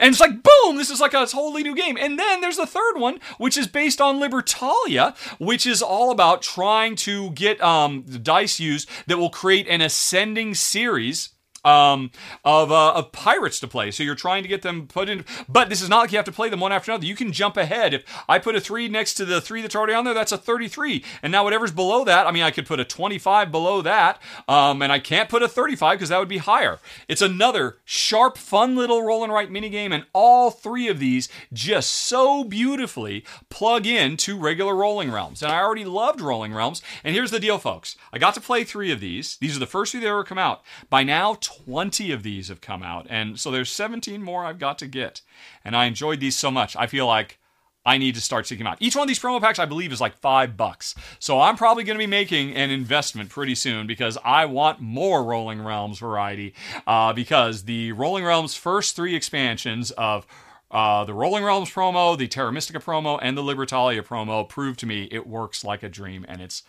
And 0.03 0.11
it's 0.11 0.19
like, 0.19 0.43
boom, 0.43 0.75
this 0.75 0.89
is 0.89 0.99
like 0.99 1.13
a 1.13 1.25
totally 1.25 1.63
new 1.63 1.73
game. 1.73 1.97
And 1.97 2.19
then 2.19 2.41
there's 2.41 2.57
the 2.57 2.67
third 2.67 2.97
one, 2.97 3.21
which 3.37 3.57
is 3.57 3.67
based 3.67 4.01
on 4.01 4.19
Libertalia, 4.19 5.15
which 5.39 5.65
is 5.65 5.81
all 5.81 6.11
about 6.11 6.41
trying 6.41 6.97
to 6.97 7.29
get 7.31 7.61
um, 7.63 8.01
dice 8.21 8.59
used 8.59 8.89
that 9.07 9.17
will 9.17 9.29
create 9.29 9.65
an 9.69 9.79
ascending 9.79 10.55
series 10.55 11.29
um, 11.63 12.11
of, 12.43 12.71
uh, 12.71 12.93
of 12.93 13.11
pirates 13.11 13.59
to 13.61 13.67
play. 13.67 13.91
So 13.91 14.03
you're 14.03 14.15
trying 14.15 14.43
to 14.43 14.49
get 14.49 14.61
them 14.61 14.87
put 14.87 15.09
in. 15.09 15.25
But 15.47 15.69
this 15.69 15.81
is 15.81 15.89
not 15.89 15.99
like 15.99 16.11
you 16.11 16.17
have 16.17 16.25
to 16.25 16.31
play 16.31 16.49
them 16.49 16.59
one 16.59 16.71
after 16.71 16.91
another. 16.91 17.05
You 17.05 17.15
can 17.15 17.31
jump 17.31 17.57
ahead. 17.57 17.93
If 17.93 18.03
I 18.27 18.39
put 18.39 18.55
a 18.55 18.61
three 18.61 18.87
next 18.87 19.15
to 19.15 19.25
the 19.25 19.41
three 19.41 19.61
that's 19.61 19.75
already 19.75 19.93
on 19.93 20.05
there, 20.05 20.13
that's 20.13 20.31
a 20.31 20.37
33. 20.37 21.03
And 21.21 21.31
now 21.31 21.43
whatever's 21.43 21.71
below 21.71 22.03
that, 22.05 22.27
I 22.27 22.31
mean, 22.31 22.43
I 22.43 22.51
could 22.51 22.65
put 22.65 22.79
a 22.79 22.85
25 22.85 23.51
below 23.51 23.81
that, 23.81 24.21
um, 24.47 24.81
and 24.81 24.91
I 24.91 24.99
can't 24.99 25.29
put 25.29 25.43
a 25.43 25.47
35 25.47 25.97
because 25.97 26.09
that 26.09 26.19
would 26.19 26.27
be 26.27 26.37
higher. 26.37 26.79
It's 27.07 27.21
another 27.21 27.77
sharp, 27.85 28.37
fun 28.37 28.75
little 28.75 29.03
roll 29.03 29.23
and 29.23 29.31
write 29.33 29.51
mini 29.51 29.69
game, 29.69 29.91
and 29.91 30.05
all 30.13 30.51
three 30.51 30.87
of 30.87 30.99
these 30.99 31.29
just 31.51 31.91
so 31.91 32.43
beautifully 32.43 33.25
plug 33.49 33.85
in 33.85 34.17
to 34.17 34.37
regular 34.37 34.75
Rolling 34.75 35.11
Realms. 35.11 35.41
And 35.41 35.51
I 35.51 35.61
already 35.61 35.85
loved 35.85 36.21
Rolling 36.21 36.53
Realms. 36.53 36.81
And 37.03 37.15
here's 37.15 37.31
the 37.31 37.39
deal, 37.39 37.57
folks. 37.57 37.95
I 38.11 38.17
got 38.17 38.33
to 38.35 38.41
play 38.41 38.63
three 38.63 38.91
of 38.91 38.99
these. 38.99 39.37
These 39.37 39.55
are 39.55 39.59
the 39.59 39.65
first 39.65 39.91
three 39.91 40.01
that 40.01 40.07
ever 40.07 40.23
come 40.23 40.37
out. 40.37 40.63
By 40.89 41.03
now, 41.03 41.35
20 41.65 42.11
of 42.11 42.23
these 42.23 42.47
have 42.47 42.61
come 42.61 42.83
out. 42.83 43.07
And 43.09 43.39
so 43.39 43.51
there's 43.51 43.71
17 43.71 44.21
more 44.21 44.45
I've 44.45 44.59
got 44.59 44.77
to 44.79 44.87
get. 44.87 45.21
And 45.63 45.75
I 45.75 45.85
enjoyed 45.85 46.19
these 46.19 46.37
so 46.37 46.51
much. 46.51 46.75
I 46.75 46.87
feel 46.87 47.07
like 47.07 47.39
I 47.85 47.97
need 47.97 48.15
to 48.15 48.21
start 48.21 48.47
seeking 48.47 48.63
them 48.63 48.71
out. 48.71 48.77
Each 48.81 48.95
one 48.95 49.03
of 49.03 49.07
these 49.07 49.19
promo 49.19 49.41
packs, 49.41 49.59
I 49.59 49.65
believe, 49.65 49.91
is 49.91 49.99
like 49.99 50.15
five 50.17 50.55
bucks. 50.55 50.95
So 51.19 51.41
I'm 51.41 51.57
probably 51.57 51.83
going 51.83 51.97
to 51.97 52.03
be 52.03 52.07
making 52.07 52.53
an 52.55 52.69
investment 52.69 53.29
pretty 53.29 53.55
soon 53.55 53.87
because 53.87 54.17
I 54.23 54.45
want 54.45 54.79
more 54.79 55.23
Rolling 55.23 55.61
Realms 55.61 55.99
variety. 55.99 56.53
Uh, 56.87 57.11
because 57.11 57.63
the 57.63 57.91
Rolling 57.91 58.23
Realms 58.23 58.55
first 58.55 58.95
three 58.95 59.15
expansions 59.15 59.91
of 59.91 60.25
uh, 60.71 61.03
the 61.03 61.13
Rolling 61.13 61.43
Realms 61.43 61.69
promo, 61.69 62.17
the 62.17 62.27
Terra 62.27 62.51
Mystica 62.51 62.79
promo, 62.79 63.19
and 63.21 63.37
the 63.37 63.43
Libertalia 63.43 64.01
promo 64.01 64.47
proved 64.47 64.79
to 64.79 64.85
me 64.85 65.07
it 65.11 65.27
works 65.27 65.63
like 65.63 65.83
a 65.83 65.89
dream 65.89 66.25
and 66.27 66.41
it's 66.41 66.63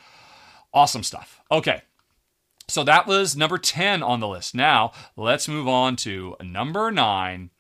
awesome 0.75 1.05
stuff. 1.05 1.41
Okay, 1.51 1.83
so 2.69 2.85
that 2.85 3.07
was 3.07 3.37
number 3.37 3.59
10 3.59 4.03
on 4.03 4.21
the 4.21 4.29
list. 4.29 4.55
Now, 4.55 4.93
let's 5.17 5.49
move 5.49 5.69
on 5.69 5.97
to 5.97 6.37
number 6.43 6.91
9 6.91 7.51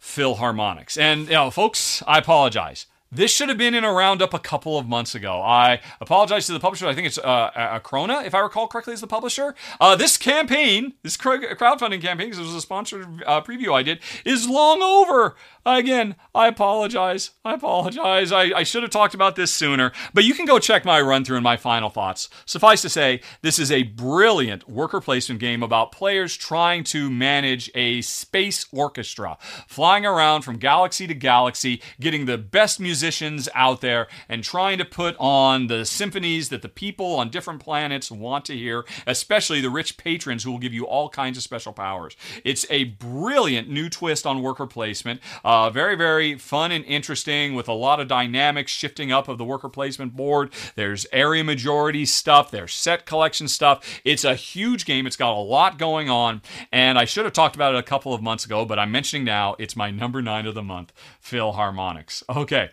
Philharmonix. 0.00 0.98
And, 0.98 1.26
you 1.26 1.34
know, 1.34 1.50
folks, 1.50 2.02
I 2.06 2.18
apologize. 2.18 2.86
This 3.14 3.30
should 3.30 3.50
have 3.50 3.58
been 3.58 3.74
in 3.74 3.84
a 3.84 3.92
roundup 3.92 4.32
a 4.32 4.38
couple 4.38 4.78
of 4.78 4.88
months 4.88 5.14
ago. 5.14 5.42
I 5.42 5.80
apologize 6.00 6.46
to 6.46 6.54
the 6.54 6.60
publisher. 6.60 6.86
I 6.86 6.94
think 6.94 7.06
it's 7.06 7.18
uh, 7.18 7.50
Acrona, 7.54 8.24
if 8.24 8.34
I 8.34 8.38
recall 8.38 8.66
correctly, 8.66 8.94
is 8.94 9.02
the 9.02 9.06
publisher. 9.06 9.54
Uh, 9.78 9.94
this 9.94 10.16
campaign, 10.16 10.94
this 11.02 11.18
crowdfunding 11.18 12.00
campaign, 12.00 12.28
because 12.28 12.38
it 12.38 12.42
was 12.42 12.54
a 12.54 12.62
sponsored 12.62 13.22
uh, 13.26 13.42
preview 13.42 13.74
I 13.74 13.82
did, 13.82 14.00
is 14.24 14.48
long 14.48 14.80
over. 14.80 15.36
Again, 15.66 16.16
I 16.34 16.48
apologize. 16.48 17.32
I 17.44 17.52
apologize. 17.52 18.32
I, 18.32 18.44
I 18.44 18.62
should 18.62 18.82
have 18.82 18.90
talked 18.90 19.14
about 19.14 19.36
this 19.36 19.52
sooner, 19.52 19.92
but 20.14 20.24
you 20.24 20.32
can 20.32 20.46
go 20.46 20.58
check 20.58 20.84
my 20.84 21.00
run 21.00 21.24
through 21.24 21.36
and 21.36 21.44
my 21.44 21.58
final 21.58 21.90
thoughts. 21.90 22.30
Suffice 22.46 22.80
to 22.82 22.88
say, 22.88 23.20
this 23.42 23.58
is 23.58 23.70
a 23.70 23.82
brilliant 23.82 24.68
worker 24.68 25.02
placement 25.02 25.40
game 25.40 25.62
about 25.62 25.92
players 25.92 26.34
trying 26.36 26.82
to 26.84 27.10
manage 27.10 27.70
a 27.74 28.00
space 28.00 28.66
orchestra, 28.72 29.36
flying 29.68 30.06
around 30.06 30.42
from 30.42 30.56
galaxy 30.56 31.06
to 31.06 31.14
galaxy, 31.14 31.80
getting 32.00 32.24
the 32.24 32.38
best 32.38 32.80
musicians 33.02 33.48
out 33.52 33.80
there, 33.80 34.06
and 34.28 34.44
trying 34.44 34.78
to 34.78 34.84
put 34.84 35.16
on 35.18 35.66
the 35.66 35.84
symphonies 35.84 36.50
that 36.50 36.62
the 36.62 36.68
people 36.68 37.16
on 37.16 37.28
different 37.30 37.60
planets 37.60 38.12
want 38.12 38.44
to 38.44 38.56
hear, 38.56 38.84
especially 39.08 39.60
the 39.60 39.70
rich 39.70 39.96
patrons 39.96 40.44
who 40.44 40.52
will 40.52 40.58
give 40.60 40.72
you 40.72 40.86
all 40.86 41.08
kinds 41.08 41.36
of 41.36 41.42
special 41.42 41.72
powers. 41.72 42.16
It's 42.44 42.64
a 42.70 42.84
brilliant 42.84 43.68
new 43.68 43.88
twist 43.88 44.24
on 44.24 44.40
worker 44.40 44.68
placement. 44.68 45.20
Uh, 45.44 45.68
very, 45.70 45.96
very 45.96 46.38
fun 46.38 46.70
and 46.70 46.84
interesting 46.84 47.56
with 47.56 47.66
a 47.66 47.72
lot 47.72 47.98
of 47.98 48.06
dynamics 48.06 48.70
shifting 48.70 49.10
up 49.10 49.26
of 49.26 49.36
the 49.36 49.44
worker 49.44 49.68
placement 49.68 50.14
board. 50.14 50.52
There's 50.76 51.04
area 51.12 51.42
majority 51.42 52.04
stuff, 52.04 52.52
there's 52.52 52.72
set 52.72 53.04
collection 53.04 53.48
stuff. 53.48 54.00
It's 54.04 54.22
a 54.22 54.36
huge 54.36 54.84
game. 54.84 55.08
It's 55.08 55.16
got 55.16 55.36
a 55.36 55.42
lot 55.42 55.76
going 55.76 56.08
on. 56.08 56.40
And 56.70 57.00
I 57.00 57.04
should 57.04 57.24
have 57.24 57.34
talked 57.34 57.56
about 57.56 57.74
it 57.74 57.78
a 57.78 57.82
couple 57.82 58.14
of 58.14 58.22
months 58.22 58.44
ago, 58.44 58.64
but 58.64 58.78
I'm 58.78 58.92
mentioning 58.92 59.24
now 59.24 59.56
it's 59.58 59.74
my 59.74 59.90
number 59.90 60.22
nine 60.22 60.46
of 60.46 60.54
the 60.54 60.62
month, 60.62 60.92
Philharmonix. 61.20 62.22
Okay. 62.28 62.70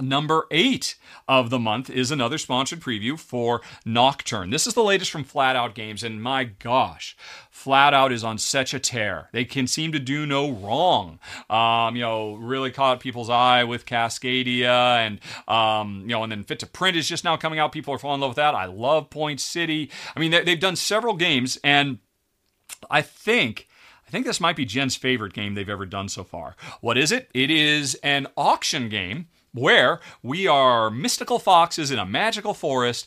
Number 0.00 0.46
eight 0.52 0.94
of 1.26 1.50
the 1.50 1.58
month 1.58 1.90
is 1.90 2.10
another 2.10 2.38
sponsored 2.38 2.80
preview 2.80 3.18
for 3.18 3.60
Nocturne. 3.84 4.50
This 4.50 4.66
is 4.66 4.74
the 4.74 4.82
latest 4.84 5.10
from 5.10 5.24
Flat 5.24 5.56
Out 5.56 5.74
Games, 5.74 6.04
and 6.04 6.22
my 6.22 6.44
gosh, 6.44 7.16
Flat 7.50 7.92
Out 7.92 8.12
is 8.12 8.22
on 8.22 8.38
such 8.38 8.72
a 8.72 8.78
tear. 8.78 9.28
They 9.32 9.44
can 9.44 9.66
seem 9.66 9.90
to 9.92 9.98
do 9.98 10.24
no 10.24 10.50
wrong. 10.50 11.18
Um, 11.50 11.96
you 11.96 12.02
know, 12.02 12.34
really 12.34 12.70
caught 12.70 13.00
people's 13.00 13.28
eye 13.28 13.64
with 13.64 13.86
Cascadia, 13.86 14.98
and 14.98 15.20
um, 15.48 16.02
you 16.02 16.08
know, 16.08 16.22
and 16.22 16.30
then 16.30 16.44
Fit 16.44 16.60
to 16.60 16.66
Print 16.66 16.96
is 16.96 17.08
just 17.08 17.24
now 17.24 17.36
coming 17.36 17.58
out. 17.58 17.72
People 17.72 17.92
are 17.92 17.98
falling 17.98 18.18
in 18.18 18.20
love 18.20 18.30
with 18.30 18.36
that. 18.36 18.54
I 18.54 18.66
love 18.66 19.10
Point 19.10 19.40
City. 19.40 19.90
I 20.14 20.20
mean, 20.20 20.30
they, 20.30 20.44
they've 20.44 20.60
done 20.60 20.76
several 20.76 21.14
games, 21.14 21.58
and 21.64 21.98
I 22.90 23.02
think. 23.02 23.66
I 24.06 24.10
think 24.10 24.24
this 24.24 24.40
might 24.40 24.56
be 24.56 24.64
Jen's 24.64 24.96
favorite 24.96 25.34
game 25.34 25.52
they've 25.52 25.68
ever 25.68 25.84
done 25.84 26.08
so 26.08 26.24
far. 26.24 26.56
What 26.80 26.96
is 26.96 27.12
it? 27.12 27.28
It 27.34 27.50
is 27.50 27.94
an 27.96 28.26
auction 28.38 28.88
game 28.88 29.26
where 29.52 30.00
we 30.22 30.46
are 30.46 30.90
mystical 30.90 31.38
foxes 31.38 31.90
in 31.90 31.98
a 31.98 32.06
magical 32.06 32.54
forest 32.54 33.06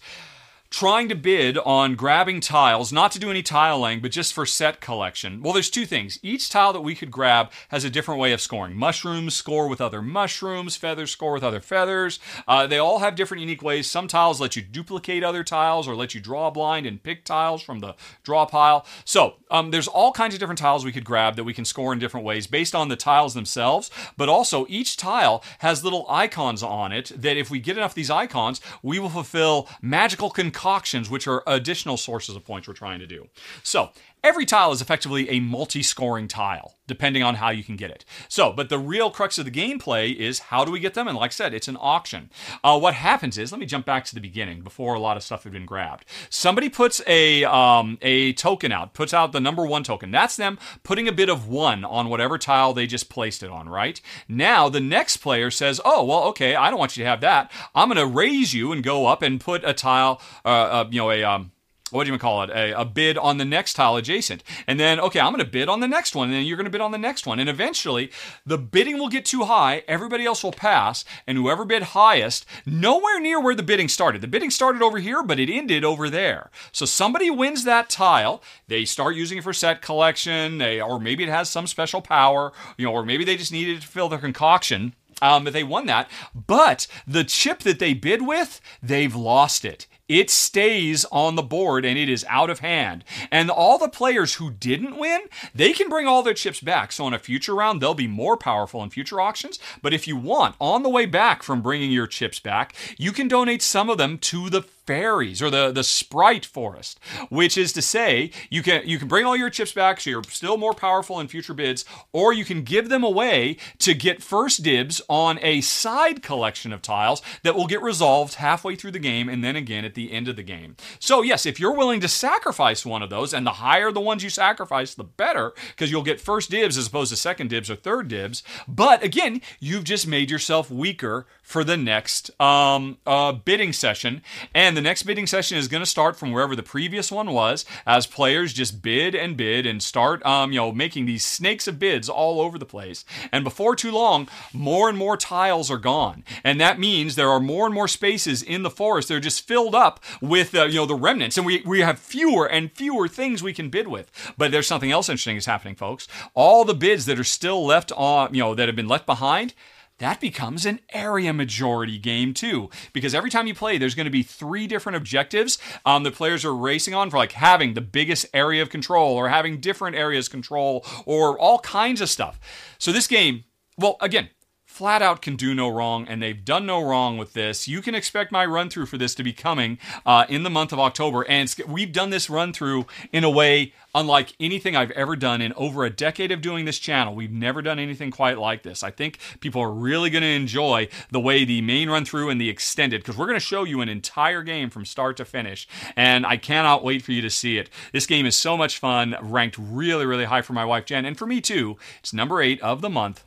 trying 0.71 1.09
to 1.09 1.15
bid 1.15 1.57
on 1.59 1.95
grabbing 1.95 2.39
tiles, 2.39 2.93
not 2.93 3.11
to 3.11 3.19
do 3.19 3.29
any 3.29 3.43
tile 3.43 3.81
laying, 3.81 3.99
but 3.99 4.09
just 4.09 4.33
for 4.33 4.45
set 4.45 4.79
collection. 4.79 5.41
Well, 5.41 5.51
there's 5.51 5.69
two 5.69 5.85
things. 5.85 6.17
Each 6.23 6.49
tile 6.49 6.71
that 6.71 6.81
we 6.81 6.95
could 6.95 7.11
grab 7.11 7.51
has 7.67 7.83
a 7.83 7.89
different 7.89 8.21
way 8.21 8.31
of 8.31 8.39
scoring. 8.39 8.77
Mushrooms 8.77 9.35
score 9.35 9.67
with 9.67 9.81
other 9.81 10.01
mushrooms, 10.01 10.77
feathers 10.77 11.11
score 11.11 11.33
with 11.33 11.43
other 11.43 11.59
feathers. 11.59 12.21
Uh, 12.47 12.65
they 12.67 12.77
all 12.77 12.99
have 12.99 13.15
different 13.15 13.41
unique 13.41 13.61
ways. 13.61 13.91
Some 13.91 14.07
tiles 14.07 14.39
let 14.39 14.55
you 14.55 14.61
duplicate 14.61 15.25
other 15.25 15.43
tiles 15.43 15.89
or 15.89 15.95
let 15.95 16.15
you 16.15 16.21
draw 16.21 16.49
blind 16.49 16.85
and 16.85 17.03
pick 17.03 17.25
tiles 17.25 17.61
from 17.61 17.79
the 17.79 17.93
draw 18.23 18.45
pile. 18.45 18.85
So 19.03 19.35
um, 19.51 19.71
there's 19.71 19.89
all 19.89 20.13
kinds 20.13 20.33
of 20.33 20.39
different 20.39 20.59
tiles 20.59 20.85
we 20.85 20.93
could 20.93 21.03
grab 21.03 21.35
that 21.35 21.43
we 21.43 21.53
can 21.53 21.65
score 21.65 21.91
in 21.91 21.99
different 21.99 22.25
ways 22.25 22.47
based 22.47 22.73
on 22.73 22.87
the 22.87 22.95
tiles 22.95 23.33
themselves, 23.33 23.91
but 24.15 24.29
also 24.29 24.65
each 24.69 24.95
tile 24.95 25.43
has 25.59 25.83
little 25.83 26.05
icons 26.09 26.63
on 26.63 26.93
it 26.93 27.11
that 27.13 27.35
if 27.35 27.51
we 27.51 27.59
get 27.59 27.75
enough 27.75 27.91
of 27.91 27.95
these 27.95 28.09
icons, 28.09 28.61
we 28.81 28.99
will 28.99 29.09
fulfill 29.09 29.67
magical 29.81 30.29
concoctions 30.29 30.60
concoctions, 30.61 31.09
which 31.09 31.27
are 31.27 31.41
additional 31.47 31.97
sources 31.97 32.35
of 32.35 32.45
points 32.45 32.67
we're 32.67 32.73
trying 32.73 32.99
to 32.99 33.07
do. 33.07 33.27
So 33.63 33.89
every 34.23 34.45
tile 34.45 34.71
is 34.71 34.81
effectively 34.81 35.29
a 35.29 35.39
multi-scoring 35.39 36.27
tile, 36.27 36.75
depending 36.87 37.23
on 37.23 37.35
how 37.35 37.49
you 37.49 37.63
can 37.63 37.75
get 37.75 37.91
it. 37.91 38.05
So, 38.27 38.51
but 38.51 38.69
the 38.69 38.79
real 38.79 39.09
crux 39.11 39.37
of 39.37 39.45
the 39.45 39.51
gameplay 39.51 40.15
is 40.15 40.39
how 40.39 40.63
do 40.65 40.71
we 40.71 40.79
get 40.79 40.93
them? 40.93 41.07
And 41.07 41.17
like 41.17 41.31
I 41.31 41.33
said, 41.33 41.53
it's 41.53 41.67
an 41.67 41.77
auction. 41.79 42.29
Uh, 42.63 42.79
what 42.79 42.93
happens 42.93 43.37
is, 43.37 43.51
let 43.51 43.59
me 43.59 43.65
jump 43.65 43.85
back 43.85 44.05
to 44.05 44.15
the 44.15 44.21
beginning 44.21 44.61
before 44.61 44.93
a 44.93 44.99
lot 44.99 45.17
of 45.17 45.23
stuff 45.23 45.43
had 45.43 45.53
been 45.53 45.65
grabbed. 45.65 46.05
Somebody 46.29 46.69
puts 46.69 47.01
a 47.07 47.43
um, 47.45 47.97
a 48.01 48.33
token 48.33 48.71
out, 48.71 48.93
puts 48.93 49.13
out 49.13 49.31
the 49.31 49.39
number 49.39 49.65
one 49.65 49.83
token. 49.83 50.11
That's 50.11 50.35
them 50.35 50.59
putting 50.83 51.07
a 51.07 51.11
bit 51.11 51.29
of 51.29 51.47
one 51.47 51.83
on 51.83 52.09
whatever 52.09 52.37
tile 52.37 52.73
they 52.73 52.87
just 52.87 53.09
placed 53.09 53.43
it 53.43 53.49
on. 53.49 53.69
Right 53.69 54.01
now, 54.27 54.69
the 54.69 54.81
next 54.81 55.17
player 55.17 55.49
says, 55.51 55.81
"Oh, 55.83 56.03
well, 56.05 56.23
okay, 56.25 56.55
I 56.55 56.69
don't 56.69 56.79
want 56.79 56.95
you 56.95 57.03
to 57.03 57.09
have 57.09 57.21
that. 57.21 57.51
I'm 57.73 57.89
going 57.89 57.97
to 57.97 58.05
raise 58.05 58.53
you 58.53 58.71
and 58.71 58.83
go 58.83 59.07
up 59.07 59.21
and 59.21 59.39
put 59.39 59.63
a 59.63 59.73
tile, 59.73 60.21
uh, 60.45 60.47
uh, 60.47 60.87
you 60.91 60.99
know, 60.99 61.11
a 61.11 61.23
um, 61.23 61.51
what 61.91 62.05
do 62.05 62.11
you 62.11 62.17
call 62.17 62.43
it? 62.43 62.49
A, 62.49 62.79
a, 62.79 62.85
bid 62.85 63.17
on 63.17 63.37
the 63.37 63.45
next 63.45 63.73
tile 63.73 63.95
adjacent. 63.95 64.43
And 64.67 64.79
then, 64.79 64.99
okay, 64.99 65.19
I'm 65.19 65.33
going 65.33 65.43
to 65.43 65.49
bid 65.49 65.69
on 65.69 65.79
the 65.79 65.87
next 65.87 66.15
one. 66.15 66.29
And 66.29 66.35
then 66.35 66.45
you're 66.45 66.57
going 66.57 66.65
to 66.65 66.71
bid 66.71 66.81
on 66.81 66.91
the 66.91 66.97
next 66.97 67.25
one. 67.25 67.39
And 67.39 67.49
eventually, 67.49 68.11
the 68.45 68.57
bidding 68.57 68.97
will 68.97 69.09
get 69.09 69.25
too 69.25 69.43
high. 69.43 69.83
Everybody 69.87 70.25
else 70.25 70.43
will 70.43 70.51
pass. 70.51 71.05
And 71.27 71.37
whoever 71.37 71.65
bid 71.65 71.83
highest, 71.83 72.45
nowhere 72.65 73.19
near 73.19 73.39
where 73.39 73.55
the 73.55 73.63
bidding 73.63 73.87
started. 73.87 74.21
The 74.21 74.27
bidding 74.27 74.49
started 74.49 74.81
over 74.81 74.99
here, 74.99 75.23
but 75.23 75.39
it 75.39 75.49
ended 75.49 75.83
over 75.83 76.09
there. 76.09 76.49
So 76.71 76.85
somebody 76.85 77.29
wins 77.29 77.63
that 77.65 77.89
tile. 77.89 78.41
They 78.67 78.85
start 78.85 79.15
using 79.15 79.37
it 79.37 79.43
for 79.43 79.53
set 79.53 79.81
collection. 79.81 80.57
They, 80.57 80.81
or 80.81 80.99
maybe 80.99 81.23
it 81.23 81.29
has 81.29 81.49
some 81.49 81.67
special 81.67 82.01
power, 82.01 82.51
you 82.77 82.85
know, 82.85 82.93
or 82.93 83.05
maybe 83.05 83.23
they 83.23 83.37
just 83.37 83.51
needed 83.51 83.81
to 83.81 83.87
fill 83.87 84.09
their 84.09 84.19
concoction. 84.19 84.95
Um, 85.21 85.43
but 85.43 85.53
they 85.53 85.63
won 85.63 85.85
that. 85.85 86.09
But 86.33 86.87
the 87.05 87.23
chip 87.23 87.59
that 87.59 87.79
they 87.79 87.93
bid 87.93 88.23
with, 88.25 88.59
they've 88.81 89.15
lost 89.15 89.63
it 89.63 89.85
it 90.11 90.29
stays 90.29 91.05
on 91.05 91.35
the 91.35 91.41
board 91.41 91.85
and 91.85 91.97
it 91.97 92.09
is 92.09 92.25
out 92.27 92.49
of 92.49 92.59
hand. 92.59 93.05
And 93.31 93.49
all 93.49 93.77
the 93.77 93.87
players 93.87 94.35
who 94.35 94.51
didn't 94.51 94.97
win, 94.97 95.21
they 95.55 95.71
can 95.71 95.87
bring 95.87 96.05
all 96.05 96.21
their 96.21 96.33
chips 96.33 96.59
back. 96.59 96.91
So 96.91 97.07
in 97.07 97.13
a 97.13 97.19
future 97.19 97.55
round, 97.55 97.81
they'll 97.81 97.93
be 97.93 98.07
more 98.07 98.35
powerful 98.35 98.83
in 98.83 98.89
future 98.89 99.21
auctions. 99.21 99.57
But 99.81 99.93
if 99.93 100.09
you 100.09 100.17
want, 100.17 100.55
on 100.59 100.83
the 100.83 100.89
way 100.89 101.05
back 101.05 101.43
from 101.43 101.61
bringing 101.61 101.91
your 101.91 102.07
chips 102.07 102.41
back, 102.41 102.75
you 102.97 103.13
can 103.13 103.29
donate 103.29 103.61
some 103.61 103.89
of 103.89 103.97
them 103.97 104.17
to 104.17 104.49
the 104.49 104.63
fairies 104.91 105.41
or 105.41 105.49
the 105.49 105.71
the 105.71 105.83
sprite 105.83 106.45
forest, 106.45 106.99
which 107.29 107.57
is 107.57 107.71
to 107.73 107.81
say 107.81 108.31
you 108.49 108.61
can 108.61 108.81
you 108.85 108.99
can 108.99 109.07
bring 109.07 109.25
all 109.25 109.37
your 109.37 109.49
chips 109.49 109.71
back 109.71 110.01
so 110.01 110.09
you're 110.09 110.23
still 110.23 110.57
more 110.57 110.73
powerful 110.73 111.19
in 111.19 111.27
future 111.27 111.53
bids, 111.53 111.85
or 112.11 112.33
you 112.33 112.43
can 112.43 112.63
give 112.63 112.89
them 112.89 113.03
away 113.03 113.55
to 113.79 113.93
get 113.93 114.21
first 114.21 114.63
dibs 114.63 115.01
on 115.07 115.39
a 115.41 115.61
side 115.61 116.21
collection 116.21 116.73
of 116.73 116.81
tiles 116.81 117.21
that 117.43 117.55
will 117.55 117.67
get 117.67 117.81
resolved 117.81 118.35
halfway 118.35 118.75
through 118.75 118.91
the 118.91 118.99
game 118.99 119.29
and 119.29 119.43
then 119.43 119.55
again 119.55 119.85
at 119.85 119.93
the 119.93 120.11
end 120.11 120.27
of 120.27 120.35
the 120.35 120.43
game. 120.43 120.75
So 120.99 121.21
yes, 121.21 121.45
if 121.45 121.59
you're 121.59 121.75
willing 121.75 122.01
to 122.01 122.07
sacrifice 122.07 122.85
one 122.85 123.01
of 123.01 123.09
those, 123.09 123.33
and 123.33 123.45
the 123.47 123.51
higher 123.51 123.91
the 123.91 124.01
ones 124.01 124.23
you 124.23 124.29
sacrifice, 124.29 124.93
the 124.93 125.03
better, 125.03 125.53
because 125.69 125.89
you'll 125.89 126.03
get 126.03 126.19
first 126.19 126.49
dibs 126.49 126.77
as 126.77 126.87
opposed 126.87 127.11
to 127.11 127.17
second 127.17 127.49
dibs 127.49 127.69
or 127.69 127.75
third 127.75 128.07
dibs. 128.07 128.43
But 128.67 129.03
again, 129.03 129.41
you've 129.59 129.83
just 129.85 130.07
made 130.07 130.29
yourself 130.29 130.69
weaker 130.69 131.27
for 131.41 131.63
the 131.63 131.77
next 131.77 132.31
um, 132.41 132.97
uh, 133.05 133.31
bidding 133.33 133.73
session. 133.73 134.21
And 134.53 134.75
the 134.75 134.80
next 134.81 135.03
bidding 135.03 135.27
session 135.27 135.57
is 135.57 135.67
going 135.67 135.81
to 135.81 135.89
start 135.89 136.17
from 136.17 136.31
wherever 136.31 136.55
the 136.55 136.63
previous 136.63 137.11
one 137.11 137.31
was, 137.31 137.65
as 137.85 138.07
players 138.07 138.53
just 138.53 138.81
bid 138.81 139.15
and 139.15 139.37
bid 139.37 139.65
and 139.65 139.81
start, 139.81 140.25
um, 140.25 140.51
you 140.51 140.59
know, 140.59 140.71
making 140.71 141.05
these 141.05 141.23
snakes 141.23 141.67
of 141.67 141.79
bids 141.79 142.09
all 142.09 142.41
over 142.41 142.57
the 142.57 142.65
place. 142.65 143.05
And 143.31 143.43
before 143.43 143.75
too 143.75 143.91
long, 143.91 144.27
more 144.53 144.89
and 144.89 144.97
more 144.97 145.17
tiles 145.17 145.71
are 145.71 145.77
gone, 145.77 146.23
and 146.43 146.59
that 146.59 146.79
means 146.79 147.15
there 147.15 147.29
are 147.29 147.39
more 147.39 147.65
and 147.65 147.73
more 147.73 147.87
spaces 147.87 148.41
in 148.43 148.63
the 148.63 148.69
forest. 148.69 149.07
They're 149.07 149.19
just 149.19 149.47
filled 149.47 149.75
up 149.75 149.99
with, 150.21 150.53
uh, 150.55 150.65
you 150.65 150.75
know, 150.75 150.85
the 150.85 150.95
remnants, 150.95 151.37
and 151.37 151.45
we 151.45 151.63
we 151.65 151.81
have 151.81 151.99
fewer 151.99 152.47
and 152.47 152.71
fewer 152.71 153.07
things 153.07 153.43
we 153.43 153.53
can 153.53 153.69
bid 153.69 153.87
with. 153.87 154.11
But 154.37 154.51
there's 154.51 154.67
something 154.67 154.91
else 154.91 155.09
interesting 155.09 155.37
is 155.37 155.45
happening, 155.45 155.75
folks. 155.75 156.07
All 156.33 156.65
the 156.65 156.73
bids 156.73 157.05
that 157.05 157.19
are 157.19 157.23
still 157.23 157.65
left 157.65 157.91
on, 157.93 158.33
you 158.33 158.41
know, 158.41 158.55
that 158.55 158.67
have 158.67 158.75
been 158.75 158.87
left 158.87 159.05
behind 159.05 159.53
that 160.01 160.19
becomes 160.19 160.65
an 160.65 160.79
area 160.91 161.31
majority 161.31 161.97
game 161.97 162.33
too. 162.33 162.69
Because 162.91 163.15
every 163.15 163.29
time 163.29 163.47
you 163.47 163.53
play, 163.55 163.77
there's 163.77 163.95
going 163.95 164.05
to 164.05 164.11
be 164.11 164.23
three 164.23 164.67
different 164.67 164.95
objectives 164.95 165.57
um, 165.85 166.03
the 166.03 166.11
players 166.11 166.43
are 166.43 166.55
racing 166.55 166.93
on 166.93 167.09
for 167.09 167.17
like 167.17 167.33
having 167.33 167.73
the 167.73 167.81
biggest 167.81 168.25
area 168.33 168.61
of 168.61 168.69
control 168.69 169.15
or 169.15 169.29
having 169.29 169.59
different 169.59 169.95
areas 169.95 170.27
control 170.27 170.85
or 171.05 171.39
all 171.39 171.59
kinds 171.59 172.01
of 172.01 172.09
stuff. 172.09 172.39
So 172.77 172.91
this 172.91 173.07
game, 173.07 173.43
well, 173.77 173.97
again, 174.01 174.29
flat 174.71 175.01
out 175.01 175.21
can 175.21 175.35
do 175.35 175.53
no 175.53 175.67
wrong, 175.67 176.07
and 176.07 176.23
they've 176.23 176.45
done 176.45 176.65
no 176.65 176.81
wrong 176.81 177.17
with 177.17 177.33
this. 177.33 177.67
You 177.67 177.81
can 177.81 177.93
expect 177.93 178.31
my 178.31 178.45
run 178.45 178.69
through 178.69 178.85
for 178.85 178.97
this 178.97 179.13
to 179.15 179.23
be 179.23 179.33
coming 179.33 179.77
uh, 180.05 180.25
in 180.29 180.43
the 180.43 180.49
month 180.49 180.71
of 180.71 180.79
October, 180.79 181.23
and 181.27 181.53
we've 181.67 181.91
done 181.91 182.09
this 182.09 182.29
run 182.29 182.53
through 182.53 182.85
in 183.11 183.25
a 183.25 183.29
way 183.29 183.73
unlike 183.93 184.33
anything 184.39 184.77
I've 184.77 184.91
ever 184.91 185.17
done 185.17 185.41
in 185.41 185.51
over 185.53 185.83
a 185.83 185.89
decade 185.89 186.31
of 186.31 186.41
doing 186.41 186.63
this 186.63 186.79
channel. 186.79 187.13
We've 187.13 187.33
never 187.33 187.61
done 187.61 187.79
anything 187.79 188.11
quite 188.11 188.39
like 188.39 188.63
this. 188.63 188.81
I 188.81 188.91
think 188.91 189.19
people 189.41 189.61
are 189.61 189.73
really 189.73 190.09
going 190.09 190.21
to 190.21 190.29
enjoy 190.29 190.87
the 191.11 191.19
way 191.19 191.43
the 191.43 191.61
main 191.61 191.89
run 191.89 192.05
through 192.05 192.29
and 192.29 192.39
the 192.39 192.49
extended, 192.49 193.01
because 193.01 193.17
we're 193.17 193.27
going 193.27 193.39
to 193.39 193.45
show 193.45 193.65
you 193.65 193.81
an 193.81 193.89
entire 193.89 194.41
game 194.41 194.69
from 194.69 194.85
start 194.85 195.17
to 195.17 195.25
finish, 195.25 195.67
and 195.97 196.25
I 196.25 196.37
cannot 196.37 196.81
wait 196.81 197.01
for 197.01 197.11
you 197.11 197.21
to 197.21 197.29
see 197.29 197.57
it. 197.57 197.69
This 197.91 198.07
game 198.07 198.25
is 198.25 198.37
so 198.37 198.55
much 198.55 198.79
fun, 198.79 199.17
ranked 199.21 199.57
really, 199.59 200.05
really 200.05 200.25
high 200.25 200.41
for 200.41 200.53
my 200.53 200.63
wife 200.63 200.85
Jen, 200.85 201.03
and 201.03 201.17
for 201.17 201.27
me 201.27 201.41
too. 201.41 201.77
It's 201.99 202.13
number 202.13 202.41
eight 202.41 202.61
of 202.61 202.81
the 202.81 202.89
month. 202.89 203.25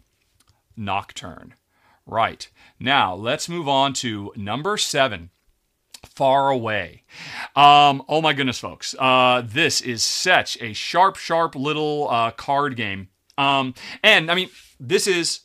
Nocturne. 0.77 1.55
Right. 2.07 2.49
Now, 2.79 3.15
let's 3.15 3.49
move 3.49 3.69
on 3.69 3.93
to 3.95 4.33
number 4.37 4.77
seven. 4.77 5.31
Faraway. 6.05 7.03
Um, 7.57 8.03
oh 8.09 8.21
my 8.21 8.35
goodness, 8.35 8.59
folks. 8.59 8.95
Uh, 8.99 9.43
this 9.45 9.81
is 9.81 10.03
such 10.03 10.61
a 10.61 10.73
sharp, 10.75 11.17
sharp 11.17 11.55
little 11.55 12.09
uh, 12.11 12.31
card 12.33 12.77
game. 12.77 13.09
Um, 13.39 13.75
and 14.03 14.31
I 14.31 14.35
mean, 14.35 14.51
this 14.79 15.07
is 15.07 15.41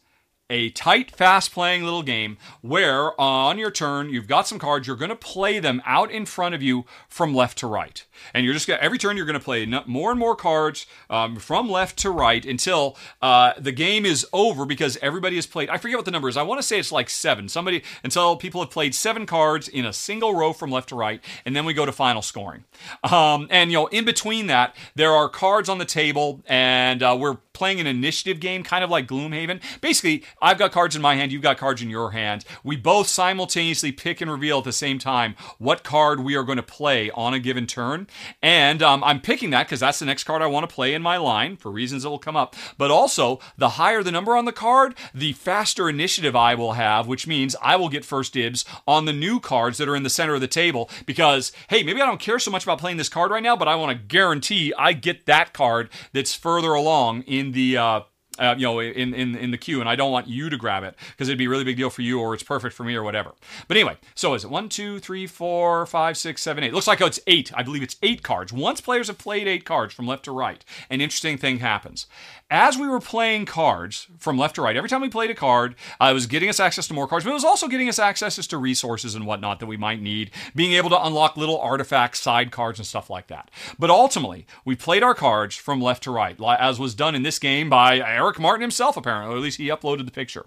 a 0.49 0.69
tight, 0.71 1.11
fast 1.11 1.51
playing 1.51 1.83
little 1.83 2.01
game 2.01 2.37
where 2.61 3.19
on 3.19 3.57
your 3.57 3.71
turn 3.71 4.09
you've 4.09 4.27
got 4.27 4.47
some 4.47 4.59
cards. 4.59 4.87
You're 4.87 4.95
going 4.95 5.09
to 5.09 5.15
play 5.15 5.59
them 5.59 5.81
out 5.85 6.11
in 6.11 6.25
front 6.25 6.55
of 6.55 6.61
you 6.61 6.85
from 7.07 7.33
left 7.33 7.57
to 7.59 7.67
right, 7.67 8.03
and 8.33 8.45
you're 8.45 8.53
just 8.53 8.67
gonna, 8.67 8.79
every 8.81 8.97
turn 8.97 9.17
you're 9.17 9.25
going 9.25 9.39
to 9.39 9.43
play 9.43 9.65
more 9.85 10.11
and 10.11 10.19
more 10.19 10.35
cards 10.35 10.85
um, 11.09 11.35
from 11.37 11.69
left 11.69 11.97
to 11.99 12.09
right 12.09 12.45
until 12.45 12.97
uh, 13.21 13.53
the 13.59 13.71
game 13.71 14.05
is 14.05 14.25
over 14.33 14.65
because 14.65 14.97
everybody 15.01 15.35
has 15.35 15.45
played. 15.45 15.69
I 15.69 15.77
forget 15.77 15.97
what 15.97 16.05
the 16.05 16.11
number 16.11 16.29
is. 16.29 16.37
I 16.37 16.43
want 16.43 16.59
to 16.59 16.67
say 16.67 16.79
it's 16.79 16.91
like 16.91 17.09
seven. 17.09 17.47
Somebody 17.49 17.83
until 18.03 18.35
people 18.35 18.61
have 18.61 18.71
played 18.71 18.95
seven 18.95 19.25
cards 19.25 19.67
in 19.67 19.85
a 19.85 19.93
single 19.93 20.33
row 20.33 20.53
from 20.53 20.71
left 20.71 20.89
to 20.89 20.95
right, 20.95 21.23
and 21.45 21.55
then 21.55 21.65
we 21.65 21.73
go 21.73 21.85
to 21.85 21.91
final 21.91 22.21
scoring. 22.21 22.63
Um, 23.03 23.47
and 23.49 23.71
you 23.71 23.77
know, 23.77 23.87
in 23.87 24.05
between 24.05 24.47
that, 24.47 24.75
there 24.95 25.11
are 25.11 25.29
cards 25.29 25.69
on 25.69 25.77
the 25.77 25.85
table, 25.85 26.41
and 26.47 27.03
uh, 27.03 27.15
we're 27.19 27.37
playing 27.60 27.82
an 27.82 27.88
initiative 27.88 28.39
game, 28.39 28.64
kind 28.64 28.86
of 28.86 28.89
like 28.89 29.05
Gloomhaven. 29.05 29.62
Basically, 29.82 30.24
I've 30.41 30.57
got 30.57 30.72
cards 30.72 30.95
in 30.95 31.01
my 31.01 31.16
hand, 31.16 31.34
you've 31.34 31.41
got 31.41 31.57
cards 31.57 31.82
in 31.82 31.89
your 31.89 32.12
hand. 32.12 32.45
We 32.64 32.78
both 32.78 33.07
simultaneously 33.07 33.91
pick 33.91 34.22
and 34.22 34.32
reveal 34.32 34.60
at 34.60 34.64
the 34.64 34.72
same 34.72 34.97
time 34.97 35.36
what 35.57 35.84
card 35.84 36.22
we 36.22 36.36
are 36.36 36.43
going 36.43 36.55
to 36.55 36.64
play 36.64 37.12
on 37.12 37.34
a 37.34 37.39
given 37.39 37.68
turn. 37.68 38.07
And 38.41 38.82
um, 38.82 39.03
I'm 39.03 39.20
picking 39.20 39.49
that 39.49 39.68
because 39.68 39.82
that's 39.82 39.99
the 39.99 40.05
next 40.05 40.24
card 40.24 40.41
I 40.41 40.47
want 40.47 40.70
to 40.70 40.74
play 40.74 40.93
in 40.93 41.01
my 41.01 41.18
line 41.18 41.57
for 41.57 41.70
reasons 41.70 42.03
that 42.03 42.10
will 42.10 42.18
come 42.18 42.38
up. 42.38 42.55
But 42.78 42.91
also, 42.91 43.39
the 43.57 43.72
higher 43.72 44.01
the 44.03 44.12
number 44.12 44.38
on 44.38 44.45
the 44.45 44.53
card, 44.53 44.95
the 45.14 45.34
faster 45.34 45.89
initiative 45.89 46.38
I 46.38 46.55
will 46.55 46.74
have, 46.74 47.07
which 47.07 47.28
means 47.28 47.57
I 47.62 47.76
will 47.76 47.89
get 47.89 48.05
first 48.05 48.32
dibs 48.32 48.64
on 48.88 49.03
the 49.03 49.12
new 49.12 49.41
cards 49.41 49.78
that 49.80 49.89
are 49.89 49.97
in 49.97 50.03
the 50.03 50.10
center 50.10 50.36
of 50.36 50.41
the 50.41 50.47
table. 50.47 50.89
Because, 51.05 51.51
hey, 51.70 51.84
maybe 51.84 52.01
I 52.01 52.05
don't 52.05 52.22
care 52.22 52.39
so 52.39 52.51
much 52.51 52.64
about 52.64 52.80
playing 52.80 52.95
this 52.95 53.10
card 53.10 53.32
right 53.32 53.43
now, 53.43 53.57
but 53.57 53.68
I 53.68 53.76
want 53.76 53.91
to 53.91 54.01
guarantee 54.01 54.74
I 54.78 54.93
get 54.93 55.26
that 55.26 55.53
card 55.53 55.89
that's 56.14 56.34
further 56.34 56.72
along 56.72 57.24
in 57.24 57.48
the 57.51 57.77
uh, 57.77 58.01
uh, 58.39 58.55
you 58.57 58.63
know, 58.63 58.79
in, 58.79 59.13
in, 59.13 59.35
in 59.35 59.51
the 59.51 59.57
queue, 59.57 59.79
and 59.79 59.89
I 59.89 59.95
don't 59.95 60.11
want 60.11 60.27
you 60.27 60.49
to 60.49 60.57
grab 60.57 60.83
it 60.83 60.95
because 61.11 61.27
it'd 61.27 61.37
be 61.37 61.45
a 61.45 61.49
really 61.49 61.63
big 61.63 61.77
deal 61.77 61.89
for 61.89 62.01
you, 62.01 62.19
or 62.19 62.33
it's 62.33 62.43
perfect 62.43 62.75
for 62.75 62.83
me, 62.83 62.95
or 62.95 63.03
whatever. 63.03 63.33
But 63.67 63.77
anyway, 63.77 63.97
so 64.15 64.33
is 64.33 64.43
it 64.43 64.49
one, 64.49 64.69
two, 64.69 64.99
three, 64.99 65.27
four, 65.27 65.85
five, 65.85 66.17
six, 66.17 66.41
seven, 66.41 66.63
eight? 66.63 66.73
Looks 66.73 66.87
like 66.87 67.01
it's 67.01 67.19
eight. 67.27 67.51
I 67.55 67.63
believe 67.63 67.83
it's 67.83 67.97
eight 68.01 68.23
cards. 68.23 68.51
Once 68.53 68.81
players 68.81 69.07
have 69.07 69.17
played 69.17 69.47
eight 69.47 69.65
cards 69.65 69.93
from 69.93 70.07
left 70.07 70.25
to 70.25 70.31
right, 70.31 70.63
an 70.89 71.01
interesting 71.01 71.37
thing 71.37 71.59
happens 71.59 72.07
as 72.51 72.77
we 72.77 72.87
were 72.87 72.99
playing 72.99 73.45
cards 73.45 74.07
from 74.17 74.37
left 74.37 74.55
to 74.55 74.61
right, 74.61 74.75
every 74.75 74.89
time 74.89 75.01
we 75.01 75.09
played 75.09 75.29
a 75.29 75.35
card, 75.35 75.75
uh, 76.01 76.07
it 76.09 76.13
was 76.13 76.25
getting 76.25 76.49
us 76.49 76.59
access 76.59 76.87
to 76.87 76.93
more 76.93 77.07
cards, 77.07 77.23
but 77.23 77.31
it 77.31 77.35
was 77.35 77.43
also 77.43 77.67
getting 77.67 77.87
us 77.87 77.99
access 77.99 78.35
to 78.47 78.57
resources 78.57 79.13
and 79.13 79.27
whatnot 79.27 79.59
that 79.59 79.67
we 79.67 79.77
might 79.77 80.01
need, 80.01 80.31
being 80.55 80.73
able 80.73 80.89
to 80.89 81.05
unlock 81.05 81.37
little 81.37 81.59
artifacts, 81.59 82.19
side 82.19 82.51
cards, 82.51 82.79
and 82.79 82.87
stuff 82.87 83.09
like 83.09 83.27
that. 83.27 83.51
But 83.77 83.91
ultimately, 83.91 84.47
we 84.65 84.75
played 84.75 85.03
our 85.03 85.13
cards 85.13 85.55
from 85.55 85.79
left 85.79 86.03
to 86.03 86.11
right, 86.11 86.39
as 86.59 86.79
was 86.79 86.95
done 86.95 87.13
in 87.13 87.21
this 87.21 87.37
game 87.37 87.69
by 87.69 87.99
Eric 87.99 88.28
Martin 88.38 88.61
himself, 88.61 88.97
apparently, 88.97 89.34
or 89.34 89.38
at 89.38 89.43
least 89.43 89.57
he 89.57 89.69
uploaded 89.69 90.05
the 90.05 90.11
picture. 90.11 90.45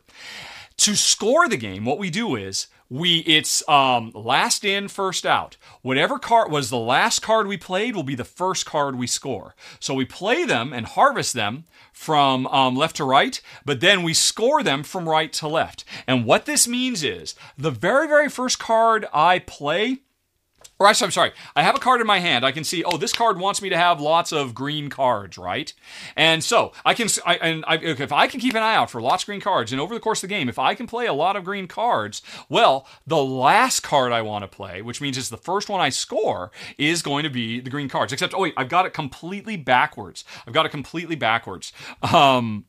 To 0.79 0.95
score 0.95 1.49
the 1.49 1.57
game, 1.57 1.85
what 1.85 1.99
we 1.99 2.11
do 2.11 2.37
is 2.37 2.67
we 2.89 3.21
it's 3.21 3.67
um, 3.69 4.11
last 4.15 4.65
in 4.65 4.89
first 4.89 5.25
out. 5.25 5.57
Whatever 5.81 6.19
card 6.19 6.51
was 6.51 6.69
the 6.69 6.79
last 6.79 7.21
card 7.21 7.47
we 7.47 7.57
played 7.57 7.97
will 7.97 8.03
be 8.03 8.15
the 8.15 8.25
first 8.25 8.67
card 8.67 8.97
we 8.97 9.07
score. 9.07 9.55
So 9.81 9.95
we 9.95 10.05
play 10.05 10.45
them 10.45 10.73
and 10.73 10.87
harvest 10.87 11.33
them 11.33 11.65
from 11.93 12.47
um, 12.49 12.77
left 12.77 12.97
to 12.97 13.05
right 13.05 13.41
but 13.65 13.81
then 13.81 14.03
we 14.03 14.13
score 14.13 14.63
them 14.63 14.83
from 14.83 15.09
right 15.09 15.33
to 15.35 15.49
left. 15.49 15.85
And 16.07 16.27
what 16.27 16.45
this 16.45 16.69
means 16.69 17.03
is 17.03 17.35
the 17.57 17.71
very 17.71 18.07
very 18.07 18.29
first 18.29 18.59
card 18.59 19.07
i 19.13 19.39
play 19.39 20.01
or 20.83 20.89
I'm 20.89 21.11
sorry, 21.13 21.33
I 21.55 21.63
have 21.63 21.77
a 21.77 21.79
card 21.79 22.01
in 22.01 22.07
my 22.07 22.19
hand. 22.19 22.45
I 22.45 22.51
can 22.51 22.65
see, 22.65 22.83
oh, 22.83 22.97
this 22.97 23.13
card 23.13 23.39
wants 23.39 23.63
me 23.63 23.69
to 23.69 23.77
have 23.77 24.01
lots 24.01 24.33
of 24.33 24.53
green 24.55 24.91
cards, 24.91 25.39
right? 25.39 25.73
And 26.17 26.43
so 26.43 26.73
I 26.85 26.95
can, 26.95 27.09
I, 27.25 27.37
and 27.37 27.65
I, 27.69 27.77
if 27.77 28.11
I 28.11 28.27
can 28.27 28.41
keep 28.41 28.55
an 28.55 28.63
eye 28.63 28.75
out 28.75 28.91
for 28.91 29.01
lots 29.01 29.23
of 29.23 29.27
green 29.27 29.41
cards, 29.41 29.71
and 29.71 29.81
over 29.81 29.95
the 29.95 30.01
course 30.01 30.23
of 30.23 30.29
the 30.29 30.35
game, 30.35 30.49
if 30.49 30.59
I 30.59 30.75
can 30.75 30.89
play 30.89 31.07
a 31.07 31.13
lot 31.13 31.37
of 31.37 31.45
green 31.45 31.69
cards, 31.69 32.21
well, 32.49 32.87
the 33.07 33.23
last 33.23 33.81
card 33.81 34.11
I 34.11 34.23
want 34.23 34.43
to 34.43 34.49
play, 34.49 34.83
which 34.83 35.01
means 35.01 35.17
it's 35.17 35.29
the 35.29 35.37
first 35.37 35.69
one 35.69 35.81
I 35.81 35.91
score, 35.91 36.51
is 36.79 37.01
going 37.01 37.23
to 37.23 37.31
be 37.31 37.61
the 37.61 37.71
green 37.71 37.89
cards. 37.89 38.13
Except, 38.13 38.35
oh 38.35 38.41
wait, 38.41 38.55
I've 38.57 38.69
got 38.69 38.85
it 38.85 38.93
completely 38.93 39.57
backwards. 39.57 40.25
I've 40.47 40.55
got 40.55 40.67
it 40.67 40.71
completely 40.71 41.15
backwards. 41.15 41.73
Um, 42.03 42.65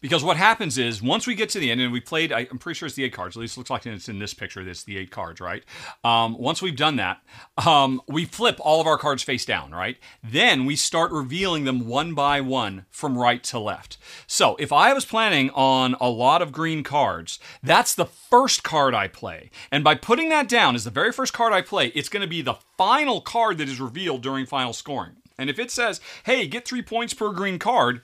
Because 0.00 0.24
what 0.24 0.36
happens 0.36 0.78
is 0.78 1.02
once 1.02 1.26
we 1.26 1.34
get 1.34 1.48
to 1.50 1.58
the 1.58 1.70
end, 1.70 1.80
and 1.80 1.92
we 1.92 2.00
played, 2.00 2.32
I, 2.32 2.40
am 2.50 2.58
pretty 2.58 2.78
sure 2.78 2.86
it's 2.86 2.96
the 2.96 3.04
eight 3.04 3.12
cards. 3.12 3.36
At 3.36 3.40
least 3.40 3.56
it 3.56 3.60
looks 3.60 3.70
like 3.70 3.86
it's 3.86 4.08
in 4.08 4.18
this 4.18 4.34
picture. 4.34 4.64
That's 4.64 4.84
the 4.84 4.98
eight 4.98 5.10
cards, 5.10 5.40
right? 5.40 5.62
Um, 6.04 6.36
once 6.38 6.62
we've 6.62 6.76
done 6.76 6.96
that, 6.96 7.20
um, 7.64 8.00
we 8.08 8.24
flip 8.24 8.58
all 8.60 8.80
of 8.80 8.86
our 8.86 8.98
cards 8.98 9.22
face 9.22 9.44
down, 9.44 9.72
right? 9.72 9.96
Then 10.22 10.64
we 10.64 10.76
start 10.76 11.12
revealing 11.12 11.64
them 11.64 11.86
one 11.86 12.14
by 12.14 12.40
one 12.40 12.86
from 12.90 13.18
right 13.18 13.42
to 13.44 13.58
left. 13.58 13.98
So 14.26 14.56
if 14.56 14.72
I 14.72 14.92
was 14.92 15.04
planning 15.04 15.50
on 15.50 15.96
a 16.00 16.08
lot 16.08 16.42
of 16.42 16.52
green 16.52 16.82
cards, 16.82 17.38
that's 17.62 17.94
the 17.94 18.06
first 18.06 18.62
card 18.62 18.94
I 18.94 19.08
play. 19.08 19.50
And 19.70 19.82
by 19.82 19.94
putting 19.94 20.28
that 20.30 20.48
down 20.48 20.74
as 20.74 20.84
the 20.84 20.90
very 20.90 21.12
first 21.12 21.32
card 21.32 21.52
I 21.52 21.62
play, 21.62 21.88
it's 21.88 22.08
going 22.08 22.22
to 22.22 22.26
be 22.28 22.42
the 22.42 22.58
final 22.76 23.20
card 23.20 23.58
that 23.58 23.68
is 23.68 23.80
revealed 23.80 24.22
during 24.22 24.46
final 24.46 24.72
scoring. 24.72 25.16
And 25.38 25.50
if 25.50 25.58
it 25.58 25.70
says, 25.70 26.00
hey, 26.24 26.46
get 26.46 26.66
three 26.66 26.82
points 26.82 27.14
per 27.14 27.32
green 27.32 27.58
card, 27.58 28.02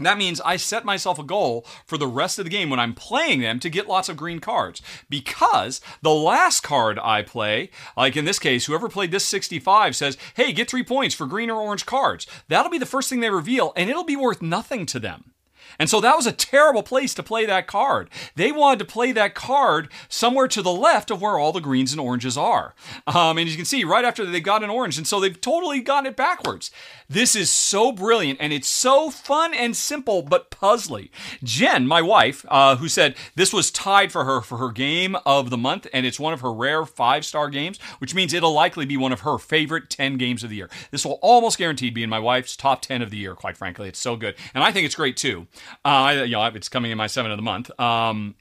that 0.00 0.18
means 0.18 0.40
I 0.40 0.56
set 0.56 0.84
myself 0.84 1.18
a 1.18 1.24
goal 1.24 1.66
for 1.86 1.98
the 1.98 2.06
rest 2.06 2.38
of 2.38 2.44
the 2.44 2.50
game 2.50 2.70
when 2.70 2.80
I'm 2.80 2.94
playing 2.94 3.40
them 3.40 3.60
to 3.60 3.70
get 3.70 3.88
lots 3.88 4.08
of 4.08 4.16
green 4.16 4.40
cards. 4.40 4.82
Because 5.08 5.80
the 6.02 6.14
last 6.14 6.62
card 6.62 6.98
I 7.02 7.22
play, 7.22 7.70
like 7.96 8.16
in 8.16 8.24
this 8.24 8.38
case, 8.38 8.66
whoever 8.66 8.88
played 8.88 9.10
this 9.10 9.24
65 9.26 9.94
says, 9.94 10.16
hey, 10.34 10.52
get 10.52 10.70
three 10.70 10.84
points 10.84 11.14
for 11.14 11.26
green 11.26 11.50
or 11.50 11.60
orange 11.60 11.86
cards. 11.86 12.26
That'll 12.48 12.70
be 12.70 12.78
the 12.78 12.86
first 12.86 13.08
thing 13.08 13.20
they 13.20 13.30
reveal, 13.30 13.72
and 13.76 13.90
it'll 13.90 14.04
be 14.04 14.16
worth 14.16 14.42
nothing 14.42 14.86
to 14.86 14.98
them. 14.98 15.33
And 15.78 15.90
so 15.90 16.00
that 16.00 16.16
was 16.16 16.26
a 16.26 16.32
terrible 16.32 16.82
place 16.82 17.14
to 17.14 17.22
play 17.22 17.46
that 17.46 17.66
card. 17.66 18.10
They 18.36 18.52
wanted 18.52 18.78
to 18.80 18.84
play 18.84 19.12
that 19.12 19.34
card 19.34 19.88
somewhere 20.08 20.48
to 20.48 20.62
the 20.62 20.72
left 20.72 21.10
of 21.10 21.20
where 21.20 21.38
all 21.38 21.52
the 21.52 21.60
greens 21.60 21.92
and 21.92 22.00
oranges 22.00 22.36
are. 22.36 22.74
Um, 23.06 23.38
and 23.38 23.48
you 23.48 23.56
can 23.56 23.64
see 23.64 23.84
right 23.84 24.04
after 24.04 24.24
they 24.24 24.40
got 24.40 24.62
an 24.62 24.70
orange, 24.70 24.98
and 24.98 25.06
so 25.06 25.20
they've 25.20 25.40
totally 25.40 25.80
gotten 25.80 26.06
it 26.06 26.16
backwards. 26.16 26.70
This 27.08 27.36
is 27.36 27.50
so 27.50 27.92
brilliant, 27.92 28.38
and 28.40 28.52
it's 28.52 28.68
so 28.68 29.10
fun 29.10 29.52
and 29.54 29.76
simple, 29.76 30.22
but 30.22 30.50
puzzly. 30.50 31.10
Jen, 31.42 31.86
my 31.86 32.00
wife, 32.00 32.44
uh, 32.48 32.76
who 32.76 32.88
said 32.88 33.14
this 33.34 33.52
was 33.52 33.70
tied 33.70 34.10
for 34.10 34.24
her 34.24 34.40
for 34.40 34.58
her 34.58 34.70
game 34.70 35.16
of 35.26 35.50
the 35.50 35.58
month, 35.58 35.86
and 35.92 36.06
it's 36.06 36.20
one 36.20 36.32
of 36.32 36.40
her 36.40 36.52
rare 36.52 36.84
five 36.86 37.24
star 37.24 37.48
games, 37.50 37.78
which 37.98 38.14
means 38.14 38.32
it'll 38.32 38.52
likely 38.52 38.86
be 38.86 38.96
one 38.96 39.12
of 39.12 39.20
her 39.20 39.38
favorite 39.38 39.90
10 39.90 40.16
games 40.16 40.42
of 40.42 40.50
the 40.50 40.56
year. 40.56 40.70
This 40.90 41.04
will 41.04 41.18
almost 41.22 41.58
guaranteed 41.58 41.94
be 41.94 42.02
in 42.02 42.10
my 42.10 42.18
wife's 42.18 42.56
top 42.56 42.82
10 42.82 43.02
of 43.02 43.10
the 43.10 43.16
year, 43.16 43.34
quite 43.34 43.56
frankly. 43.56 43.88
It's 43.88 43.98
so 43.98 44.16
good. 44.16 44.34
And 44.54 44.64
I 44.64 44.72
think 44.72 44.86
it's 44.86 44.94
great 44.94 45.16
too. 45.16 45.46
Uh, 45.84 46.24
know, 46.26 46.44
it's 46.44 46.68
coming 46.68 46.90
in 46.90 46.98
my 46.98 47.06
seven 47.06 47.30
of 47.30 47.38
the 47.38 47.42
month. 47.42 47.70
Um, 47.78 48.34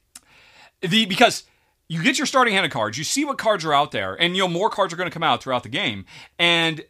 the 0.82 1.06
because 1.06 1.44
you 1.88 2.02
get 2.02 2.18
your 2.18 2.28
starting 2.28 2.54
hand 2.54 2.66
of 2.66 2.72
cards, 2.72 2.98
you 2.98 3.04
see 3.04 3.26
what 3.26 3.38
cards 3.38 3.66
are 3.66 3.74
out 3.74 3.92
there, 3.92 4.16
and 4.16 4.36
you 4.36 4.44
know 4.44 4.48
more 4.48 4.70
cards 4.70 4.94
are 4.94 4.98
going 4.98 5.10
to 5.10 5.14
come 5.14 5.24
out 5.24 5.44
throughout 5.44 5.64
the 5.64 5.70
game, 5.70 6.06
and 6.40 6.84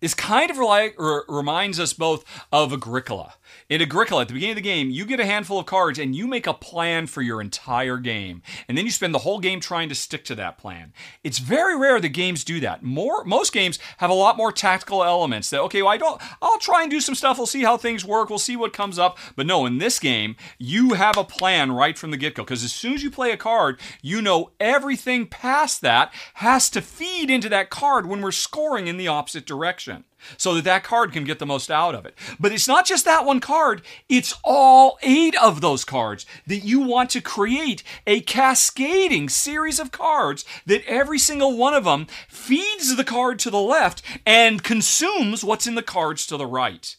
this 0.00 0.14
kind 0.14 0.50
of 0.50 0.58
like 0.58 0.96
reminds 1.28 1.80
us 1.80 1.92
both 1.92 2.24
of 2.52 2.72
Agricola. 2.72 3.34
In 3.68 3.80
Agricola, 3.80 4.22
at 4.22 4.28
the 4.28 4.34
beginning 4.34 4.52
of 4.52 4.56
the 4.56 4.62
game, 4.62 4.90
you 4.90 5.04
get 5.04 5.20
a 5.20 5.24
handful 5.24 5.58
of 5.58 5.66
cards 5.66 5.98
and 5.98 6.14
you 6.14 6.26
make 6.26 6.46
a 6.46 6.54
plan 6.54 7.06
for 7.06 7.22
your 7.22 7.40
entire 7.40 7.96
game. 7.98 8.42
And 8.68 8.76
then 8.76 8.84
you 8.84 8.90
spend 8.90 9.14
the 9.14 9.20
whole 9.20 9.40
game 9.40 9.60
trying 9.60 9.88
to 9.88 9.94
stick 9.94 10.24
to 10.26 10.34
that 10.34 10.58
plan. 10.58 10.92
It's 11.22 11.38
very 11.38 11.76
rare 11.76 12.00
that 12.00 12.08
games 12.10 12.44
do 12.44 12.60
that. 12.60 12.82
More 12.82 13.24
most 13.24 13.52
games 13.52 13.78
have 13.98 14.10
a 14.10 14.14
lot 14.14 14.36
more 14.36 14.52
tactical 14.52 15.02
elements 15.02 15.50
that, 15.50 15.60
okay, 15.62 15.82
well, 15.82 15.92
I 15.92 15.96
don't 15.96 16.20
I'll 16.42 16.58
try 16.58 16.82
and 16.82 16.90
do 16.90 17.00
some 17.00 17.14
stuff, 17.14 17.38
we'll 17.38 17.46
see 17.46 17.62
how 17.62 17.76
things 17.76 18.04
work, 18.04 18.28
we'll 18.28 18.38
see 18.38 18.56
what 18.56 18.72
comes 18.72 18.98
up. 18.98 19.18
But 19.36 19.46
no, 19.46 19.66
in 19.66 19.78
this 19.78 19.98
game, 19.98 20.36
you 20.58 20.94
have 20.94 21.16
a 21.16 21.24
plan 21.24 21.72
right 21.72 21.96
from 21.96 22.10
the 22.10 22.16
get-go. 22.16 22.44
Because 22.44 22.64
as 22.64 22.72
soon 22.72 22.94
as 22.94 23.02
you 23.02 23.10
play 23.10 23.30
a 23.30 23.36
card, 23.36 23.80
you 24.02 24.20
know 24.20 24.50
everything 24.60 25.26
past 25.26 25.80
that 25.80 26.12
has 26.34 26.68
to 26.70 26.80
feed 26.80 27.30
into 27.30 27.48
that 27.48 27.70
card 27.70 28.06
when 28.06 28.20
we're 28.20 28.32
scoring 28.32 28.86
in 28.86 28.96
the 28.96 29.08
opposite 29.08 29.46
direction 29.46 30.04
so 30.36 30.54
that 30.54 30.64
that 30.64 30.84
card 30.84 31.12
can 31.12 31.24
get 31.24 31.38
the 31.38 31.46
most 31.46 31.70
out 31.70 31.94
of 31.94 32.06
it. 32.06 32.14
But 32.38 32.52
it's 32.52 32.68
not 32.68 32.86
just 32.86 33.04
that 33.04 33.24
one 33.24 33.40
card, 33.40 33.82
it's 34.08 34.34
all 34.44 34.98
eight 35.02 35.34
of 35.42 35.60
those 35.60 35.84
cards 35.84 36.26
that 36.46 36.58
you 36.58 36.80
want 36.80 37.10
to 37.10 37.20
create 37.20 37.82
a 38.06 38.20
cascading 38.20 39.28
series 39.28 39.78
of 39.78 39.92
cards 39.92 40.44
that 40.66 40.84
every 40.86 41.18
single 41.18 41.56
one 41.56 41.74
of 41.74 41.84
them 41.84 42.06
feeds 42.28 42.96
the 42.96 43.04
card 43.04 43.38
to 43.40 43.50
the 43.50 43.60
left 43.60 44.02
and 44.26 44.62
consumes 44.62 45.44
what's 45.44 45.66
in 45.66 45.74
the 45.74 45.82
cards 45.82 46.26
to 46.26 46.36
the 46.36 46.46
right. 46.46 46.96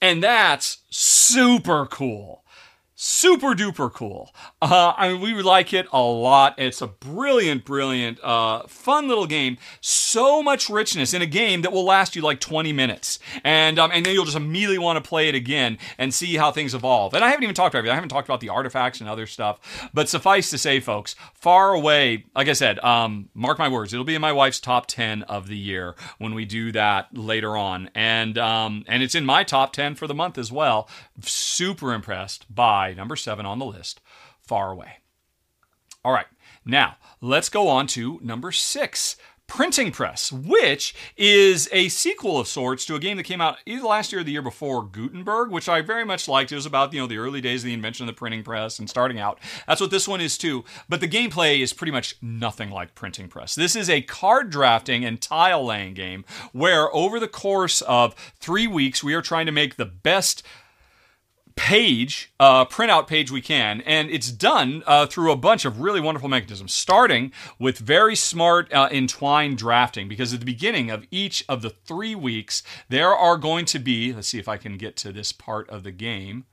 And 0.00 0.22
that's 0.22 0.78
super 0.90 1.86
cool 1.86 2.44
super 2.96 3.54
duper 3.54 3.92
cool. 3.92 4.34
Uh, 4.64 4.94
I 4.96 5.12
mean, 5.12 5.20
we 5.20 5.34
like 5.42 5.74
it 5.74 5.86
a 5.92 6.00
lot. 6.00 6.54
It's 6.56 6.80
a 6.80 6.86
brilliant, 6.86 7.66
brilliant, 7.66 8.18
uh, 8.24 8.62
fun 8.66 9.08
little 9.08 9.26
game. 9.26 9.58
So 9.82 10.42
much 10.42 10.70
richness 10.70 11.12
in 11.12 11.20
a 11.20 11.26
game 11.26 11.60
that 11.62 11.70
will 11.70 11.84
last 11.84 12.16
you 12.16 12.22
like 12.22 12.40
20 12.40 12.72
minutes, 12.72 13.18
and 13.44 13.78
um, 13.78 13.90
and 13.92 14.06
then 14.06 14.14
you'll 14.14 14.24
just 14.24 14.38
immediately 14.38 14.78
want 14.78 14.96
to 14.96 15.06
play 15.06 15.28
it 15.28 15.34
again 15.34 15.76
and 15.98 16.14
see 16.14 16.36
how 16.36 16.50
things 16.50 16.72
evolve. 16.72 17.12
And 17.12 17.22
I 17.22 17.28
haven't 17.28 17.42
even 17.42 17.54
talked 17.54 17.74
about 17.74 17.86
it. 17.86 17.90
I 17.90 17.94
haven't 17.94 18.08
talked 18.08 18.26
about 18.26 18.40
the 18.40 18.48
artifacts 18.48 19.00
and 19.00 19.08
other 19.08 19.26
stuff. 19.26 19.90
But 19.92 20.08
suffice 20.08 20.48
to 20.48 20.56
say, 20.56 20.80
folks, 20.80 21.14
Faraway. 21.34 22.24
Like 22.34 22.48
I 22.48 22.54
said, 22.54 22.78
um, 22.78 23.28
mark 23.34 23.58
my 23.58 23.68
words, 23.68 23.92
it'll 23.92 24.02
be 24.06 24.14
in 24.14 24.22
my 24.22 24.32
wife's 24.32 24.60
top 24.60 24.86
10 24.86 25.24
of 25.24 25.46
the 25.46 25.58
year 25.58 25.94
when 26.16 26.34
we 26.34 26.46
do 26.46 26.72
that 26.72 27.14
later 27.14 27.54
on, 27.54 27.90
and 27.94 28.38
um, 28.38 28.86
and 28.88 29.02
it's 29.02 29.14
in 29.14 29.26
my 29.26 29.44
top 29.44 29.74
10 29.74 29.94
for 29.94 30.06
the 30.06 30.14
month 30.14 30.38
as 30.38 30.50
well. 30.50 30.88
Super 31.20 31.92
impressed 31.92 32.46
by 32.52 32.94
number 32.94 33.14
seven 33.14 33.44
on 33.44 33.58
the 33.58 33.66
list, 33.66 34.00
Faraway. 34.46 34.98
All 36.04 36.12
right, 36.12 36.26
now 36.64 36.96
let's 37.20 37.48
go 37.48 37.68
on 37.68 37.86
to 37.88 38.20
number 38.22 38.52
six. 38.52 39.16
Printing 39.46 39.92
Press, 39.92 40.32
which 40.32 40.94
is 41.18 41.68
a 41.70 41.90
sequel 41.90 42.40
of 42.40 42.48
sorts 42.48 42.86
to 42.86 42.94
a 42.94 42.98
game 42.98 43.18
that 43.18 43.24
came 43.24 43.42
out 43.42 43.58
either 43.66 43.86
last 43.86 44.10
year 44.10 44.22
or 44.22 44.24
the 44.24 44.32
year 44.32 44.42
before, 44.42 44.82
Gutenberg, 44.82 45.50
which 45.50 45.68
I 45.68 45.82
very 45.82 46.04
much 46.04 46.28
liked. 46.28 46.50
It 46.50 46.56
was 46.56 46.64
about 46.64 46.92
you 46.94 47.00
know 47.00 47.06
the 47.06 47.18
early 47.18 47.42
days 47.42 47.62
of 47.62 47.66
the 47.66 47.74
invention 47.74 48.08
of 48.08 48.14
the 48.14 48.18
printing 48.18 48.42
press 48.42 48.78
and 48.78 48.88
starting 48.88 49.18
out. 49.18 49.38
That's 49.68 49.82
what 49.82 49.90
this 49.90 50.08
one 50.08 50.22
is 50.22 50.38
too. 50.38 50.64
But 50.88 51.00
the 51.00 51.08
gameplay 51.08 51.60
is 51.60 51.74
pretty 51.74 51.92
much 51.92 52.16
nothing 52.22 52.70
like 52.70 52.94
Printing 52.94 53.28
Press. 53.28 53.54
This 53.54 53.76
is 53.76 53.90
a 53.90 54.00
card 54.00 54.48
drafting 54.48 55.04
and 55.04 55.20
tile 55.20 55.64
laying 55.64 55.92
game 55.92 56.24
where 56.52 56.92
over 56.94 57.20
the 57.20 57.28
course 57.28 57.82
of 57.82 58.14
three 58.40 58.66
weeks 58.66 59.04
we 59.04 59.12
are 59.12 59.22
trying 59.22 59.46
to 59.46 59.52
make 59.52 59.76
the 59.76 59.84
best 59.84 60.42
page, 61.56 62.32
uh, 62.40 62.64
printout 62.64 63.06
page 63.06 63.30
we 63.30 63.40
can, 63.40 63.80
and 63.82 64.10
it's 64.10 64.30
done 64.30 64.82
uh, 64.86 65.06
through 65.06 65.30
a 65.30 65.36
bunch 65.36 65.64
of 65.64 65.80
really 65.80 66.00
wonderful 66.00 66.28
mechanisms, 66.28 66.74
starting 66.74 67.32
with 67.58 67.78
very 67.78 68.16
smart 68.16 68.72
uh, 68.72 68.88
entwined 68.90 69.56
drafting. 69.58 70.08
Because 70.08 70.34
at 70.34 70.40
the 70.40 70.46
beginning 70.46 70.90
of 70.90 71.06
each 71.10 71.44
of 71.48 71.62
the 71.62 71.70
three 71.70 72.14
weeks, 72.14 72.62
there 72.88 73.14
are 73.14 73.36
going 73.36 73.64
to 73.66 73.78
be, 73.78 74.12
let's 74.12 74.28
see 74.28 74.38
if 74.38 74.48
I 74.48 74.56
can 74.56 74.76
get 74.76 74.96
to 74.96 75.12
this 75.12 75.32
part 75.32 75.68
of 75.70 75.84
the 75.84 75.92
game. 75.92 76.44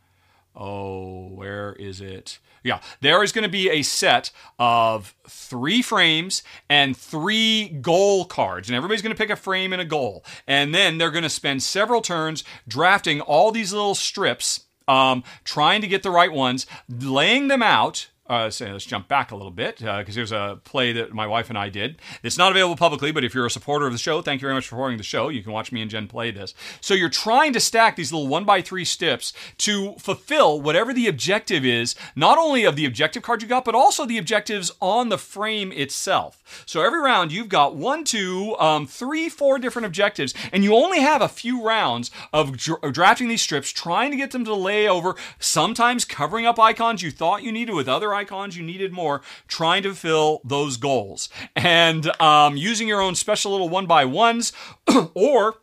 Oh, 0.55 1.29
where 1.29 1.73
is 1.73 2.01
it? 2.01 2.39
Yeah, 2.63 2.79
there 2.99 3.23
is 3.23 3.31
going 3.31 3.43
to 3.43 3.49
be 3.49 3.69
a 3.69 3.81
set 3.81 4.31
of 4.59 5.15
three 5.27 5.81
frames 5.81 6.43
and 6.69 6.95
three 6.95 7.69
goal 7.69 8.25
cards, 8.25 8.69
and 8.69 8.75
everybody's 8.75 9.01
going 9.01 9.15
to 9.15 9.17
pick 9.17 9.31
a 9.31 9.35
frame 9.35 9.73
and 9.73 9.81
a 9.81 9.85
goal. 9.85 10.23
And 10.45 10.75
then 10.75 10.97
they're 10.97 11.09
going 11.09 11.23
to 11.23 11.29
spend 11.29 11.63
several 11.63 12.01
turns 12.01 12.43
drafting 12.67 13.19
all 13.19 13.51
these 13.51 13.73
little 13.73 13.95
strips 13.95 14.65
um, 14.91 15.23
trying 15.43 15.81
to 15.81 15.87
get 15.87 16.03
the 16.03 16.11
right 16.11 16.31
ones, 16.31 16.65
laying 16.89 17.47
them 17.47 17.63
out 17.63 18.09
uh, 18.27 18.49
so 18.49 18.65
let's 18.67 18.85
jump 18.85 19.09
back 19.09 19.31
a 19.31 19.35
little 19.35 19.51
bit 19.51 19.79
because 19.79 20.09
uh, 20.09 20.13
there's 20.13 20.31
a 20.31 20.59
play 20.63 20.93
that 20.93 21.11
my 21.11 21.27
wife 21.27 21.49
and 21.49 21.57
I 21.57 21.67
did. 21.67 21.97
It's 22.23 22.37
not 22.37 22.51
available 22.51 22.77
publicly, 22.77 23.11
but 23.11 23.25
if 23.25 23.33
you're 23.33 23.45
a 23.45 23.51
supporter 23.51 23.85
of 23.85 23.91
the 23.91 23.99
show, 23.99 24.21
thank 24.21 24.41
you 24.41 24.45
very 24.45 24.53
much 24.53 24.65
for 24.65 24.75
supporting 24.75 24.97
the 24.97 25.03
show. 25.03 25.27
You 25.27 25.43
can 25.43 25.51
watch 25.51 25.73
me 25.73 25.81
and 25.81 25.91
Jen 25.91 26.07
play 26.07 26.31
this. 26.31 26.53
So 26.79 26.93
you're 26.93 27.09
trying 27.09 27.51
to 27.51 27.59
stack 27.59 27.97
these 27.97 28.13
little 28.13 28.29
one 28.29 28.45
by 28.45 28.61
three 28.61 28.85
steps 28.85 29.33
to 29.57 29.95
fulfill 29.99 30.61
whatever 30.61 30.93
the 30.93 31.07
objective 31.07 31.65
is, 31.65 31.93
not 32.15 32.37
only 32.37 32.63
of 32.63 32.77
the 32.77 32.85
objective 32.85 33.21
card 33.21 33.41
you 33.41 33.49
got, 33.49 33.65
but 33.65 33.75
also 33.75 34.05
the 34.05 34.17
objectives 34.17 34.71
on 34.79 35.09
the 35.09 35.17
frame 35.17 35.73
itself. 35.73 36.63
So 36.65 36.81
every 36.81 37.01
round 37.01 37.33
you've 37.33 37.49
got 37.49 37.75
one, 37.75 38.05
two, 38.05 38.55
um, 38.59 38.87
three, 38.87 39.27
four 39.27 39.59
different 39.59 39.87
objectives, 39.87 40.33
and 40.53 40.63
you 40.63 40.73
only 40.73 41.01
have 41.01 41.21
a 41.21 41.27
few 41.27 41.61
rounds 41.65 42.11
of 42.31 42.55
dra- 42.55 42.93
drafting 42.93 43.27
these 43.27 43.41
strips, 43.41 43.71
trying 43.71 44.11
to 44.11 44.17
get 44.17 44.31
them 44.31 44.45
to 44.45 44.55
lay 44.55 44.87
over, 44.87 45.17
sometimes 45.37 46.05
covering 46.05 46.45
up 46.45 46.57
icons 46.57 47.03
you 47.03 47.11
thought 47.11 47.43
you 47.43 47.51
needed 47.51 47.73
with 47.73 47.89
other 47.89 48.13
icons 48.13 48.20
icons, 48.21 48.55
you 48.57 48.63
needed 48.63 48.93
more, 48.93 49.21
trying 49.47 49.83
to 49.83 49.93
fill 49.93 50.41
those 50.43 50.77
goals. 50.77 51.29
And 51.55 52.09
um, 52.21 52.55
using 52.57 52.87
your 52.87 53.01
own 53.01 53.15
special 53.15 53.51
little 53.51 53.69
one 53.69 53.85
by 53.85 54.05
ones, 54.05 54.53
or 55.13 55.55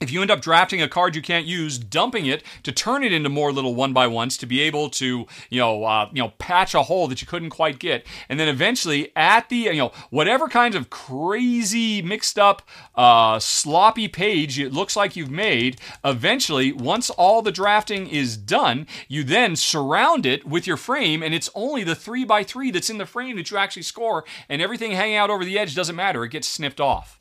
if 0.00 0.12
you 0.12 0.20
end 0.20 0.30
up 0.30 0.42
drafting 0.42 0.82
a 0.82 0.88
card 0.88 1.16
you 1.16 1.22
can't 1.22 1.46
use, 1.46 1.78
dumping 1.78 2.26
it 2.26 2.42
to 2.62 2.70
turn 2.70 3.02
it 3.02 3.12
into 3.12 3.30
more 3.30 3.50
little 3.50 3.74
one 3.74 3.94
by 3.94 4.06
ones 4.06 4.36
to 4.36 4.46
be 4.46 4.60
able 4.60 4.90
to, 4.90 5.26
you 5.48 5.58
know, 5.58 5.84
uh, 5.84 6.08
you 6.12 6.22
know, 6.22 6.34
patch 6.38 6.74
a 6.74 6.82
hole 6.82 7.08
that 7.08 7.22
you 7.22 7.26
couldn't 7.26 7.50
quite 7.50 7.78
get, 7.78 8.06
and 8.28 8.38
then 8.38 8.48
eventually 8.48 9.10
at 9.16 9.48
the, 9.48 9.56
you 9.56 9.74
know, 9.74 9.92
whatever 10.10 10.48
kinds 10.48 10.76
of 10.76 10.90
crazy 10.90 12.02
mixed 12.02 12.38
up, 12.38 12.62
uh, 12.94 13.38
sloppy 13.38 14.06
page 14.06 14.58
it 14.58 14.72
looks 14.72 14.96
like 14.96 15.16
you've 15.16 15.30
made, 15.30 15.80
eventually 16.04 16.72
once 16.72 17.08
all 17.10 17.40
the 17.40 17.52
drafting 17.52 18.06
is 18.06 18.36
done, 18.36 18.86
you 19.08 19.24
then 19.24 19.56
surround 19.56 20.26
it 20.26 20.46
with 20.46 20.66
your 20.66 20.76
frame, 20.76 21.22
and 21.22 21.34
it's 21.34 21.50
only 21.54 21.82
the 21.82 21.94
three 21.94 22.24
by 22.24 22.42
three 22.42 22.70
that's 22.70 22.90
in 22.90 22.98
the 22.98 23.06
frame 23.06 23.36
that 23.36 23.50
you 23.50 23.56
actually 23.56 23.82
score, 23.82 24.24
and 24.48 24.60
everything 24.60 24.92
hanging 24.92 25.16
out 25.16 25.30
over 25.30 25.44
the 25.44 25.58
edge 25.58 25.74
doesn't 25.74 25.96
matter; 25.96 26.22
it 26.22 26.30
gets 26.30 26.48
snipped 26.48 26.80
off. 26.80 27.18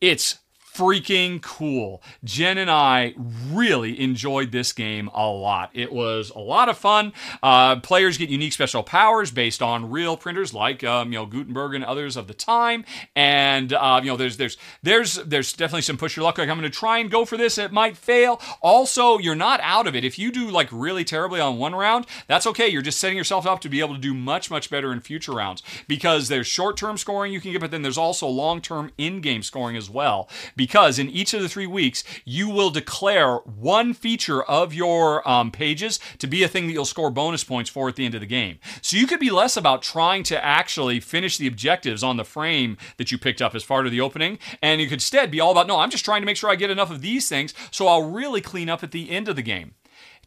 It's 0.00 0.38
freaking 0.78 1.42
cool. 1.42 2.00
Jen 2.22 2.56
and 2.56 2.70
I 2.70 3.14
really 3.50 4.00
enjoyed 4.00 4.52
this 4.52 4.72
game 4.72 5.10
a 5.12 5.26
lot. 5.26 5.70
It 5.74 5.92
was 5.92 6.30
a 6.30 6.38
lot 6.38 6.68
of 6.68 6.78
fun. 6.78 7.12
Uh, 7.42 7.80
players 7.80 8.16
get 8.16 8.30
unique 8.30 8.52
special 8.52 8.84
powers 8.84 9.32
based 9.32 9.60
on 9.60 9.90
real 9.90 10.16
printers 10.16 10.54
like 10.54 10.84
um, 10.84 11.12
you 11.12 11.18
know 11.18 11.26
Gutenberg 11.26 11.74
and 11.74 11.84
others 11.84 12.16
of 12.16 12.28
the 12.28 12.34
time. 12.34 12.84
And 13.16 13.72
uh, 13.72 14.00
you 14.02 14.08
know 14.08 14.16
there's 14.16 14.36
there's 14.36 14.56
there's 14.84 15.16
there's 15.16 15.52
definitely 15.52 15.82
some 15.82 15.96
push 15.96 16.16
your 16.16 16.24
luck. 16.24 16.38
Like 16.38 16.48
I'm 16.48 16.58
going 16.58 16.70
to 16.70 16.78
try 16.78 16.98
and 16.98 17.10
go 17.10 17.24
for 17.24 17.36
this. 17.36 17.58
It 17.58 17.72
might 17.72 17.96
fail. 17.96 18.40
Also, 18.62 19.18
you're 19.18 19.34
not 19.34 19.58
out 19.64 19.88
of 19.88 19.96
it. 19.96 20.04
If 20.04 20.16
you 20.16 20.30
do 20.30 20.48
like 20.48 20.68
really 20.70 21.04
terribly 21.04 21.40
on 21.40 21.58
one 21.58 21.74
round, 21.74 22.06
that's 22.28 22.46
okay. 22.46 22.68
You're 22.68 22.82
just 22.82 23.00
setting 23.00 23.18
yourself 23.18 23.46
up 23.46 23.60
to 23.62 23.68
be 23.68 23.80
able 23.80 23.94
to 23.96 24.00
do 24.00 24.14
much 24.14 24.48
much 24.48 24.70
better 24.70 24.92
in 24.92 25.00
future 25.00 25.32
rounds 25.32 25.60
because 25.88 26.28
there's 26.28 26.46
short 26.46 26.76
term 26.76 26.96
scoring 26.96 27.32
you 27.32 27.40
can 27.40 27.50
get, 27.50 27.60
but 27.60 27.72
then 27.72 27.82
there's 27.82 27.98
also 27.98 28.28
long 28.28 28.60
term 28.60 28.92
in 28.96 29.20
game 29.20 29.42
scoring 29.42 29.76
as 29.76 29.90
well 29.90 30.28
because 30.54 30.67
in 30.98 31.10
each 31.10 31.34
of 31.34 31.42
the 31.42 31.48
three 31.48 31.66
weeks, 31.66 32.04
you 32.24 32.48
will 32.48 32.70
declare 32.70 33.36
one 33.38 33.94
feature 33.94 34.42
of 34.42 34.72
your 34.72 35.28
um, 35.28 35.50
pages 35.50 35.98
to 36.18 36.26
be 36.26 36.42
a 36.42 36.48
thing 36.48 36.66
that 36.66 36.72
you'll 36.72 36.84
score 36.84 37.10
bonus 37.10 37.42
points 37.42 37.70
for 37.70 37.88
at 37.88 37.96
the 37.96 38.04
end 38.04 38.14
of 38.14 38.20
the 38.20 38.26
game. 38.26 38.58
So 38.82 38.96
you 38.96 39.06
could 39.06 39.20
be 39.20 39.30
less 39.30 39.56
about 39.56 39.82
trying 39.82 40.22
to 40.24 40.44
actually 40.44 41.00
finish 41.00 41.38
the 41.38 41.46
objectives 41.46 42.02
on 42.02 42.16
the 42.16 42.24
frame 42.24 42.76
that 42.98 43.10
you 43.10 43.18
picked 43.18 43.42
up 43.42 43.54
as 43.54 43.64
part 43.64 43.86
of 43.86 43.92
the 43.92 44.00
opening, 44.00 44.38
and 44.62 44.80
you 44.80 44.86
could 44.86 44.94
instead 44.94 45.30
be 45.30 45.40
all 45.40 45.52
about, 45.52 45.66
no, 45.66 45.78
I'm 45.78 45.90
just 45.90 46.04
trying 46.04 46.22
to 46.22 46.26
make 46.26 46.36
sure 46.36 46.50
I 46.50 46.56
get 46.56 46.70
enough 46.70 46.90
of 46.90 47.00
these 47.00 47.28
things 47.28 47.54
so 47.70 47.86
I'll 47.86 48.10
really 48.10 48.40
clean 48.40 48.68
up 48.68 48.82
at 48.82 48.90
the 48.90 49.10
end 49.10 49.28
of 49.28 49.36
the 49.36 49.42
game. 49.42 49.74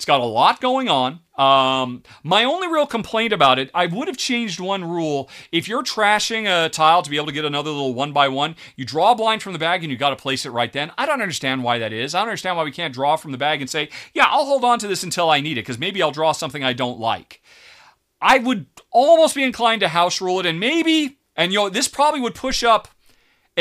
It's 0.02 0.06
got 0.08 0.20
a 0.20 0.26
lot 0.26 0.60
going 0.60 0.90
on. 0.90 1.20
Um, 1.38 2.02
my 2.24 2.44
only 2.44 2.68
real 2.68 2.88
complaint 2.88 3.34
about 3.34 3.60
it, 3.60 3.70
I 3.72 3.86
would 3.86 4.08
have 4.08 4.18
changed 4.18 4.60
one 4.60 4.84
rule. 4.84 5.30
If 5.52 5.68
you're 5.68 5.84
trashing 5.84 6.48
a 6.48 6.70
tile 6.70 7.04
to 7.04 7.10
be 7.12 7.18
able 7.18 7.28
to 7.28 7.32
get 7.32 7.46
another 7.46 7.70
little 7.70 7.94
one 7.94 8.12
by 8.12 8.28
one, 8.28 8.56
you 8.76 8.84
draw 8.84 9.12
a 9.12 9.16
blind 9.16 9.44
from 9.44 9.54
the 9.54 9.60
bag 9.60 9.84
and 9.84 9.92
you 9.92 10.00
got 10.00 10.10
to 10.10 10.16
place 10.16 10.44
it 10.44 10.50
right 10.50 10.74
then. 10.74 10.92
I 10.98 11.06
don't 11.06 11.22
understand 11.22 11.64
why 11.64 11.78
that 11.78 11.94
is. 11.94 12.16
I 12.16 12.22
don't 12.22 12.30
understand 12.30 12.58
why 12.58 12.64
we 12.64 12.72
can't 12.72 12.96
draw 12.96 13.16
from 13.16 13.32
the 13.32 13.38
bag 13.38 13.62
and 13.62 13.70
say, 13.70 13.90
yeah, 14.16 14.26
I'll 14.26 14.46
hold 14.46 14.64
on 14.66 14.80
to 14.80 14.88
this 14.88 15.04
until 15.04 15.30
I 15.30 15.40
need 15.40 15.60
it 15.60 15.66
because 15.66 15.78
maybe 15.78 16.02
I'll 16.02 16.10
draw 16.10 16.32
something 16.32 16.64
I 16.64 16.74
don't 16.74 17.00
like. 17.00 17.40
I 18.20 18.40
would 18.40 18.66
almost 18.90 19.36
be 19.36 19.44
inclined 19.44 19.82
to 19.82 19.88
house 19.88 20.20
rule 20.20 20.40
it 20.40 20.48
and 20.48 20.60
maybe, 20.60 21.20
and 21.36 21.54
you 21.54 21.60
know, 21.60 21.70
this 21.70 21.88
probably 21.88 22.22
would 22.22 22.34
push 22.34 22.64
up 22.64 22.88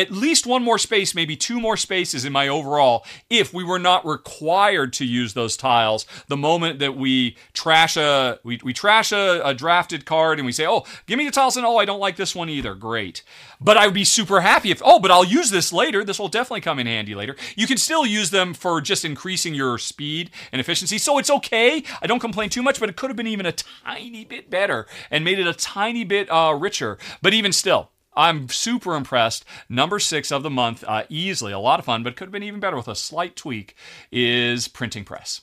at 0.01 0.11
least 0.11 0.47
one 0.47 0.63
more 0.63 0.79
space, 0.79 1.15
maybe 1.15 1.37
two 1.37 1.61
more 1.61 1.77
spaces 1.77 2.25
in 2.25 2.33
my 2.33 2.49
overall, 2.49 3.05
if 3.29 3.53
we 3.53 3.63
were 3.63 3.79
not 3.79 4.07
required 4.07 4.93
to 4.95 5.05
use 5.05 5.35
those 5.35 5.57
tiles 5.57 6.07
the 6.29 6.37
moment 6.37 6.79
that 6.79 6.97
we 6.97 7.37
trash 7.53 7.97
a 7.97 8.39
we, 8.43 8.59
we 8.65 8.73
trash 8.73 9.13
a, 9.13 9.41
a 9.45 9.55
drafted 9.55 10.05
card 10.05 10.39
and 10.39 10.47
we 10.47 10.53
say, 10.53 10.67
oh, 10.67 10.85
give 11.07 11.19
me 11.19 11.27
the 11.27 11.31
tiles 11.31 11.57
and 11.57 11.67
oh, 11.67 11.77
I 11.77 11.85
don't 11.85 12.01
like 12.01 12.17
this 12.17 12.35
one 12.35 12.49
either. 12.49 12.75
Great. 12.75 13.23
But 13.61 13.77
I 13.77 13.87
would 13.87 13.95
be 13.95 14.05
super 14.05 14.41
happy 14.41 14.71
if, 14.71 14.81
oh, 14.85 14.99
but 14.99 15.11
I'll 15.11 15.25
use 15.25 15.51
this 15.51 15.73
later. 15.73 16.03
This 16.03 16.19
will 16.19 16.29
definitely 16.29 16.63
come 16.63 16.79
in 16.79 16.87
handy 16.87 17.15
later. 17.15 17.37
You 17.57 17.67
can 17.67 17.77
still 17.77 18.07
use 18.07 18.31
them 18.31 18.55
for 18.55 18.81
just 18.81 19.05
increasing 19.05 19.55
your 19.55 19.77
speed 19.79 20.31
and 20.51 20.61
efficiency. 20.61 20.99
So 20.99 21.19
it's 21.19 21.31
okay. 21.31 21.85
I 22.01 22.07
don't 22.07 22.21
complain 22.21 22.49
too 22.49 22.63
much, 22.63 22.81
but 22.81 22.89
it 22.89 22.97
could 22.97 23.11
have 23.11 23.17
been 23.17 23.27
even 23.27 23.47
a 23.47 23.53
tiny 23.53 24.25
bit 24.25 24.49
better 24.49 24.87
and 25.11 25.25
made 25.25 25.39
it 25.39 25.47
a 25.47 25.55
tiny 25.55 26.05
bit 26.05 26.31
uh, 26.31 26.57
richer. 26.59 26.99
But 27.21 27.35
even 27.35 27.53
still, 27.53 27.91
I'm 28.15 28.49
super 28.49 28.95
impressed. 28.95 29.45
Number 29.69 29.99
six 29.99 30.33
of 30.33 30.43
the 30.43 30.51
month, 30.51 30.85
uh, 30.87 31.05
easily 31.09 31.53
a 31.53 31.59
lot 31.59 31.79
of 31.79 31.85
fun, 31.85 32.03
but 32.03 32.17
could 32.17 32.27
have 32.27 32.33
been 32.33 32.43
even 32.43 32.61
better 32.61 32.77
with 32.77 32.89
a 32.89 32.95
slight 32.95 33.37
tweak, 33.37 33.75
is 34.11 34.69
Printing 34.69 35.05
Press. 35.05 35.43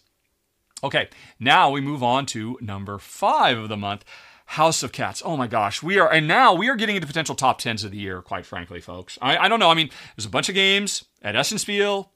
Okay, 0.84 1.10
now 1.40 1.70
we 1.70 1.82
move 1.82 2.04
on 2.04 2.26
to 2.28 2.58
number 2.62 3.00
five 3.00 3.58
of 3.58 3.70
the 3.70 3.78
month. 3.78 4.04
House 4.52 4.82
of 4.82 4.94
Cats. 4.94 5.22
Oh 5.26 5.36
my 5.36 5.48
gosh, 5.48 5.84
we 5.84 6.00
are, 6.00 6.10
and 6.10 6.26
now 6.26 6.54
we 6.54 6.70
are 6.70 6.78
getting 6.78 6.96
into 6.96 7.08
potential 7.08 7.36
top 7.36 7.60
tens 7.60 7.84
of 7.84 7.92
the 7.92 7.98
year. 7.98 8.22
Quite 8.22 8.46
frankly, 8.46 8.80
folks, 8.80 9.18
I, 9.22 9.38
I 9.38 9.48
don't 9.50 9.60
know. 9.60 9.70
I 9.70 9.74
mean, 9.74 9.90
there's 10.16 10.26
a 10.26 10.30
bunch 10.30 10.48
of 10.48 10.56
games 10.56 11.04
at 11.22 11.36
Essen 11.36 11.58
Spiel 11.58 12.14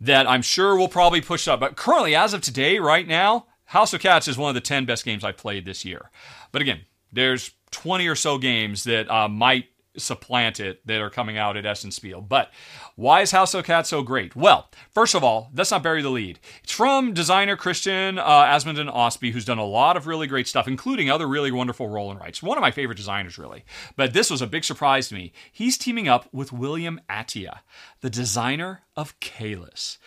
that 0.00 0.26
I'm 0.26 0.40
sure 0.40 0.74
will 0.74 0.88
probably 0.88 1.20
push 1.20 1.46
up, 1.46 1.60
but 1.60 1.76
currently, 1.76 2.14
as 2.14 2.32
of 2.32 2.40
today, 2.40 2.78
right 2.78 3.06
now, 3.06 3.46
House 3.66 3.92
of 3.92 4.00
Cats 4.00 4.26
is 4.26 4.38
one 4.38 4.48
of 4.48 4.54
the 4.54 4.62
ten 4.62 4.86
best 4.86 5.04
games 5.04 5.22
I've 5.22 5.36
played 5.36 5.66
this 5.66 5.84
year. 5.84 6.10
But 6.50 6.62
again, 6.62 6.82
there's 7.12 7.50
20 7.74 8.06
or 8.06 8.14
so 8.14 8.38
games 8.38 8.84
that 8.84 9.10
uh, 9.10 9.28
might 9.28 9.66
supplant 9.96 10.58
it 10.60 10.84
that 10.86 11.00
are 11.00 11.10
coming 11.10 11.36
out 11.36 11.56
at 11.56 11.66
Essen 11.66 11.90
Spiel. 11.90 12.20
But 12.20 12.50
why 12.96 13.20
is 13.20 13.30
House 13.30 13.54
of 13.54 13.64
Cats 13.64 13.88
so 13.88 14.02
great? 14.02 14.34
Well, 14.34 14.68
first 14.92 15.14
of 15.14 15.22
all, 15.22 15.50
let's 15.54 15.70
not 15.70 15.82
bury 15.82 16.02
the 16.02 16.10
lead. 16.10 16.40
It's 16.62 16.72
from 16.72 17.14
designer 17.14 17.56
Kristian 17.56 18.18
uh, 18.18 18.44
Amundsen 18.44 18.88
Ostby, 18.88 19.32
who's 19.32 19.44
done 19.44 19.58
a 19.58 19.64
lot 19.64 19.96
of 19.96 20.06
really 20.06 20.26
great 20.26 20.48
stuff, 20.48 20.66
including 20.66 21.10
other 21.10 21.26
really 21.26 21.52
wonderful 21.52 21.88
roll 21.88 22.10
and 22.10 22.20
writes. 22.20 22.42
One 22.42 22.58
of 22.58 22.62
my 22.62 22.70
favorite 22.70 22.96
designers, 22.96 23.38
really. 23.38 23.64
But 23.96 24.12
this 24.12 24.30
was 24.30 24.42
a 24.42 24.46
big 24.46 24.64
surprise 24.64 25.08
to 25.08 25.14
me. 25.14 25.32
He's 25.52 25.78
teaming 25.78 26.08
up 26.08 26.28
with 26.32 26.52
William 26.52 27.00
Attia, 27.08 27.60
the 28.00 28.10
designer 28.10 28.82
of 28.96 29.18
Caylus 29.20 29.98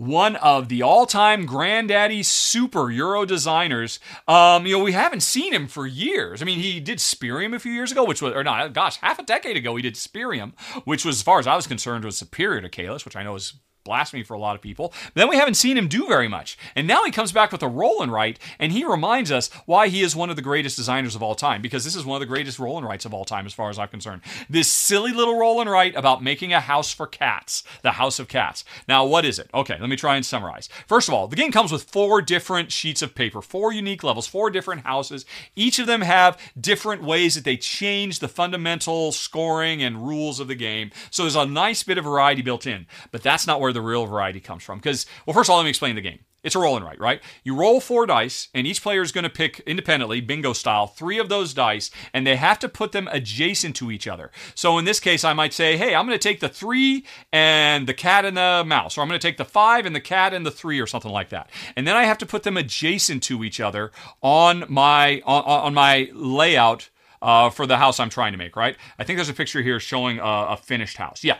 one 0.00 0.34
of 0.36 0.70
the 0.70 0.80
all-time 0.80 1.44
granddaddy 1.44 2.22
super 2.22 2.90
Euro 2.90 3.26
designers. 3.26 4.00
Um, 4.26 4.64
you 4.64 4.78
know, 4.78 4.82
we 4.82 4.92
haven't 4.92 5.20
seen 5.20 5.52
him 5.52 5.68
for 5.68 5.86
years. 5.86 6.40
I 6.40 6.46
mean, 6.46 6.58
he 6.58 6.80
did 6.80 7.00
Spyrium 7.00 7.54
a 7.54 7.58
few 7.58 7.72
years 7.72 7.92
ago, 7.92 8.04
which 8.04 8.22
was, 8.22 8.32
or 8.32 8.42
not, 8.42 8.72
gosh, 8.72 8.96
half 8.96 9.18
a 9.18 9.22
decade 9.22 9.58
ago, 9.58 9.76
he 9.76 9.82
did 9.82 9.96
Spyrium, 9.96 10.58
which 10.86 11.04
was, 11.04 11.16
as 11.16 11.22
far 11.22 11.38
as 11.38 11.46
I 11.46 11.54
was 11.54 11.66
concerned, 11.66 12.06
was 12.06 12.16
superior 12.16 12.62
to 12.62 12.70
Caylus, 12.70 13.04
which 13.04 13.14
I 13.14 13.22
know 13.22 13.34
is 13.34 13.52
blasphemy 13.84 14.22
for 14.22 14.34
a 14.34 14.38
lot 14.38 14.54
of 14.54 14.62
people. 14.62 14.92
Then 15.14 15.28
we 15.28 15.36
haven't 15.36 15.54
seen 15.54 15.76
him 15.76 15.88
do 15.88 16.06
very 16.06 16.28
much. 16.28 16.58
And 16.76 16.86
now 16.86 17.04
he 17.04 17.10
comes 17.10 17.32
back 17.32 17.52
with 17.52 17.62
a 17.62 17.68
roll 17.68 18.02
and 18.02 18.12
write, 18.12 18.38
and 18.58 18.72
he 18.72 18.84
reminds 18.84 19.32
us 19.32 19.48
why 19.66 19.88
he 19.88 20.02
is 20.02 20.14
one 20.14 20.30
of 20.30 20.36
the 20.36 20.42
greatest 20.42 20.76
designers 20.76 21.14
of 21.14 21.22
all 21.22 21.34
time, 21.34 21.62
because 21.62 21.84
this 21.84 21.96
is 21.96 22.04
one 22.04 22.16
of 22.16 22.20
the 22.20 22.32
greatest 22.32 22.58
roll 22.58 22.76
and 22.76 22.90
of 22.90 23.14
all 23.14 23.24
time, 23.24 23.46
as 23.46 23.54
far 23.54 23.70
as 23.70 23.78
I'm 23.78 23.88
concerned. 23.88 24.22
This 24.48 24.68
silly 24.68 25.12
little 25.12 25.38
roll 25.38 25.60
and 25.60 25.70
write 25.70 25.94
about 25.94 26.22
making 26.22 26.52
a 26.52 26.60
house 26.60 26.92
for 26.92 27.06
cats, 27.06 27.62
the 27.82 27.92
House 27.92 28.18
of 28.18 28.28
Cats. 28.28 28.64
Now, 28.88 29.06
what 29.06 29.24
is 29.24 29.38
it? 29.38 29.48
Okay, 29.54 29.76
let 29.80 29.88
me 29.88 29.96
try 29.96 30.16
and 30.16 30.26
summarize. 30.26 30.68
First 30.86 31.08
of 31.08 31.14
all, 31.14 31.28
the 31.28 31.36
game 31.36 31.52
comes 31.52 31.72
with 31.72 31.84
four 31.84 32.20
different 32.20 32.72
sheets 32.72 33.00
of 33.00 33.14
paper, 33.14 33.40
four 33.40 33.72
unique 33.72 34.02
levels, 34.02 34.26
four 34.26 34.50
different 34.50 34.84
houses. 34.84 35.24
Each 35.56 35.78
of 35.78 35.86
them 35.86 36.02
have 36.02 36.38
different 36.60 37.02
ways 37.02 37.36
that 37.36 37.44
they 37.44 37.56
change 37.56 38.18
the 38.18 38.28
fundamental 38.28 39.12
scoring 39.12 39.82
and 39.82 40.06
rules 40.06 40.40
of 40.40 40.48
the 40.48 40.54
game. 40.54 40.90
So 41.10 41.22
there's 41.22 41.36
a 41.36 41.46
nice 41.46 41.82
bit 41.82 41.98
of 41.98 42.04
variety 42.04 42.42
built 42.42 42.66
in. 42.66 42.86
But 43.10 43.22
that's 43.22 43.46
not 43.46 43.60
where 43.60 43.70
where 43.70 43.74
the 43.80 43.88
real 43.88 44.06
variety 44.06 44.40
comes 44.40 44.62
from. 44.62 44.78
Because, 44.78 45.06
well, 45.26 45.34
first 45.34 45.48
of 45.48 45.52
all, 45.52 45.58
let 45.58 45.64
me 45.64 45.70
explain 45.70 45.94
the 45.94 46.00
game. 46.00 46.20
It's 46.42 46.54
a 46.54 46.58
roll 46.58 46.76
and 46.76 46.84
write, 46.84 46.98
right? 46.98 47.20
You 47.44 47.54
roll 47.54 47.80
four 47.80 48.06
dice, 48.06 48.48
and 48.54 48.66
each 48.66 48.82
player 48.82 49.02
is 49.02 49.12
going 49.12 49.24
to 49.24 49.30
pick 49.30 49.60
independently, 49.60 50.22
bingo 50.22 50.54
style, 50.54 50.86
three 50.86 51.18
of 51.18 51.28
those 51.28 51.52
dice, 51.52 51.90
and 52.14 52.26
they 52.26 52.36
have 52.36 52.58
to 52.60 52.68
put 52.68 52.92
them 52.92 53.08
adjacent 53.12 53.76
to 53.76 53.90
each 53.90 54.08
other. 54.08 54.30
So 54.54 54.78
in 54.78 54.86
this 54.86 55.00
case, 55.00 55.22
I 55.22 55.34
might 55.34 55.52
say, 55.52 55.76
hey, 55.76 55.94
I'm 55.94 56.06
going 56.06 56.18
to 56.18 56.28
take 56.28 56.40
the 56.40 56.48
three 56.48 57.04
and 57.30 57.86
the 57.86 57.92
cat 57.92 58.24
and 58.24 58.38
the 58.38 58.64
mouse, 58.66 58.96
or 58.96 59.02
I'm 59.02 59.08
going 59.08 59.20
to 59.20 59.26
take 59.26 59.36
the 59.36 59.44
five 59.44 59.84
and 59.84 59.94
the 59.94 60.00
cat 60.00 60.32
and 60.32 60.46
the 60.46 60.50
three, 60.50 60.80
or 60.80 60.86
something 60.86 61.12
like 61.12 61.28
that. 61.28 61.50
And 61.76 61.86
then 61.86 61.96
I 61.96 62.04
have 62.04 62.18
to 62.18 62.26
put 62.26 62.42
them 62.42 62.56
adjacent 62.56 63.22
to 63.24 63.44
each 63.44 63.60
other 63.60 63.92
on 64.22 64.64
my 64.68 65.20
on, 65.26 65.44
on 65.44 65.74
my 65.74 66.10
layout 66.14 66.88
uh, 67.20 67.50
for 67.50 67.66
the 67.66 67.76
house 67.76 68.00
I'm 68.00 68.08
trying 68.08 68.32
to 68.32 68.38
make, 68.38 68.56
right? 68.56 68.76
I 68.98 69.04
think 69.04 69.18
there's 69.18 69.28
a 69.28 69.34
picture 69.34 69.60
here 69.60 69.78
showing 69.78 70.18
a, 70.18 70.22
a 70.22 70.56
finished 70.56 70.96
house. 70.96 71.22
Yeah, 71.22 71.38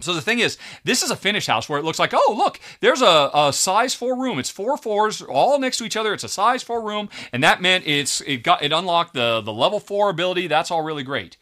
so 0.00 0.14
the 0.14 0.20
thing 0.20 0.38
is, 0.38 0.58
this 0.84 1.02
is 1.02 1.10
a 1.10 1.16
finished 1.16 1.48
house 1.48 1.68
where 1.68 1.78
it 1.78 1.84
looks 1.84 1.98
like, 1.98 2.12
oh, 2.14 2.34
look, 2.36 2.60
there's 2.80 3.02
a, 3.02 3.30
a, 3.34 3.52
size 3.52 3.94
four 3.94 4.16
room. 4.16 4.38
It's 4.38 4.50
four 4.50 4.76
fours 4.76 5.22
all 5.22 5.58
next 5.58 5.78
to 5.78 5.84
each 5.84 5.96
other. 5.96 6.14
It's 6.14 6.24
a 6.24 6.28
size 6.28 6.62
four 6.62 6.82
room, 6.82 7.08
and 7.32 7.42
that 7.42 7.60
meant 7.60 7.86
it's 7.86 8.20
it 8.22 8.42
got 8.42 8.62
it 8.62 8.72
unlocked 8.72 9.14
the 9.14 9.40
the 9.40 9.52
level 9.52 9.80
four 9.80 10.10
ability. 10.10 10.46
That's 10.46 10.70
all 10.70 10.82
really 10.82 11.02
great. 11.02 11.36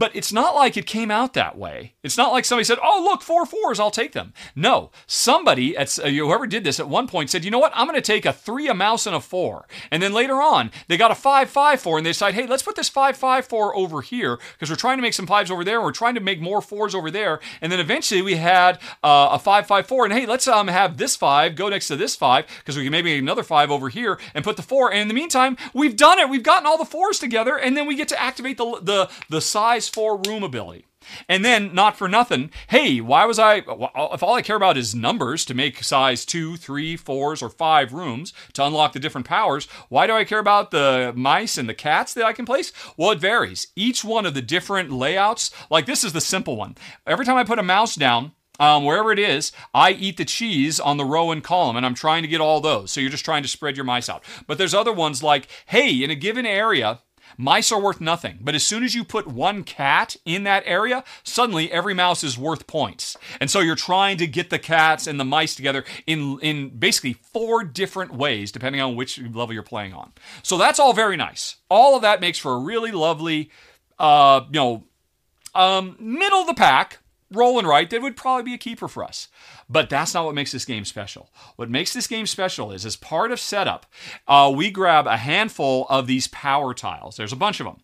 But 0.00 0.16
it's 0.16 0.32
not 0.32 0.54
like 0.54 0.78
it 0.78 0.86
came 0.86 1.10
out 1.10 1.34
that 1.34 1.58
way. 1.58 1.92
It's 2.02 2.16
not 2.16 2.32
like 2.32 2.46
somebody 2.46 2.64
said, 2.64 2.78
"Oh, 2.82 3.02
look, 3.04 3.20
four 3.20 3.44
fours, 3.44 3.78
I'll 3.78 3.90
take 3.90 4.12
them." 4.12 4.32
No, 4.56 4.90
somebody 5.06 5.76
at 5.76 5.98
uh, 5.98 6.08
whoever 6.08 6.46
did 6.46 6.64
this 6.64 6.80
at 6.80 6.88
one 6.88 7.06
point 7.06 7.28
said, 7.28 7.44
"You 7.44 7.50
know 7.50 7.58
what? 7.58 7.72
I'm 7.74 7.86
going 7.86 7.96
to 7.96 8.00
take 8.00 8.24
a 8.24 8.32
three, 8.32 8.66
a 8.66 8.72
mouse, 8.72 9.06
and 9.06 9.14
a 9.14 9.20
four." 9.20 9.68
And 9.90 10.02
then 10.02 10.14
later 10.14 10.40
on, 10.40 10.70
they 10.88 10.96
got 10.96 11.10
a 11.10 11.14
five, 11.14 11.50
five, 11.50 11.82
four, 11.82 11.98
and 11.98 12.06
they 12.06 12.10
decide, 12.12 12.32
"Hey, 12.32 12.46
let's 12.46 12.62
put 12.62 12.76
this 12.76 12.88
five, 12.88 13.14
five, 13.14 13.46
four 13.46 13.76
over 13.76 14.00
here 14.00 14.38
because 14.54 14.70
we're 14.70 14.76
trying 14.76 14.96
to 14.96 15.02
make 15.02 15.12
some 15.12 15.26
fives 15.26 15.50
over 15.50 15.64
there. 15.64 15.76
And 15.76 15.84
we're 15.84 15.92
trying 15.92 16.14
to 16.14 16.20
make 16.22 16.40
more 16.40 16.62
fours 16.62 16.94
over 16.94 17.10
there." 17.10 17.38
And 17.60 17.70
then 17.70 17.78
eventually 17.78 18.22
we 18.22 18.36
had 18.36 18.76
uh, 19.04 19.28
a 19.32 19.38
five, 19.38 19.66
five, 19.66 19.86
four, 19.86 20.06
and 20.06 20.14
hey, 20.14 20.24
let's 20.24 20.48
um 20.48 20.68
have 20.68 20.96
this 20.96 21.14
five 21.14 21.56
go 21.56 21.68
next 21.68 21.88
to 21.88 21.96
this 21.96 22.16
five 22.16 22.46
because 22.60 22.74
we 22.74 22.84
can 22.84 22.92
maybe 22.92 23.12
make 23.12 23.20
another 23.20 23.42
five 23.42 23.70
over 23.70 23.90
here 23.90 24.18
and 24.32 24.44
put 24.44 24.56
the 24.56 24.62
four. 24.62 24.90
And 24.90 25.00
in 25.00 25.08
the 25.08 25.14
meantime, 25.14 25.58
we've 25.74 25.94
done 25.94 26.18
it. 26.18 26.30
We've 26.30 26.42
gotten 26.42 26.66
all 26.66 26.78
the 26.78 26.86
fours 26.86 27.18
together, 27.18 27.58
and 27.58 27.76
then 27.76 27.86
we 27.86 27.96
get 27.96 28.08
to 28.08 28.18
activate 28.18 28.56
the 28.56 28.80
the 28.80 29.10
the 29.28 29.42
size 29.42 29.89
four 29.90 30.20
room 30.26 30.42
ability. 30.42 30.86
And 31.28 31.44
then, 31.44 31.74
not 31.74 31.96
for 31.96 32.08
nothing, 32.08 32.50
hey, 32.68 33.00
why 33.00 33.24
was 33.24 33.38
I, 33.38 33.56
if 33.56 34.22
all 34.22 34.34
I 34.34 34.42
care 34.42 34.56
about 34.56 34.76
is 34.76 34.94
numbers 34.94 35.44
to 35.46 35.54
make 35.54 35.82
size 35.82 36.26
two, 36.26 36.56
three, 36.56 36.96
fours, 36.96 37.42
or 37.42 37.48
five 37.48 37.92
rooms 37.92 38.34
to 38.52 38.64
unlock 38.64 38.92
the 38.92 39.00
different 39.00 39.26
powers, 39.26 39.66
why 39.88 40.06
do 40.06 40.12
I 40.12 40.24
care 40.24 40.38
about 40.38 40.70
the 40.70 41.12
mice 41.16 41.56
and 41.56 41.68
the 41.68 41.74
cats 41.74 42.12
that 42.14 42.26
I 42.26 42.34
can 42.34 42.44
place? 42.44 42.72
Well, 42.96 43.12
it 43.12 43.18
varies. 43.18 43.68
Each 43.74 44.04
one 44.04 44.26
of 44.26 44.34
the 44.34 44.42
different 44.42 44.92
layouts, 44.92 45.50
like 45.70 45.86
this 45.86 46.04
is 46.04 46.12
the 46.12 46.20
simple 46.20 46.56
one. 46.56 46.76
Every 47.06 47.24
time 47.24 47.36
I 47.36 47.44
put 47.44 47.58
a 47.58 47.62
mouse 47.62 47.94
down, 47.94 48.32
um, 48.60 48.84
wherever 48.84 49.10
it 49.10 49.18
is, 49.18 49.52
I 49.72 49.92
eat 49.92 50.18
the 50.18 50.26
cheese 50.26 50.78
on 50.78 50.98
the 50.98 51.04
row 51.04 51.30
and 51.30 51.42
column, 51.42 51.76
and 51.76 51.86
I'm 51.86 51.94
trying 51.94 52.22
to 52.22 52.28
get 52.28 52.42
all 52.42 52.60
those. 52.60 52.90
So 52.90 53.00
you're 53.00 53.08
just 53.08 53.24
trying 53.24 53.42
to 53.42 53.48
spread 53.48 53.74
your 53.74 53.86
mice 53.86 54.10
out. 54.10 54.22
But 54.46 54.58
there's 54.58 54.74
other 54.74 54.92
ones 54.92 55.22
like, 55.22 55.48
hey, 55.64 56.04
in 56.04 56.10
a 56.10 56.14
given 56.14 56.44
area, 56.44 57.00
Mice 57.36 57.72
are 57.72 57.80
worth 57.80 58.00
nothing, 58.00 58.38
but 58.40 58.54
as 58.54 58.64
soon 58.64 58.82
as 58.82 58.94
you 58.94 59.04
put 59.04 59.26
one 59.26 59.64
cat 59.64 60.16
in 60.24 60.44
that 60.44 60.62
area, 60.66 61.04
suddenly 61.22 61.70
every 61.72 61.94
mouse 61.94 62.22
is 62.24 62.38
worth 62.38 62.66
points. 62.66 63.16
And 63.40 63.50
so 63.50 63.60
you're 63.60 63.76
trying 63.76 64.16
to 64.18 64.26
get 64.26 64.50
the 64.50 64.58
cats 64.58 65.06
and 65.06 65.18
the 65.18 65.24
mice 65.24 65.54
together 65.54 65.84
in 66.06 66.38
in 66.40 66.70
basically 66.70 67.14
four 67.14 67.64
different 67.64 68.14
ways 68.14 68.52
depending 68.52 68.80
on 68.80 68.96
which 68.96 69.18
level 69.18 69.52
you're 69.52 69.62
playing 69.62 69.92
on. 69.92 70.12
So 70.42 70.56
that's 70.56 70.78
all 70.78 70.92
very 70.92 71.16
nice. 71.16 71.56
All 71.68 71.96
of 71.96 72.02
that 72.02 72.20
makes 72.20 72.38
for 72.38 72.52
a 72.54 72.58
really 72.58 72.92
lovely 72.92 73.50
uh, 74.00 74.40
you 74.46 74.58
know, 74.58 74.84
um, 75.54 75.96
middle 76.00 76.40
of 76.40 76.46
the 76.46 76.54
pack 76.54 76.99
roll 77.30 77.58
and 77.58 77.66
write 77.66 77.90
that 77.90 78.02
would 78.02 78.16
probably 78.16 78.44
be 78.44 78.54
a 78.54 78.58
keeper 78.58 78.88
for 78.88 79.04
us. 79.04 79.28
But 79.68 79.90
that's 79.90 80.14
not 80.14 80.24
what 80.24 80.34
makes 80.34 80.52
this 80.52 80.64
game 80.64 80.84
special. 80.84 81.30
What 81.56 81.70
makes 81.70 81.92
this 81.92 82.06
game 82.06 82.26
special 82.26 82.72
is 82.72 82.84
as 82.84 82.96
part 82.96 83.32
of 83.32 83.40
setup, 83.40 83.86
uh, 84.26 84.52
we 84.54 84.70
grab 84.70 85.06
a 85.06 85.16
handful 85.16 85.86
of 85.88 86.06
these 86.06 86.28
power 86.28 86.74
tiles. 86.74 87.16
There's 87.16 87.32
a 87.32 87.36
bunch 87.36 87.60
of 87.60 87.66
them. 87.66 87.82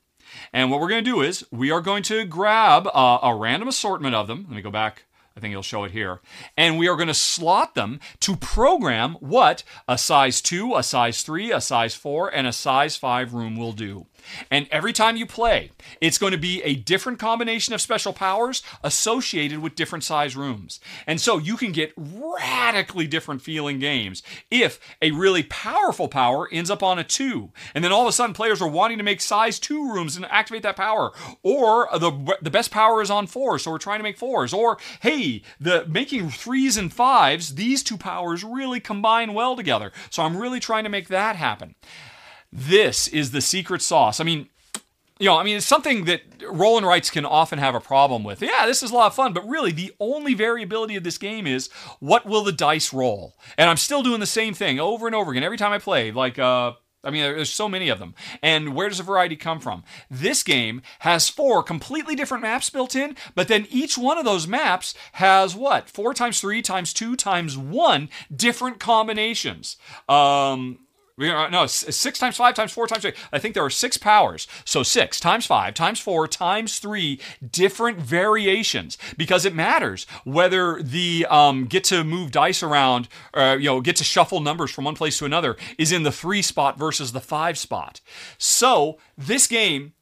And 0.52 0.70
what 0.70 0.80
we're 0.80 0.88
going 0.88 1.04
to 1.04 1.10
do 1.10 1.22
is 1.22 1.46
we 1.50 1.70
are 1.70 1.80
going 1.80 2.02
to 2.04 2.24
grab 2.24 2.88
uh, 2.88 3.18
a 3.22 3.34
random 3.34 3.68
assortment 3.68 4.14
of 4.14 4.26
them. 4.26 4.46
Let 4.48 4.56
me 4.56 4.62
go 4.62 4.70
back. 4.70 5.04
I 5.36 5.40
think 5.40 5.52
you'll 5.52 5.62
show 5.62 5.84
it 5.84 5.92
here. 5.92 6.20
And 6.56 6.78
we 6.78 6.88
are 6.88 6.96
going 6.96 7.08
to 7.08 7.14
slot 7.14 7.74
them 7.74 8.00
to 8.20 8.36
program 8.36 9.14
what 9.20 9.64
a 9.86 9.98
size 9.98 10.40
2, 10.40 10.74
a 10.76 10.82
size 10.82 11.22
3, 11.22 11.52
a 11.52 11.60
size 11.60 11.94
4, 11.94 12.34
and 12.34 12.46
a 12.46 12.52
size 12.52 12.96
5 12.96 13.34
room 13.34 13.56
will 13.56 13.72
do. 13.72 14.06
And 14.50 14.68
every 14.70 14.92
time 14.92 15.16
you 15.16 15.26
play, 15.26 15.70
it's 16.00 16.18
going 16.18 16.32
to 16.32 16.38
be 16.38 16.62
a 16.62 16.74
different 16.74 17.18
combination 17.18 17.74
of 17.74 17.80
special 17.80 18.12
powers 18.12 18.62
associated 18.82 19.58
with 19.58 19.74
different 19.74 20.04
size 20.04 20.36
rooms. 20.36 20.80
And 21.06 21.20
so 21.20 21.38
you 21.38 21.56
can 21.56 21.72
get 21.72 21.92
radically 21.96 23.06
different 23.06 23.42
feeling 23.42 23.78
games 23.78 24.22
if 24.50 24.78
a 25.02 25.10
really 25.10 25.42
powerful 25.42 26.08
power 26.08 26.48
ends 26.52 26.70
up 26.70 26.82
on 26.82 26.98
a 26.98 27.04
2. 27.04 27.50
And 27.74 27.84
then 27.84 27.92
all 27.92 28.02
of 28.02 28.08
a 28.08 28.12
sudden 28.12 28.34
players 28.34 28.60
are 28.60 28.68
wanting 28.68 28.98
to 28.98 29.04
make 29.04 29.20
size 29.20 29.58
2 29.58 29.92
rooms 29.92 30.16
and 30.16 30.24
activate 30.26 30.62
that 30.62 30.76
power. 30.76 31.12
Or 31.42 31.88
the 31.92 32.36
the 32.40 32.50
best 32.50 32.70
power 32.70 33.02
is 33.02 33.10
on 33.10 33.26
4, 33.26 33.58
so 33.58 33.70
we're 33.70 33.78
trying 33.78 33.98
to 33.98 34.04
make 34.04 34.18
4s. 34.18 34.56
Or 34.56 34.78
hey, 35.00 35.42
the 35.60 35.86
making 35.86 36.28
3s 36.28 36.78
and 36.78 36.94
5s, 36.94 37.54
these 37.54 37.82
two 37.82 37.96
powers 37.96 38.44
really 38.44 38.80
combine 38.80 39.34
well 39.34 39.56
together. 39.56 39.92
So 40.10 40.22
I'm 40.22 40.36
really 40.36 40.60
trying 40.60 40.84
to 40.84 40.90
make 40.90 41.08
that 41.08 41.36
happen. 41.36 41.74
This 42.56 43.06
is 43.06 43.32
the 43.32 43.42
secret 43.42 43.82
sauce. 43.82 44.18
I 44.18 44.24
mean, 44.24 44.48
you 45.18 45.26
know, 45.26 45.38
I 45.38 45.44
mean, 45.44 45.58
it's 45.58 45.66
something 45.66 46.06
that 46.06 46.22
roll 46.48 46.78
and 46.78 46.86
writes 46.86 47.10
can 47.10 47.26
often 47.26 47.58
have 47.58 47.74
a 47.74 47.80
problem 47.80 48.24
with. 48.24 48.40
Yeah, 48.40 48.64
this 48.64 48.82
is 48.82 48.90
a 48.90 48.94
lot 48.94 49.08
of 49.08 49.14
fun, 49.14 49.34
but 49.34 49.46
really 49.46 49.72
the 49.72 49.92
only 50.00 50.32
variability 50.32 50.96
of 50.96 51.04
this 51.04 51.18
game 51.18 51.46
is 51.46 51.68
what 52.00 52.24
will 52.24 52.44
the 52.44 52.52
dice 52.52 52.94
roll? 52.94 53.36
And 53.58 53.68
I'm 53.68 53.76
still 53.76 54.02
doing 54.02 54.20
the 54.20 54.26
same 54.26 54.54
thing 54.54 54.80
over 54.80 55.06
and 55.06 55.14
over 55.14 55.32
again 55.32 55.42
every 55.42 55.58
time 55.58 55.72
I 55.72 55.78
play. 55.78 56.12
Like, 56.12 56.38
uh, 56.38 56.72
I 57.04 57.10
mean, 57.10 57.22
there's 57.22 57.52
so 57.52 57.68
many 57.68 57.90
of 57.90 57.98
them. 57.98 58.14
And 58.42 58.74
where 58.74 58.88
does 58.88 58.98
the 58.98 59.04
variety 59.04 59.36
come 59.36 59.60
from? 59.60 59.84
This 60.10 60.42
game 60.42 60.80
has 61.00 61.28
four 61.28 61.62
completely 61.62 62.14
different 62.14 62.42
maps 62.42 62.70
built 62.70 62.96
in, 62.96 63.16
but 63.34 63.48
then 63.48 63.66
each 63.70 63.98
one 63.98 64.16
of 64.16 64.24
those 64.24 64.48
maps 64.48 64.94
has 65.12 65.54
what? 65.54 65.90
Four 65.90 66.14
times 66.14 66.40
three 66.40 66.62
times 66.62 66.94
two 66.94 67.16
times 67.16 67.56
one 67.56 68.08
different 68.34 68.80
combinations. 68.80 69.76
Um, 70.08 70.85
we 71.16 71.30
are, 71.30 71.50
no, 71.50 71.66
six 71.66 72.18
times 72.18 72.36
five 72.36 72.54
times 72.54 72.72
four 72.72 72.86
times 72.86 73.02
three. 73.02 73.14
I 73.32 73.38
think 73.38 73.54
there 73.54 73.64
are 73.64 73.70
six 73.70 73.96
powers. 73.96 74.46
So 74.64 74.82
six 74.82 75.18
times 75.18 75.46
five 75.46 75.74
times 75.74 75.98
four 75.98 76.28
times 76.28 76.78
three 76.78 77.20
different 77.50 77.98
variations 77.98 78.98
because 79.16 79.44
it 79.44 79.54
matters 79.54 80.06
whether 80.24 80.82
the 80.82 81.26
um, 81.30 81.64
get 81.64 81.84
to 81.84 82.04
move 82.04 82.32
dice 82.32 82.62
around, 82.62 83.08
uh, 83.32 83.56
you 83.58 83.66
know, 83.66 83.80
get 83.80 83.96
to 83.96 84.04
shuffle 84.04 84.40
numbers 84.40 84.70
from 84.70 84.84
one 84.84 84.94
place 84.94 85.18
to 85.18 85.24
another 85.24 85.56
is 85.78 85.90
in 85.90 86.02
the 86.02 86.12
three 86.12 86.42
spot 86.42 86.78
versus 86.78 87.12
the 87.12 87.20
five 87.20 87.56
spot. 87.56 88.00
So 88.36 88.98
this 89.16 89.46
game 89.46 89.94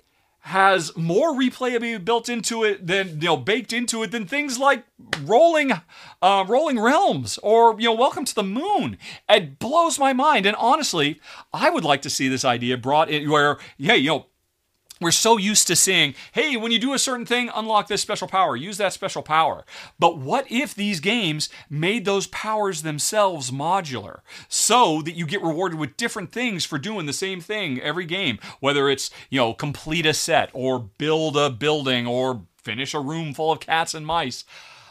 has 0.45 0.95
more 0.95 1.33
replayability 1.33 2.05
built 2.05 2.29
into 2.29 2.65
it 2.65 2.87
than 2.87 3.09
you 3.21 3.29
know 3.29 3.37
baked 3.37 3.73
into 3.73 4.03
it 4.03 4.11
than 4.11 4.27
things 4.27 4.59
like 4.59 4.85
rolling 5.23 5.73
uh, 6.21 6.45
rolling 6.47 6.79
realms 6.79 7.39
or 7.43 7.75
you 7.81 7.89
know 7.89 7.95
welcome 7.95 8.25
to 8.25 8.35
the 8.35 8.43
moon. 8.43 8.99
It 9.29 9.59
blows 9.59 9.99
my 9.99 10.13
mind. 10.13 10.47
And 10.47 10.57
honestly 10.57 11.21
i 11.53 11.71
would 11.71 11.85
like 11.85 12.03
to 12.03 12.11
see 12.11 12.29
this 12.29 12.45
idea 12.45 12.77
brought 12.77 13.09
in 13.09 13.31
where 13.31 13.59
yeah 13.77 13.95
you 13.95 14.09
know 14.09 14.27
we're 15.01 15.11
so 15.11 15.37
used 15.37 15.67
to 15.67 15.77
seeing, 15.77 16.15
hey, 16.33 16.57
when 16.57 16.71
you 16.71 16.79
do 16.79 16.95
a 16.95 16.99
certain 16.99 17.27
thing, 17.27 17.51
unlock 17.55 17.89
this 17.89 18.01
special 18.01 18.29
power, 18.29 18.57
use 18.57 18.79
that 18.79 18.93
special 18.93 19.23
power. 19.23 19.65
But 19.99 20.19
what 20.19 20.51
if 20.51 20.75
these 20.75 21.01
games 21.01 21.49
made 21.69 22.05
those 22.05 22.29
powers 22.29 22.83
themselves 22.83 23.51
modular 23.51 24.21
so 24.49 25.03
that 25.03 25.17
you 25.17 25.27
get 25.27 25.43
rewarded 25.43 25.79
with 25.79 25.97
different 25.97 26.31
things 26.33 26.65
for 26.65 26.79
doing 26.79 27.07
the 27.07 27.13
same 27.13 27.41
thing 27.41 27.81
every 27.81 28.07
game, 28.07 28.39
whether 28.61 28.89
it's, 28.89 29.11
you 29.31 29.41
know, 29.41 29.53
complete 29.53 30.07
a 30.07 30.15
set 30.15 30.51
or 30.53 30.79
build 30.79 31.37
a 31.37 31.51
building 31.51 32.07
or 32.07 32.43
finish 32.57 32.95
a 32.95 33.01
room 33.01 33.35
full 33.35 33.53
of 33.53 33.61
cats 33.61 33.95
and 33.95 34.07
mice. 34.07 34.45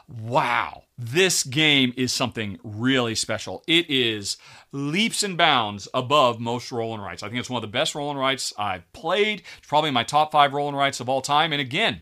Wow, 0.07 0.82
this 0.97 1.43
game 1.43 1.93
is 1.97 2.13
something 2.13 2.59
really 2.63 3.15
special. 3.15 3.63
It 3.67 3.89
is 3.89 4.37
leaps 4.71 5.23
and 5.23 5.37
bounds 5.37 5.87
above 5.93 6.39
most 6.39 6.71
roll 6.71 6.93
and 6.93 7.03
writes. 7.03 7.23
I 7.23 7.27
think 7.27 7.39
it's 7.39 7.49
one 7.49 7.63
of 7.63 7.69
the 7.69 7.73
best 7.73 7.95
roll 7.95 8.11
and 8.11 8.19
writes 8.19 8.53
I've 8.57 8.91
played. 8.93 9.43
It's 9.57 9.67
probably 9.67 9.91
my 9.91 10.03
top 10.03 10.31
five 10.31 10.53
roll 10.53 10.67
and 10.67 10.77
writes 10.77 10.99
of 10.99 11.09
all 11.09 11.21
time. 11.21 11.51
And 11.51 11.61
again, 11.61 12.01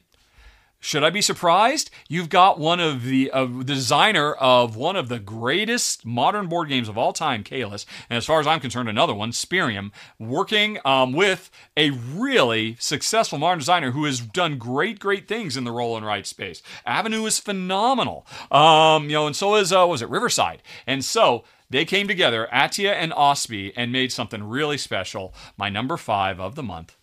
should 0.82 1.04
I 1.04 1.12
be 1.12 1.22
surprised? 1.22 1.92
You've 2.10 2.28
got 2.30 2.60
one 2.60 2.80
of 2.80 3.04
the, 3.04 3.30
uh, 3.32 3.46
designer 3.46 4.34
of 4.34 4.76
one 4.76 4.96
of 4.96 5.10
the 5.10 5.20
greatest 5.20 6.06
modern 6.08 6.48
board 6.48 6.70
games 6.70 6.90
of 6.90 6.98
all 6.98 7.14
time, 7.14 7.44
Caylus, 7.44 7.86
and 8.10 8.18
as 8.18 8.26
far 8.26 8.40
as 8.40 8.48
I'm 8.48 8.60
concerned, 8.60 8.90
another 8.90 9.14
one, 9.14 9.32
Spyrium, 9.32 9.92
working 10.18 10.80
um, 10.84 11.14
with 11.14 11.52
a 11.78 11.92
really 11.92 12.78
successful 12.80 13.38
modern 13.38 13.60
designer 13.60 13.92
who 13.92 14.06
has 14.06 14.20
done 14.20 14.58
great, 14.58 14.98
great 15.00 15.28
things 15.28 15.56
in 15.56 15.66
the 15.66 15.72
roll 15.72 15.96
and 15.96 16.06
write 16.06 16.26
space. 16.26 16.64
Avenue 16.84 17.26
is 17.28 17.38
phenomenal, 17.40 18.26
um, 18.52 19.04
you 19.04 19.14
know, 19.14 19.28
and 19.28 19.36
so 19.36 19.56
is 19.56 19.72
uh, 19.72 19.86
was 19.88 20.02
it 20.02 20.10
Riverside, 20.10 20.64
and 20.88 21.06
so 21.06 21.44
they 21.70 21.86
came 21.86 22.08
together, 22.08 22.50
Attia 22.52 22.94
and 22.94 23.14
Osby, 23.14 23.72
and 23.78 23.92
made 23.92 24.12
something 24.12 24.44
really 24.44 24.80
special. 24.80 25.34
My 25.58 25.70
number 25.70 25.96
five 25.96 26.40
of 26.40 26.56
the 26.56 26.64
month 26.64 26.98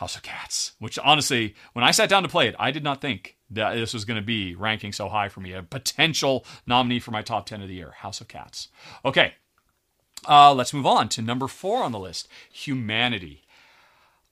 House 0.00 0.16
of 0.16 0.22
Cats, 0.22 0.72
which 0.78 0.98
honestly, 0.98 1.54
when 1.74 1.84
I 1.84 1.90
sat 1.90 2.08
down 2.08 2.22
to 2.22 2.28
play 2.28 2.48
it, 2.48 2.54
I 2.58 2.70
did 2.70 2.82
not 2.82 3.02
think 3.02 3.36
that 3.50 3.74
this 3.74 3.92
was 3.92 4.06
going 4.06 4.18
to 4.18 4.24
be 4.24 4.54
ranking 4.54 4.94
so 4.94 5.10
high 5.10 5.28
for 5.28 5.40
me. 5.40 5.52
A 5.52 5.62
potential 5.62 6.46
nominee 6.66 7.00
for 7.00 7.10
my 7.10 7.20
top 7.20 7.44
10 7.44 7.60
of 7.60 7.68
the 7.68 7.74
year, 7.74 7.90
House 7.98 8.18
of 8.22 8.26
Cats. 8.26 8.68
Okay, 9.04 9.34
uh, 10.26 10.54
let's 10.54 10.72
move 10.72 10.86
on 10.86 11.10
to 11.10 11.20
number 11.20 11.46
four 11.46 11.82
on 11.82 11.92
the 11.92 11.98
list 11.98 12.28
Humanity. 12.50 13.42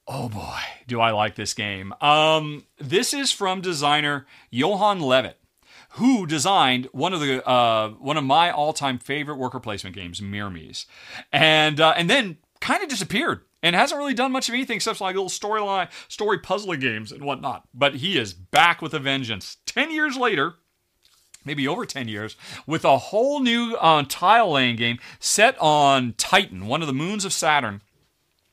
Oh 0.06 0.30
boy, 0.30 0.60
do 0.86 1.02
I 1.02 1.10
like 1.10 1.34
this 1.34 1.52
game. 1.52 1.92
Um, 2.00 2.64
this 2.78 3.12
is 3.12 3.30
from 3.30 3.60
designer 3.60 4.26
Yoann 4.50 5.02
Levet 5.02 5.34
who 5.92 6.26
designed 6.26 6.88
one 6.92 7.12
of 7.12 7.20
the 7.20 7.46
uh, 7.46 7.90
one 7.90 8.16
of 8.16 8.24
my 8.24 8.50
all-time 8.50 8.98
favorite 8.98 9.36
worker 9.36 9.60
placement 9.60 9.94
games, 9.94 10.22
Myrmes, 10.22 10.86
and 11.30 11.78
uh, 11.78 11.92
and 11.94 12.08
then 12.08 12.38
kind 12.60 12.82
of 12.82 12.88
disappeared 12.88 13.42
and 13.62 13.74
hasn't 13.74 13.98
really 13.98 14.14
done 14.14 14.32
much 14.32 14.48
of 14.48 14.54
anything 14.54 14.76
except 14.76 15.00
like 15.00 15.14
little 15.14 15.28
storyline, 15.28 15.88
story 16.08 16.38
puzzling 16.38 16.80
games 16.80 17.12
and 17.12 17.22
whatnot. 17.22 17.64
But 17.74 17.96
he 17.96 18.18
is 18.18 18.32
back 18.32 18.80
with 18.82 18.94
a 18.94 18.98
vengeance. 18.98 19.56
Ten 19.66 19.90
years 19.90 20.16
later, 20.16 20.54
maybe 21.44 21.66
over 21.66 21.86
10 21.86 22.08
years, 22.08 22.36
with 22.66 22.84
a 22.84 22.98
whole 22.98 23.40
new 23.40 23.74
uh, 23.76 24.04
tile 24.08 24.52
laying 24.52 24.76
game 24.76 24.98
set 25.18 25.56
on 25.60 26.14
Titan, 26.18 26.66
one 26.66 26.82
of 26.82 26.88
the 26.88 26.94
moons 26.94 27.24
of 27.24 27.32
Saturn 27.32 27.82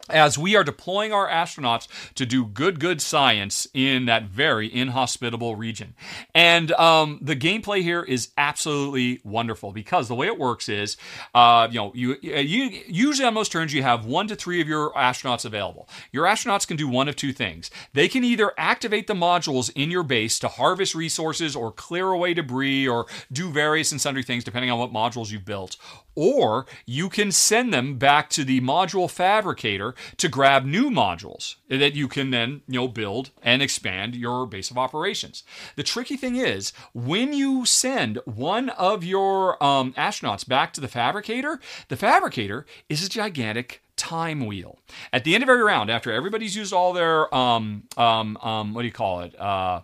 as 0.10 0.38
we 0.38 0.56
are 0.56 0.64
deploying 0.64 1.12
our 1.12 1.28
astronauts 1.28 1.88
to 2.16 2.26
do 2.26 2.46
good, 2.46 2.80
good 2.80 3.02
science 3.02 3.68
in 3.74 4.06
that 4.06 4.24
very 4.24 4.74
inhospitable 4.74 5.56
region. 5.56 5.96
And 6.34 6.72
um, 6.74 7.20
the 7.22 7.36
gameplay 7.36 7.82
here 7.82 8.04
is 8.04 8.30
absolutely 8.38 9.20
wonderful 9.24 9.72
because 9.72 10.08
the 10.08 10.16
way 10.16 10.28
it 10.28 10.38
works 10.38 10.70
is, 10.70 10.98
uh, 11.34 11.68
you 11.72 11.80
know, 11.80 11.92
you, 11.96 12.18
uh, 12.26 12.40
you 12.40 12.82
usually 12.88 13.28
on 13.28 13.34
most 13.34 13.52
turns 13.52 13.74
you 13.74 13.82
have 13.82 14.06
one 14.06 14.28
to 14.28 14.36
three 14.36 14.62
of 14.62 14.68
your 14.68 14.92
astronauts 14.94 15.46
available. 15.46 15.90
Your 16.12 16.26
astronauts 16.26 16.68
can 16.68 16.78
do 16.78 16.88
one 16.88 17.08
of 17.08 17.16
two 17.16 17.34
things. 17.34 17.72
They 17.94 18.08
can 18.08 18.24
either 18.24 18.52
activate 18.58 19.08
the 19.08 19.14
modules 19.14 19.72
in 19.76 19.90
your 19.90 20.04
base 20.04 20.38
to 20.40 20.48
harvest 20.48 20.94
resources 20.94 21.56
or 21.56 21.72
clear 21.72 22.10
away 22.10 22.34
debris 22.34 22.88
or 22.88 23.08
do 23.32 23.50
various 23.50 23.92
and 23.92 24.00
sundry 24.00 24.24
things 24.24 24.44
depending 24.44 24.70
on 24.70 24.78
what 24.78 24.94
modules 24.94 25.32
you've 25.32 25.46
built, 25.46 25.78
or 26.14 26.66
you 26.86 27.10
can 27.10 27.32
send 27.32 27.74
them 27.74 27.98
back 27.98 28.30
to 28.30 28.44
the 28.44 28.62
module 28.62 29.10
fabricator 29.10 29.95
to 30.18 30.28
grab 30.28 30.66
new 30.66 30.90
modules 30.90 31.56
that 31.70 31.96
you 31.96 32.08
can 32.08 32.32
then 32.32 32.62
you 32.68 32.80
know 32.80 32.88
build 32.88 33.32
and 33.42 33.62
expand 33.62 34.16
your 34.16 34.46
base 34.46 34.72
of 34.72 34.78
operations. 34.78 35.44
The 35.76 35.84
tricky 35.84 36.18
thing 36.18 36.36
is 36.36 36.74
when 36.94 37.34
you 37.34 37.66
send 37.66 38.20
one 38.26 38.70
of 38.70 39.04
your 39.04 39.62
um, 39.64 39.94
astronauts 39.94 40.48
back 40.48 40.74
to 40.74 40.82
the 40.82 40.88
fabricator, 40.88 41.60
the 41.88 41.98
fabricator 41.98 42.66
is 42.90 43.06
a 43.06 43.10
gigantic 43.10 43.82
time 43.96 44.46
wheel. 44.46 44.80
At 45.14 45.24
the 45.24 45.36
end 45.36 45.44
of 45.44 45.50
every 45.50 45.64
round, 45.64 45.90
after 45.90 46.12
everybody's 46.12 46.56
used 46.56 46.74
all 46.74 46.94
their 46.94 47.34
um, 47.34 47.84
um, 47.98 48.38
um, 48.38 48.74
what 48.74 48.82
do 48.82 48.88
you 48.88 48.94
call 48.94 49.22
it? 49.22 49.40
Uh, 49.40 49.82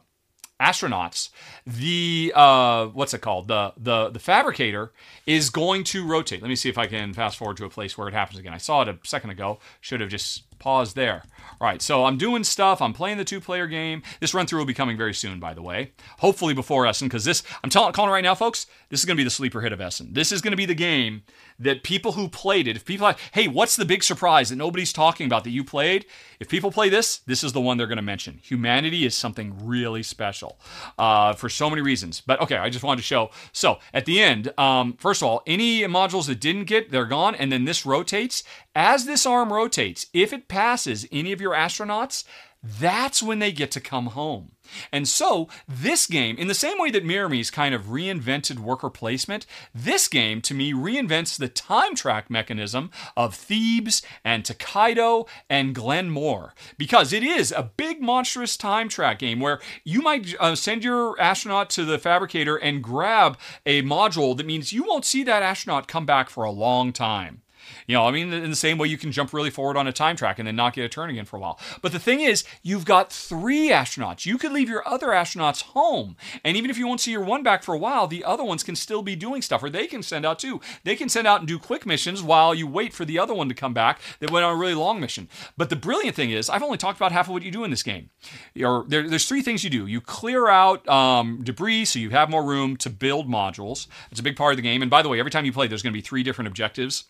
astronauts, 0.61 1.29
the 1.65 2.31
uh, 2.35 2.85
what's 2.87 3.13
it 3.13 3.21
called? 3.21 3.47
The 3.47 3.73
the 3.75 4.09
the 4.09 4.19
fabricator 4.19 4.91
is 5.25 5.49
going 5.49 5.83
to 5.85 6.05
rotate. 6.07 6.41
Let 6.41 6.49
me 6.49 6.55
see 6.55 6.69
if 6.69 6.77
I 6.77 6.87
can 6.87 7.13
fast 7.13 7.37
forward 7.37 7.57
to 7.57 7.65
a 7.65 7.69
place 7.69 7.97
where 7.97 8.07
it 8.07 8.13
happens 8.13 8.39
again. 8.39 8.53
I 8.53 8.57
saw 8.57 8.83
it 8.83 8.87
a 8.87 8.97
second 9.03 9.31
ago. 9.31 9.59
Should 9.81 10.01
have 10.01 10.09
just 10.09 10.43
paused 10.59 10.95
there. 10.95 11.23
All 11.59 11.67
right, 11.67 11.81
so 11.81 12.05
I'm 12.05 12.17
doing 12.17 12.43
stuff. 12.43 12.81
I'm 12.81 12.93
playing 12.93 13.17
the 13.17 13.23
two-player 13.23 13.67
game. 13.67 14.03
This 14.19 14.33
run 14.33 14.45
through 14.45 14.59
will 14.59 14.65
be 14.65 14.75
coming 14.75 14.95
very 14.95 15.13
soon, 15.13 15.39
by 15.39 15.53
the 15.53 15.61
way. 15.61 15.91
Hopefully 16.19 16.53
before 16.53 16.85
Essen, 16.85 17.07
because 17.07 17.25
this 17.25 17.43
I'm 17.63 17.69
telling 17.69 17.93
calling 17.93 18.11
right 18.11 18.23
now, 18.23 18.35
folks. 18.35 18.67
This 18.89 18.99
is 18.99 19.05
going 19.05 19.15
to 19.15 19.19
be 19.19 19.23
the 19.23 19.31
sleeper 19.31 19.61
hit 19.61 19.73
of 19.73 19.81
Essen. 19.81 20.13
This 20.13 20.31
is 20.31 20.41
going 20.41 20.51
to 20.51 20.57
be 20.57 20.65
the 20.65 20.75
game 20.75 21.23
that 21.61 21.83
people 21.83 22.13
who 22.13 22.27
played 22.27 22.67
it, 22.67 22.75
if 22.75 22.85
people 22.85 23.05
like, 23.05 23.19
hey, 23.33 23.47
what's 23.47 23.75
the 23.75 23.85
big 23.85 24.03
surprise 24.03 24.49
that 24.49 24.55
nobody's 24.55 24.91
talking 24.91 25.25
about 25.25 25.43
that 25.43 25.51
you 25.51 25.63
played? 25.63 26.05
If 26.39 26.49
people 26.49 26.71
play 26.71 26.89
this, 26.89 27.19
this 27.19 27.43
is 27.43 27.53
the 27.53 27.61
one 27.61 27.77
they're 27.77 27.87
going 27.87 27.97
to 27.97 28.01
mention. 28.01 28.39
Humanity 28.43 29.05
is 29.05 29.15
something 29.15 29.55
really 29.65 30.03
special 30.03 30.59
uh, 30.97 31.33
for 31.33 31.49
so 31.49 31.69
many 31.69 31.81
reasons. 31.81 32.21
But 32.21 32.41
okay, 32.41 32.57
I 32.57 32.69
just 32.69 32.83
wanted 32.83 32.97
to 32.97 33.07
show. 33.07 33.29
So 33.51 33.79
at 33.93 34.05
the 34.05 34.21
end, 34.21 34.57
um, 34.59 34.93
first 34.93 35.21
of 35.21 35.27
all, 35.27 35.43
any 35.45 35.81
modules 35.81 36.27
that 36.27 36.39
didn't 36.39 36.65
get, 36.65 36.91
they're 36.91 37.05
gone, 37.05 37.35
and 37.35 37.51
then 37.51 37.65
this 37.65 37.85
rotates. 37.85 38.43
As 38.75 39.05
this 39.05 39.25
arm 39.25 39.51
rotates, 39.51 40.07
if 40.13 40.33
it 40.33 40.47
passes 40.47 41.07
any 41.11 41.31
of 41.31 41.41
your 41.41 41.53
astronauts, 41.53 42.23
that's 42.63 43.23
when 43.23 43.39
they 43.39 43.51
get 43.51 43.71
to 43.71 43.79
come 43.79 44.07
home. 44.07 44.51
And 44.91 45.07
so, 45.07 45.49
this 45.67 46.05
game, 46.05 46.37
in 46.37 46.47
the 46.47 46.53
same 46.53 46.77
way 46.79 46.91
that 46.91 47.03
Myrmes 47.03 47.49
kind 47.49 47.73
of 47.73 47.85
reinvented 47.87 48.59
worker 48.59 48.89
placement, 48.89 49.45
this 49.73 50.07
game, 50.07 50.41
to 50.41 50.53
me, 50.53 50.71
reinvents 50.71 51.37
the 51.37 51.47
time 51.47 51.95
track 51.95 52.29
mechanism 52.29 52.91
of 53.17 53.35
Thebes 53.35 54.01
and 54.23 54.45
Tokaido 54.45 55.25
and 55.49 55.75
Glenmore. 55.75 56.53
Because 56.77 57.11
it 57.11 57.23
is 57.23 57.51
a 57.51 57.71
big, 57.75 58.01
monstrous 58.01 58.55
time 58.55 58.89
track 58.89 59.19
game 59.19 59.39
where 59.39 59.59
you 59.83 60.01
might 60.01 60.35
uh, 60.39 60.55
send 60.55 60.83
your 60.83 61.19
astronaut 61.19 61.69
to 61.71 61.83
the 61.83 61.99
fabricator 61.99 62.55
and 62.55 62.83
grab 62.83 63.37
a 63.65 63.81
module 63.81 64.37
that 64.37 64.45
means 64.45 64.71
you 64.71 64.83
won't 64.83 65.05
see 65.05 65.23
that 65.23 65.43
astronaut 65.43 65.87
come 65.87 66.05
back 66.05 66.29
for 66.29 66.43
a 66.43 66.51
long 66.51 66.93
time. 66.93 67.41
You 67.87 67.95
know, 67.95 68.05
I 68.05 68.11
mean, 68.11 68.31
in 68.31 68.49
the 68.49 68.55
same 68.55 68.77
way 68.77 68.87
you 68.87 68.97
can 68.97 69.11
jump 69.11 69.33
really 69.33 69.49
forward 69.49 69.77
on 69.77 69.87
a 69.87 69.93
time 69.93 70.15
track 70.15 70.39
and 70.39 70.47
then 70.47 70.55
not 70.55 70.73
get 70.73 70.85
a 70.85 70.89
turn 70.89 71.09
again 71.09 71.25
for 71.25 71.37
a 71.37 71.39
while. 71.39 71.59
But 71.81 71.91
the 71.91 71.99
thing 71.99 72.21
is, 72.21 72.43
you've 72.61 72.85
got 72.85 73.11
three 73.11 73.69
astronauts. 73.69 74.25
You 74.25 74.37
could 74.37 74.51
leave 74.51 74.69
your 74.69 74.87
other 74.87 75.07
astronauts 75.07 75.61
home. 75.61 76.15
And 76.43 76.57
even 76.57 76.69
if 76.69 76.77
you 76.77 76.87
won't 76.87 77.01
see 77.01 77.11
your 77.11 77.23
one 77.23 77.43
back 77.43 77.63
for 77.63 77.73
a 77.73 77.77
while, 77.77 78.07
the 78.07 78.23
other 78.23 78.43
ones 78.43 78.63
can 78.63 78.75
still 78.75 79.01
be 79.01 79.15
doing 79.15 79.41
stuff, 79.41 79.63
or 79.63 79.69
they 79.69 79.87
can 79.87 80.03
send 80.03 80.25
out 80.25 80.39
too. 80.39 80.61
They 80.83 80.95
can 80.95 81.09
send 81.09 81.27
out 81.27 81.39
and 81.39 81.47
do 81.47 81.59
quick 81.59 81.85
missions 81.85 82.21
while 82.21 82.53
you 82.53 82.67
wait 82.67 82.93
for 82.93 83.05
the 83.05 83.19
other 83.19 83.33
one 83.33 83.49
to 83.49 83.55
come 83.55 83.73
back 83.73 83.99
that 84.19 84.31
went 84.31 84.45
on 84.45 84.53
a 84.53 84.57
really 84.57 84.73
long 84.73 84.99
mission. 84.99 85.29
But 85.57 85.69
the 85.69 85.75
brilliant 85.75 86.15
thing 86.15 86.31
is, 86.31 86.49
I've 86.49 86.63
only 86.63 86.77
talked 86.77 86.97
about 86.97 87.11
half 87.11 87.27
of 87.27 87.33
what 87.33 87.43
you 87.43 87.51
do 87.51 87.63
in 87.63 87.71
this 87.71 87.83
game. 87.83 88.09
There, 88.55 88.83
there's 88.87 89.27
three 89.27 89.41
things 89.41 89.63
you 89.63 89.69
do. 89.69 89.87
You 89.87 90.01
clear 90.01 90.47
out 90.47 90.87
um, 90.87 91.43
debris 91.43 91.85
so 91.85 91.99
you 91.99 92.09
have 92.11 92.29
more 92.29 92.43
room 92.43 92.77
to 92.77 92.89
build 92.89 93.27
modules. 93.27 93.87
It's 94.11 94.19
a 94.19 94.23
big 94.23 94.35
part 94.35 94.53
of 94.53 94.57
the 94.57 94.63
game. 94.63 94.81
And 94.81 94.91
by 94.91 95.01
the 95.01 95.09
way, 95.09 95.19
every 95.19 95.31
time 95.31 95.45
you 95.45 95.53
play, 95.53 95.67
there's 95.67 95.81
going 95.81 95.93
to 95.93 95.97
be 95.97 96.01
three 96.01 96.23
different 96.23 96.47
objectives 96.47 97.05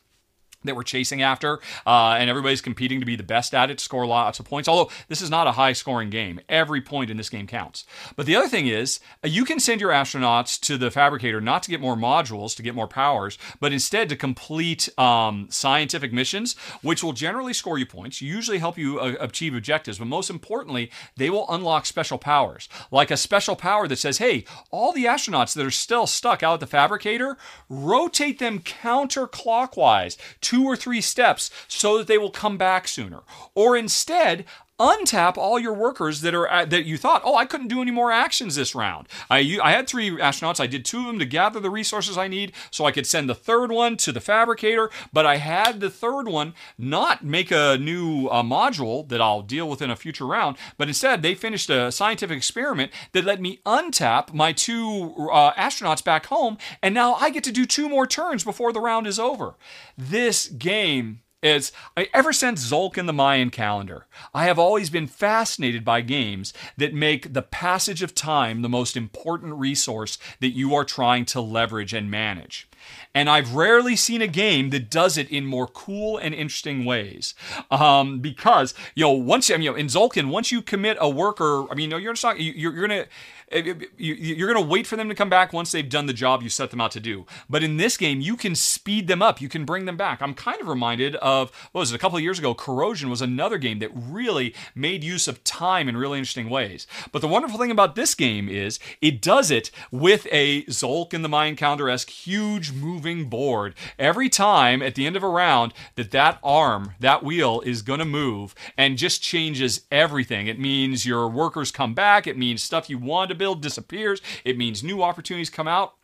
that 0.64 0.76
we're 0.76 0.84
chasing 0.84 1.22
after, 1.22 1.60
uh, 1.86 2.16
and 2.18 2.30
everybody's 2.30 2.62
competing 2.62 3.00
to 3.00 3.06
be 3.06 3.16
the 3.16 3.24
best 3.24 3.54
at 3.54 3.72
it, 3.72 3.78
to 3.78 3.84
score 3.84 4.06
lots 4.06 4.40
of 4.40 4.46
points. 4.46 4.68
Although 4.68 4.92
this 5.08 5.22
is 5.22 5.30
not 5.30 5.48
a 5.48 5.54
high 5.54 5.74
scoring 5.74 6.10
game, 6.10 6.40
every 6.50 6.82
point 6.82 7.10
in 7.10 7.18
this 7.18 7.30
game 7.30 7.48
counts. 7.48 7.86
But 8.16 8.26
the 8.26 8.36
other 8.36 8.48
thing 8.48 8.68
is, 8.68 9.00
uh, 9.24 9.28
you 9.28 9.46
can 9.46 9.60
send 9.60 9.82
your 9.82 9.92
astronauts 9.92 10.60
to 10.62 10.78
the 10.78 10.92
fabricator 10.92 11.42
not 11.42 11.64
to 11.64 11.70
get 11.70 11.82
more 11.82 11.96
modules, 11.96 12.56
to 12.56 12.64
get 12.64 12.76
more 12.76 12.88
powers, 12.88 13.38
but 13.60 13.74
instead 13.74 14.10
to 14.10 14.16
complete 14.16 14.90
um, 15.00 15.48
scientific 15.50 16.14
missions, 16.14 16.56
which 16.82 17.04
will 17.04 17.14
generally 17.14 17.54
score 17.54 17.78
you 17.78 17.86
points, 17.86 18.22
usually 18.22 18.60
help 18.60 18.78
you 18.78 19.00
uh, 19.00 19.16
achieve 19.20 19.56
objectives, 19.56 19.98
but 19.98 20.06
most 20.06 20.30
importantly, 20.30 20.92
they 21.18 21.30
will 21.30 21.46
unlock 21.50 21.86
special 21.86 22.18
powers. 22.18 22.70
Like 22.92 23.12
a 23.12 23.18
special 23.18 23.56
power 23.56 23.88
that 23.88 23.98
says, 23.98 24.18
hey, 24.18 24.46
all 24.70 24.94
the 24.94 25.06
astronauts 25.06 25.54
that 25.56 25.66
are 25.66 25.72
still 25.72 26.08
stuck 26.08 26.44
out 26.44 26.56
at 26.56 26.60
the 26.60 26.68
fabricator, 26.68 27.38
rotate 27.70 28.40
them 28.40 28.60
counterclockwise 28.60 30.18
two 30.52 30.66
or 30.66 30.76
three 30.76 31.00
steps 31.00 31.50
so 31.70 31.98
that 31.98 32.08
they 32.08 32.18
will 32.18 32.30
come 32.30 32.58
back 32.58 32.86
sooner. 32.86 33.22
Or 33.56 33.78
instead, 33.78 34.44
untap 34.82 35.38
all 35.38 35.60
your 35.60 35.74
workers 35.74 36.22
that 36.22 36.34
are 36.34 36.48
at, 36.48 36.70
that 36.72 36.86
you 36.86 36.98
thought, 36.98 37.22
oh, 37.24 37.36
I 37.36 37.46
couldn't 37.46 37.68
do 37.68 37.82
any 37.82 37.92
more 37.92 38.12
actions 38.12 38.56
this 38.56 38.74
round. 38.74 39.08
I 39.30 39.60
I 39.64 39.72
had 39.72 39.88
three 39.88 40.10
astronauts. 40.12 40.60
I 40.60 40.68
did 40.68 40.84
two 40.84 41.02
of 41.02 41.06
them 41.06 41.20
to 41.20 41.26
gather 41.26 41.60
the 41.60 41.70
resources 41.70 42.18
I 42.18 42.28
need, 42.28 42.54
so 42.72 42.86
I 42.86 42.92
could 42.92 43.06
send 43.06 43.30
the 43.30 43.36
third 43.36 43.72
one 43.72 43.98
to 43.98 44.12
the 44.12 44.20
fabricator. 44.20 44.90
But 45.14 45.26
I 45.26 45.38
had 45.38 45.80
the 45.80 45.90
third 45.90 46.28
one 46.28 46.54
not 46.78 47.24
make 47.24 47.52
a 47.52 47.78
new 47.78 48.28
uh, 48.28 48.44
module 48.44 49.08
that 49.10 49.22
I'll 49.22 49.44
deal 49.44 49.70
with 49.70 49.82
in 49.82 49.92
a 49.92 49.96
future 49.96 50.26
round, 50.26 50.58
but 50.78 50.88
instead 50.88 51.22
they 51.22 51.36
finished 51.36 51.70
a 51.70 51.92
scientific 51.92 52.38
experiment 52.38 52.92
that 53.12 53.26
let 53.26 53.40
me 53.40 53.60
untap 53.66 54.34
my 54.34 54.52
two 54.52 55.14
uh, 55.32 55.54
astronauts 55.54 56.04
back 56.04 56.26
home, 56.28 56.58
and 56.82 56.96
now 56.96 57.16
I 57.16 57.30
get 57.30 57.44
to 57.44 57.52
do 57.52 57.66
two 57.66 57.88
more 57.88 58.08
turns 58.08 58.44
before 58.44 58.74
the 58.74 58.82
round 58.82 59.08
is 59.08 59.20
over. 59.20 59.56
This 59.98 60.48
game 60.48 61.22
is 61.42 61.72
ever 62.14 62.32
since 62.34 62.70
Tzolk'in 62.70 63.08
the 63.08 63.14
Mayan 63.14 63.50
calendar, 63.50 64.06
I 64.34 64.46
have 64.46 64.60
always 64.60 64.90
been 64.90 65.08
fascinated 65.08 65.84
by 65.84 66.02
games 66.02 66.54
that 66.78 66.94
make 66.94 67.34
the 67.34 67.42
passage 67.42 68.02
of 68.02 68.14
time 68.14 68.62
the 68.62 68.70
most 68.70 68.96
important 68.96 69.56
resource 69.56 70.18
that 70.40 70.56
you 70.56 70.76
are 70.76 70.86
trying 70.86 71.26
to 71.26 71.42
leverage 71.42 71.94
and 71.94 72.12
manage. 72.12 72.68
And 73.14 73.30
I've 73.30 73.56
rarely 73.56 73.96
seen 73.96 74.22
a 74.22 74.28
game 74.28 74.70
that 74.70 74.90
does 74.90 75.18
it 75.18 75.30
in 75.30 75.46
more 75.46 75.68
cool 75.68 76.18
and 76.18 76.34
interesting 76.34 76.86
ways. 76.86 77.34
Um, 77.70 78.20
because, 78.20 78.74
you 78.96 79.04
know, 79.04 79.12
once, 79.12 79.50
you 79.50 79.58
know, 79.58 79.76
in 79.76 79.88
Tzolk'in, 79.88 80.30
once 80.30 80.52
you 80.52 80.62
commit 80.62 80.98
a 81.00 81.10
worker, 81.10 81.70
I 81.70 81.76
mean, 81.76 81.82
you 81.82 81.88
know, 81.90 81.98
you're, 81.98 82.16
not, 82.24 82.40
you're, 82.40 82.74
you're 82.74 82.88
going 82.88 83.06
to, 83.06 83.08
eh, 83.52 83.64
eh, 83.66 83.74
eh, 83.80 83.86
you're 83.98 84.52
going 84.52 84.64
to 84.64 84.70
wait 84.70 84.88
for 84.88 84.96
them 84.96 85.10
to 85.10 85.16
come 85.16 85.30
back 85.30 85.52
once 85.52 85.72
they've 85.72 85.88
done 85.88 86.06
the 86.06 86.14
job 86.14 86.42
you 86.42 86.50
set 86.50 86.72
them 86.72 86.80
out 86.80 86.92
to 86.92 87.00
do. 87.00 87.26
But 87.50 87.64
in 87.64 87.78
this 87.78 87.98
game, 87.98 88.22
you 88.22 88.38
can 88.38 88.56
speed 88.56 89.08
them 89.08 89.22
up. 89.22 89.42
You 89.42 89.50
can 89.50 89.66
bring 89.66 89.86
them 89.86 89.98
back. 89.98 90.22
I'm 90.22 90.34
kind 90.34 90.62
of 90.62 90.68
reminded 90.68 91.16
of 91.18 91.52
what 91.74 91.80
was 91.80 91.92
it 91.92 91.96
a 91.96 92.00
couple 92.00 92.18
of 92.18 92.24
years 92.24 92.40
ago? 92.40 92.54
Corrosion 92.54 93.10
was 93.10 93.22
another 93.22 93.58
game 93.58 93.80
that 93.80 93.92
really 93.94 94.56
made 94.74 95.04
use 95.04 95.28
of 95.28 95.44
time 95.44 95.90
in 95.90 95.98
really 95.98 96.18
interesting 96.18 96.50
ways. 96.50 96.88
But 97.12 97.22
the 97.22 97.28
wonderful 97.28 97.60
thing 97.60 97.72
about 97.72 97.96
this 97.96 98.16
game 98.16 98.48
is 98.48 98.80
it 99.02 99.22
does 99.22 99.52
it 99.52 99.70
with 99.92 100.28
a 100.32 100.64
Tzolk'in 100.64 101.22
the 101.22 101.30
Mayan 101.30 101.56
calendar 101.56 101.90
esque 101.90 102.10
huge 102.10 102.72
moving 103.02 103.30
board. 103.30 103.74
Every 103.98 104.30
time 104.30 104.84
at 104.84 104.94
the 104.94 105.08
end 105.08 105.16
of 105.16 105.24
a 105.24 105.28
round 105.28 105.74
that 105.96 106.12
that 106.12 106.38
arm, 106.44 106.94
that 107.00 107.24
wheel 107.24 107.62
is 107.62 107.82
going 107.82 107.98
to 107.98 108.06
move 108.06 108.54
and 108.78 108.96
just 108.98 109.24
changes 109.24 109.82
everything. 109.92 110.46
It 110.46 110.60
means 110.60 111.06
your 111.06 111.28
workers 111.28 111.72
come 111.72 111.96
back. 111.96 112.28
It 112.28 112.38
means 112.38 112.62
stuff 112.62 112.92
you 112.92 113.00
wanted 113.00 113.30
to 113.30 113.36
build 113.36 113.62
disappears. 113.62 114.22
It 114.46 114.56
means 114.56 114.84
new 114.84 115.02
opportunities 115.02 115.50
come 115.50 115.68
out. 115.68 115.96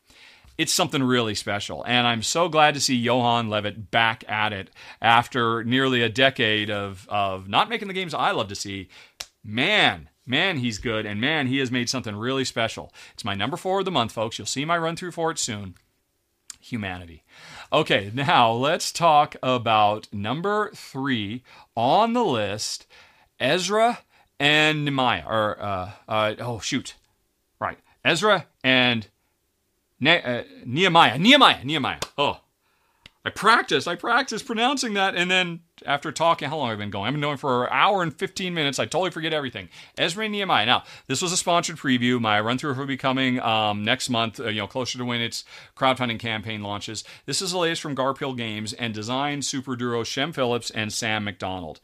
It's 0.58 0.74
something 0.74 1.04
really 1.04 1.36
special. 1.36 1.84
And 1.86 2.08
I'm 2.08 2.24
so 2.24 2.50
glad 2.50 2.74
to 2.74 2.80
see 2.82 3.06
Yoann 3.06 3.48
Levet 3.48 3.92
back 3.92 4.24
at 4.28 4.52
it 4.52 4.72
after 5.00 5.64
nearly 5.64 6.02
a 6.02 6.10
decade 6.10 6.72
of, 6.72 7.08
of 7.10 7.48
not 7.48 7.70
making 7.70 7.90
the 7.90 7.94
games 7.94 8.16
I 8.16 8.32
love 8.32 8.48
to 8.48 8.56
see. 8.56 8.90
Man, 9.44 10.10
man, 10.26 10.58
he's 10.58 10.80
good. 10.80 11.06
And 11.06 11.22
man, 11.22 11.46
he 11.46 11.60
has 11.60 11.70
made 11.70 11.92
something 11.92 12.16
really 12.16 12.44
special. 12.44 12.92
It's 13.14 13.24
my 13.24 13.36
number 13.36 13.56
four 13.56 13.80
of 13.80 13.86
the 13.86 13.92
month, 13.92 14.14
folks. 14.14 14.40
You'll 14.40 14.48
see 14.48 14.66
my 14.66 14.80
run 14.80 14.96
through 14.96 15.12
for 15.12 15.30
it 15.30 15.38
soon. 15.38 15.76
Humanity. 16.68 17.24
Okay, 17.72 18.12
now 18.14 18.52
let's 18.52 18.92
talk 18.92 19.36
about 19.42 20.08
number 20.12 20.72
three 20.74 21.44
on 21.76 22.14
the 22.14 22.24
list 22.24 22.86
Ezra 23.40 24.00
and 24.40 24.86
Nehemiah. 24.86 25.24
Or, 25.28 25.62
uh, 25.62 25.92
uh, 26.08 26.36
oh, 26.40 26.60
shoot. 26.60 26.96
Right. 27.60 27.78
Ezra 28.04 28.48
and 28.64 29.08
ne- 30.00 30.22
uh, 30.22 30.44
Nehemiah. 30.66 31.18
Nehemiah. 31.18 31.64
Nehemiah. 31.64 32.00
Oh, 32.18 32.40
I 33.28 33.30
practiced. 33.30 33.90
I 33.90 33.96
practiced 33.96 34.46
pronouncing 34.46 34.94
that, 34.94 35.14
and 35.14 35.30
then 35.30 35.60
after 35.86 36.14
talking, 36.14 36.48
how 36.48 36.56
long 36.56 36.70
have 36.70 36.78
I 36.78 36.82
been 36.82 36.90
going? 36.90 37.08
I've 37.08 37.14
been 37.14 37.20
going 37.20 37.36
for 37.36 37.66
an 37.66 37.70
hour 37.74 38.02
and 38.02 38.18
15 38.18 38.54
minutes. 38.54 38.80
I 38.80 38.86
totally 38.86 39.12
forget 39.12 39.34
everything. 39.34 39.68
Ezra 39.98 40.24
and 40.24 40.32
Nehemiah. 40.32 40.66
Now, 40.66 40.86
this 41.08 41.22
was 41.22 41.34
a 41.34 41.38
sponsored 41.38 41.76
preview. 41.76 42.22
My 42.22 42.40
run 42.40 42.58
through 42.58 42.76
will 42.76 42.86
be 42.86 42.96
coming 42.96 43.42
um, 43.42 43.84
next 43.84 44.10
month, 44.10 44.40
uh, 44.40 44.48
you 44.48 44.62
know, 44.62 44.68
closer 44.68 44.98
to 44.98 45.04
when 45.04 45.20
its 45.20 45.44
crowdfunding 45.76 46.20
campaign 46.20 46.64
launches. 46.64 47.04
This 47.26 47.42
is 47.42 47.52
the 47.52 47.58
latest 47.58 47.82
from 47.82 47.98
Garphill 47.98 48.38
Games 48.38 48.72
and 48.72 48.94
design 48.94 49.42
super 49.42 49.76
duo 49.76 50.06
Shem 50.06 50.32
Phillips 50.32 50.70
and 50.70 50.94
Sam 50.94 51.26
McDonald. 51.26 51.82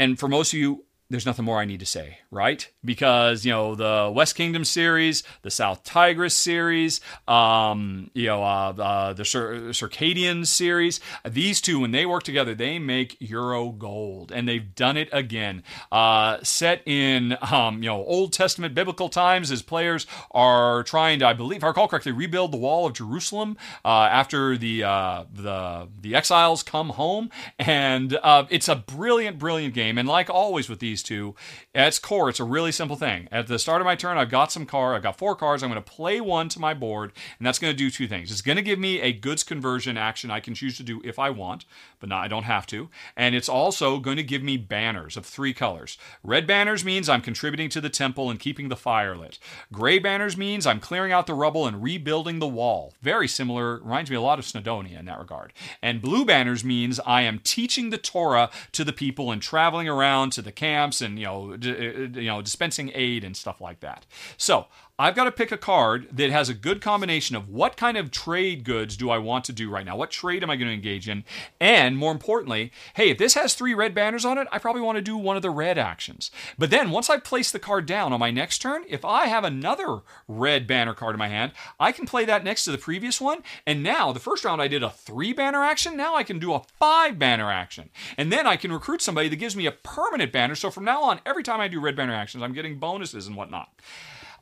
And 0.00 0.18
for 0.18 0.26
most 0.26 0.52
of 0.52 0.58
you, 0.58 0.86
there's 1.10 1.24
nothing 1.24 1.46
more 1.46 1.58
I 1.58 1.64
need 1.64 1.80
to 1.80 1.86
say, 1.86 2.18
right? 2.30 2.68
Because 2.84 3.44
you 3.46 3.50
know 3.50 3.74
the 3.74 4.12
West 4.14 4.34
Kingdom 4.36 4.64
series, 4.64 5.22
the 5.40 5.50
South 5.50 5.82
Tigris 5.82 6.34
series, 6.34 7.00
um, 7.26 8.10
you 8.12 8.26
know 8.26 8.42
uh, 8.42 8.74
uh, 8.78 9.12
the 9.14 9.24
Cir- 9.24 9.70
Circadian 9.70 10.46
series. 10.46 11.00
These 11.26 11.62
two, 11.62 11.80
when 11.80 11.92
they 11.92 12.04
work 12.04 12.24
together, 12.24 12.54
they 12.54 12.78
make 12.78 13.16
Euro 13.20 13.70
gold, 13.70 14.30
and 14.30 14.46
they've 14.46 14.74
done 14.74 14.98
it 14.98 15.08
again. 15.10 15.62
Uh, 15.90 16.38
set 16.42 16.82
in 16.86 17.38
um, 17.50 17.82
you 17.82 17.88
know 17.88 18.04
Old 18.04 18.34
Testament 18.34 18.74
biblical 18.74 19.08
times, 19.08 19.50
as 19.50 19.62
players 19.62 20.06
are 20.32 20.82
trying 20.82 21.20
to, 21.20 21.26
I 21.26 21.32
believe, 21.32 21.58
if 21.58 21.64
I 21.64 21.68
recall 21.68 21.88
correctly, 21.88 22.12
rebuild 22.12 22.52
the 22.52 22.58
wall 22.58 22.86
of 22.86 22.92
Jerusalem 22.92 23.56
uh, 23.82 24.08
after 24.10 24.58
the 24.58 24.84
uh, 24.84 25.24
the 25.32 25.88
the 25.98 26.14
exiles 26.14 26.62
come 26.62 26.90
home, 26.90 27.30
and 27.58 28.18
uh, 28.22 28.44
it's 28.50 28.68
a 28.68 28.76
brilliant, 28.76 29.38
brilliant 29.38 29.72
game. 29.72 29.96
And 29.96 30.06
like 30.06 30.28
always 30.28 30.68
with 30.68 30.80
these 30.80 30.97
these 30.98 31.02
two. 31.02 31.34
At 31.74 31.88
its 31.88 31.98
core, 31.98 32.28
it's 32.28 32.40
a 32.40 32.44
really 32.44 32.72
simple 32.72 32.96
thing. 32.96 33.28
At 33.30 33.46
the 33.46 33.58
start 33.58 33.80
of 33.80 33.84
my 33.84 33.94
turn, 33.94 34.18
I've 34.18 34.30
got 34.30 34.52
some 34.52 34.66
card. 34.66 34.96
I've 34.96 35.02
got 35.02 35.18
four 35.18 35.36
cards. 35.36 35.62
I'm 35.62 35.70
going 35.70 35.82
to 35.82 35.90
play 35.90 36.20
one 36.20 36.48
to 36.50 36.60
my 36.60 36.74
board, 36.74 37.12
and 37.38 37.46
that's 37.46 37.58
going 37.58 37.72
to 37.72 37.76
do 37.76 37.90
two 37.90 38.08
things. 38.08 38.30
It's 38.30 38.42
going 38.42 38.56
to 38.56 38.62
give 38.62 38.78
me 38.78 39.00
a 39.00 39.12
goods 39.12 39.42
conversion 39.42 39.96
action 39.96 40.30
I 40.30 40.40
can 40.40 40.54
choose 40.54 40.76
to 40.78 40.82
do 40.82 41.00
if 41.04 41.18
I 41.18 41.30
want, 41.30 41.64
but 42.00 42.08
not 42.08 42.24
I 42.24 42.28
don't 42.28 42.44
have 42.44 42.66
to. 42.68 42.90
And 43.16 43.34
it's 43.34 43.48
also 43.48 43.98
going 43.98 44.16
to 44.16 44.22
give 44.22 44.42
me 44.42 44.56
banners 44.56 45.16
of 45.16 45.24
three 45.24 45.52
colors. 45.52 45.98
Red 46.22 46.46
banners 46.46 46.84
means 46.84 47.08
I'm 47.08 47.20
contributing 47.20 47.68
to 47.70 47.80
the 47.80 47.90
temple 47.90 48.30
and 48.30 48.40
keeping 48.40 48.68
the 48.68 48.76
fire 48.76 49.16
lit. 49.16 49.38
Gray 49.72 49.98
banners 49.98 50.36
means 50.36 50.66
I'm 50.66 50.80
clearing 50.80 51.12
out 51.12 51.26
the 51.26 51.34
rubble 51.34 51.66
and 51.66 51.82
rebuilding 51.82 52.38
the 52.38 52.48
wall. 52.48 52.94
Very 53.02 53.28
similar, 53.28 53.78
reminds 53.78 54.10
me 54.10 54.16
a 54.16 54.20
lot 54.20 54.38
of 54.38 54.44
Snowdonia 54.44 54.98
in 54.98 55.04
that 55.06 55.18
regard. 55.18 55.52
And 55.82 56.02
blue 56.02 56.24
banners 56.24 56.64
means 56.64 57.00
I 57.06 57.22
am 57.22 57.38
teaching 57.38 57.90
the 57.90 57.98
Torah 57.98 58.50
to 58.72 58.84
the 58.84 58.92
people 58.92 59.30
and 59.30 59.40
traveling 59.40 59.88
around 59.88 60.32
to 60.32 60.42
the 60.42 60.52
camps 60.52 60.87
and 61.00 61.18
you 61.18 61.24
know 61.26 61.56
d- 61.56 61.70
uh, 61.70 62.20
you 62.20 62.26
know 62.26 62.42
dispensing 62.42 62.90
aid 62.94 63.24
and 63.24 63.36
stuff 63.36 63.60
like 63.60 63.80
that. 63.80 64.06
So 64.36 64.66
I've 65.00 65.14
got 65.14 65.24
to 65.24 65.30
pick 65.32 65.52
a 65.52 65.56
card 65.56 66.08
that 66.10 66.30
has 66.30 66.48
a 66.48 66.54
good 66.54 66.80
combination 66.80 67.36
of 67.36 67.48
what 67.48 67.76
kind 67.76 67.96
of 67.96 68.10
trade 68.10 68.64
goods 68.64 68.96
do 68.96 69.10
I 69.10 69.18
want 69.18 69.44
to 69.44 69.52
do 69.52 69.70
right 69.70 69.86
now? 69.86 69.96
What 69.96 70.10
trade 70.10 70.42
am 70.42 70.50
I 70.50 70.56
going 70.56 70.66
to 70.66 70.74
engage 70.74 71.08
in? 71.08 71.22
And 71.60 71.96
more 71.96 72.10
importantly, 72.10 72.72
hey, 72.94 73.10
if 73.10 73.18
this 73.18 73.34
has 73.34 73.54
three 73.54 73.74
red 73.74 73.94
banners 73.94 74.24
on 74.24 74.38
it, 74.38 74.48
I 74.50 74.58
probably 74.58 74.82
want 74.82 74.96
to 74.96 75.02
do 75.02 75.16
one 75.16 75.36
of 75.36 75.42
the 75.42 75.50
red 75.50 75.78
actions. 75.78 76.32
But 76.58 76.70
then 76.70 76.90
once 76.90 77.08
I 77.08 77.18
place 77.18 77.52
the 77.52 77.60
card 77.60 77.86
down 77.86 78.12
on 78.12 78.18
my 78.18 78.32
next 78.32 78.58
turn, 78.58 78.82
if 78.88 79.04
I 79.04 79.26
have 79.26 79.44
another 79.44 80.00
red 80.26 80.66
banner 80.66 80.94
card 80.94 81.14
in 81.14 81.20
my 81.20 81.28
hand, 81.28 81.52
I 81.78 81.92
can 81.92 82.04
play 82.04 82.24
that 82.24 82.42
next 82.42 82.64
to 82.64 82.72
the 82.72 82.76
previous 82.76 83.20
one. 83.20 83.44
And 83.68 83.84
now, 83.84 84.10
the 84.10 84.18
first 84.18 84.44
round 84.44 84.60
I 84.60 84.66
did 84.66 84.82
a 84.82 84.90
three 84.90 85.32
banner 85.32 85.62
action. 85.62 85.96
Now 85.96 86.16
I 86.16 86.24
can 86.24 86.40
do 86.40 86.54
a 86.54 86.64
five 86.80 87.20
banner 87.20 87.52
action. 87.52 87.90
And 88.16 88.32
then 88.32 88.48
I 88.48 88.56
can 88.56 88.72
recruit 88.72 89.00
somebody 89.00 89.28
that 89.28 89.36
gives 89.36 89.54
me 89.54 89.66
a 89.66 89.70
permanent 89.70 90.32
banner. 90.32 90.56
So 90.56 90.72
from 90.72 90.84
now 90.84 91.04
on, 91.04 91.20
every 91.24 91.44
time 91.44 91.60
I 91.60 91.68
do 91.68 91.78
red 91.78 91.94
banner 91.94 92.14
actions, 92.14 92.42
I'm 92.42 92.52
getting 92.52 92.80
bonuses 92.80 93.28
and 93.28 93.36
whatnot. 93.36 93.70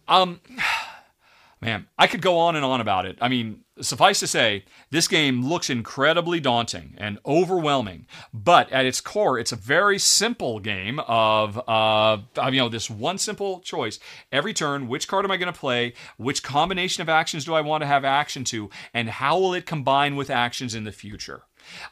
Um, 0.08 0.40
man, 1.60 1.86
I 1.98 2.06
could 2.06 2.22
go 2.22 2.38
on 2.38 2.56
and 2.56 2.64
on 2.64 2.80
about 2.80 3.06
it. 3.06 3.18
I 3.20 3.28
mean, 3.28 3.64
suffice 3.80 4.20
to 4.20 4.26
say, 4.26 4.64
this 4.90 5.08
game 5.08 5.44
looks 5.46 5.70
incredibly 5.70 6.40
daunting 6.40 6.94
and 6.98 7.18
overwhelming. 7.26 8.06
But 8.32 8.70
at 8.72 8.86
its 8.86 9.00
core, 9.00 9.38
it's 9.38 9.52
a 9.52 9.56
very 9.56 9.98
simple 9.98 10.60
game 10.60 11.00
of, 11.00 11.60
uh, 11.68 12.18
you 12.46 12.58
know, 12.58 12.68
this 12.68 12.90
one 12.90 13.18
simple 13.18 13.60
choice. 13.60 13.98
Every 14.32 14.54
turn, 14.54 14.88
which 14.88 15.08
card 15.08 15.24
am 15.24 15.30
I 15.30 15.36
going 15.36 15.52
to 15.52 15.58
play? 15.58 15.94
Which 16.16 16.42
combination 16.42 17.02
of 17.02 17.08
actions 17.08 17.44
do 17.44 17.54
I 17.54 17.60
want 17.60 17.82
to 17.82 17.86
have 17.86 18.04
action 18.04 18.44
to? 18.44 18.70
And 18.94 19.08
how 19.08 19.38
will 19.38 19.54
it 19.54 19.66
combine 19.66 20.16
with 20.16 20.30
actions 20.30 20.74
in 20.74 20.84
the 20.84 20.92
future? 20.92 21.42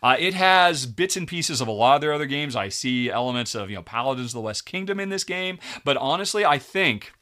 Uh, 0.03 0.17
it 0.19 0.35
has 0.35 0.87
bits 0.87 1.17
and 1.17 1.27
pieces 1.27 1.61
of 1.61 1.69
a 1.69 1.73
lot 1.73 1.97
of 1.97 2.01
their 2.01 2.13
other 2.13 2.27
games. 2.27 2.55
I 2.55 2.69
see 2.69 3.11
elements 3.11 3.57
of 3.57 3.71
you 3.71 3.77
know 3.77 3.83
Paladins 3.83 4.31
of 4.31 4.35
the 4.35 4.41
West 4.41 4.67
Kingdom 4.67 5.01
in 5.01 5.09
this 5.09 5.25
game, 5.25 5.59
but 5.85 5.97
honestly, 5.97 6.45
I 6.45 6.59
think 6.59 7.13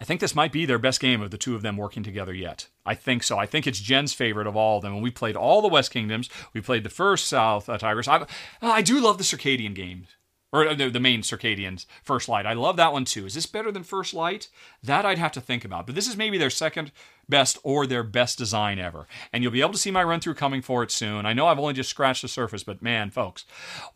I 0.00 0.04
think 0.04 0.20
this 0.20 0.34
might 0.34 0.52
be 0.52 0.66
their 0.66 0.78
best 0.78 1.00
game 1.00 1.22
of 1.22 1.30
the 1.30 1.38
two 1.38 1.54
of 1.54 1.62
them 1.62 1.76
working 1.76 2.02
together 2.02 2.34
yet. 2.34 2.68
I 2.84 2.94
think 2.94 3.22
so. 3.22 3.38
I 3.38 3.46
think 3.46 3.66
it's 3.66 3.80
Jen's 3.80 4.12
favorite 4.12 4.46
of 4.46 4.56
all 4.56 4.78
of 4.78 4.82
them. 4.82 4.94
When 4.94 5.02
we 5.02 5.10
played 5.10 5.36
all 5.36 5.62
the 5.62 5.68
West 5.68 5.90
Kingdoms, 5.90 6.28
we 6.52 6.60
played 6.60 6.84
the 6.84 6.90
first 6.90 7.28
South 7.28 7.68
uh, 7.68 7.78
Tigris. 7.78 8.08
I, 8.08 8.26
I 8.60 8.82
do 8.82 9.00
love 9.00 9.18
the 9.18 9.24
Circadian 9.24 9.74
games. 9.74 10.08
Or 10.52 10.68
uh, 10.68 10.74
the, 10.74 10.88
the 10.88 11.00
main 11.00 11.22
Circadians, 11.22 11.84
First 12.04 12.28
Light. 12.28 12.46
I 12.46 12.52
love 12.52 12.76
that 12.76 12.92
one 12.92 13.04
too. 13.04 13.26
Is 13.26 13.34
this 13.34 13.44
better 13.44 13.72
than 13.72 13.82
First 13.82 14.14
Light? 14.14 14.48
That 14.84 15.04
I'd 15.04 15.18
have 15.18 15.32
to 15.32 15.40
think 15.40 15.64
about. 15.64 15.84
But 15.84 15.96
this 15.96 16.06
is 16.06 16.16
maybe 16.16 16.38
their 16.38 16.48
second 16.48 16.92
best 17.28 17.58
or 17.64 17.88
their 17.88 18.04
best 18.04 18.38
design 18.38 18.78
ever. 18.78 19.08
And 19.32 19.42
you'll 19.42 19.50
be 19.50 19.62
able 19.62 19.72
to 19.72 19.78
see 19.78 19.90
my 19.90 20.04
run 20.04 20.20
through 20.20 20.34
coming 20.34 20.62
for 20.62 20.84
it 20.84 20.92
soon. 20.92 21.26
I 21.26 21.32
know 21.32 21.48
I've 21.48 21.58
only 21.58 21.74
just 21.74 21.90
scratched 21.90 22.22
the 22.22 22.28
surface, 22.28 22.62
but 22.62 22.82
man, 22.82 23.10
folks, 23.10 23.44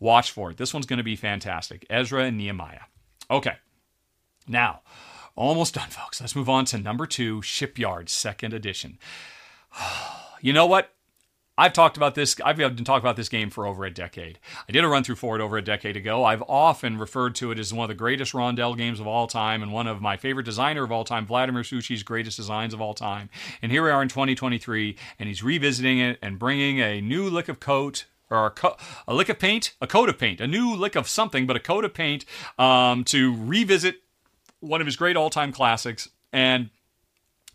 watch 0.01 0.31
for 0.31 0.51
it. 0.51 0.57
This 0.57 0.73
one's 0.73 0.85
going 0.85 0.97
to 0.97 1.03
be 1.03 1.15
fantastic. 1.15 1.85
Ezra 1.89 2.25
and 2.25 2.37
Nehemiah. 2.37 2.81
Okay. 3.31 3.55
Now, 4.45 4.81
Almost 5.39 5.75
done, 5.75 5.87
folks. 5.87 6.19
Let's 6.19 6.35
move 6.35 6.49
on 6.49 6.65
to 6.65 6.77
number 6.77 7.05
two 7.05 7.41
Shipyard, 7.41 8.09
second 8.09 8.53
edition. 8.53 8.99
you 10.41 10.51
know 10.51 10.65
what? 10.65 10.93
I've 11.57 11.71
talked 11.71 11.95
about 11.95 12.13
this. 12.13 12.35
I've 12.43 12.57
been 12.57 12.83
talking 12.83 13.05
about 13.05 13.15
this 13.15 13.29
game 13.29 13.49
for 13.49 13.65
over 13.65 13.85
a 13.85 13.89
decade. 13.89 14.37
I 14.67 14.73
did 14.73 14.83
a 14.83 14.87
run 14.89 15.05
through 15.05 15.15
for 15.15 15.37
it 15.37 15.41
over 15.41 15.57
a 15.57 15.61
decade 15.61 15.95
ago. 15.95 16.25
I've 16.25 16.43
often 16.49 16.97
referred 16.97 17.35
to 17.35 17.51
it 17.51 17.59
as 17.59 17.73
one 17.73 17.85
of 17.85 17.87
the 17.87 17.95
greatest 17.95 18.33
Rondel 18.33 18.75
games 18.75 18.99
of 18.99 19.07
all 19.07 19.27
time 19.27 19.63
and 19.63 19.71
one 19.71 19.87
of 19.87 20.01
my 20.01 20.17
favorite 20.17 20.43
designer 20.43 20.83
of 20.83 20.91
all 20.91 21.05
time, 21.05 21.25
Vladimir 21.25 21.63
Suchy's 21.63 22.03
greatest 22.03 22.35
designs 22.35 22.73
of 22.73 22.81
all 22.81 22.93
time. 22.93 23.29
And 23.61 23.71
here 23.71 23.83
we 23.83 23.91
are 23.91 24.01
in 24.01 24.09
2023, 24.09 24.97
and 25.19 25.29
he's 25.29 25.41
revisiting 25.41 25.99
it 25.99 26.19
and 26.21 26.37
bringing 26.37 26.81
a 26.81 26.99
new 26.99 27.29
lick 27.29 27.47
of 27.47 27.61
coat 27.61 28.07
or 28.29 28.47
a, 28.47 28.51
co- 28.51 28.75
a, 29.07 29.13
lick 29.13 29.29
of 29.29 29.39
paint, 29.39 29.73
a 29.79 29.87
coat 29.87 30.09
of 30.09 30.19
paint, 30.19 30.41
a 30.41 30.47
new 30.47 30.75
lick 30.75 30.97
of 30.97 31.07
something, 31.07 31.47
but 31.47 31.55
a 31.55 31.61
coat 31.61 31.85
of 31.85 31.93
paint 31.93 32.25
um, 32.57 33.05
to 33.05 33.33
revisit 33.37 34.01
one 34.59 34.81
of 34.81 34.87
his 34.87 34.95
great 34.95 35.15
all-time 35.15 35.51
classics, 35.51 36.09
and 36.33 36.69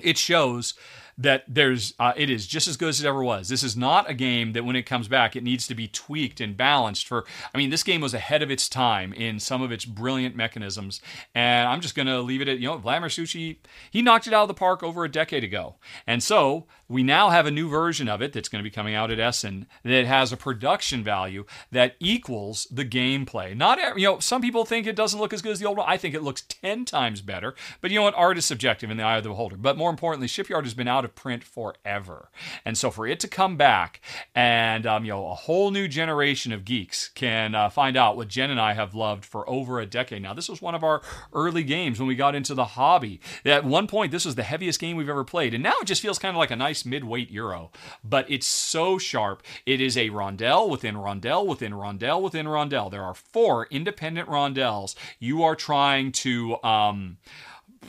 it 0.00 0.18
shows 0.18 0.74
that 1.16 1.44
there's 1.46 1.94
uh, 1.98 2.12
it 2.16 2.28
is 2.28 2.46
just 2.46 2.66
as 2.66 2.76
good 2.76 2.88
as 2.88 3.00
it 3.00 3.06
ever 3.06 3.22
was. 3.22 3.48
This 3.48 3.62
is 3.62 3.76
not 3.76 4.10
a 4.10 4.14
game 4.14 4.52
that 4.52 4.64
when 4.64 4.74
it 4.74 4.82
comes 4.82 5.06
back 5.06 5.36
it 5.36 5.44
needs 5.44 5.66
to 5.68 5.74
be 5.74 5.86
tweaked 5.86 6.40
and 6.40 6.56
balanced 6.56 7.06
for 7.06 7.24
I 7.54 7.58
mean 7.58 7.70
this 7.70 7.84
game 7.84 8.00
was 8.00 8.14
ahead 8.14 8.42
of 8.42 8.50
its 8.50 8.68
time 8.68 9.12
in 9.12 9.38
some 9.38 9.62
of 9.62 9.70
its 9.70 9.84
brilliant 9.84 10.34
mechanisms 10.34 11.00
and 11.34 11.68
I'm 11.68 11.80
just 11.80 11.94
going 11.94 12.06
to 12.06 12.20
leave 12.20 12.40
it 12.42 12.48
at 12.48 12.58
you 12.58 12.68
know 12.68 12.78
Vladimir 12.78 13.08
Suchy 13.08 13.58
he 13.90 14.02
knocked 14.02 14.26
it 14.26 14.32
out 14.32 14.42
of 14.42 14.48
the 14.48 14.54
park 14.54 14.82
over 14.82 15.04
a 15.04 15.08
decade 15.08 15.44
ago. 15.44 15.76
And 16.06 16.22
so 16.22 16.66
we 16.88 17.02
now 17.02 17.30
have 17.30 17.46
a 17.46 17.50
new 17.50 17.68
version 17.68 18.08
of 18.08 18.20
it 18.20 18.32
that's 18.32 18.48
going 18.48 18.62
to 18.62 18.68
be 18.68 18.74
coming 18.74 18.94
out 18.94 19.10
at 19.10 19.18
Essen 19.18 19.66
that 19.84 20.06
has 20.06 20.32
a 20.32 20.36
production 20.36 21.02
value 21.02 21.44
that 21.70 21.96
equals 21.98 22.66
the 22.70 22.84
gameplay. 22.84 23.56
Not 23.56 23.98
you 23.98 24.06
know 24.06 24.18
some 24.18 24.42
people 24.42 24.64
think 24.64 24.86
it 24.86 24.96
doesn't 24.96 25.18
look 25.18 25.32
as 25.32 25.42
good 25.42 25.52
as 25.52 25.58
the 25.58 25.66
old 25.66 25.78
one. 25.78 25.88
I 25.88 25.96
think 25.96 26.14
it 26.14 26.22
looks 26.22 26.42
10 26.42 26.84
times 26.84 27.20
better. 27.20 27.54
But 27.80 27.90
you 27.90 27.98
know 27.98 28.04
what 28.04 28.14
art 28.14 28.38
is 28.38 28.44
subjective 28.44 28.90
in 28.90 28.96
the 28.96 29.02
eye 29.02 29.16
of 29.16 29.22
the 29.22 29.30
beholder. 29.30 29.56
But 29.56 29.76
more 29.76 29.90
importantly 29.90 30.28
Shipyard 30.28 30.64
has 30.64 30.74
been 30.74 30.88
out 30.88 31.04
of 31.04 31.14
print 31.14 31.44
forever. 31.44 32.30
And 32.64 32.76
so 32.76 32.90
for 32.90 33.06
it 33.06 33.20
to 33.20 33.28
come 33.28 33.56
back 33.56 34.00
and 34.34 34.86
um, 34.86 35.04
you 35.04 35.12
know 35.12 35.28
a 35.28 35.34
whole 35.34 35.70
new 35.70 35.88
generation 35.88 36.52
of 36.52 36.64
geeks 36.64 37.08
can 37.08 37.54
uh, 37.54 37.70
find 37.70 37.96
out 37.96 38.16
what 38.16 38.28
Jen 38.28 38.50
and 38.50 38.60
I 38.60 38.74
have 38.74 38.94
loved 38.94 39.24
for 39.24 39.48
over 39.48 39.80
a 39.80 39.86
decade 39.86 40.22
now. 40.22 40.34
This 40.34 40.48
was 40.48 40.60
one 40.60 40.74
of 40.74 40.84
our 40.84 41.02
early 41.32 41.62
games 41.62 41.98
when 41.98 42.08
we 42.08 42.14
got 42.14 42.34
into 42.34 42.54
the 42.54 42.64
hobby. 42.64 43.20
At 43.44 43.64
one 43.64 43.86
point 43.86 44.12
this 44.12 44.24
was 44.24 44.34
the 44.34 44.42
heaviest 44.42 44.80
game 44.80 44.96
we've 44.96 45.08
ever 45.08 45.24
played 45.24 45.54
and 45.54 45.62
now 45.62 45.74
it 45.80 45.86
just 45.86 46.02
feels 46.02 46.18
kind 46.18 46.34
of 46.34 46.38
like 46.38 46.50
a 46.50 46.56
nice 46.56 46.73
nice 46.74 46.84
mid-weight 46.84 47.30
euro, 47.30 47.70
but 48.02 48.28
it's 48.28 48.46
so 48.46 48.98
sharp. 48.98 49.42
It 49.64 49.80
is 49.80 49.96
a 49.96 50.10
rondel 50.10 50.68
within 50.68 50.96
rondel 50.96 51.46
within 51.46 51.72
rondel 51.72 52.20
within 52.20 52.48
rondel. 52.48 52.90
There 52.90 53.04
are 53.04 53.14
four 53.14 53.68
independent 53.70 54.28
rondels. 54.28 54.96
You 55.20 55.44
are 55.44 55.54
trying 55.54 56.10
to 56.12 56.62
um, 56.64 57.18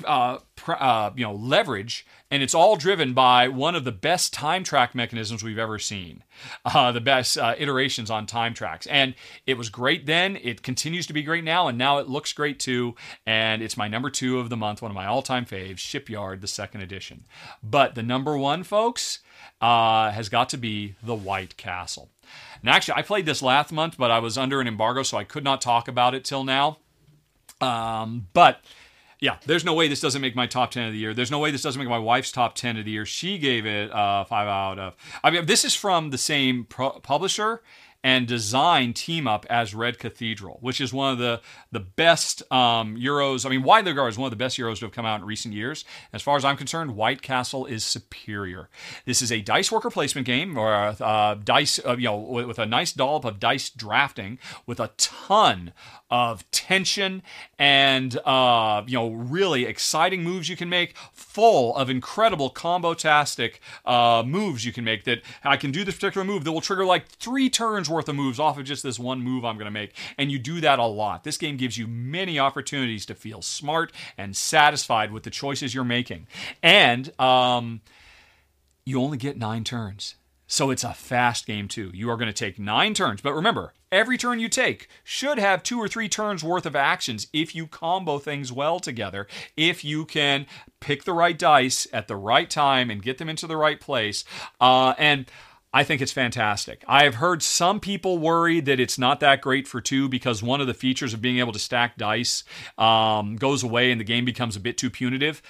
uh, 0.06 0.40
uh, 0.68 1.12
you 1.16 1.24
know 1.24 1.34
leverage 1.34 2.06
and 2.32 2.42
it's 2.42 2.56
all 2.56 2.76
driven 2.76 3.14
by 3.14 3.48
one 3.48 3.76
of 3.76 3.84
the 3.84 3.92
best 3.92 4.34
time 4.34 4.64
track 4.64 4.96
mechanisms 4.96 5.44
we've 5.44 5.60
ever 5.60 5.78
seen 5.78 6.24
uh, 6.66 6.92
the 6.92 7.02
best 7.02 7.38
uh, 7.38 7.56
iterations 7.58 8.10
on 8.10 8.26
time 8.26 8.54
tracks. 8.54 8.88
And 8.88 9.14
it 9.46 9.58
was 9.58 9.70
great 9.70 10.06
then 10.06 10.38
it 10.42 10.62
continues 10.62 11.08
to 11.08 11.14
be 11.14 11.24
great 11.24 11.44
now 11.44 11.68
and 11.68 11.78
now 11.78 12.00
it 12.00 12.10
looks 12.10 12.34
great 12.34 12.60
too 12.60 12.96
and 13.26 13.62
it's 13.62 13.78
my 13.78 13.88
number 13.88 14.10
two 14.10 14.40
of 14.40 14.50
the 14.50 14.58
month 14.58 14.82
one 14.82 14.92
of 14.92 14.96
my 14.96 15.06
all-time 15.06 15.46
faves 15.46 15.78
shipyard 15.78 16.42
the 16.42 16.48
second 16.48 16.82
edition. 16.82 17.26
But 17.64 17.96
the 17.96 18.04
number 18.04 18.38
one 18.38 18.64
folks 18.64 19.20
uh, 19.62 20.12
has 20.12 20.30
got 20.30 20.50
to 20.50 20.58
be 20.58 20.96
the 21.04 21.16
white 21.16 21.58
castle. 21.58 22.10
And 22.62 22.70
actually 22.70 22.96
i 22.96 23.02
played 23.04 23.28
this 23.28 23.44
last 23.44 23.72
month 23.72 23.98
but 23.98 24.10
i 24.10 24.20
was 24.20 24.38
under 24.38 24.60
an 24.60 24.68
embargo 24.68 25.04
so 25.04 25.18
i 25.18 25.24
could 25.24 25.44
not 25.44 25.62
talk 25.62 25.88
about 25.88 26.16
it 26.16 26.26
till 26.26 26.44
now. 26.44 26.80
Um, 27.62 28.28
but 28.34 28.62
yeah, 29.26 29.38
there's 29.48 29.66
no 29.66 29.74
way 29.74 29.88
this 29.88 30.02
doesn't 30.02 30.22
make 30.22 30.36
my 30.36 30.46
top 30.46 30.70
10 30.70 30.86
of 30.86 30.94
the 30.94 31.00
year. 31.00 31.12
There's 31.12 31.32
no 31.32 31.40
way 31.40 31.50
this 31.50 31.64
doesn't 31.64 31.80
make 31.80 31.90
my 31.90 31.98
wife's 31.98 32.32
top 32.32 32.54
10 32.54 32.78
of 32.78 32.86
the 32.86 32.92
year. 32.92 33.08
She 33.08 33.40
gave 33.40 33.66
it 33.66 33.92
uh, 33.92 34.24
5 34.24 34.48
out 34.48 34.78
of. 34.78 34.96
I 35.24 35.32
mean, 35.32 35.48
this 35.48 35.66
is 35.66 35.74
from 35.74 36.12
the 36.12 36.18
same 36.20 36.66
pro- 36.66 37.00
publisher 37.00 37.64
and 38.06 38.27
design 38.27 38.94
team 38.94 39.27
up 39.27 39.48
as 39.49 39.73
Red 39.73 39.98
Cathedral, 39.98 40.60
which 40.61 40.80
is 40.80 40.94
one 40.94 41.11
of 41.11 41.18
the 41.18 41.41
the 41.72 41.80
best 41.80 42.44
um, 42.52 42.95
Euros. 42.95 43.48
I 43.48 43.49
mean, 43.49 43.64
regarded 43.64 44.10
as 44.10 44.18
one 44.19 44.27
of 44.27 44.30
the 44.30 44.38
best 44.38 44.60
Euros 44.60 44.77
to 44.77 44.86
have 44.86 44.91
come 44.91 45.07
out 45.07 45.22
in 45.22 45.26
recent 45.26 45.56
years. 45.56 45.84
As 46.14 46.22
far 46.22 46.38
as 46.38 46.45
I'm 46.45 46.56
concerned, 46.56 46.95
White 46.95 47.23
Castle 47.23 47.65
is 47.65 47.84
superior. 47.84 48.69
This 49.06 49.23
is 49.23 49.32
a 49.32 49.41
dice 49.41 49.72
worker 49.72 49.90
placement 49.90 50.27
game, 50.27 50.56
or 50.56 50.72
uh, 50.72 51.34
dice, 51.34 51.80
uh, 51.84 51.98
you 51.98 52.03
know, 52.03 52.18
with, 52.18 52.45
with 52.45 52.60
a 52.60 52.68
nice 52.68 52.94
dollop 52.94 53.26
of 53.26 53.40
dice 53.40 53.72
drafting, 53.72 54.38
with 54.68 54.80
a 54.80 54.91
ton 54.98 55.73
of 56.11 56.49
tension 56.52 57.23
and 57.57 58.19
uh, 58.26 58.84
you 58.86 58.94
know 58.94 59.10
really 59.10 59.65
exciting 59.65 60.23
moves 60.23 60.48
you 60.48 60.56
can 60.56 60.69
make, 60.69 60.95
full 61.11 61.76
of 61.76 61.90
incredible 61.90 62.52
combo-tastic 62.52 63.60
uh, 63.86 64.22
moves 64.26 64.64
you 64.64 64.72
can 64.72 64.84
make. 64.84 65.06
That 65.06 65.23
I 65.44 65.57
can 65.57 65.72
do 65.72 65.84
this 65.84 65.95
particular 65.95 66.23
move 66.23 66.44
that 66.44 66.52
will 66.52 66.61
trigger 66.61 66.86
like 66.86 67.07
three 67.07 67.49
turns 67.49 67.90
worth 67.96 68.10
of 68.10 68.16
moves 68.16 68.40
off 68.40 68.60
of 68.60 68.66
just 68.66 68.84
this 68.84 69.00
one 69.00 69.22
move 69.22 69.44
I'm 69.44 69.58
going 69.58 69.66
to 69.66 69.72
make, 69.72 69.96
and 70.18 70.32
you 70.32 70.38
do 70.38 70.62
that 70.62 70.78
a 70.78 70.86
lot. 70.86 71.24
This 71.24 71.38
game 71.38 71.58
gives 71.58 71.78
you 71.78 71.88
many 71.88 72.38
opportunities 72.38 73.06
to 73.08 73.16
feel 73.16 73.42
smart 73.42 73.92
and 74.18 74.36
satisfied 74.36 75.12
with 75.12 75.24
the 75.24 75.32
choices 75.32 75.74
you're 75.74 75.84
making, 75.84 76.28
and 76.62 77.20
um, 77.20 77.82
you 78.86 79.02
only 79.02 79.18
get 79.18 79.38
nine 79.38 79.64
turns. 79.64 80.16
So 80.48 80.70
it's 80.70 80.84
a 80.84 80.94
fast 80.94 81.48
game, 81.48 81.68
too. 81.68 81.90
You 81.94 82.10
are 82.12 82.18
going 82.18 82.32
to 82.32 82.34
take 82.34 82.60
nine 82.60 82.94
turns. 82.94 83.20
But 83.20 83.34
remember, 83.34 83.74
every 83.92 84.16
turn 84.16 84.40
you 84.40 84.48
take 84.48 84.88
should 85.04 85.40
have 85.40 85.64
two 85.64 85.80
or 85.80 85.88
three 85.88 86.08
turns 86.08 86.44
worth 86.44 86.68
of 86.68 86.76
actions 86.76 87.28
if 87.34 87.56
you 87.56 87.66
combo 87.66 88.20
things 88.20 88.52
well 88.52 88.80
together, 88.80 89.26
if 89.58 89.84
you 89.84 90.06
can 90.06 90.46
pick 90.80 91.04
the 91.04 91.14
right 91.14 91.40
dice 91.40 91.88
at 91.92 92.08
the 92.08 92.16
right 92.16 92.48
time 92.48 92.92
and 92.92 93.02
get 93.02 93.18
them 93.18 93.28
into 93.28 93.48
the 93.48 93.58
right 93.58 93.82
place. 93.82 94.24
Uh, 94.62 94.94
and 95.00 95.26
I 95.76 95.84
think 95.84 96.02
it's 96.02 96.14
fantastic. 96.14 96.86
I 96.88 97.04
have 97.04 97.16
heard 97.16 97.44
some 97.44 97.82
people 97.82 98.18
worry 98.18 98.62
that 98.62 98.80
it's 98.80 98.98
not 98.98 99.20
that 99.20 99.42
great 99.42 99.68
for 99.68 99.82
two 99.82 100.08
because 100.08 100.42
one 100.42 100.62
of 100.62 100.68
the 100.68 100.74
features 100.74 101.14
of 101.14 101.22
being 101.22 101.40
able 101.40 101.52
to 101.52 101.60
stack 101.60 101.98
dice 101.98 102.46
um, 102.78 103.36
goes 103.36 103.62
away 103.62 103.92
and 103.92 104.00
the 104.00 104.06
game 104.06 104.24
becomes 104.24 104.56
a 104.56 104.62
bit 104.62 104.78
too 104.78 104.90
punitive. 104.90 105.42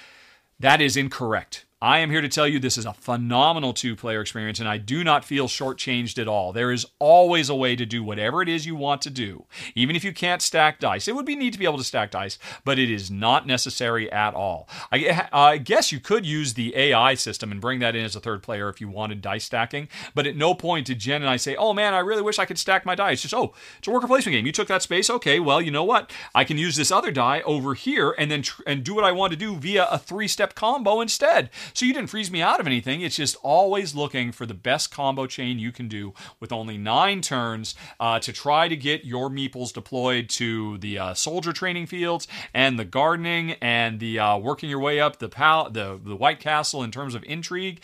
That 0.58 0.80
is 0.80 0.96
incorrect. 0.96 1.65
I 1.82 1.98
am 1.98 2.10
here 2.10 2.22
to 2.22 2.28
tell 2.28 2.48
you 2.48 2.58
this 2.58 2.78
is 2.78 2.86
a 2.86 2.94
phenomenal 2.94 3.74
two 3.74 3.96
player 3.96 4.22
experience, 4.22 4.60
and 4.60 4.68
I 4.68 4.78
do 4.78 5.04
not 5.04 5.26
feel 5.26 5.46
shortchanged 5.46 6.18
at 6.18 6.26
all. 6.26 6.50
There 6.50 6.72
is 6.72 6.86
always 6.98 7.50
a 7.50 7.54
way 7.54 7.76
to 7.76 7.84
do 7.84 8.02
whatever 8.02 8.40
it 8.40 8.48
is 8.48 8.64
you 8.64 8.74
want 8.74 9.02
to 9.02 9.10
do, 9.10 9.44
even 9.74 9.94
if 9.94 10.02
you 10.02 10.14
can't 10.14 10.40
stack 10.40 10.80
dice. 10.80 11.06
It 11.06 11.14
would 11.14 11.26
be 11.26 11.36
neat 11.36 11.52
to 11.52 11.58
be 11.58 11.66
able 11.66 11.76
to 11.76 11.84
stack 11.84 12.12
dice, 12.12 12.38
but 12.64 12.78
it 12.78 12.90
is 12.90 13.10
not 13.10 13.46
necessary 13.46 14.10
at 14.10 14.32
all. 14.32 14.70
I, 14.90 15.28
I 15.30 15.58
guess 15.58 15.92
you 15.92 16.00
could 16.00 16.24
use 16.24 16.54
the 16.54 16.74
AI 16.74 17.12
system 17.12 17.52
and 17.52 17.60
bring 17.60 17.80
that 17.80 17.94
in 17.94 18.06
as 18.06 18.16
a 18.16 18.20
third 18.20 18.42
player 18.42 18.70
if 18.70 18.80
you 18.80 18.88
wanted 18.88 19.20
dice 19.20 19.44
stacking, 19.44 19.88
but 20.14 20.26
at 20.26 20.34
no 20.34 20.54
point 20.54 20.86
did 20.86 20.98
Jen 20.98 21.20
and 21.20 21.30
I 21.30 21.36
say, 21.36 21.56
oh 21.56 21.74
man, 21.74 21.92
I 21.92 21.98
really 21.98 22.22
wish 22.22 22.38
I 22.38 22.46
could 22.46 22.58
stack 22.58 22.86
my 22.86 22.94
dice. 22.94 23.20
Just, 23.20 23.34
oh, 23.34 23.52
it's 23.76 23.86
a 23.86 23.90
worker 23.90 24.06
placement 24.06 24.32
game. 24.32 24.46
You 24.46 24.52
took 24.52 24.68
that 24.68 24.80
space. 24.80 25.10
Okay, 25.10 25.40
well, 25.40 25.60
you 25.60 25.70
know 25.70 25.84
what? 25.84 26.10
I 26.34 26.44
can 26.44 26.56
use 26.56 26.76
this 26.76 26.90
other 26.90 27.10
die 27.10 27.42
over 27.42 27.74
here 27.74 28.14
and 28.16 28.30
then 28.30 28.40
tr- 28.40 28.62
and 28.66 28.82
do 28.82 28.94
what 28.94 29.04
I 29.04 29.12
want 29.12 29.32
to 29.32 29.36
do 29.38 29.56
via 29.56 29.84
a 29.90 29.98
three 29.98 30.26
step 30.26 30.54
combo 30.54 31.02
instead. 31.02 31.50
So 31.74 31.86
you 31.86 31.92
didn't 31.92 32.10
freeze 32.10 32.30
me 32.30 32.42
out 32.42 32.60
of 32.60 32.66
anything. 32.66 33.00
It's 33.00 33.16
just 33.16 33.36
always 33.42 33.94
looking 33.94 34.32
for 34.32 34.46
the 34.46 34.54
best 34.54 34.90
combo 34.90 35.26
chain 35.26 35.58
you 35.58 35.72
can 35.72 35.88
do 35.88 36.14
with 36.40 36.52
only 36.52 36.78
nine 36.78 37.20
turns 37.20 37.74
uh, 38.00 38.18
to 38.20 38.32
try 38.32 38.68
to 38.68 38.76
get 38.76 39.04
your 39.04 39.30
meeples 39.30 39.72
deployed 39.72 40.28
to 40.30 40.78
the 40.78 40.98
uh, 40.98 41.14
soldier 41.14 41.52
training 41.52 41.86
fields 41.86 42.26
and 42.54 42.78
the 42.78 42.84
gardening 42.84 43.52
and 43.60 44.00
the 44.00 44.18
uh, 44.18 44.38
working 44.38 44.70
your 44.70 44.80
way 44.80 45.00
up 45.00 45.18
the 45.18 45.28
pal- 45.28 45.70
the 45.70 46.00
the 46.02 46.16
White 46.16 46.40
Castle 46.40 46.82
in 46.82 46.90
terms 46.90 47.14
of 47.14 47.24
intrigue. 47.24 47.80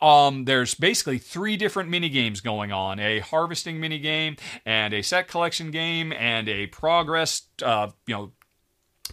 Um, 0.00 0.44
there's 0.44 0.74
basically 0.74 1.18
three 1.18 1.56
different 1.56 1.88
mini 1.88 2.08
games 2.08 2.40
going 2.40 2.72
on: 2.72 2.98
a 2.98 3.20
harvesting 3.20 3.80
mini 3.80 3.98
game, 3.98 4.36
and 4.66 4.92
a 4.92 5.02
set 5.02 5.28
collection 5.28 5.70
game, 5.70 6.12
and 6.12 6.48
a 6.48 6.66
progress, 6.66 7.42
uh, 7.62 7.88
you 8.06 8.14
know, 8.14 8.32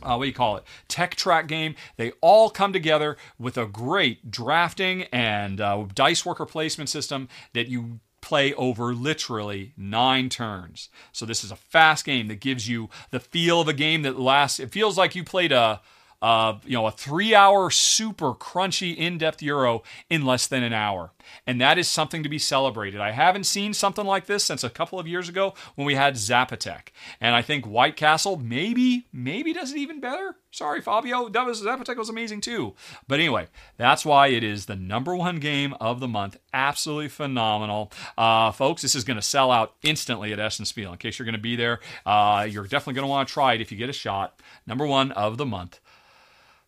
uh, 0.01 0.15
what 0.15 0.23
do 0.23 0.27
you 0.27 0.33
call 0.33 0.57
it? 0.57 0.63
Tech 0.87 1.15
track 1.15 1.47
game. 1.47 1.75
They 1.97 2.11
all 2.21 2.49
come 2.49 2.73
together 2.73 3.17
with 3.37 3.57
a 3.57 3.65
great 3.65 4.31
drafting 4.31 5.03
and 5.11 5.59
uh, 5.59 5.85
dice 5.93 6.25
worker 6.25 6.45
placement 6.45 6.89
system 6.89 7.27
that 7.53 7.67
you 7.67 7.99
play 8.21 8.53
over 8.53 8.93
literally 8.93 9.73
nine 9.75 10.29
turns. 10.29 10.89
So 11.11 11.25
this 11.25 11.43
is 11.43 11.51
a 11.51 11.55
fast 11.55 12.05
game 12.05 12.27
that 12.27 12.39
gives 12.39 12.69
you 12.69 12.89
the 13.09 13.19
feel 13.19 13.61
of 13.61 13.67
a 13.67 13.73
game 13.73 14.03
that 14.03 14.19
lasts. 14.19 14.59
It 14.59 14.71
feels 14.71 14.97
like 14.97 15.15
you 15.15 15.23
played 15.23 15.51
a 15.51 15.81
uh, 16.21 16.55
you 16.65 16.73
know, 16.73 16.87
a 16.87 16.91
three 16.91 17.33
hour, 17.33 17.69
super 17.69 18.33
crunchy, 18.33 18.95
in 18.95 19.17
depth 19.17 19.41
Euro 19.41 19.83
in 20.09 20.25
less 20.25 20.47
than 20.47 20.63
an 20.63 20.73
hour. 20.73 21.11
And 21.47 21.59
that 21.61 21.77
is 21.77 21.87
something 21.87 22.23
to 22.23 22.29
be 22.29 22.39
celebrated. 22.39 22.99
I 22.99 23.11
haven't 23.11 23.45
seen 23.45 23.73
something 23.73 24.05
like 24.05 24.25
this 24.25 24.43
since 24.43 24.63
a 24.63 24.69
couple 24.69 24.99
of 24.99 25.07
years 25.07 25.29
ago 25.29 25.53
when 25.75 25.85
we 25.85 25.95
had 25.95 26.15
Zapotec. 26.15 26.89
And 27.19 27.35
I 27.35 27.41
think 27.41 27.65
White 27.65 27.95
Castle 27.95 28.37
maybe, 28.37 29.07
maybe 29.11 29.53
does 29.53 29.71
it 29.71 29.77
even 29.77 29.99
better. 29.99 30.35
Sorry, 30.51 30.81
Fabio. 30.81 31.29
That 31.29 31.45
was 31.45 31.61
Zapotec 31.61 31.95
was 31.95 32.09
amazing 32.09 32.41
too. 32.41 32.75
But 33.07 33.19
anyway, 33.19 33.47
that's 33.77 34.05
why 34.05 34.27
it 34.27 34.43
is 34.43 34.65
the 34.65 34.75
number 34.75 35.15
one 35.15 35.39
game 35.39 35.73
of 35.79 35.99
the 35.99 36.07
month. 36.07 36.37
Absolutely 36.53 37.07
phenomenal. 37.07 37.91
Uh, 38.17 38.51
folks, 38.51 38.81
this 38.81 38.95
is 38.95 39.05
going 39.05 39.15
to 39.15 39.21
sell 39.21 39.49
out 39.49 39.75
instantly 39.81 40.33
at 40.33 40.39
Essen 40.39 40.65
Spiel. 40.65 40.91
In 40.91 40.97
case 40.97 41.17
you're 41.17 41.25
going 41.25 41.33
to 41.33 41.39
be 41.39 41.55
there, 41.55 41.79
uh, 42.05 42.45
you're 42.49 42.63
definitely 42.63 42.95
going 42.95 43.05
to 43.05 43.09
want 43.09 43.27
to 43.27 43.33
try 43.33 43.53
it 43.53 43.61
if 43.61 43.71
you 43.71 43.77
get 43.77 43.89
a 43.89 43.93
shot. 43.93 44.39
Number 44.67 44.85
one 44.85 45.11
of 45.13 45.37
the 45.37 45.45
month. 45.45 45.79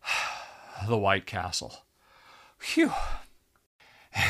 the 0.88 0.97
White 0.97 1.25
Castle. 1.25 1.84
Phew. 2.57 2.91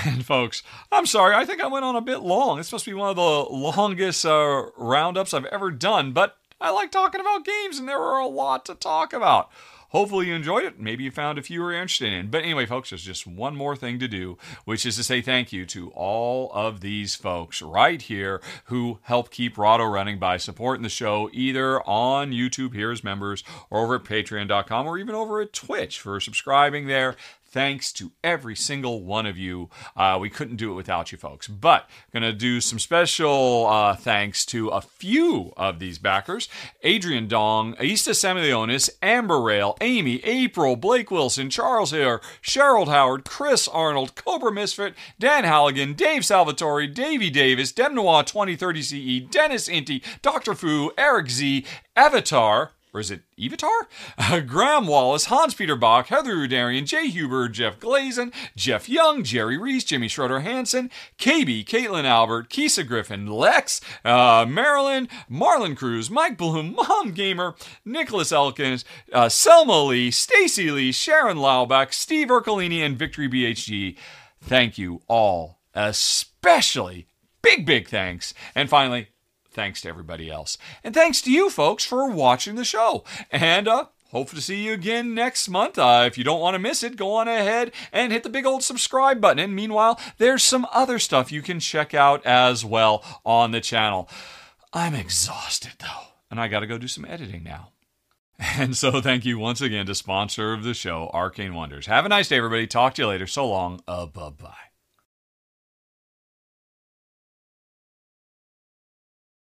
And 0.06 0.26
folks, 0.26 0.64
I'm 0.92 1.06
sorry, 1.06 1.36
I 1.36 1.44
think 1.44 1.62
I 1.62 1.68
went 1.68 1.84
on 1.84 1.96
a 1.96 2.02
bit 2.02 2.20
long. 2.20 2.58
This 2.58 2.72
must 2.72 2.86
be 2.86 2.94
one 2.94 3.10
of 3.10 3.16
the 3.18 3.22
longest 3.22 4.26
uh, 4.26 4.68
roundups 4.78 5.34
I've 5.34 5.46
ever 5.46 5.72
done, 5.72 6.14
but 6.14 6.38
I 6.62 6.72
like 6.72 6.92
talking 6.92 7.20
about 7.20 7.46
games 7.46 7.78
and 7.78 7.88
there 7.88 8.00
are 8.00 8.22
a 8.22 8.28
lot 8.28 8.66
to 8.66 8.76
talk 8.76 9.12
about. 9.12 9.52
Hopefully 9.94 10.28
you 10.28 10.36
enjoyed 10.36 10.66
it. 10.66 10.80
Maybe 10.80 11.06
you 11.06 11.12
found 11.12 11.38
a 11.38 11.42
few 11.42 11.54
you 11.54 11.62
were 11.62 11.72
interested 11.72 12.12
in. 12.12 12.32
But 12.32 12.44
anyway, 12.44 12.66
folks, 12.66 12.90
there's 12.90 13.04
just 13.04 13.28
one 13.28 13.56
more 13.56 13.76
thing 13.76 14.00
to 14.00 14.08
do, 14.08 14.38
which 14.66 14.86
is 14.86 14.96
to 14.98 15.04
say 15.04 15.22
thank 15.22 15.54
you 15.54 15.66
to 15.68 15.92
all 15.92 16.52
of 16.52 16.82
these 16.82 17.16
folks 17.16 17.62
right 17.62 18.02
here 18.02 18.42
who 18.66 19.00
help 19.04 19.30
keep 19.30 19.56
Rahdo 19.58 19.86
running 19.86 20.18
by 20.18 20.38
supporting 20.38 20.82
the 20.82 20.90
show 20.90 21.30
either 21.32 21.82
on 21.88 22.32
YouTube 22.32 22.74
here 22.74 22.92
as 22.92 23.04
members 23.04 23.44
or 23.70 23.84
over 23.84 23.96
at 23.96 24.04
patreon.com 24.04 24.88
or 24.88 24.98
even 24.98 25.14
over 25.14 25.42
at 25.42 25.54
Twitch 25.54 26.00
for 26.00 26.20
subscribing 26.20 26.88
there 26.88 27.16
thanks 27.54 27.94
to 27.94 28.12
every 28.24 28.56
single 28.56 29.04
one 29.04 29.26
of 29.26 29.38
you. 29.38 29.70
Uh, 29.96 30.18
we 30.20 30.30
couldn't 30.30 30.58
do 30.58 30.72
it 30.72 30.76
without 30.76 31.12
you 31.12 31.18
folks. 31.18 31.48
But 31.48 31.88
gonna 32.12 32.34
do 32.34 32.60
some 32.60 32.80
special 32.80 33.68
uh, 33.68 33.96
thanks 33.96 34.46
to 34.48 34.70
a 34.70 34.82
few 34.82 35.54
of 35.56 35.80
these 35.80 36.00
backers: 36.00 36.50
Adrian 36.82 37.28
Dong, 37.28 37.76
Aista 37.76 38.12
Samilionis, 38.12 38.90
Amber 39.02 39.40
Rail, 39.40 39.78
Amy, 39.80 40.24
April, 40.26 40.76
Blake 40.76 41.12
Wilson, 41.12 41.50
Charles 41.50 41.92
Hare, 41.92 42.20
Cheryl 42.42 42.88
Howard, 42.88 43.24
Chris 43.26 43.68
Arnold, 43.68 44.16
Cobra 44.16 44.52
Misfit, 44.52 44.96
Dan 45.20 45.44
Halligan, 45.44 45.94
Dave 45.94 46.26
Salvatore, 46.26 46.88
Davey 46.88 47.30
Davis, 47.30 47.72
Dem 47.72 47.94
Noir 47.94 48.24
2030 48.24 48.82
CE, 48.82 49.20
Dennis 49.30 49.70
Inti, 49.70 50.04
Dr. 50.22 50.56
Fu, 50.56 50.92
Eric 50.98 51.30
Z, 51.30 51.66
Avatar 51.96 52.72
or 52.94 53.00
is 53.00 53.12
it 53.12 53.24
Evitar? 53.38 53.88
Uh, 54.18 54.40
Graham 54.42 54.88
Wallace, 54.88 55.26
Hans 55.26 55.54
Peter 55.54 55.76
Bach, 55.76 56.08
Heather 56.08 56.36
Udarian, 56.36 56.86
Jay 56.86 57.08
Huber, 57.08 57.50
Jeff 57.50 57.80
Glazen, 57.80 58.34
Jeff 58.56 58.88
Young, 58.88 59.24
Jerry 59.24 59.58
Reese, 59.58 59.84
Jimmy 59.84 60.08
Schroeder 60.08 60.42
Hansen, 60.42 60.92
KB, 61.18 61.66
Caitlin 61.66 62.06
Albert, 62.06 62.50
Kisa 62.50 62.84
Griffin, 62.84 63.28
Lex, 63.28 63.82
uh, 64.06 64.46
Marilyn, 64.48 65.10
Marlon 65.30 65.76
Cruz, 65.76 66.10
Mike 66.10 66.38
Bloom, 66.38 66.76
Mom 66.88 67.12
Gamer, 67.12 67.56
Nicholas 67.84 68.32
Elkins, 68.32 68.86
uh, 69.12 69.30
Selma 69.30 69.84
Lee, 69.84 70.12
Stacy 70.12 70.70
Lee, 70.72 70.92
Sharon 70.92 71.38
Laubach, 71.38 71.94
Steve 71.94 72.28
Ercolini, 72.28 72.80
and 72.80 72.98
Victory 72.98 73.28
BHG. 73.28 73.98
Thank 74.42 74.78
you 74.78 75.02
all, 75.08 75.60
especially 75.74 77.08
big, 77.42 77.66
big 77.66 77.88
thanks. 77.88 78.34
And 78.56 78.70
finally, 78.70 79.10
thanks 79.54 79.82
to 79.82 79.90
everybody 79.90 80.30
else. 80.30 80.58
And 80.84 80.94
thanks 80.94 81.22
to 81.24 81.32
you 81.32 81.50
folks 81.50 81.86
for 81.86 82.10
watching 82.10 82.56
the 82.56 82.64
show. 82.66 83.04
And 83.32 83.68
uh, 83.68 83.86
hope 84.12 84.30
to 84.30 84.42
see 84.42 84.64
you 84.64 84.74
again 84.74 85.14
next 85.14 85.50
month. 85.50 85.78
Uh, 85.78 86.04
if 86.06 86.18
you 86.18 86.24
don't 86.24 86.40
want 86.42 86.56
to 86.56 86.60
miss 86.60 86.84
it, 86.84 86.96
go 86.96 87.14
on 87.16 87.28
ahead 87.28 87.72
and 87.92 88.12
hit 88.12 88.24
the 88.24 88.30
big 88.30 88.46
old 88.46 88.64
subscribe 88.64 89.20
button. 89.20 89.40
And 89.40 89.56
meanwhile, 89.56 90.00
there's 90.18 90.44
some 90.44 90.68
other 90.72 91.00
stuff 91.00 91.32
you 91.32 91.42
can 91.42 91.60
check 91.60 91.94
out 91.94 92.26
as 92.26 92.64
well 92.64 93.04
on 93.26 93.52
the 93.52 93.62
channel. 93.62 94.10
I'm 94.72 94.96
exhausted 94.96 95.74
though, 95.80 96.08
and 96.32 96.40
I 96.40 96.48
got 96.48 96.62
to 96.62 96.68
go 96.68 96.78
do 96.78 96.88
some 96.88 97.06
editing 97.06 97.44
now. 97.44 97.70
And 98.58 98.76
so, 98.76 99.00
thank 99.00 99.26
you 99.26 99.38
once 99.40 99.62
again 99.62 99.86
to 99.86 99.96
sponsor 99.96 100.54
of 100.54 100.64
the 100.64 100.74
show, 100.74 101.10
Arcane 101.14 101.54
Wonders. 101.54 101.86
Have 101.86 102.06
a 102.06 102.10
nice 102.10 102.28
day, 102.28 102.38
everybody. 102.38 102.68
Talk 102.68 102.96
to 102.96 103.04
you 103.04 103.08
later. 103.08 103.28
So 103.28 103.48
long. 103.48 103.82
Uh, 103.88 104.06
bye 104.08 104.32
bye. 104.32 104.73